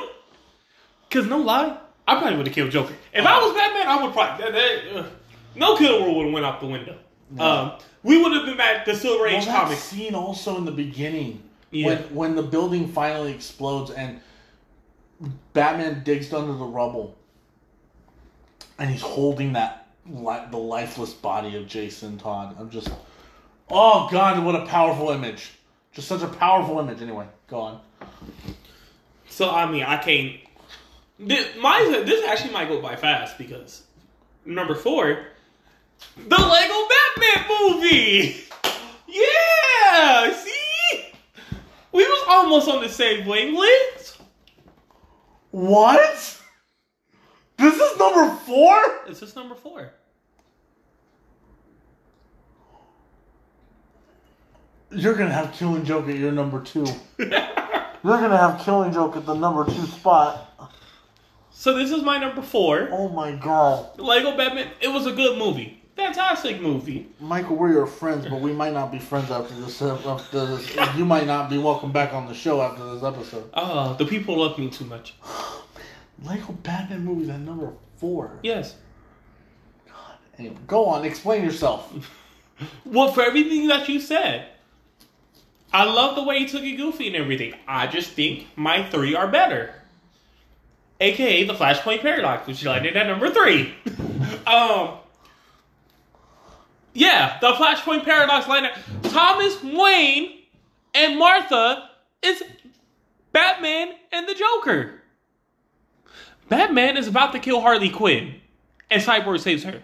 Because, 1.08 1.26
no 1.26 1.38
lie, 1.38 1.76
I 2.06 2.14
probably 2.20 2.36
would 2.36 2.46
have 2.46 2.54
killed 2.54 2.70
Joker. 2.70 2.94
If 3.12 3.26
I 3.26 3.38
was 3.40 3.52
Batman, 3.54 3.88
I 3.88 4.02
would 4.04 4.12
probably. 4.12 4.44
That, 4.44 4.52
that, 4.52 4.96
uh, 4.96 5.06
no 5.56 5.76
killer 5.76 6.12
would 6.12 6.26
have 6.26 6.32
went 6.32 6.46
out 6.46 6.60
the 6.60 6.66
window. 6.68 6.96
Um, 7.36 7.72
we 8.04 8.22
would 8.22 8.32
have 8.32 8.46
been 8.46 8.56
back 8.56 8.84
to 8.84 8.94
Silver 8.94 9.26
Age 9.26 9.46
Well, 9.46 9.56
that 9.56 9.62
comics. 9.64 9.80
scene 9.82 10.14
also 10.14 10.56
in 10.58 10.64
the 10.64 10.70
beginning 10.72 11.42
Yeah. 11.72 11.86
when 11.86 11.98
when 12.14 12.34
the 12.36 12.42
building 12.44 12.86
finally 12.86 13.32
explodes 13.34 13.90
and 13.90 14.20
Batman 15.52 16.02
digs 16.04 16.32
under 16.32 16.52
the 16.52 16.64
rubble 16.64 17.16
and 18.78 18.90
he's 18.90 19.02
holding 19.02 19.52
that 19.52 19.88
the 20.06 20.58
lifeless 20.58 21.12
body 21.12 21.56
of 21.56 21.66
Jason 21.66 22.18
Todd. 22.18 22.56
I'm 22.58 22.70
just 22.70 22.88
oh 23.70 24.08
god, 24.10 24.44
what 24.44 24.54
a 24.54 24.66
powerful 24.66 25.10
image! 25.10 25.52
Just 25.92 26.08
such 26.08 26.22
a 26.22 26.28
powerful 26.28 26.80
image. 26.80 27.00
Anyway, 27.00 27.26
go 27.48 27.60
on. 27.60 27.80
So, 29.28 29.50
I 29.50 29.70
mean, 29.70 29.84
I 29.84 29.96
can't. 29.96 30.40
This, 31.18 31.56
mine, 31.60 31.90
this 32.04 32.24
actually 32.26 32.52
might 32.52 32.68
go 32.68 32.80
by 32.82 32.96
fast 32.96 33.38
because 33.38 33.84
number 34.44 34.74
four, 34.74 35.26
the 36.16 36.36
Lego 36.36 36.88
Batman 36.88 37.58
movie. 37.60 38.40
Yeah, 39.06 40.34
see, 40.34 41.12
we 41.92 42.02
was 42.02 42.24
almost 42.28 42.68
on 42.68 42.82
the 42.82 42.88
same 42.88 43.26
wavelength. 43.26 44.03
What? 45.54 46.40
This 47.58 47.74
is 47.76 47.96
number 47.96 48.34
four. 48.44 48.76
This 49.06 49.22
is 49.22 49.36
number 49.36 49.54
four. 49.54 49.88
You're 54.90 55.14
gonna 55.14 55.32
have 55.32 55.52
Killing 55.52 55.84
Joke 55.84 56.08
at 56.08 56.16
your 56.16 56.32
number 56.32 56.60
two. 56.60 56.84
You're 57.18 57.28
gonna 58.02 58.36
have 58.36 58.62
Killing 58.64 58.92
Joke 58.92 59.16
at 59.16 59.26
the 59.26 59.34
number 59.34 59.64
two 59.64 59.86
spot. 59.86 60.72
So 61.52 61.78
this 61.78 61.92
is 61.92 62.02
my 62.02 62.18
number 62.18 62.42
four. 62.42 62.88
Oh 62.90 63.08
my 63.10 63.30
god. 63.30 64.00
Lego 64.00 64.36
Batman. 64.36 64.72
It 64.80 64.88
was 64.88 65.06
a 65.06 65.12
good 65.12 65.38
movie. 65.38 65.84
Fantastic 65.94 66.60
movie. 66.60 67.06
Michael, 67.20 67.54
we're 67.54 67.70
your 67.70 67.86
friends, 67.86 68.26
but 68.26 68.40
we 68.40 68.52
might 68.52 68.72
not 68.72 68.90
be 68.90 68.98
friends 68.98 69.30
after 69.30 69.54
this. 69.54 69.80
After 69.80 70.46
this, 70.46 70.76
you 70.96 71.04
might 71.04 71.28
not 71.28 71.48
be 71.48 71.58
welcome 71.58 71.92
back 71.92 72.12
on 72.12 72.26
the 72.26 72.34
show 72.34 72.60
after 72.60 72.92
this 72.92 73.04
episode. 73.04 73.48
Oh, 73.54 73.94
the 73.94 74.04
people 74.04 74.38
love 74.38 74.58
me 74.58 74.68
too 74.68 74.86
much. 74.86 75.14
Lego 76.22 76.52
Batman 76.52 77.04
movies 77.04 77.28
at 77.28 77.40
number 77.40 77.72
four. 77.96 78.38
Yes. 78.42 78.76
God. 79.86 80.16
Anyway, 80.38 80.56
go 80.66 80.86
on, 80.86 81.04
explain 81.04 81.44
yourself. 81.44 81.92
Well, 82.84 83.10
for 83.10 83.22
everything 83.22 83.66
that 83.66 83.88
you 83.88 83.98
said, 83.98 84.46
I 85.72 85.84
love 85.84 86.14
the 86.14 86.22
way 86.22 86.38
you 86.38 86.46
took 86.46 86.62
it 86.62 86.76
goofy 86.76 87.08
and 87.08 87.16
everything. 87.16 87.54
I 87.66 87.88
just 87.88 88.10
think 88.10 88.46
my 88.54 88.88
three 88.90 89.16
are 89.16 89.26
better. 89.26 89.74
AKA 91.00 91.44
the 91.44 91.54
Flashpoint 91.54 92.00
Paradox, 92.00 92.46
which 92.46 92.64
landed 92.64 92.96
at 92.96 93.08
number 93.08 93.28
three. 93.28 93.74
um, 94.46 94.98
yeah, 96.92 97.38
the 97.40 97.52
Flashpoint 97.54 98.04
Paradox 98.04 98.46
landed. 98.46 98.72
Thomas 99.02 99.60
Wayne 99.64 100.42
and 100.94 101.18
Martha 101.18 101.90
is 102.22 102.42
Batman 103.32 103.94
and 104.12 104.28
the 104.28 104.34
Joker. 104.34 105.02
Batman 106.48 106.96
is 106.96 107.08
about 107.08 107.32
to 107.32 107.38
kill 107.38 107.60
Harley 107.60 107.90
Quinn, 107.90 108.34
and 108.90 109.02
Cyborg 109.02 109.40
saves 109.40 109.64
her. 109.64 109.82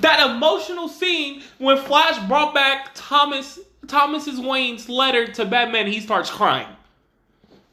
That 0.00 0.30
emotional 0.30 0.88
scene 0.88 1.42
when 1.58 1.76
Flash 1.76 2.18
brought 2.28 2.54
back 2.54 2.90
Thomas 2.94 3.58
Thomas's 3.86 4.38
Wayne's 4.38 4.88
letter 4.88 5.26
to 5.26 5.44
Batman, 5.44 5.86
he 5.86 6.00
starts 6.00 6.30
crying. 6.30 6.68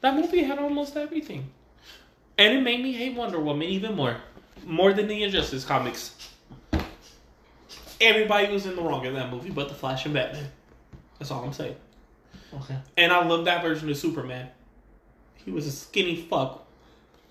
That 0.00 0.14
movie 0.14 0.42
had 0.42 0.58
almost 0.58 0.96
everything, 0.96 1.48
and 2.36 2.54
it 2.54 2.62
made 2.62 2.82
me 2.82 2.92
hate 2.92 3.16
Wonder 3.16 3.38
Woman 3.38 3.68
even 3.68 3.94
more, 3.94 4.16
more 4.64 4.92
than 4.92 5.06
the 5.08 5.22
Injustice 5.22 5.64
comics. 5.64 6.14
Everybody 8.00 8.52
was 8.52 8.66
in 8.66 8.76
the 8.76 8.82
wrong 8.82 9.04
in 9.06 9.14
that 9.14 9.30
movie, 9.30 9.50
but 9.50 9.68
the 9.68 9.74
Flash 9.74 10.04
and 10.04 10.14
Batman. 10.14 10.48
That's 11.18 11.30
all 11.30 11.42
I'm 11.42 11.52
saying. 11.52 11.74
Okay. 12.54 12.76
And 12.96 13.12
I 13.12 13.24
love 13.24 13.44
that 13.46 13.62
version 13.62 13.90
of 13.90 13.96
Superman. 13.96 14.48
He 15.44 15.50
was 15.50 15.66
a 15.66 15.72
skinny 15.72 16.16
fuck, 16.16 16.66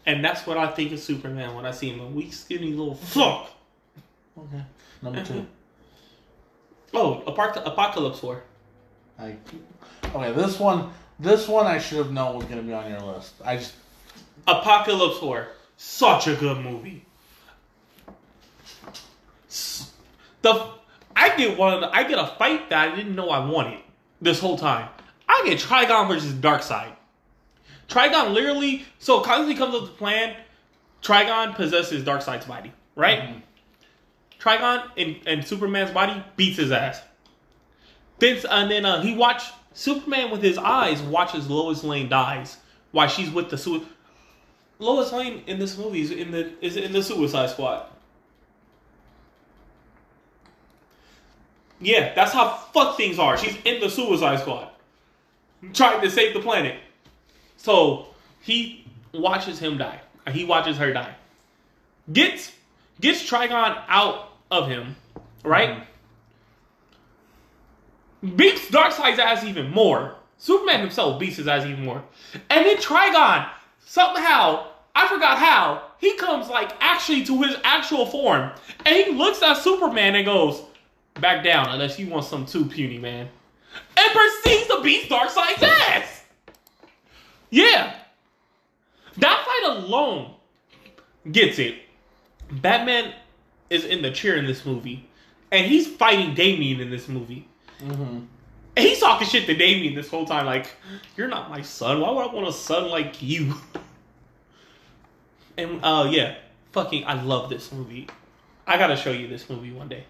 and 0.08 0.24
that's 0.26 0.48
what 0.48 0.58
I 0.58 0.68
think 0.68 0.92
of 0.94 1.00
Superman 1.00 1.54
when 1.54 1.66
I 1.66 1.72
see 1.72 1.90
him—a 1.92 2.08
weak, 2.08 2.34
skinny 2.34 2.72
little 2.74 2.96
fuck. 2.96 3.52
Okay. 4.38 4.64
Number 5.04 5.24
two. 5.24 5.46
Oh, 6.94 7.22
Apoc- 7.28 7.62
Apokolips 7.66 8.24
War. 8.24 8.44
I, 9.20 9.36
okay, 10.16 10.32
this 10.32 10.58
one, 10.58 10.90
this 11.20 11.46
one 11.46 11.68
I 11.68 11.80
should 11.80 11.98
have 11.98 12.12
known 12.14 12.38
was 12.38 12.46
gonna 12.46 12.62
be 12.62 12.72
on 12.72 12.90
your 12.90 13.02
list. 13.02 13.34
I 13.44 13.58
just, 13.58 13.74
Apokolips 14.48 15.22
War. 15.22 15.50
Such 15.76 16.28
a 16.28 16.36
good 16.36 16.58
movie. 16.64 17.06
The 20.42 20.70
I 21.16 21.36
get 21.36 21.58
one 21.58 21.74
of 21.74 21.82
the, 21.82 21.94
I 21.94 22.04
get 22.04 22.18
a 22.18 22.28
fight 22.40 22.70
that 22.70 22.88
I 22.92 22.96
didn't 22.96 23.16
know 23.16 23.30
I 23.30 23.46
wanted 23.46 23.80
this 24.22 24.40
whole 24.40 24.58
time. 24.58 24.88
I 25.28 25.44
get 25.46 25.60
Trigon 25.60 26.08
versus 26.08 26.32
Darkseid. 26.34 26.94
Trigon 27.88 28.34
literally 28.34 28.86
so 29.00 29.22
constantly 29.22 29.56
comes 29.56 29.74
up 29.74 29.82
with 29.82 29.92
the 29.92 29.98
plan. 29.98 30.36
Trigon 31.02 31.56
possesses 31.56 32.04
Darkseid's 32.04 32.46
body, 32.46 32.74
right? 32.96 33.42
Trigon 34.40 34.90
and, 34.98 35.18
and 35.26 35.46
Superman's 35.46 35.92
body 35.92 36.24
beats 36.36 36.58
his 36.58 36.72
ass. 36.72 37.02
Then 38.20 38.40
and 38.50 38.70
then 38.70 38.86
uh, 38.86 39.02
he 39.02 39.16
watched 39.16 39.54
Superman 39.74 40.32
with 40.32 40.42
his 40.42 40.58
eyes 40.58 41.02
watches 41.02 41.50
Lois 41.50 41.84
Lane 41.84 42.10
dies 42.10 42.58
while 42.92 43.08
she's 43.08 43.30
with 43.30 43.50
the 43.50 43.58
su- 43.58 43.86
Lois 44.80 45.12
Lane 45.12 45.44
in 45.48 45.60
this 45.60 45.78
movie 45.78 46.02
is 46.02 46.12
in 46.12 46.32
the 46.32 46.52
is 46.66 46.78
in 46.78 46.94
the 46.94 47.04
Suicide 47.04 47.50
Squad. 47.52 47.86
Yeah, 51.80 52.14
that's 52.16 52.34
how 52.34 52.50
fuck 52.74 52.98
things 52.98 53.20
are. 53.20 53.38
She's 53.38 53.56
in 53.64 53.80
the 53.80 53.90
Suicide 53.90 54.40
Squad, 54.40 54.70
trying 55.74 56.02
to 56.02 56.10
save 56.10 56.34
the 56.34 56.40
planet. 56.40 56.80
So 57.58 58.08
he 58.42 58.86
watches 59.14 59.60
him 59.60 59.78
die. 59.78 60.00
He 60.32 60.46
watches 60.46 60.78
her 60.78 60.94
die. 60.94 61.16
Gets 62.12 62.54
gets 63.02 63.30
Trigon 63.30 63.82
out 63.88 64.30
of 64.50 64.68
him, 64.68 64.96
right? 65.44 65.84
Mm-hmm. 68.24 68.36
Beats 68.36 68.70
Darkseid's 68.70 69.20
ass 69.20 69.44
even 69.44 69.70
more. 69.72 70.16
Superman 70.38 70.80
himself 70.80 71.20
beats 71.20 71.38
his 71.38 71.48
ass 71.48 71.66
even 71.66 71.84
more. 71.86 72.04
And 72.50 72.66
then 72.66 72.78
Trigon, 72.78 73.50
somehow, 73.80 74.68
I 74.96 75.08
forgot 75.08 75.38
how, 75.38 75.84
he 76.00 76.16
comes 76.18 76.48
like 76.50 76.72
actually 76.80 77.24
to 77.26 77.42
his 77.44 77.56
actual 77.64 78.06
form. 78.06 78.52
And 78.86 78.96
he 78.96 79.12
looks 79.12 79.42
at 79.42 79.58
Superman 79.58 80.16
and 80.16 80.26
goes, 80.26 80.62
back 81.20 81.44
down 81.44 81.70
unless 81.70 81.98
you 82.00 82.08
want 82.08 82.26
some 82.26 82.46
too 82.46 82.66
puny, 82.66 82.98
man. 82.98 83.28
And 83.98 84.12
proceeds 84.12 84.68
to 84.68 84.82
beat 84.82 85.10
Darkseid's 85.10 85.64
ass. 85.64 86.17
Yeah. 87.50 87.96
That 89.18 89.46
fight 89.46 89.78
alone 89.78 90.34
gets 91.32 91.60
it. 91.60 91.76
Batman 92.52 93.14
is 93.70 93.84
in 93.86 94.02
the 94.02 94.12
chair 94.12 94.36
in 94.38 94.46
this 94.46 94.66
movie, 94.66 95.08
and 95.52 95.66
he's 95.66 95.88
fighting 95.88 96.34
Damian 96.34 96.80
in 96.80 96.90
this 96.90 97.08
movie. 97.08 97.48
Mm-hmm. 97.82 98.20
And 98.78 98.86
he's 98.86 99.00
talking 99.00 99.28
shit 99.28 99.46
to 99.48 99.56
Damian 99.56 99.96
this 99.96 100.10
whole 100.10 100.26
time, 100.26 100.46
like, 100.46 100.70
"You're 101.16 101.28
not 101.28 101.50
my 101.50 101.62
son. 101.62 102.00
Why 102.00 102.12
would 102.12 102.30
I 102.30 102.34
want 102.34 102.48
a 102.48 102.54
son 102.54 102.90
like 102.90 103.22
you?" 103.22 103.56
And 105.58 105.84
uh, 105.84 106.08
yeah, 106.12 106.36
fucking, 106.72 107.04
I 107.06 107.22
love 107.22 107.50
this 107.50 107.72
movie. 107.72 108.08
I 108.68 108.78
gotta 108.78 108.96
show 108.96 109.12
you 109.12 109.28
this 109.28 109.50
movie 109.50 109.72
one 109.72 109.90
day. 109.90 110.04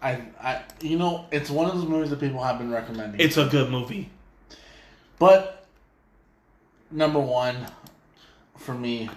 I, 0.00 0.22
I, 0.40 0.62
you 0.80 0.98
know, 0.98 1.26
it's 1.30 1.50
one 1.50 1.68
of 1.68 1.76
those 1.76 1.86
movies 1.86 2.10
that 2.10 2.20
people 2.20 2.42
have 2.42 2.58
been 2.58 2.70
recommending. 2.70 3.20
It's 3.20 3.36
a 3.36 3.46
good 3.46 3.70
movie. 3.70 4.10
but 5.18 5.55
number 6.90 7.20
one 7.20 7.66
for 8.56 8.74
me. 8.74 9.08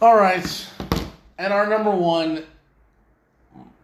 All 0.00 0.16
right, 0.16 0.66
and 1.38 1.52
our 1.52 1.66
number 1.66 1.90
one, 1.90 2.44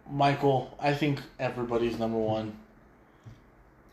Michael. 0.09 0.75
I 0.79 0.93
think 0.93 1.21
everybody's 1.39 1.99
number 1.99 2.17
one. 2.17 2.57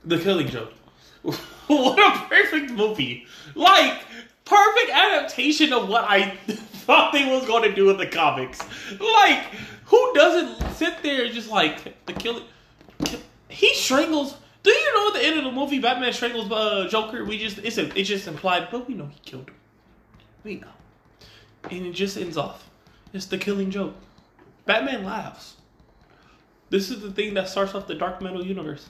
The 0.04 0.18
Killing 0.18 0.48
Joke. 0.48 0.72
what 1.66 1.98
a 1.98 2.28
perfect 2.28 2.72
movie! 2.72 3.26
Like 3.54 4.00
perfect 4.44 4.90
adaptation 4.90 5.72
of 5.72 5.88
what 5.88 6.04
I 6.04 6.30
thought 6.48 7.12
they 7.12 7.24
was 7.30 7.46
going 7.46 7.68
to 7.68 7.74
do 7.74 7.90
in 7.90 7.96
the 7.96 8.06
comics. 8.06 8.60
Like 8.98 9.44
who 9.84 10.12
doesn't 10.14 10.74
sit 10.74 11.02
there 11.02 11.28
just 11.28 11.50
like 11.50 12.04
the 12.06 12.12
Killing? 12.14 12.44
He 13.48 13.74
strangles. 13.74 14.36
Do 14.64 14.70
you 14.70 14.94
know 14.94 15.08
at 15.08 15.14
the 15.14 15.24
end 15.24 15.38
of 15.38 15.44
the 15.44 15.52
movie 15.52 15.78
Batman 15.78 16.12
strangles 16.12 16.50
uh, 16.50 16.88
Joker? 16.90 17.24
We 17.24 17.38
just 17.38 17.58
it's 17.58 17.78
a, 17.78 17.96
it's 17.98 18.08
just 18.08 18.26
implied, 18.26 18.68
but 18.70 18.88
we 18.88 18.94
know 18.94 19.06
he 19.06 19.20
killed 19.24 19.48
him. 19.48 19.56
We 20.42 20.56
know, 20.56 20.68
and 21.70 21.86
it 21.86 21.92
just 21.92 22.16
ends 22.16 22.36
off. 22.36 22.68
It's 23.12 23.26
the 23.26 23.38
Killing 23.38 23.70
Joke. 23.70 23.94
Batman 24.64 25.04
laughs. 25.04 25.56
This 26.70 26.90
is 26.90 27.02
the 27.02 27.12
thing 27.12 27.34
that 27.34 27.48
starts 27.48 27.74
off 27.74 27.86
the 27.86 27.94
Dark 27.94 28.22
Metal 28.22 28.44
universe. 28.44 28.88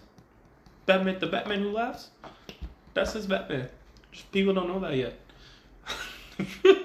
Batman, 0.87 1.19
the 1.19 1.27
Batman 1.27 1.61
who 1.61 1.71
laughs, 1.71 2.11
that's 2.95 3.13
his 3.13 3.27
Batman. 3.27 3.69
People 4.31 4.55
don't 4.55 4.69
know 4.69 4.79
that 4.79 4.95
yet. 4.95 5.19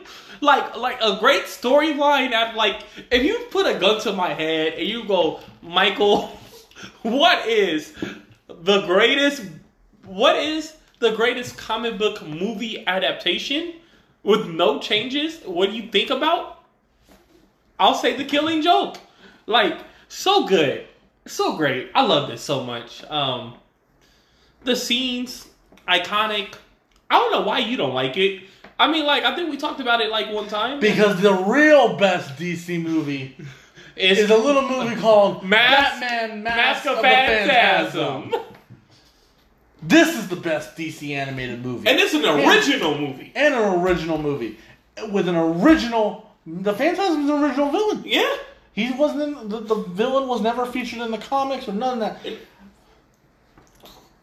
like, 0.41 0.75
like 0.75 0.99
a 1.01 1.17
great 1.19 1.43
storyline. 1.43 2.31
At 2.31 2.55
like, 2.55 2.81
if 3.11 3.23
you 3.23 3.45
put 3.51 3.67
a 3.67 3.77
gun 3.77 4.01
to 4.01 4.13
my 4.13 4.33
head 4.33 4.73
and 4.73 4.87
you 4.87 5.03
go, 5.05 5.41
Michael, 5.61 6.27
what 7.03 7.47
is 7.47 7.93
the 8.61 8.81
greatest? 8.85 9.43
What 10.05 10.35
is 10.37 10.73
the 10.99 11.11
greatest 11.11 11.57
comic 11.57 11.97
book 11.97 12.25
movie 12.25 12.85
adaptation 12.87 13.73
with 14.23 14.47
no 14.47 14.79
changes? 14.79 15.39
What 15.45 15.69
do 15.69 15.75
you 15.75 15.89
think 15.89 16.09
about? 16.09 16.63
I'll 17.79 17.95
say 17.95 18.15
The 18.15 18.25
Killing 18.25 18.61
Joke. 18.61 18.97
Like, 19.45 19.77
so 20.09 20.45
good. 20.45 20.85
So 21.25 21.55
great. 21.55 21.89
I 21.95 22.03
love 22.05 22.29
this 22.29 22.41
so 22.41 22.63
much. 22.63 23.03
Um 23.05 23.55
the 24.63 24.75
scenes, 24.75 25.47
iconic. 25.87 26.55
I 27.09 27.15
don't 27.17 27.31
know 27.31 27.41
why 27.41 27.59
you 27.59 27.77
don't 27.77 27.93
like 27.93 28.17
it. 28.17 28.43
I 28.77 28.91
mean, 28.91 29.05
like, 29.05 29.23
I 29.23 29.35
think 29.35 29.49
we 29.49 29.57
talked 29.57 29.79
about 29.79 30.01
it 30.01 30.09
like 30.09 30.31
one 30.31 30.47
time. 30.47 30.79
Because 30.79 31.21
the 31.21 31.33
real 31.33 31.97
best 31.97 32.35
DC 32.37 32.81
movie 32.81 33.35
It's 33.95 34.21
is 34.21 34.29
a 34.29 34.37
little 34.37 34.67
movie 34.67 34.95
called 34.95 35.43
Mask- 35.43 35.99
Batman 36.01 36.43
Mask 36.43 36.57
Mask, 36.57 36.85
of 36.87 36.95
of, 36.97 37.01
Phantasm. 37.01 38.29
Phantasm. 38.31 38.45
This 39.81 40.17
is 40.17 40.27
the 40.27 40.35
best 40.35 40.75
DC 40.75 41.11
animated 41.11 41.63
movie. 41.63 41.87
And 41.87 41.99
it's 41.99 42.13
an 42.13 42.25
original 42.25 42.97
movie. 42.97 43.31
and 43.35 43.53
an 43.53 43.81
original 43.81 44.17
movie 44.17 44.57
with 45.11 45.27
an 45.27 45.35
original. 45.35 46.29
The 46.45 46.73
Phantasm's 46.73 47.29
an 47.29 47.43
original 47.43 47.71
villain. 47.71 48.03
Yeah. 48.05 48.35
He 48.73 48.91
wasn't 48.91 49.21
in, 49.21 49.49
the, 49.49 49.59
the 49.59 49.75
villain 49.75 50.27
was 50.27 50.41
never 50.41 50.65
featured 50.65 50.99
in 51.01 51.11
the 51.11 51.17
comics 51.17 51.67
or 51.67 51.73
none 51.73 51.93
of 51.93 51.99
that. 51.99 52.19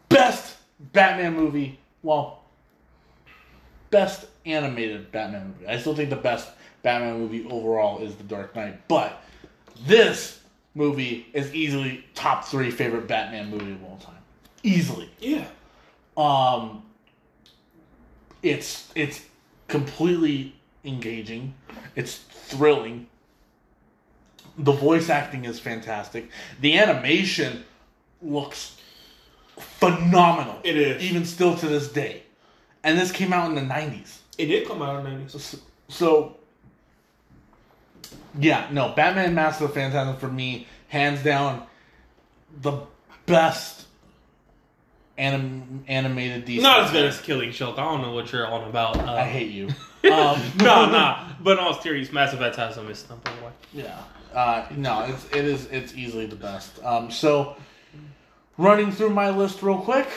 Best 0.09 0.57
Batman 0.79 1.35
movie. 1.35 1.79
Well, 2.03 2.43
best 3.89 4.25
animated 4.45 5.11
Batman 5.11 5.47
movie. 5.47 5.67
I 5.67 5.79
still 5.79 5.95
think 5.95 6.09
the 6.09 6.15
best 6.15 6.49
Batman 6.83 7.19
movie 7.19 7.45
overall 7.49 7.99
is 7.99 8.15
The 8.15 8.23
Dark 8.23 8.55
Knight, 8.55 8.87
but 8.87 9.21
this 9.85 10.39
movie 10.73 11.27
is 11.33 11.53
easily 11.53 12.05
top 12.13 12.45
three 12.45 12.71
favorite 12.71 13.07
Batman 13.07 13.49
movie 13.49 13.71
of 13.71 13.83
all 13.83 13.97
time. 13.97 14.16
Easily. 14.67 15.09
Yeah. 15.19 15.47
Um, 16.15 16.83
it's 18.43 18.89
it's 18.95 19.25
completely 19.67 20.55
engaging. 20.83 21.53
It's 21.95 22.17
thrilling. 22.17 23.07
The 24.57 24.71
voice 24.71 25.09
acting 25.09 25.45
is 25.45 25.59
fantastic. 25.59 26.29
The 26.61 26.77
animation 26.79 27.63
looks 28.21 28.77
phenomenal. 29.57 30.59
It 30.63 30.75
is. 30.75 31.03
even 31.03 31.25
still 31.25 31.55
to 31.57 31.67
this 31.67 31.91
day. 31.91 32.23
And 32.83 32.97
this 32.97 33.11
came 33.11 33.33
out 33.33 33.49
in 33.49 33.55
the 33.55 33.61
nineties. 33.61 34.21
It 34.37 34.47
did 34.47 34.67
come 34.67 34.81
out 34.81 35.05
in 35.05 35.19
the 35.19 35.25
90s. 35.25 35.39
So, 35.39 35.57
so 35.87 36.37
yeah, 38.39 38.67
no, 38.71 38.89
Batman 38.89 39.33
Mask 39.33 39.61
of 39.61 39.69
the 39.69 39.73
Phantasm 39.73 40.15
for 40.17 40.27
me, 40.27 40.67
hands 40.89 41.23
down, 41.23 41.65
the 42.61 42.81
best 43.25 43.86
anim- 45.17 45.83
animated 45.87 46.45
DC. 46.45 46.61
Not 46.61 46.85
as 46.85 46.91
good 46.91 47.05
as 47.05 47.19
Killing 47.21 47.51
Joke. 47.51 47.77
I 47.77 47.83
don't 47.83 48.01
know 48.01 48.13
what 48.13 48.31
you're 48.31 48.47
on 48.47 48.67
about. 48.69 48.97
Uh, 48.97 49.13
I 49.13 49.23
hate 49.23 49.51
you. 49.51 49.69
Um, 50.07 50.39
no, 50.59 50.85
nah. 50.85 51.27
But 51.41 51.57
in 51.57 51.59
all 51.59 51.73
serious, 51.81 52.13
Mask 52.13 52.31
of 52.31 52.39
Phantasm 52.39 52.89
is 52.89 53.09
number 53.09 53.29
one. 53.41 53.51
Yeah. 53.73 53.99
Uh, 54.33 54.65
no, 54.77 55.01
it's 55.01 55.25
it 55.35 55.43
is 55.43 55.65
it's 55.65 55.95
easily 55.95 56.27
the 56.27 56.35
best. 56.35 56.81
Um, 56.81 57.11
so 57.11 57.57
running 58.57 58.91
through 58.91 59.09
my 59.09 59.29
list 59.31 59.61
real 59.63 59.79
quick. 59.79 60.07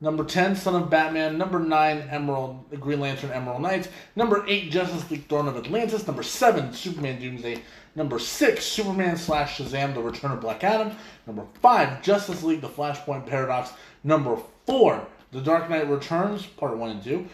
Number 0.00 0.22
ten, 0.22 0.54
Son 0.54 0.80
of 0.80 0.88
Batman. 0.88 1.38
Number 1.38 1.58
nine, 1.58 2.08
Emerald, 2.10 2.70
Green 2.78 3.00
Lantern, 3.00 3.32
Emerald 3.32 3.62
Knights. 3.62 3.88
Number 4.14 4.44
eight, 4.46 4.70
Justice 4.70 5.10
League, 5.10 5.26
Dawn 5.26 5.48
of 5.48 5.56
Atlantis. 5.56 6.06
Number 6.06 6.22
seven, 6.22 6.72
Superman, 6.72 7.20
Doomsday. 7.20 7.62
Number 7.96 8.20
six, 8.20 8.64
Superman 8.64 9.16
slash 9.16 9.58
Shazam: 9.58 9.94
The 9.94 10.00
Return 10.00 10.30
of 10.30 10.40
Black 10.40 10.62
Adam. 10.62 10.92
Number 11.26 11.44
five, 11.60 12.00
Justice 12.00 12.44
League: 12.44 12.60
The 12.60 12.68
Flashpoint 12.68 13.26
Paradox. 13.26 13.72
Number 14.04 14.38
four, 14.66 15.04
The 15.32 15.40
Dark 15.40 15.68
Knight 15.68 15.88
Returns, 15.88 16.46
Part 16.46 16.76
one 16.76 16.90
and 16.90 17.02
two. 17.02 17.26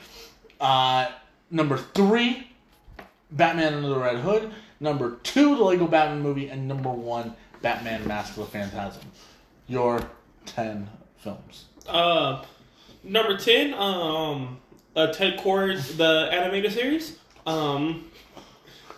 Uh, 0.59 1.09
number 1.51 1.77
three, 1.77 2.51
Batman 3.31 3.74
Under 3.74 3.89
the 3.89 3.99
Red 3.99 4.16
Hood. 4.20 4.51
Number 4.81 5.16
two, 5.23 5.55
the 5.57 5.62
Lego 5.62 5.86
Batman 5.86 6.23
movie, 6.23 6.49
and 6.49 6.66
number 6.66 6.91
one, 6.91 7.35
Batman 7.61 8.07
Mask 8.09 8.36
of 8.39 8.45
the 8.45 8.51
Phantasm. 8.51 9.03
Your 9.66 10.01
ten 10.47 10.89
films. 11.19 11.66
Uh, 11.86 12.43
number 13.05 13.36
10, 13.36 13.74
um, 13.74 14.59
uh, 14.97 15.09
Ted 15.12 15.39
Kord's 15.39 15.97
The 15.97 16.28
Animated 16.32 16.72
Series. 16.72 17.18
Um, 17.47 18.10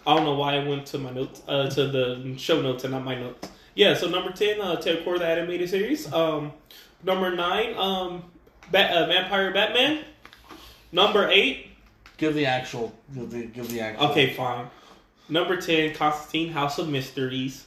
I 0.07 0.15
don't 0.15 0.25
know 0.25 0.35
why 0.35 0.55
I 0.55 0.67
went 0.67 0.87
to 0.87 0.99
my 0.99 1.11
notes, 1.11 1.43
uh, 1.49 1.69
to 1.71 1.89
the 1.89 2.35
show 2.39 2.63
notes 2.63 2.85
and 2.85 2.93
not 2.93 3.05
my 3.05 3.17
notes. 3.17 3.49
Yeah, 3.75 3.95
so 3.95 4.09
number 4.09 4.33
10, 4.33 4.61
uh, 4.61 4.77
Ted 4.77 5.05
Kord, 5.05 5.19
The 5.19 5.27
Animated 5.27 5.69
Series. 5.69 6.11
Um, 6.13 6.53
number 7.03 7.35
9, 7.35 7.75
um, 7.77 8.25
Bat- 8.71 8.91
uh, 8.97 9.07
Vampire 9.07 9.53
Batman. 9.53 10.05
Number 10.93 11.29
8, 11.29 11.67
Give 12.19 12.35
the 12.35 12.47
actual. 12.47 12.95
Give 13.15 13.31
the, 13.31 13.45
give 13.45 13.69
the 13.69 13.81
actual. 13.81 14.07
Okay, 14.07 14.33
fine. 14.33 14.69
Number 15.29 15.61
10, 15.61 15.95
Constantine 15.95 16.51
House 16.51 16.79
of 16.79 16.89
Mysteries. 16.89 17.67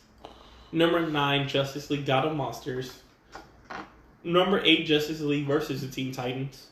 Number 0.72 1.06
9, 1.08 1.48
Justice 1.48 1.90
League 1.90 2.06
God 2.06 2.26
of 2.26 2.36
Monsters. 2.36 3.02
Number 4.24 4.62
8, 4.64 4.86
Justice 4.86 5.22
League 5.22 5.48
versus 5.48 5.82
the 5.82 5.88
Teen 5.88 6.12
Titans. 6.12 6.68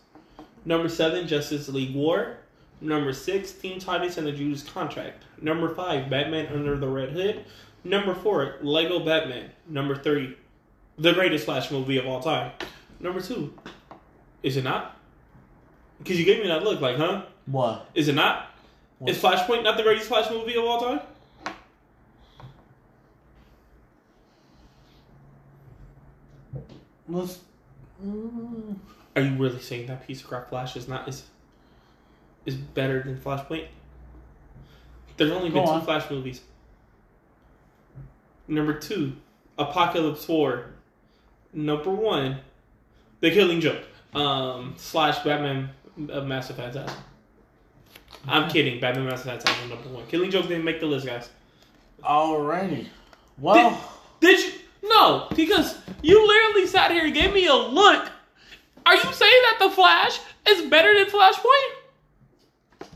Number 0.66 0.90
7, 0.90 1.28
Justice 1.28 1.70
League 1.70 1.96
War. 1.96 2.38
Number 2.82 3.14
6, 3.14 3.52
Teen 3.54 3.80
Titans 3.80 4.18
and 4.18 4.28
the 4.28 4.32
Judas 4.32 4.64
Contract. 4.64 5.24
Number 5.42 5.74
5, 5.74 6.10
Batman 6.10 6.48
Under 6.54 6.78
the 6.78 6.88
Red 6.88 7.10
Hood. 7.10 7.46
Number 7.84 8.14
4, 8.14 8.58
Lego 8.62 9.00
Batman. 9.00 9.50
Number 9.68 9.96
3, 9.96 10.36
the 10.98 11.14
greatest 11.14 11.46
Flash 11.46 11.72
movie 11.72 11.98
of 11.98 12.06
all 12.06 12.22
time. 12.22 12.52
Number 13.00 13.22
2, 13.22 13.54
is 14.44 14.58
it 14.58 14.64
not? 14.64 14.98
Because 16.00 16.20
you 16.20 16.26
gave 16.26 16.42
me 16.42 16.48
that 16.48 16.64
look 16.64 16.82
like, 16.82 16.98
huh? 16.98 17.24
What? 17.46 17.90
Is 17.96 18.08
it 18.08 18.16
not? 18.16 18.52
Is 19.06 19.18
Flashpoint 19.18 19.64
not 19.64 19.78
the 19.78 19.84
greatest 19.84 20.08
Flash 20.08 20.30
movie 20.30 20.56
of 20.56 20.66
all 20.66 20.80
time? 20.80 21.00
Let's. 27.10 27.40
Mm, 28.06 28.76
Are 29.16 29.22
you 29.22 29.36
really 29.38 29.60
saying 29.60 29.88
that 29.88 30.06
piece 30.06 30.22
of 30.22 30.28
crap 30.28 30.50
Flash 30.50 30.76
is 30.76 30.88
not 30.88 31.08
is 31.08 31.24
is 32.46 32.56
better 32.56 33.02
than 33.04 33.18
Flashpoint? 33.18 33.68
There's 35.18 35.32
only 35.32 35.50
been 35.50 35.66
Go 35.66 35.80
two. 35.80 35.86
Flash 35.86 36.10
movies. 36.12 36.42
Number 38.48 38.74
two, 38.74 39.14
Apokolips 39.58 40.28
War. 40.30 40.68
Number 41.54 41.90
one, 41.90 42.38
The 43.20 43.32
Killing 43.32 43.60
Joke. 43.62 43.84
um, 44.14 44.76
slash 44.78 45.20
Batman 45.24 45.70
uh, 46.12 46.22
Mask 46.22 46.52
of 46.52 46.58
Phantasm. 46.58 46.96
I'm 48.28 48.50
kidding. 48.50 48.80
Batman 48.80 49.06
Mask 49.06 49.26
of 49.26 49.32
Phantasm 49.32 49.64
is 49.64 49.70
number 49.70 49.90
one. 49.90 50.06
Killing 50.08 50.30
Joke 50.32 50.48
didn't 50.48 50.64
make 50.66 50.80
the 50.80 50.86
list, 50.86 51.06
guys. 51.06 51.30
Alrighty. 52.04 52.88
Well, 53.40 53.80
Did 54.20 54.40
you? 54.40 54.52
No, 54.98 55.28
because 55.36 55.78
you 56.02 56.26
literally 56.28 56.66
sat 56.66 56.90
here 56.92 57.06
and 57.06 57.14
gave 57.14 57.32
me 57.34 57.46
a 57.46 57.54
look. 57.54 58.10
Are 58.86 58.96
you 58.96 59.14
saying 59.14 59.42
that 59.44 59.58
the 59.60 59.70
Flash 59.70 60.20
is 60.48 60.68
better 60.70 60.92
than 60.98 61.06
Flashpoint? 61.06 62.88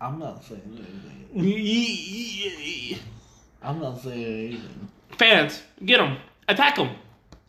I'm 0.00 0.18
not 0.18 0.42
saying 0.44 0.86
anything. 1.34 2.98
I'm 3.62 3.80
not 3.80 4.00
saying 4.00 4.24
anything. 4.24 4.88
Fans, 5.18 5.62
get 5.84 5.98
them, 5.98 6.16
attack 6.48 6.76
them, 6.76 6.90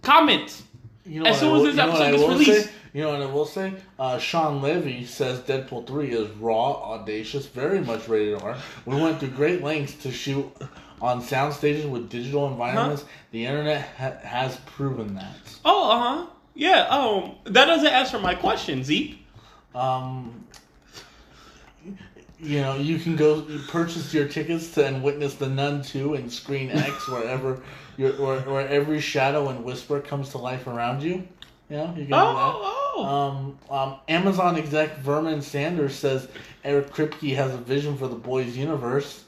comment. 0.01 0.61
You 1.05 1.21
know 1.23 1.29
As 1.29 1.39
soon 1.39 1.53
I 1.53 1.57
as 1.57 1.63
this 1.63 1.75
you 1.75 1.81
know 1.81 1.87
what 1.91 2.01
episode 2.01 2.03
I 2.03 2.11
gets 2.11 2.23
will 2.23 2.29
released. 2.29 2.65
say? 2.65 2.71
You 2.93 3.01
know 3.03 3.11
what 3.11 3.21
I 3.21 3.25
will 3.25 3.45
say? 3.45 3.73
Uh, 3.99 4.17
Shawn 4.17 4.61
Levy 4.61 5.05
says 5.05 5.39
Deadpool 5.41 5.85
3 5.87 6.09
is 6.11 6.29
raw, 6.37 6.71
audacious, 6.93 7.45
very 7.45 7.79
much 7.81 8.07
rated 8.07 8.41
R. 8.41 8.57
We 8.85 8.95
went 8.95 9.19
through 9.19 9.29
great 9.31 9.61
lengths 9.63 9.95
to 10.03 10.11
shoot 10.11 10.49
on 11.05 11.21
sound 11.21 11.53
stages 11.53 11.85
with 11.85 12.09
digital 12.09 12.47
environments. 12.47 13.05
The 13.31 13.45
internet 13.45 13.87
ha- 13.97 14.17
has 14.23 14.57
proven 14.65 15.15
that. 15.15 15.35
Oh, 15.63 15.91
uh 15.91 15.99
huh. 15.99 16.25
Yeah. 16.53 16.87
Um, 16.87 17.35
that 17.45 17.65
doesn't 17.65 17.87
answer 17.87 18.19
my 18.19 18.35
question, 18.35 18.83
Zeke. 18.83 19.25
Um, 19.73 20.45
you 22.39 22.61
know, 22.61 22.75
you 22.75 22.99
can 22.99 23.15
go 23.15 23.45
purchase 23.67 24.13
your 24.13 24.27
tickets 24.27 24.71
to 24.71 24.85
and 24.85 25.03
witness 25.03 25.35
the 25.35 25.47
Nun 25.47 25.81
2 25.81 26.15
and 26.15 26.31
Screen 26.31 26.71
X 26.71 27.07
wherever 27.09 27.61
your 27.97 28.13
where, 28.13 28.39
where 28.41 28.67
every 28.67 28.99
shadow 28.99 29.49
and 29.49 29.63
whisper 29.63 29.99
comes 29.99 30.29
to 30.29 30.37
life 30.37 30.67
around 30.67 31.03
you. 31.03 31.27
Yeah, 31.69 31.89
you 31.89 31.93
can 31.93 32.05
do 32.05 32.11
that. 32.11 32.35
Oh, 32.37 32.93
oh. 32.97 33.05
Um, 33.05 33.59
um, 33.69 33.95
Amazon 34.07 34.55
exec 34.57 34.97
Vernon 34.99 35.41
Sanders 35.41 35.95
says 35.95 36.27
Eric 36.63 36.91
Kripke 36.91 37.35
has 37.35 37.53
a 37.53 37.57
vision 37.57 37.97
for 37.97 38.07
the 38.07 38.15
boys' 38.15 38.55
universe, 38.55 39.24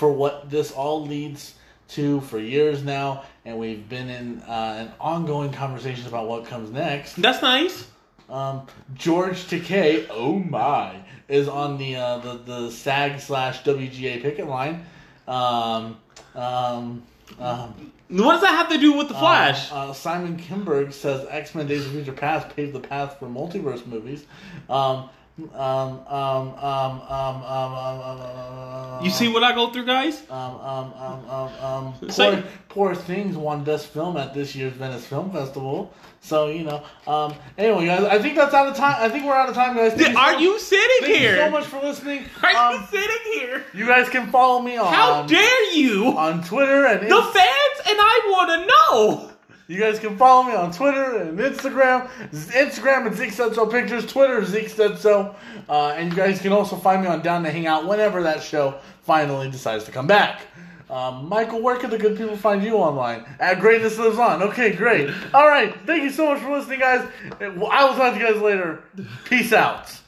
for 0.00 0.10
what 0.10 0.48
this 0.48 0.72
all 0.72 1.04
leads 1.06 1.54
to 1.88 2.22
for 2.22 2.38
years 2.38 2.82
now, 2.82 3.22
and 3.44 3.58
we've 3.58 3.86
been 3.86 4.08
in 4.08 4.40
uh, 4.48 4.76
an 4.78 4.92
ongoing 4.98 5.52
conversation 5.52 6.06
about 6.06 6.26
what 6.26 6.46
comes 6.46 6.70
next. 6.70 7.16
That's 7.16 7.42
nice. 7.42 7.86
Um, 8.30 8.66
George 8.94 9.44
Takei, 9.44 10.06
oh 10.08 10.38
my, 10.38 11.02
is 11.28 11.48
on 11.48 11.76
the 11.76 11.96
uh, 11.96 12.16
the 12.18 12.38
the 12.38 12.70
SAG 12.70 13.20
slash 13.20 13.62
WGA 13.62 14.22
picket 14.22 14.48
line. 14.48 14.86
Um, 15.28 15.98
um, 16.34 17.02
um, 17.38 17.92
What 18.08 18.32
does 18.32 18.40
that 18.40 18.52
have 18.52 18.70
to 18.70 18.78
do 18.78 18.96
with 18.96 19.08
the 19.08 19.14
Flash? 19.14 19.70
uh, 19.70 19.90
uh, 19.90 19.92
Simon 19.92 20.38
Kimberg 20.38 20.94
says 20.94 21.26
X 21.28 21.54
Men: 21.54 21.66
Days 21.66 21.84
of 21.84 21.92
Future 21.92 22.12
Past 22.12 22.48
paved 22.56 22.72
the 22.72 22.80
path 22.80 23.18
for 23.18 23.26
multiverse 23.26 23.86
movies. 23.86 24.24
Um, 24.70 25.10
um, 25.54 26.06
um, 26.06 26.54
um, 26.58 27.00
um, 27.08 27.42
um, 27.42 27.74
um, 27.82 28.20
um, 28.20 29.04
You 29.04 29.10
see 29.10 29.28
what 29.28 29.42
I 29.42 29.54
go 29.54 29.70
through, 29.72 29.86
guys? 29.86 30.22
Um, 30.30 30.54
um, 30.56 30.92
um, 30.94 31.30
um, 31.30 31.64
um. 31.64 31.94
Poor, 32.08 32.44
poor 32.68 32.94
things 32.94 33.36
won 33.36 33.64
best 33.64 33.86
film 33.86 34.16
at 34.16 34.34
this 34.34 34.54
year's 34.54 34.72
Venice 34.74 35.06
Film 35.06 35.30
Festival. 35.32 35.92
So 36.20 36.48
you 36.48 36.64
know. 36.64 36.82
Um. 37.06 37.34
Anyway, 37.56 37.86
guys, 37.86 38.04
I 38.04 38.18
think 38.18 38.36
that's 38.36 38.54
out 38.54 38.68
of 38.68 38.76
time. 38.76 38.96
I 38.98 39.08
think 39.08 39.24
we're 39.24 39.34
out 39.34 39.48
of 39.48 39.54
time, 39.54 39.76
guys. 39.76 39.94
Thank 39.94 40.16
Are 40.16 40.40
you 40.40 40.58
sitting 40.58 41.14
here? 41.14 41.36
Thank 41.36 41.40
you 41.40 41.46
so 41.46 41.50
much 41.50 41.64
for 41.64 41.80
listening. 41.80 42.24
Are 42.42 42.74
you 42.74 42.86
sitting 42.90 43.32
here? 43.32 43.64
You 43.72 43.86
guys 43.86 44.08
can 44.08 44.30
follow 44.30 44.60
me 44.60 44.76
on. 44.76 44.92
How 44.92 45.26
dare 45.26 45.72
you? 45.72 46.08
On 46.16 46.42
Twitter 46.42 46.86
and 46.86 47.02
the 47.02 47.22
fans 47.22 47.80
and 47.88 47.98
I 47.98 48.28
want 48.30 48.50
to 48.50 48.66
know 48.66 49.30
you 49.70 49.78
guys 49.78 50.00
can 50.00 50.16
follow 50.16 50.42
me 50.42 50.52
on 50.52 50.72
Twitter 50.72 51.18
and 51.18 51.38
Instagram. 51.38 52.08
Instagram 52.32 53.06
at 53.06 53.14
Zeke 53.14 53.30
Said 53.30 53.54
So 53.54 53.66
Pictures. 53.66 54.04
Twitter 54.04 54.44
Zeke 54.44 54.68
Said 54.68 54.98
So. 54.98 55.36
Uh, 55.68 55.94
and 55.96 56.10
you 56.10 56.16
guys 56.16 56.40
can 56.40 56.52
also 56.52 56.74
find 56.74 57.02
me 57.02 57.08
on 57.08 57.22
Down 57.22 57.44
to 57.44 57.50
Hang 57.50 57.68
Out 57.68 57.86
whenever 57.86 58.22
that 58.24 58.42
show 58.42 58.80
finally 59.02 59.48
decides 59.48 59.84
to 59.84 59.92
come 59.92 60.08
back. 60.08 60.42
Um, 60.90 61.28
Michael, 61.28 61.62
where 61.62 61.76
can 61.76 61.90
the 61.90 61.98
good 61.98 62.16
people 62.18 62.36
find 62.36 62.64
you 62.64 62.74
online? 62.74 63.24
At 63.38 63.60
Greatness 63.60 63.96
Lives 63.96 64.18
On. 64.18 64.42
Okay, 64.42 64.74
great. 64.74 65.08
All 65.32 65.46
right. 65.46 65.72
Thank 65.86 66.02
you 66.02 66.10
so 66.10 66.34
much 66.34 66.42
for 66.42 66.50
listening, 66.50 66.80
guys. 66.80 67.08
I 67.40 67.48
will 67.48 67.68
talk 67.94 68.14
to 68.14 68.18
you 68.18 68.26
guys 68.26 68.42
later. 68.42 68.82
Peace 69.24 69.52
out. 69.52 69.99